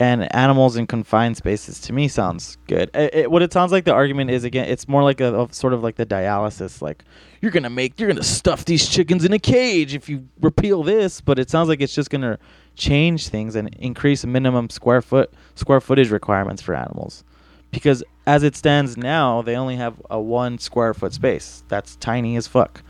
and 0.00 0.34
animals 0.34 0.76
in 0.76 0.86
confined 0.88 1.36
spaces 1.36 1.78
to 1.82 1.92
me 1.92 2.08
sounds 2.08 2.56
good. 2.66 2.90
It, 2.94 3.14
it- 3.14 3.30
what 3.30 3.42
it 3.42 3.52
sounds 3.52 3.70
like 3.70 3.84
the 3.84 3.92
argument 3.92 4.30
is 4.30 4.42
again, 4.44 4.66
it's 4.68 4.88
more 4.88 5.04
like 5.04 5.20
a, 5.20 5.26
of 5.26 5.54
sort 5.54 5.72
of 5.74 5.82
like 5.82 5.94
the 5.96 6.06
dialysis. 6.06 6.82
Like 6.82 7.04
you're 7.40 7.52
gonna 7.52 7.70
make, 7.70 8.00
you're 8.00 8.08
gonna 8.08 8.22
stuff 8.24 8.64
these 8.64 8.88
chickens 8.88 9.24
in 9.24 9.32
a 9.32 9.38
cage 9.38 9.94
if 9.94 10.08
you 10.08 10.26
repeal 10.40 10.82
this. 10.82 11.20
But 11.20 11.38
it 11.38 11.50
sounds 11.50 11.68
like 11.68 11.80
it's 11.80 11.94
just 11.94 12.10
gonna 12.10 12.38
change 12.74 13.28
things 13.28 13.54
and 13.54 13.68
increase 13.76 14.24
minimum 14.24 14.70
square 14.70 15.02
foot 15.02 15.32
square 15.54 15.80
footage 15.80 16.10
requirements 16.10 16.62
for 16.62 16.74
animals. 16.74 17.22
Because 17.70 18.02
as 18.26 18.42
it 18.42 18.56
stands 18.56 18.96
now, 18.96 19.42
they 19.42 19.54
only 19.54 19.76
have 19.76 19.94
a 20.10 20.18
one 20.20 20.58
square 20.58 20.94
foot 20.94 21.12
space. 21.12 21.62
That's 21.68 21.94
tiny 21.96 22.36
as 22.36 22.46
fuck 22.48 22.82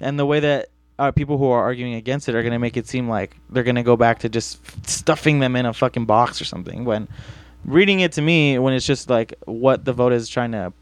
and 0.00 0.18
the 0.18 0.26
way 0.26 0.40
that 0.40 0.68
uh, 0.98 1.10
people 1.12 1.38
who 1.38 1.46
are 1.46 1.62
arguing 1.62 1.94
against 1.94 2.28
it 2.28 2.34
are 2.34 2.42
going 2.42 2.52
to 2.52 2.58
make 2.58 2.76
it 2.76 2.86
seem 2.86 3.08
like 3.08 3.36
they're 3.50 3.62
going 3.62 3.76
to 3.76 3.82
go 3.82 3.96
back 3.96 4.18
to 4.20 4.28
just 4.28 4.58
stuffing 4.88 5.40
them 5.40 5.56
in 5.56 5.66
a 5.66 5.72
fucking 5.72 6.06
box 6.06 6.40
or 6.40 6.44
something 6.44 6.84
when 6.84 7.08
reading 7.64 8.00
it 8.00 8.12
to 8.12 8.22
me 8.22 8.58
when 8.58 8.74
it's 8.74 8.86
just 8.86 9.10
like 9.10 9.34
what 9.46 9.84
the 9.84 9.92
vote 9.92 10.12
is 10.12 10.28
trying 10.28 10.52
to 10.52 10.72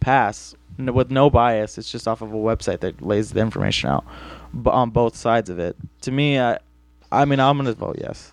pass 0.00 0.54
n- 0.78 0.94
with 0.94 1.10
no 1.10 1.28
bias 1.30 1.78
it's 1.78 1.90
just 1.90 2.06
off 2.08 2.22
of 2.22 2.32
a 2.32 2.36
website 2.36 2.80
that 2.80 3.00
lays 3.02 3.32
the 3.32 3.40
information 3.40 3.90
out 3.90 4.04
b- 4.62 4.70
on 4.70 4.90
both 4.90 5.16
sides 5.16 5.50
of 5.50 5.58
it. 5.58 5.76
To 6.02 6.12
me 6.12 6.38
i 6.38 6.58
i 7.10 7.24
mean 7.24 7.40
i'm 7.40 7.56
going 7.56 7.66
to 7.66 7.74
vote 7.74 7.96
yes. 8.00 8.32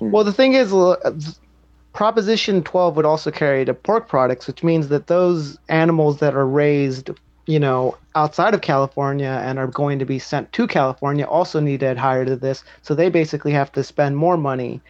Well, 0.00 0.24
the 0.24 0.32
thing 0.32 0.52
is, 0.54 0.72
l- 0.72 0.98
Proposition 1.92 2.62
12 2.62 2.96
would 2.96 3.06
also 3.06 3.30
carry 3.30 3.64
to 3.64 3.72
pork 3.72 4.06
products, 4.08 4.46
which 4.46 4.62
means 4.62 4.88
that 4.88 5.06
those 5.06 5.58
animals 5.70 6.18
that 6.18 6.34
are 6.34 6.46
raised, 6.46 7.10
you 7.46 7.60
know, 7.60 7.96
outside 8.14 8.54
of 8.54 8.60
California 8.60 9.40
and 9.44 9.58
are 9.58 9.68
going 9.68 9.98
to 10.00 10.04
be 10.04 10.18
sent 10.18 10.52
to 10.52 10.66
California 10.66 11.24
also 11.24 11.60
need 11.60 11.80
to 11.80 11.86
adhere 11.86 12.24
to 12.24 12.36
this. 12.36 12.64
So 12.82 12.94
they 12.94 13.08
basically 13.08 13.52
have 13.52 13.70
to 13.72 13.84
spend 13.84 14.16
more 14.16 14.36
money. 14.36 14.80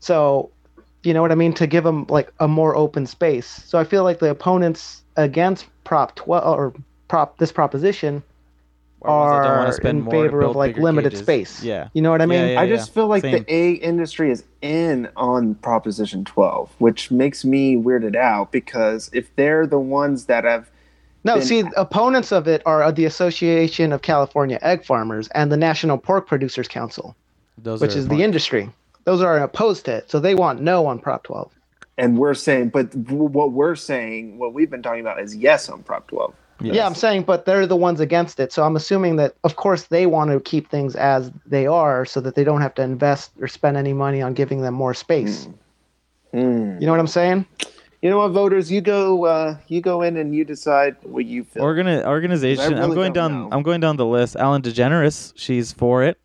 So, 0.00 0.50
you 1.02 1.12
know 1.12 1.20
what 1.20 1.30
I 1.30 1.34
mean? 1.34 1.52
To 1.54 1.66
give 1.66 1.84
them 1.84 2.06
like 2.08 2.32
a 2.40 2.48
more 2.48 2.74
open 2.74 3.06
space. 3.06 3.46
So 3.46 3.78
I 3.78 3.84
feel 3.84 4.02
like 4.02 4.18
the 4.18 4.30
opponents 4.30 5.02
against 5.16 5.66
Prop 5.84 6.14
12 6.14 6.58
or 6.58 6.74
Prop 7.08 7.36
this 7.38 7.52
proposition 7.52 8.22
Or 9.00 9.42
don't 9.42 9.56
wanna 9.56 9.68
are 9.68 9.72
spend 9.72 10.04
in 10.04 10.10
favor 10.10 10.42
of 10.42 10.56
like 10.56 10.76
limited 10.78 11.10
cages. 11.10 11.24
space. 11.24 11.62
Yeah. 11.62 11.88
You 11.92 12.02
know 12.02 12.10
what 12.10 12.22
I 12.22 12.26
mean? 12.26 12.50
Yeah, 12.50 12.60
I 12.60 12.68
just 12.68 12.94
feel 12.94 13.08
like 13.08 13.22
same. 13.22 13.44
the 13.44 13.54
A 13.54 13.72
industry 13.72 14.30
is 14.30 14.44
in 14.62 15.08
on 15.16 15.54
Proposition 15.56 16.24
12, 16.24 16.70
which 16.78 17.10
makes 17.10 17.44
me 17.44 17.76
weirded 17.76 18.14
out 18.16 18.52
because 18.52 19.10
if 19.12 19.34
they're 19.36 19.66
the 19.66 19.78
ones 19.78 20.26
that 20.26 20.44
have 20.44 20.70
No, 21.24 21.34
been- 21.34 21.44
see, 21.44 21.64
opponents 21.76 22.32
of 22.32 22.48
it 22.48 22.62
are 22.66 22.90
the 22.92 23.04
Association 23.04 23.92
of 23.92 24.02
California 24.02 24.58
Egg 24.62 24.84
Farmers 24.84 25.28
and 25.28 25.52
the 25.52 25.56
National 25.56 25.98
Pork 25.98 26.26
Producers 26.26 26.68
Council, 26.68 27.14
Those 27.58 27.80
which 27.80 27.94
are 27.94 27.98
is 27.98 28.08
the 28.08 28.22
industry. 28.22 28.70
Those 29.04 29.22
are 29.22 29.38
opposed 29.38 29.84
to 29.86 29.92
it, 29.96 30.10
so 30.10 30.20
they 30.20 30.34
want 30.34 30.60
no 30.60 30.86
on 30.86 30.98
Prop 30.98 31.22
12. 31.24 31.50
and 31.98 32.16
we're 32.16 32.32
saying, 32.32 32.70
but 32.70 32.94
what 32.94 33.52
we're 33.52 33.74
saying, 33.76 34.38
what 34.38 34.54
we've 34.54 34.70
been 34.70 34.82
talking 34.82 35.00
about 35.02 35.20
is 35.20 35.36
yes 35.36 35.68
on 35.68 35.82
Prop 35.82 36.06
12. 36.06 36.32
Yes. 36.62 36.74
Yeah, 36.76 36.86
I'm 36.86 36.94
saying, 36.94 37.22
but 37.24 37.44
they're 37.44 37.66
the 37.66 37.76
ones 37.76 38.00
against 38.00 38.40
it, 38.40 38.52
so 38.52 38.62
I'm 38.64 38.76
assuming 38.76 39.16
that, 39.16 39.34
of 39.44 39.56
course, 39.56 39.84
they 39.84 40.06
want 40.06 40.30
to 40.30 40.40
keep 40.40 40.70
things 40.70 40.94
as 40.96 41.30
they 41.44 41.66
are, 41.66 42.06
so 42.06 42.20
that 42.20 42.34
they 42.34 42.44
don't 42.44 42.60
have 42.62 42.74
to 42.76 42.82
invest 42.82 43.32
or 43.40 43.48
spend 43.48 43.76
any 43.76 43.92
money 43.92 44.22
on 44.22 44.32
giving 44.32 44.62
them 44.62 44.72
more 44.74 44.94
space. 44.94 45.48
Hmm. 46.32 46.78
You 46.80 46.86
know 46.86 46.92
what 46.92 47.00
I'm 47.00 47.06
saying? 47.06 47.44
You 48.02 48.08
know 48.08 48.18
what, 48.18 48.28
voters, 48.28 48.72
you 48.72 48.80
go, 48.80 49.26
uh, 49.26 49.56
you 49.68 49.82
go 49.82 50.00
in 50.00 50.16
and 50.16 50.34
you 50.34 50.44
decide 50.44 50.96
what 51.02 51.26
you 51.26 51.44
feel. 51.44 51.62
Organi- 51.62 52.04
organization. 52.06 52.78
I'm 52.78 52.94
going 52.94 53.12
down. 53.12 53.32
know. 53.32 53.48
I'm 53.52 53.62
going 53.62 53.80
down 53.80 53.96
the 53.96 54.06
list. 54.06 54.36
Ellen 54.38 54.62
DeGeneres. 54.62 55.34
She's 55.36 55.72
for 55.72 56.02
it. 56.02 56.18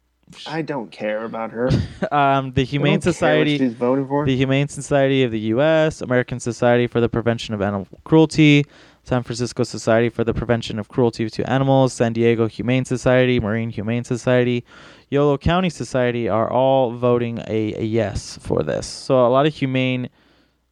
I 0.48 0.62
don't 0.62 0.92
care 0.92 1.24
about 1.26 1.52
her. 1.52 1.70
Um, 2.12 2.54
the 2.54 2.64
Humane 2.64 3.00
don't 3.00 3.02
care 3.02 3.10
what 3.10 3.14
Society. 3.16 3.58
she's 3.58 3.74
voting 3.74 4.08
for. 4.08 4.26
the 4.26 4.36
Humane 4.36 4.68
Society 4.68 5.24
of 5.24 5.32
the 5.32 5.40
U.S., 5.40 6.02
American 6.02 6.40
Society 6.40 6.88
for 6.88 7.02
the 7.02 7.10
Prevention 7.10 7.54
of 7.54 7.62
Animal 7.62 7.88
Cruelty, 8.04 8.66
San 9.04 9.24
Francisco 9.24 9.64
Society 9.64 10.10
for 10.10 10.24
the 10.24 10.34
Prevention 10.34 10.80
of 10.80 10.88
Cruelty 10.88 11.30
to 11.30 11.50
Animals, 11.50 11.94
San 11.94 12.14
Diego 12.14 12.48
Humane 12.48 12.86
Society, 12.86 13.40
Marin 13.40 13.70
Humane 13.70 14.04
Society, 14.04 14.64
Yolo 15.10 15.38
County 15.38 15.70
Society 15.70 16.30
are 16.30 16.50
all 16.50 16.92
voting 16.92 17.40
a, 17.48 17.74
a 17.76 17.84
yes 17.84 18.38
for 18.42 18.64
this. 18.64 18.86
So 18.88 19.26
a 19.26 19.30
lot 19.30 19.46
of 19.46 19.54
humane 19.54 20.10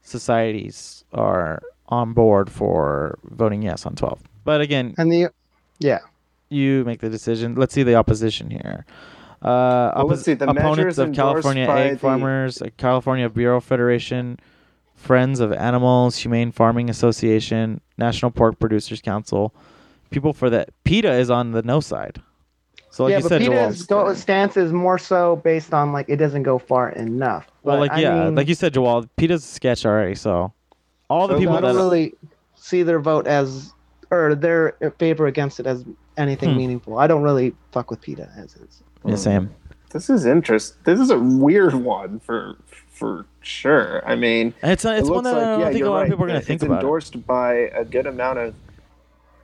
societies 0.04 1.04
are 1.14 1.62
on 1.90 2.14
board 2.14 2.50
for 2.52 3.18
voting 3.24 3.62
yes 3.64 3.86
on 3.86 3.96
12. 3.96 4.20
But 4.44 4.62
again, 4.62 4.94
And 4.98 5.12
the, 5.12 5.30
yeah. 5.80 6.00
you 6.50 6.84
make 6.86 7.00
the 7.00 7.10
decision. 7.10 7.56
Let's 7.56 7.74
see 7.74 7.84
the 7.84 7.96
opposition 7.96 8.50
here. 8.50 8.86
Uh, 9.42 9.92
Well, 9.96 10.06
oppos- 10.08 10.24
see, 10.24 10.34
the 10.36 10.50
opponents 10.50 10.98
of 10.98 11.14
California 11.14 11.68
Egg 11.70 11.94
the- 11.94 12.00
Farmers, 12.00 12.62
uh, 12.62 12.68
California 12.78 13.30
Bureau 13.30 13.60
Federation, 13.60 14.40
Friends 14.96 15.40
of 15.40 15.52
Animals, 15.52 16.18
Humane 16.18 16.52
Farming 16.52 16.90
Association, 16.90 17.82
National 17.98 18.32
Pork 18.32 18.60
Producers 18.60 19.02
Council. 19.02 19.54
People 20.12 20.32
for 20.32 20.50
that. 20.50 20.70
PETA 20.86 21.12
is 21.14 21.30
on 21.30 21.52
the 21.52 21.62
no 21.64 21.80
side. 21.80 22.22
So 22.94 23.06
like 23.06 23.12
yeah, 23.12 23.18
you 23.18 23.24
but 23.24 23.30
said, 23.30 23.90
Joel. 23.90 24.14
Stance 24.16 24.56
is 24.56 24.72
more 24.72 25.00
so 25.00 25.38
based 25.38 25.74
on, 25.74 25.94
like, 25.94 26.08
it 26.10 26.18
doesn't 26.18 26.44
go 26.44 26.60
far 26.60 26.92
enough. 26.92 27.48
Well, 27.64 27.78
But, 27.78 27.80
like 27.82 27.92
I 27.94 28.02
yeah, 28.02 28.26
mean, 28.26 28.36
like 28.36 28.48
you 28.48 28.54
said, 28.54 28.72
Joel. 28.76 29.08
PETA's 29.18 29.44
sketch 29.44 29.84
already. 29.84 30.14
So 30.14 30.54
all 31.10 31.28
the 31.28 31.34
So 31.34 31.40
people 31.40 31.56
I 31.58 31.62
that 31.62 31.68
don't 31.70 31.76
really 31.78 32.14
see 32.54 32.84
their 32.84 33.00
vote 33.00 33.26
as 33.26 33.74
or 34.12 34.36
their 34.36 34.74
favor 35.00 35.26
against 35.26 35.60
it 35.60 35.66
as 35.66 35.84
anything 36.18 36.52
Hmm. 36.52 36.58
meaningful. 36.58 37.00
I 37.00 37.08
don't 37.08 37.24
really 37.24 37.56
fuck 37.72 37.90
with 37.90 38.00
PETA 38.00 38.30
as 38.38 38.56
is. 38.58 38.84
yeah, 39.04 39.16
same. 39.16 39.50
This 39.90 40.12
is 40.12 40.28
interest. 40.28 40.76
This 40.86 41.00
is 41.00 41.10
a 41.10 41.18
weird 41.18 41.74
one 41.74 42.20
for 42.20 42.58
for 42.92 43.26
sure. 43.42 44.08
I 44.08 44.16
mean, 44.16 44.54
it's 44.62 44.84
not, 44.84 44.98
it's 45.00 45.08
it 45.08 45.12
one 45.12 45.24
looks 45.24 45.34
that 45.34 45.44
I 45.44 45.52
don't 45.54 45.60
yeah, 45.62 45.72
think 45.72 45.84
a 45.86 45.90
lot 45.90 45.96
right. 45.96 46.04
of 46.04 46.10
people 46.10 46.26
are 46.26 46.28
going 46.28 46.40
to 46.40 46.46
think 46.46 46.58
it's 46.62 46.66
about. 46.66 46.76
it. 46.76 46.82
endorsed 46.82 47.26
by 47.26 47.54
a 47.74 47.84
good 47.84 48.06
amount 48.06 48.38
of 48.38 48.54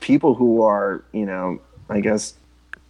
people 0.02 0.36
who 0.36 0.62
are, 0.62 1.04
you 1.14 1.26
know, 1.26 1.60
I 1.90 2.00
guess, 2.00 2.36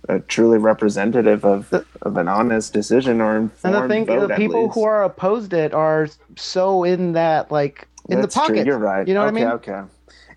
uh, 0.09 0.19
truly 0.27 0.57
representative 0.57 1.45
of 1.45 1.71
of 2.01 2.17
an 2.17 2.27
honest 2.27 2.73
decision 2.73 3.21
or 3.21 3.37
informed 3.37 3.75
And 3.75 3.75
informed 3.75 3.89
the 3.91 3.93
thing, 3.93 4.05
vote. 4.19 4.27
the 4.29 4.35
people 4.35 4.63
least. 4.63 4.73
who 4.75 4.83
are 4.83 5.03
opposed 5.03 5.53
it 5.53 5.73
are 5.73 6.07
so 6.35 6.83
in 6.83 7.13
that 7.13 7.51
like 7.51 7.87
in 8.09 8.19
That's 8.21 8.33
the 8.33 8.41
true. 8.41 8.47
pocket. 8.55 8.65
You're 8.67 8.77
right. 8.79 9.07
You 9.07 9.13
know 9.13 9.21
okay, 9.25 9.31
what 9.33 9.41
I 9.41 9.45
mean? 9.45 9.53
Okay. 9.55 9.81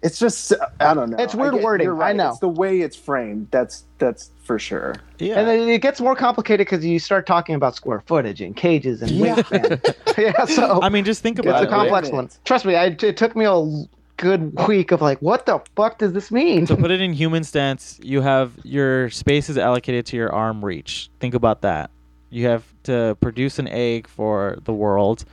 It's 0.03 0.19
just 0.19 0.53
I 0.81 0.95
don't 0.95 1.11
know. 1.11 1.17
It's 1.19 1.35
weird 1.35 1.55
I 1.55 1.57
get- 1.59 1.65
wording, 1.65 1.85
You're 1.87 1.95
I 2.03 2.09
right. 2.09 2.17
know. 2.17 2.31
It's 2.31 2.41
the 2.41 2.49
way 2.49 2.81
it's 2.81 2.97
framed. 2.97 3.49
That's 3.53 3.85
that's 3.99 4.31
for 4.43 4.59
sure. 4.59 4.97
Yeah. 5.19 5.39
And 5.39 5.47
then 5.49 5.69
it 5.69 5.81
gets 5.81 6.01
more 6.01 6.17
complicated 6.17 6.67
because 6.67 6.85
you 6.85 6.99
start 6.99 7.25
talking 7.27 7.55
about 7.55 7.77
square 7.77 8.03
footage 8.07 8.41
and 8.41 8.57
cages 8.57 9.01
and 9.01 9.13
Yeah. 9.13 9.37
wingspan. 9.37 10.19
yeah, 10.19 10.45
so 10.45 10.83
I 10.83 10.89
mean, 10.89 11.05
just 11.05 11.23
think 11.23 11.39
about 11.39 11.61
it. 11.61 11.65
it's 11.65 11.73
a 11.73 11.75
complex 11.75 12.09
Limit. 12.09 12.15
one. 12.17 12.31
Trust 12.45 12.65
me, 12.65 12.75
I, 12.75 12.87
it 12.87 13.17
took 13.17 13.37
me 13.37 13.45
a 13.45 13.63
good 14.23 14.57
week 14.69 14.93
of 14.93 15.03
like, 15.03 15.19
what 15.19 15.47
the 15.47 15.61
fuck 15.75 15.99
does 15.99 16.13
this 16.13 16.31
mean? 16.31 16.65
to 16.67 16.77
put 16.77 16.93
it 16.93 17.01
in 17.01 17.13
human 17.13 17.43
stance, 17.43 17.99
you 18.03 18.21
have 18.21 18.53
your 18.63 19.11
space 19.11 19.51
is 19.51 19.59
allocated 19.59 20.07
to 20.07 20.17
your 20.17 20.33
arm 20.33 20.65
reach. 20.65 21.11
Think 21.19 21.35
about 21.35 21.63
that. 21.63 21.91
You 22.31 22.47
have 22.47 22.65
to 22.85 23.17
produce 23.21 23.59
an 23.59 23.67
egg 23.67 24.07
for 24.07 24.59
the 24.65 24.73
world 24.73 25.25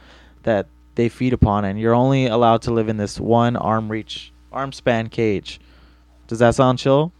that 0.43 0.65
they 0.95 1.07
feed 1.07 1.33
upon, 1.33 1.65
and 1.65 1.79
you're 1.79 1.93
only 1.93 2.25
allowed 2.25 2.63
to 2.63 2.71
live 2.71 2.89
in 2.89 2.97
this 2.97 3.19
one 3.19 3.55
arm 3.55 3.89
reach, 3.89 4.33
arm 4.51 4.73
span 4.73 5.07
cage. 5.07 5.61
Does 6.27 6.39
that 6.39 6.55
sound 6.55 6.79
chill? 6.79 7.13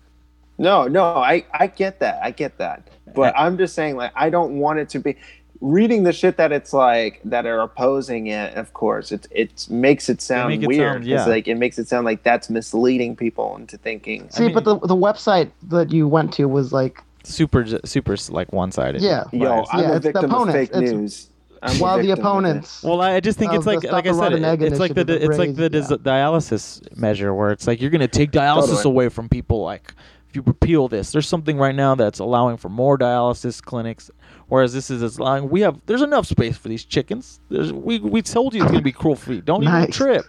No, 0.58 0.88
no, 0.88 1.04
I 1.04 1.46
I 1.54 1.68
get 1.68 2.00
that. 2.00 2.20
I 2.22 2.32
get 2.32 2.58
that. 2.58 2.90
But 3.16 3.34
I'm 3.38 3.58
just 3.58 3.76
saying 3.76 3.96
like 3.96 4.12
I 4.16 4.30
don't 4.30 4.60
want 4.60 4.80
it 4.80 4.90
to 4.90 5.00
be 5.00 5.16
reading 5.62 6.04
the 6.04 6.14
shit 6.14 6.38
that 6.38 6.52
it's 6.52 6.72
like 6.74 7.20
that 7.26 7.46
are 7.46 7.60
opposing 7.60 8.28
it, 8.28 8.56
of 8.56 8.74
course. 8.74 9.12
It 9.12 9.28
it 9.32 9.68
makes 9.70 10.10
it 10.10 10.22
sound 10.22 10.50
make 10.50 10.62
it 10.64 10.68
weird. 10.68 10.94
sound- 10.94 11.06
yeah. 11.06 11.18
It's 11.20 11.28
like 11.28 11.48
it 11.48 11.56
makes 11.56 11.78
it 11.78 11.88
sound 11.88 12.06
like 12.06 12.24
that's 12.24 12.50
misleading 12.50 13.16
people 13.16 13.56
into 13.58 13.78
thinking 13.78 14.30
See, 14.30 14.46
mean- 14.46 14.54
but 14.54 14.64
the 14.64 14.80
the 14.80 14.96
website 14.96 15.52
that 15.70 15.92
you 15.92 16.08
went 16.08 16.34
to 16.34 16.46
was 16.48 16.72
like, 16.72 17.04
Super, 17.26 17.66
super, 17.86 18.16
like 18.30 18.52
one 18.54 18.72
sided. 18.72 19.02
Yeah. 19.02 19.26
Yo, 19.34 19.66
I'm 19.72 19.80
Yeah, 19.84 19.90
a 19.90 19.94
the 19.96 20.00
victim 20.00 20.26
of 20.26 20.32
opponents. 20.32 20.54
fake 20.56 20.70
It's- 20.70 20.92
news. 20.92 21.30
I'm 21.62 21.76
a 21.76 21.80
while 21.80 22.00
the 22.00 22.12
opponents. 22.12 22.82
Well, 22.82 23.02
I 23.02 23.16
I 23.16 23.20
just 23.20 23.38
think 23.38 23.52
it's 23.52 23.66
like 23.66 23.84
like 23.84 24.08
I 24.08 24.14
said, 24.14 24.32
it- 24.32 24.62
it's 24.62 24.80
like 24.80 24.94
the 24.94 25.02
initiative 25.02 25.30
it's 25.30 25.38
like 25.38 25.56
the 25.56 25.70
raised- 25.70 25.90
dis- 25.90 25.98
dialysis 26.00 26.98
measure 26.98 27.34
where 27.34 27.52
it's 27.52 27.68
like 27.68 27.82
you're 27.82 27.90
gonna 27.92 28.08
take 28.08 28.32
dialysis 28.32 28.68
Totally. 28.78 28.92
away 28.94 29.10
from 29.10 29.28
people. 29.28 29.62
Like 29.62 29.94
if 30.30 30.36
you 30.38 30.42
repeal 30.46 30.88
this, 30.88 31.12
there's 31.12 31.28
something 31.28 31.58
right 31.58 31.76
now 31.76 31.96
that's 31.96 32.20
allowing 32.20 32.56
for 32.56 32.70
more 32.70 32.98
dialysis 32.98 33.62
clinics, 33.62 34.10
whereas 34.50 34.74
this 34.74 34.90
is 34.92 35.18
allowing. 35.18 35.50
We 35.50 35.62
have 35.62 35.80
there's 35.86 36.02
enough 36.02 36.28
space 36.28 36.58
for 36.58 36.68
these 36.68 36.84
chickens. 36.86 37.40
There's 37.50 37.72
we 37.72 38.00
we 38.00 38.22
told 38.22 38.54
you 38.54 38.62
it's 38.64 38.72
gonna 38.72 38.84
be 38.84 38.92
cruel 38.92 39.16
free. 39.16 39.42
Don't 39.42 39.64
even 39.64 39.92
trip. 39.92 40.26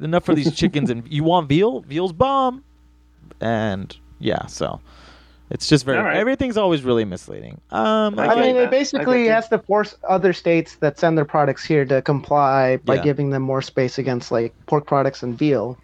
Enough 0.00 0.24
for 0.24 0.34
these 0.34 0.54
chickens 0.54 0.88
and 0.90 1.06
you 1.10 1.24
want 1.24 1.48
veal? 1.48 1.80
Veal's 1.80 2.12
bomb. 2.12 2.64
And 3.40 3.96
yeah, 4.18 4.46
so. 4.46 4.80
It's 5.52 5.68
just 5.68 5.84
very 5.84 5.98
All 5.98 6.04
right. 6.04 6.16
everything's 6.16 6.56
always 6.56 6.82
really 6.82 7.04
misleading. 7.04 7.60
Um, 7.72 8.16
I 8.20 8.28
I 8.28 8.34
mean, 8.40 8.54
that. 8.54 8.62
It 8.64 8.70
basically 8.70 9.26
has 9.26 9.48
to 9.48 9.58
force 9.58 9.96
other 10.08 10.32
states 10.32 10.76
that 10.76 10.96
send 10.96 11.18
their 11.18 11.24
products 11.24 11.64
here 11.64 11.84
to 11.86 12.00
comply 12.02 12.76
by 12.76 12.94
Yeah. 12.94 13.02
giving 13.02 13.30
them 13.30 13.42
more 13.42 13.60
space 13.60 13.98
against 13.98 14.30
like 14.30 14.54
pork 14.66 14.86
products 14.86 15.24
and 15.24 15.36
veal. 15.36 15.76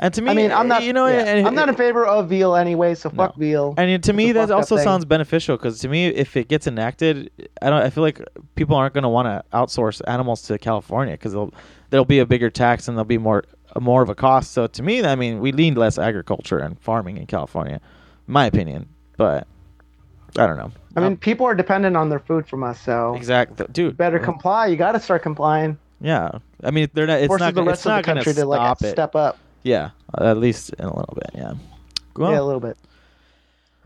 And 0.00 0.12
to 0.14 0.22
me, 0.22 0.30
I 0.30 0.34
mean, 0.34 0.52
I'm 0.52 0.68
not. 0.68 0.82
You 0.82 0.92
know, 0.92 1.06
yeah, 1.06 1.24
and- 1.24 1.46
I'm 1.46 1.54
not 1.54 1.68
in 1.68 1.74
favor 1.74 2.04
of 2.06 2.28
veal 2.28 2.54
anyway, 2.56 2.94
so 2.94 3.10
fuck 3.10 3.36
veal. 3.36 3.74
And 3.76 4.02
to 4.04 4.12
me, 4.12 4.32
that 4.32 4.50
also 4.50 4.76
sounds 4.76 5.04
beneficial 5.04 5.56
because 5.56 5.78
to 5.80 5.88
me, 5.88 6.06
if 6.06 6.36
it 6.36 6.48
gets 6.48 6.66
enacted, 6.66 7.30
I 7.60 7.70
don't. 7.70 7.82
I 7.82 7.90
feel 7.90 8.02
like 8.02 8.20
people 8.54 8.76
aren't 8.76 8.94
going 8.94 9.02
to 9.02 9.08
want 9.08 9.26
to 9.26 9.44
outsource 9.56 10.00
animals 10.06 10.42
to 10.42 10.58
California 10.58 11.14
because 11.14 11.32
there'll 11.32 11.52
there'll 11.90 12.04
be 12.04 12.18
a 12.18 12.26
bigger 12.26 12.50
tax 12.50 12.88
and 12.88 12.96
there'll 12.96 13.04
be 13.04 13.18
more 13.18 13.44
more 13.80 14.02
of 14.02 14.08
a 14.08 14.14
cost. 14.14 14.52
So 14.52 14.66
to 14.66 14.82
me, 14.82 15.04
I 15.04 15.14
mean, 15.14 15.40
we 15.40 15.52
lean 15.52 15.74
less 15.74 15.98
agriculture 15.98 16.58
and 16.58 16.78
farming 16.80 17.16
in 17.16 17.26
California, 17.26 17.80
in 18.26 18.32
my 18.32 18.46
opinion. 18.46 18.88
But 19.16 19.46
I 20.38 20.46
don't 20.46 20.56
know. 20.56 20.72
I 20.96 21.00
mean, 21.00 21.16
people 21.16 21.46
are 21.46 21.54
dependent 21.54 21.96
on 21.96 22.08
their 22.08 22.18
food 22.18 22.46
from 22.46 22.62
us, 22.62 22.80
so 22.80 23.14
exactly, 23.14 23.66
dude. 23.72 23.96
better 23.96 24.18
comply. 24.18 24.66
You 24.66 24.76
got 24.76 24.92
to 24.92 25.00
start 25.00 25.22
complying. 25.22 25.78
Yeah, 26.00 26.32
I 26.64 26.70
mean, 26.70 26.88
they're 26.94 27.06
not. 27.06 27.20
It's 27.20 27.28
Forces 27.28 27.46
not. 27.46 27.54
the 27.54 27.62
rest 27.62 27.80
It's 27.80 27.86
of 27.86 27.90
the 27.90 27.96
not 27.96 28.04
going 28.04 28.16
country 28.16 28.32
to 28.34 28.40
to 28.40 28.46
like 28.46 28.58
stop 28.58 28.82
it. 28.82 28.90
step 28.90 29.14
up. 29.14 29.38
Yeah, 29.62 29.90
at 30.18 30.38
least 30.38 30.70
in 30.78 30.84
a 30.84 30.96
little 30.96 31.14
bit. 31.14 31.30
Yeah. 31.34 31.54
Well, 32.16 32.32
yeah, 32.32 32.40
a 32.40 32.42
little 32.44 32.60
bit. 32.60 32.76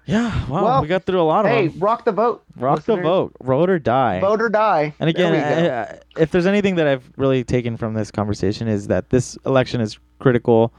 yeah. 0.07 0.47
Wow, 0.49 0.65
Well, 0.65 0.83
we 0.83 0.89
got 0.89 1.05
through 1.05 1.21
a 1.21 1.23
lot 1.23 1.45
of 1.45 1.51
Hey, 1.51 1.69
them. 1.69 1.81
rock 1.81 2.05
the 2.05 2.13
vote. 2.13 2.43
Rock 2.57 2.83
the 2.85 2.97
vote, 2.97 3.33
vote 3.43 3.69
or 3.71 3.79
die. 3.79 4.21
Vote 4.21 4.41
or 4.41 4.49
die. 4.49 4.95
And 4.99 5.09
again, 5.11 5.33
There. 5.33 5.89
I- 5.91 5.95
I- 5.95 6.23
if 6.23 6.31
there's 6.31 6.47
anything 6.47 6.77
that 6.77 6.87
I've 6.87 7.09
really 7.17 7.45
taken 7.45 7.77
from 7.77 7.95
this 7.95 8.11
conversation 8.11 8.69
is 8.69 8.87
that 8.89 9.11
this 9.11 9.37
election 9.47 9.81
is 9.81 9.99
critical, 10.19 10.73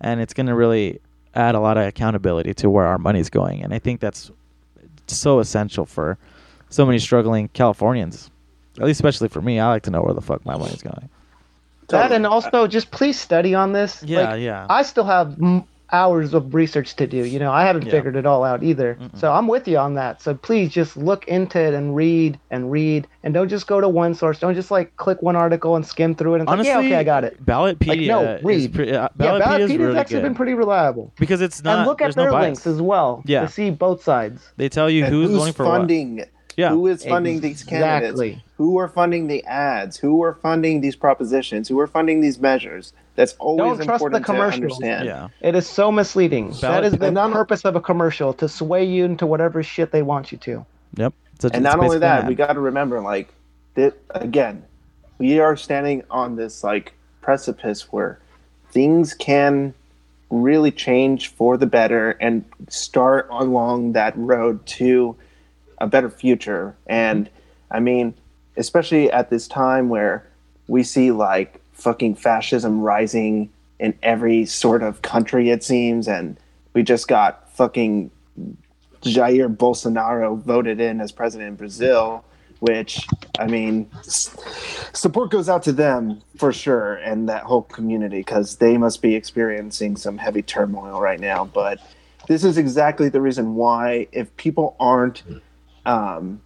and 0.00 0.20
it's 0.20 0.34
going 0.34 0.46
to 0.46 0.54
really 0.54 1.00
add 1.34 1.54
a 1.54 1.60
lot 1.60 1.76
of 1.76 1.86
accountability 1.86 2.52
to 2.54 2.68
where 2.70 2.86
our 2.86 2.98
money's 2.98 3.30
going. 3.30 3.62
And 3.62 3.72
I 3.72 3.78
think 3.78 4.00
that's 4.00 4.30
so 5.06 5.38
essential 5.38 5.86
for 5.86 6.18
so 6.70 6.84
many 6.86 6.98
struggling 6.98 7.48
Californians, 7.48 8.30
at 8.78 8.84
least 8.84 8.98
especially 8.98 9.28
for 9.28 9.40
me. 9.40 9.58
I 9.60 9.68
like 9.68 9.82
to 9.84 9.90
know 9.90 10.02
where 10.02 10.14
the 10.14 10.20
fuck 10.20 10.44
my 10.44 10.56
money's 10.56 10.82
going. 10.82 11.08
That 11.90 12.12
and 12.12 12.26
also 12.26 12.66
just 12.66 12.90
please 12.90 13.18
study 13.18 13.54
on 13.54 13.72
this. 13.72 14.02
Yeah, 14.02 14.30
Like, 14.32 14.40
yeah. 14.42 14.66
I 14.70 14.82
still 14.82 15.04
have 15.04 15.36
m- 15.40 15.64
hours 15.92 16.34
of 16.34 16.54
research 16.54 16.94
to 16.94 17.04
do. 17.04 17.24
You 17.24 17.40
know, 17.40 17.50
I 17.50 17.64
haven't 17.64 17.84
Yeah. 17.86 17.90
figured 17.90 18.14
it 18.14 18.24
all 18.24 18.44
out 18.44 18.62
either. 18.62 18.96
Mm-mm. 19.00 19.18
So 19.18 19.32
I'm 19.32 19.48
with 19.48 19.66
you 19.66 19.76
on 19.76 19.94
that. 19.94 20.22
So 20.22 20.34
please 20.34 20.70
just 20.70 20.96
look 20.96 21.26
into 21.26 21.58
it 21.58 21.74
and 21.74 21.96
read 21.96 22.38
and 22.52 22.70
read, 22.70 23.08
and 23.24 23.34
don't 23.34 23.48
just 23.48 23.66
go 23.66 23.80
to 23.80 23.88
one 23.88 24.14
source. 24.14 24.38
Don't 24.38 24.54
just 24.54 24.70
like 24.70 24.96
click 24.98 25.20
one 25.20 25.34
article 25.34 25.74
and 25.74 25.84
skim 25.84 26.14
through 26.14 26.36
it 26.36 26.40
and 26.42 26.48
Honestly, 26.48 26.72
think, 26.72 26.82
yeah, 26.84 26.88
okay, 26.90 26.96
I 27.00 27.02
got 27.02 27.24
it. 27.24 27.44
Ballotpedia 27.44 27.88
Like, 27.88 28.00
no, 28.02 28.22
is 28.22 28.44
read. 28.44 28.74
pre- 28.74 28.90
uh, 28.92 28.92
yeah, 28.92 29.08
Ballotpedia 29.18 29.40
is 29.40 29.70
Ballotpedia's 29.70 29.78
really 29.78 29.98
actually 29.98 30.16
good 30.18 30.22
been 30.22 30.34
pretty 30.36 30.54
reliable. 30.54 31.12
because 31.18 31.40
it's 31.40 31.64
not. 31.64 31.78
and 31.78 31.86
look 31.88 32.00
at 32.00 32.04
there's 32.04 32.16
no 32.16 32.30
their 32.30 32.40
links 32.40 32.68
as 32.68 32.80
well 32.80 33.24
Yeah. 33.26 33.40
to 33.40 33.48
see 33.48 33.70
both 33.70 34.04
sides. 34.04 34.48
They 34.58 34.68
tell 34.68 34.88
you 34.88 35.04
And 35.06 35.12
who's, 35.12 35.30
who's 35.30 35.38
voting 35.38 35.54
for 35.54 35.64
what. 35.64 35.78
funding 35.78 36.24
Yeah, 36.56 36.68
who 36.70 36.86
is 36.86 37.04
funding 37.04 37.40
these 37.40 37.64
candidates 37.64 38.10
Exactly. 38.20 38.44
Who 38.60 38.78
are 38.78 38.88
funding 38.88 39.26
the 39.26 39.42
ads 39.46 39.96
who 39.96 40.22
are 40.22 40.34
funding 40.34 40.82
these 40.82 40.94
propositions 40.94 41.66
who 41.66 41.80
are 41.80 41.86
funding 41.86 42.20
these 42.20 42.38
measures 42.38 42.92
that's 43.14 43.32
always 43.38 43.78
Don't 43.78 43.86
trust 43.86 43.86
the 43.86 43.94
important 43.94 44.26
to 44.26 44.32
commercials. 44.32 44.62
understand 44.82 45.06
yeah. 45.06 45.28
It 45.40 45.54
is 45.54 45.66
so 45.66 45.90
misleading. 45.90 46.48
Ballot- 46.48 46.60
that 46.60 46.84
is 46.84 46.92
the 46.98 47.06
and 47.06 47.14
not- 47.14 47.32
purpose 47.32 47.64
of 47.64 47.74
a 47.74 47.80
commercial 47.80 48.34
to 48.34 48.50
sway 48.50 48.84
you 48.84 49.06
into 49.06 49.24
whatever 49.26 49.62
shit 49.62 49.92
they 49.92 50.02
want 50.02 50.30
you 50.30 50.36
to. 50.38 50.66
Yep. 50.96 51.14
It's 51.36 51.44
a- 51.46 51.54
and 51.54 51.62
not 51.64 51.78
only 51.78 51.98
that 52.00 52.22
an 52.24 52.26
we 52.28 52.34
got 52.34 52.52
to 52.52 52.60
remember 52.60 53.00
like 53.00 53.32
that 53.76 53.94
again 54.10 54.62
we 55.16 55.40
are 55.40 55.56
standing 55.56 56.02
on 56.10 56.36
this 56.36 56.62
like 56.62 56.92
precipice 57.22 57.90
where 57.90 58.18
things 58.72 59.14
can 59.14 59.72
really 60.28 60.70
change 60.70 61.28
for 61.28 61.56
the 61.56 61.66
better 61.66 62.10
and 62.20 62.44
start 62.68 63.26
along 63.30 63.92
that 63.92 64.12
road 64.18 64.64
to 64.66 65.16
a 65.78 65.86
better 65.86 66.10
future 66.10 66.76
and 66.86 67.30
i 67.70 67.80
mean 67.80 68.12
especially 68.60 69.10
at 69.10 69.30
this 69.30 69.48
time 69.48 69.88
where 69.88 70.24
we 70.68 70.82
see 70.82 71.10
like 71.10 71.60
fucking 71.72 72.14
fascism 72.14 72.80
rising 72.80 73.50
in 73.78 73.98
every 74.02 74.44
sort 74.44 74.82
of 74.82 75.00
country 75.02 75.48
it 75.48 75.64
seems 75.64 76.06
and 76.06 76.38
we 76.74 76.82
just 76.82 77.08
got 77.08 77.50
fucking 77.54 78.10
Jair 79.02 79.54
Bolsonaro 79.54 80.38
voted 80.38 80.78
in 80.78 81.00
as 81.00 81.10
president 81.10 81.48
in 81.48 81.56
Brazil, 81.56 82.22
which 82.60 83.06
I 83.38 83.46
mean, 83.46 83.90
support 84.02 85.30
goes 85.30 85.48
out 85.48 85.62
to 85.62 85.72
them 85.72 86.20
for 86.36 86.52
sure 86.52 86.96
and 86.96 87.28
that 87.30 87.44
whole 87.44 87.62
community 87.62 88.18
because 88.18 88.56
they 88.56 88.76
must 88.76 89.00
be 89.00 89.14
experiencing 89.14 89.96
some 89.96 90.18
heavy 90.18 90.42
turmoil 90.42 91.00
right 91.00 91.18
now. 91.18 91.46
But 91.46 91.80
this 92.28 92.44
is 92.44 92.58
exactly 92.58 93.08
the 93.08 93.22
reason 93.22 93.54
why, 93.54 94.06
if 94.12 94.36
people 94.36 94.76
aren't 94.78 95.22
um, 95.86 96.42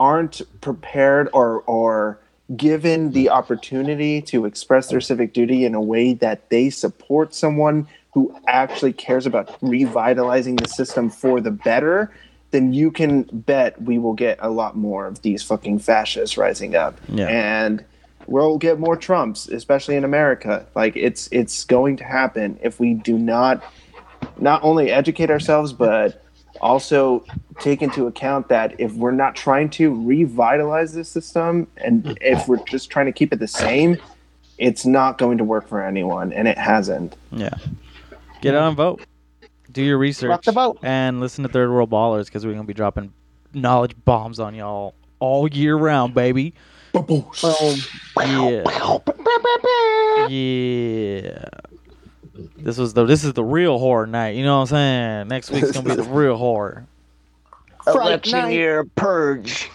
aren't 0.00 0.40
prepared 0.60 1.28
or 1.32 1.62
or 1.62 2.18
given 2.56 3.12
the 3.12 3.28
opportunity 3.28 4.22
to 4.22 4.46
express 4.46 4.88
their 4.88 5.00
civic 5.00 5.34
duty 5.34 5.64
in 5.64 5.74
a 5.74 5.80
way 5.80 6.14
that 6.14 6.48
they 6.48 6.70
support 6.70 7.34
someone 7.34 7.86
who 8.12 8.34
actually 8.46 8.92
cares 8.92 9.26
about 9.26 9.56
revitalizing 9.60 10.56
the 10.56 10.66
system 10.66 11.10
for 11.10 11.40
the 11.40 11.50
better, 11.50 12.10
then 12.50 12.72
you 12.72 12.90
can 12.90 13.22
bet 13.24 13.80
we 13.82 13.98
will 13.98 14.14
get 14.14 14.38
a 14.40 14.48
lot 14.48 14.76
more 14.76 15.06
of 15.06 15.20
these 15.20 15.42
fucking 15.42 15.78
fascists 15.78 16.38
rising 16.38 16.74
up. 16.74 16.98
Yeah. 17.08 17.26
And 17.26 17.84
we'll 18.26 18.58
get 18.58 18.78
more 18.78 18.96
Trumps, 18.96 19.48
especially 19.48 19.96
in 19.96 20.04
America. 20.04 20.66
Like 20.74 20.96
it's 20.96 21.28
it's 21.30 21.64
going 21.64 21.96
to 21.98 22.04
happen 22.04 22.58
if 22.62 22.80
we 22.80 22.94
do 22.94 23.18
not 23.18 23.62
not 24.38 24.62
only 24.64 24.90
educate 24.90 25.30
ourselves 25.30 25.72
but 25.72 26.24
also 26.60 27.24
take 27.60 27.82
into 27.82 28.06
account 28.06 28.48
that 28.48 28.78
if 28.80 28.92
we're 28.94 29.10
not 29.10 29.34
trying 29.34 29.70
to 29.70 29.94
revitalize 30.04 30.92
the 30.92 31.04
system 31.04 31.66
and 31.78 32.18
if 32.20 32.46
we're 32.48 32.64
just 32.64 32.90
trying 32.90 33.06
to 33.06 33.12
keep 33.12 33.32
it 33.32 33.38
the 33.38 33.48
same, 33.48 33.96
it's 34.58 34.84
not 34.86 35.18
going 35.18 35.38
to 35.38 35.44
work 35.44 35.68
for 35.68 35.82
anyone 35.82 36.32
and 36.32 36.46
it 36.48 36.58
hasn't. 36.58 37.16
Yeah. 37.32 37.54
Get 38.40 38.54
out 38.54 38.68
and 38.68 38.76
vote. 38.76 39.02
Do 39.72 39.82
your 39.82 39.98
research. 39.98 40.44
The 40.44 40.52
vote. 40.52 40.78
And 40.82 41.20
listen 41.20 41.42
to 41.42 41.48
Third 41.48 41.70
World 41.70 41.90
Ballers 41.90 42.26
because 42.26 42.46
we're 42.46 42.52
going 42.52 42.64
to 42.64 42.68
be 42.68 42.74
dropping 42.74 43.12
knowledge 43.52 43.94
bombs 44.04 44.40
on 44.40 44.54
y'all 44.54 44.94
all 45.18 45.48
year 45.48 45.76
round, 45.76 46.14
baby. 46.14 46.54
Boom. 46.92 47.24
Yeah. 48.16 48.64
Yeah. 50.28 51.44
This 52.56 52.78
was 52.78 52.94
the 52.94 53.04
this 53.04 53.24
is 53.24 53.32
the 53.32 53.44
real 53.44 53.78
horror 53.78 54.06
night. 54.06 54.36
You 54.36 54.44
know 54.44 54.56
what 54.56 54.72
I'm 54.72 55.26
saying? 55.26 55.28
Next 55.28 55.50
week's 55.50 55.72
gonna 55.72 55.88
be 55.88 55.94
the 55.96 56.02
real 56.08 56.36
horror. 56.36 56.86
Election 57.86 58.50
year 58.50 58.84
purge. 58.84 59.70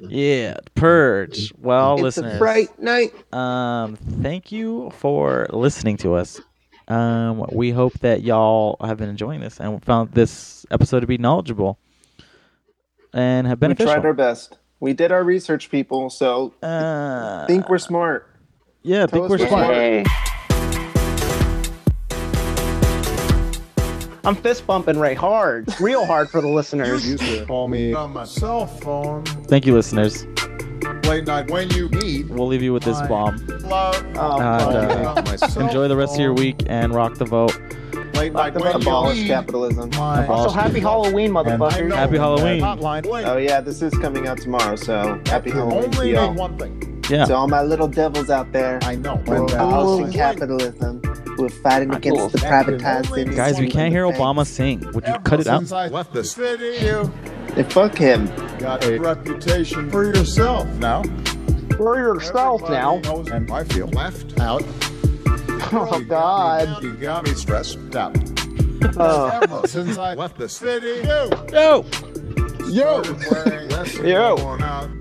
Yeah, 0.00 0.58
purge. 0.74 1.52
Well, 1.58 1.94
it's 1.94 2.02
listeners, 2.02 2.36
a 2.36 2.38
bright 2.38 2.78
night. 2.78 3.12
um, 3.32 3.96
thank 3.96 4.52
you 4.52 4.90
for 4.90 5.46
listening 5.50 5.96
to 5.98 6.14
us. 6.14 6.40
Um, 6.88 7.44
we 7.52 7.70
hope 7.70 7.94
that 8.00 8.22
y'all 8.22 8.76
have 8.80 8.96
been 8.96 9.08
enjoying 9.08 9.40
this 9.40 9.60
and 9.60 9.82
found 9.84 10.12
this 10.12 10.64
episode 10.70 11.00
to 11.00 11.06
be 11.06 11.18
knowledgeable 11.18 11.78
and 13.12 13.46
have 13.46 13.58
been. 13.60 13.70
We 13.70 13.74
beneficial. 13.74 13.94
tried 14.00 14.06
our 14.06 14.14
best. 14.14 14.58
We 14.80 14.92
did 14.92 15.10
our 15.10 15.24
research, 15.24 15.70
people, 15.70 16.10
so 16.10 16.54
uh, 16.62 17.46
think 17.46 17.68
we're 17.68 17.78
smart. 17.78 18.30
yeah, 18.82 19.06
tell 19.06 19.08
think 19.08 19.24
us 19.24 19.30
we're 19.30 19.38
what's 19.38 19.50
smart. 19.50 20.27
I'm 24.28 24.34
fist 24.36 24.66
bumping 24.66 24.98
right 24.98 25.16
hard, 25.16 25.66
real 25.80 26.04
hard 26.04 26.28
for 26.28 26.42
the 26.42 26.48
listeners. 26.48 27.08
used 27.08 27.22
to 27.24 27.46
call 27.46 27.66
me 27.66 27.94
on 27.94 28.12
my 28.12 28.24
cell 28.24 28.66
phone 28.66 29.24
Thank 29.46 29.64
you, 29.64 29.74
listeners. 29.74 30.26
late 31.04 31.26
night 31.26 31.50
when 31.50 31.70
you 31.70 31.88
need 31.88 32.28
We'll 32.28 32.46
leave 32.46 32.60
you 32.62 32.74
with 32.74 32.82
this 32.82 33.00
bomb. 33.08 33.36
love. 33.62 33.96
Oh, 34.16 34.38
And, 34.38 34.76
uh, 34.76 34.96
me 35.00 35.04
on 35.06 35.24
my 35.24 35.36
cell 35.36 35.66
Enjoy 35.66 35.88
the 35.88 35.96
rest 35.96 36.12
of 36.16 36.20
your 36.20 36.34
week 36.34 36.56
and 36.66 36.94
rock 36.94 37.14
the 37.14 37.24
vote. 37.24 37.58
Late 38.16 38.34
night 38.34 38.52
when 38.54 38.64
you 38.64 38.70
Abolish 38.72 39.16
need 39.16 39.28
capitalism. 39.28 39.88
my 39.96 40.26
also, 40.26 40.50
happy 40.50 40.80
Halloween, 40.80 41.34
And 41.34 41.38
I 41.38 41.42
motherfuckers. 41.56 41.88
know 41.88 41.96
Happy 41.96 42.18
Halloween. 42.18 42.60
Hotline. 42.60 43.24
Oh 43.26 43.38
yeah, 43.38 43.62
this 43.62 43.80
is 43.80 43.94
coming 43.94 44.26
out 44.26 44.36
tomorrow, 44.36 44.76
so 44.76 45.18
happy 45.24 45.52
Halloween 45.52 45.90
to 45.90 45.98
only 46.00 46.12
y'all. 46.12 46.34
one 46.34 46.58
thing. 46.58 46.97
Yeah. 47.08 47.24
To 47.24 47.34
all 47.34 47.48
my 47.48 47.62
little 47.62 47.88
devils 47.88 48.28
out 48.30 48.52
there. 48.52 48.78
I 48.82 48.94
know. 48.96 49.22
We're 49.26 49.44
When 49.44 49.46
that 50.06 50.12
capitalism. 50.12 51.00
We're 51.38 51.48
fighting 51.48 51.94
against 51.94 52.32
the 52.32 52.38
That 52.38 52.66
can 52.66 52.78
privatizing. 52.78 53.36
Guys, 53.36 53.58
we 53.60 53.70
can't 53.70 53.92
hear. 53.92 54.04
Obama 54.04 54.46
sing. 54.46 54.80
Would 54.92 55.06
you 55.06 55.14
Ever 55.14 55.22
cut 55.22 55.40
it 55.40 55.46
out? 55.46 55.60
since 55.60 55.72
I 55.72 55.86
left 55.88 56.12
the 56.12 56.24
city, 56.24 56.84
you 56.84 57.10
And 57.56 57.72
fuck 57.72 57.96
him. 57.96 58.26
Got 58.58 58.84
a 58.84 58.98
reputation 58.98 59.88
for 59.90 60.04
yourself 60.04 60.66
now. 60.74 61.02
For 61.76 61.96
yourself 61.96 62.62
now. 62.68 62.98
Knows 63.04 63.28
And 63.28 63.50
I 63.50 63.64
feel 63.64 63.86
left 63.88 64.38
out. 64.40 64.62
Oh, 65.70 65.98
You 65.98 66.04
got 66.06 66.64
God. 66.66 66.82
me- 66.82 66.88
You 66.88 66.94
got 66.96 67.24
me 67.26 67.34
stressed 67.34 67.94
out. 67.96 68.16
Oh. 68.96 69.40
Ever 69.42 69.66
since 69.66 69.98
I 69.98 70.14
left 70.14 70.38
the 70.38 70.48
city, 70.48 70.86
you 70.86 71.52
Yo, 71.52 71.84
Yo. 72.70 73.02
started 73.02 73.30
wearing 73.30 73.68
less 73.70 73.96
and 73.98 74.08
Yo. 74.08 74.36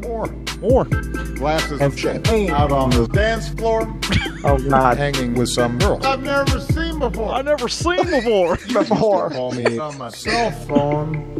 more. 0.01 0.46
More. 0.59 0.85
Glasses 0.85 1.81
of 1.81 1.97
champagne 1.97 2.49
out 2.51 2.71
on 2.71 2.89
the 2.91 3.07
dance 3.07 3.49
floor, 3.49 3.81
Oh 4.43 4.57
God. 4.69 4.97
hanging 4.97 5.33
with 5.35 5.49
some 5.49 5.77
girl 5.77 5.99
I've 6.03 6.23
never 6.23 6.59
seen 6.59 6.99
before. 6.99 7.31
I've 7.33 7.45
never 7.45 7.67
seen 7.69 8.03
before. 8.09 8.55
Before. 8.67 9.29
Call 9.29 9.51
me 9.53 9.77
on 9.77 9.97
my 9.97 10.09
cell 10.09 10.51
phone. 10.51 11.33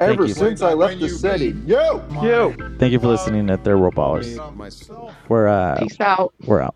Ever 0.00 0.26
you. 0.26 0.34
since 0.34 0.62
I 0.62 0.72
left 0.72 0.98
the 1.00 1.08
city. 1.08 1.54
Yo! 1.64 2.04
You. 2.22 2.76
Thank 2.78 2.92
you 2.92 2.98
for 2.98 3.06
listening 3.06 3.46
to 3.48 3.56
Third 3.56 3.78
World 3.78 3.94
Ballers. 3.94 4.38
On 4.40 4.56
my 4.56 4.68
cell 4.68 5.14
We're 5.28 5.46
uh, 5.46 5.76
Peace 5.78 5.96
out. 6.00 6.34
we're 6.44 6.60
out. 6.60 6.74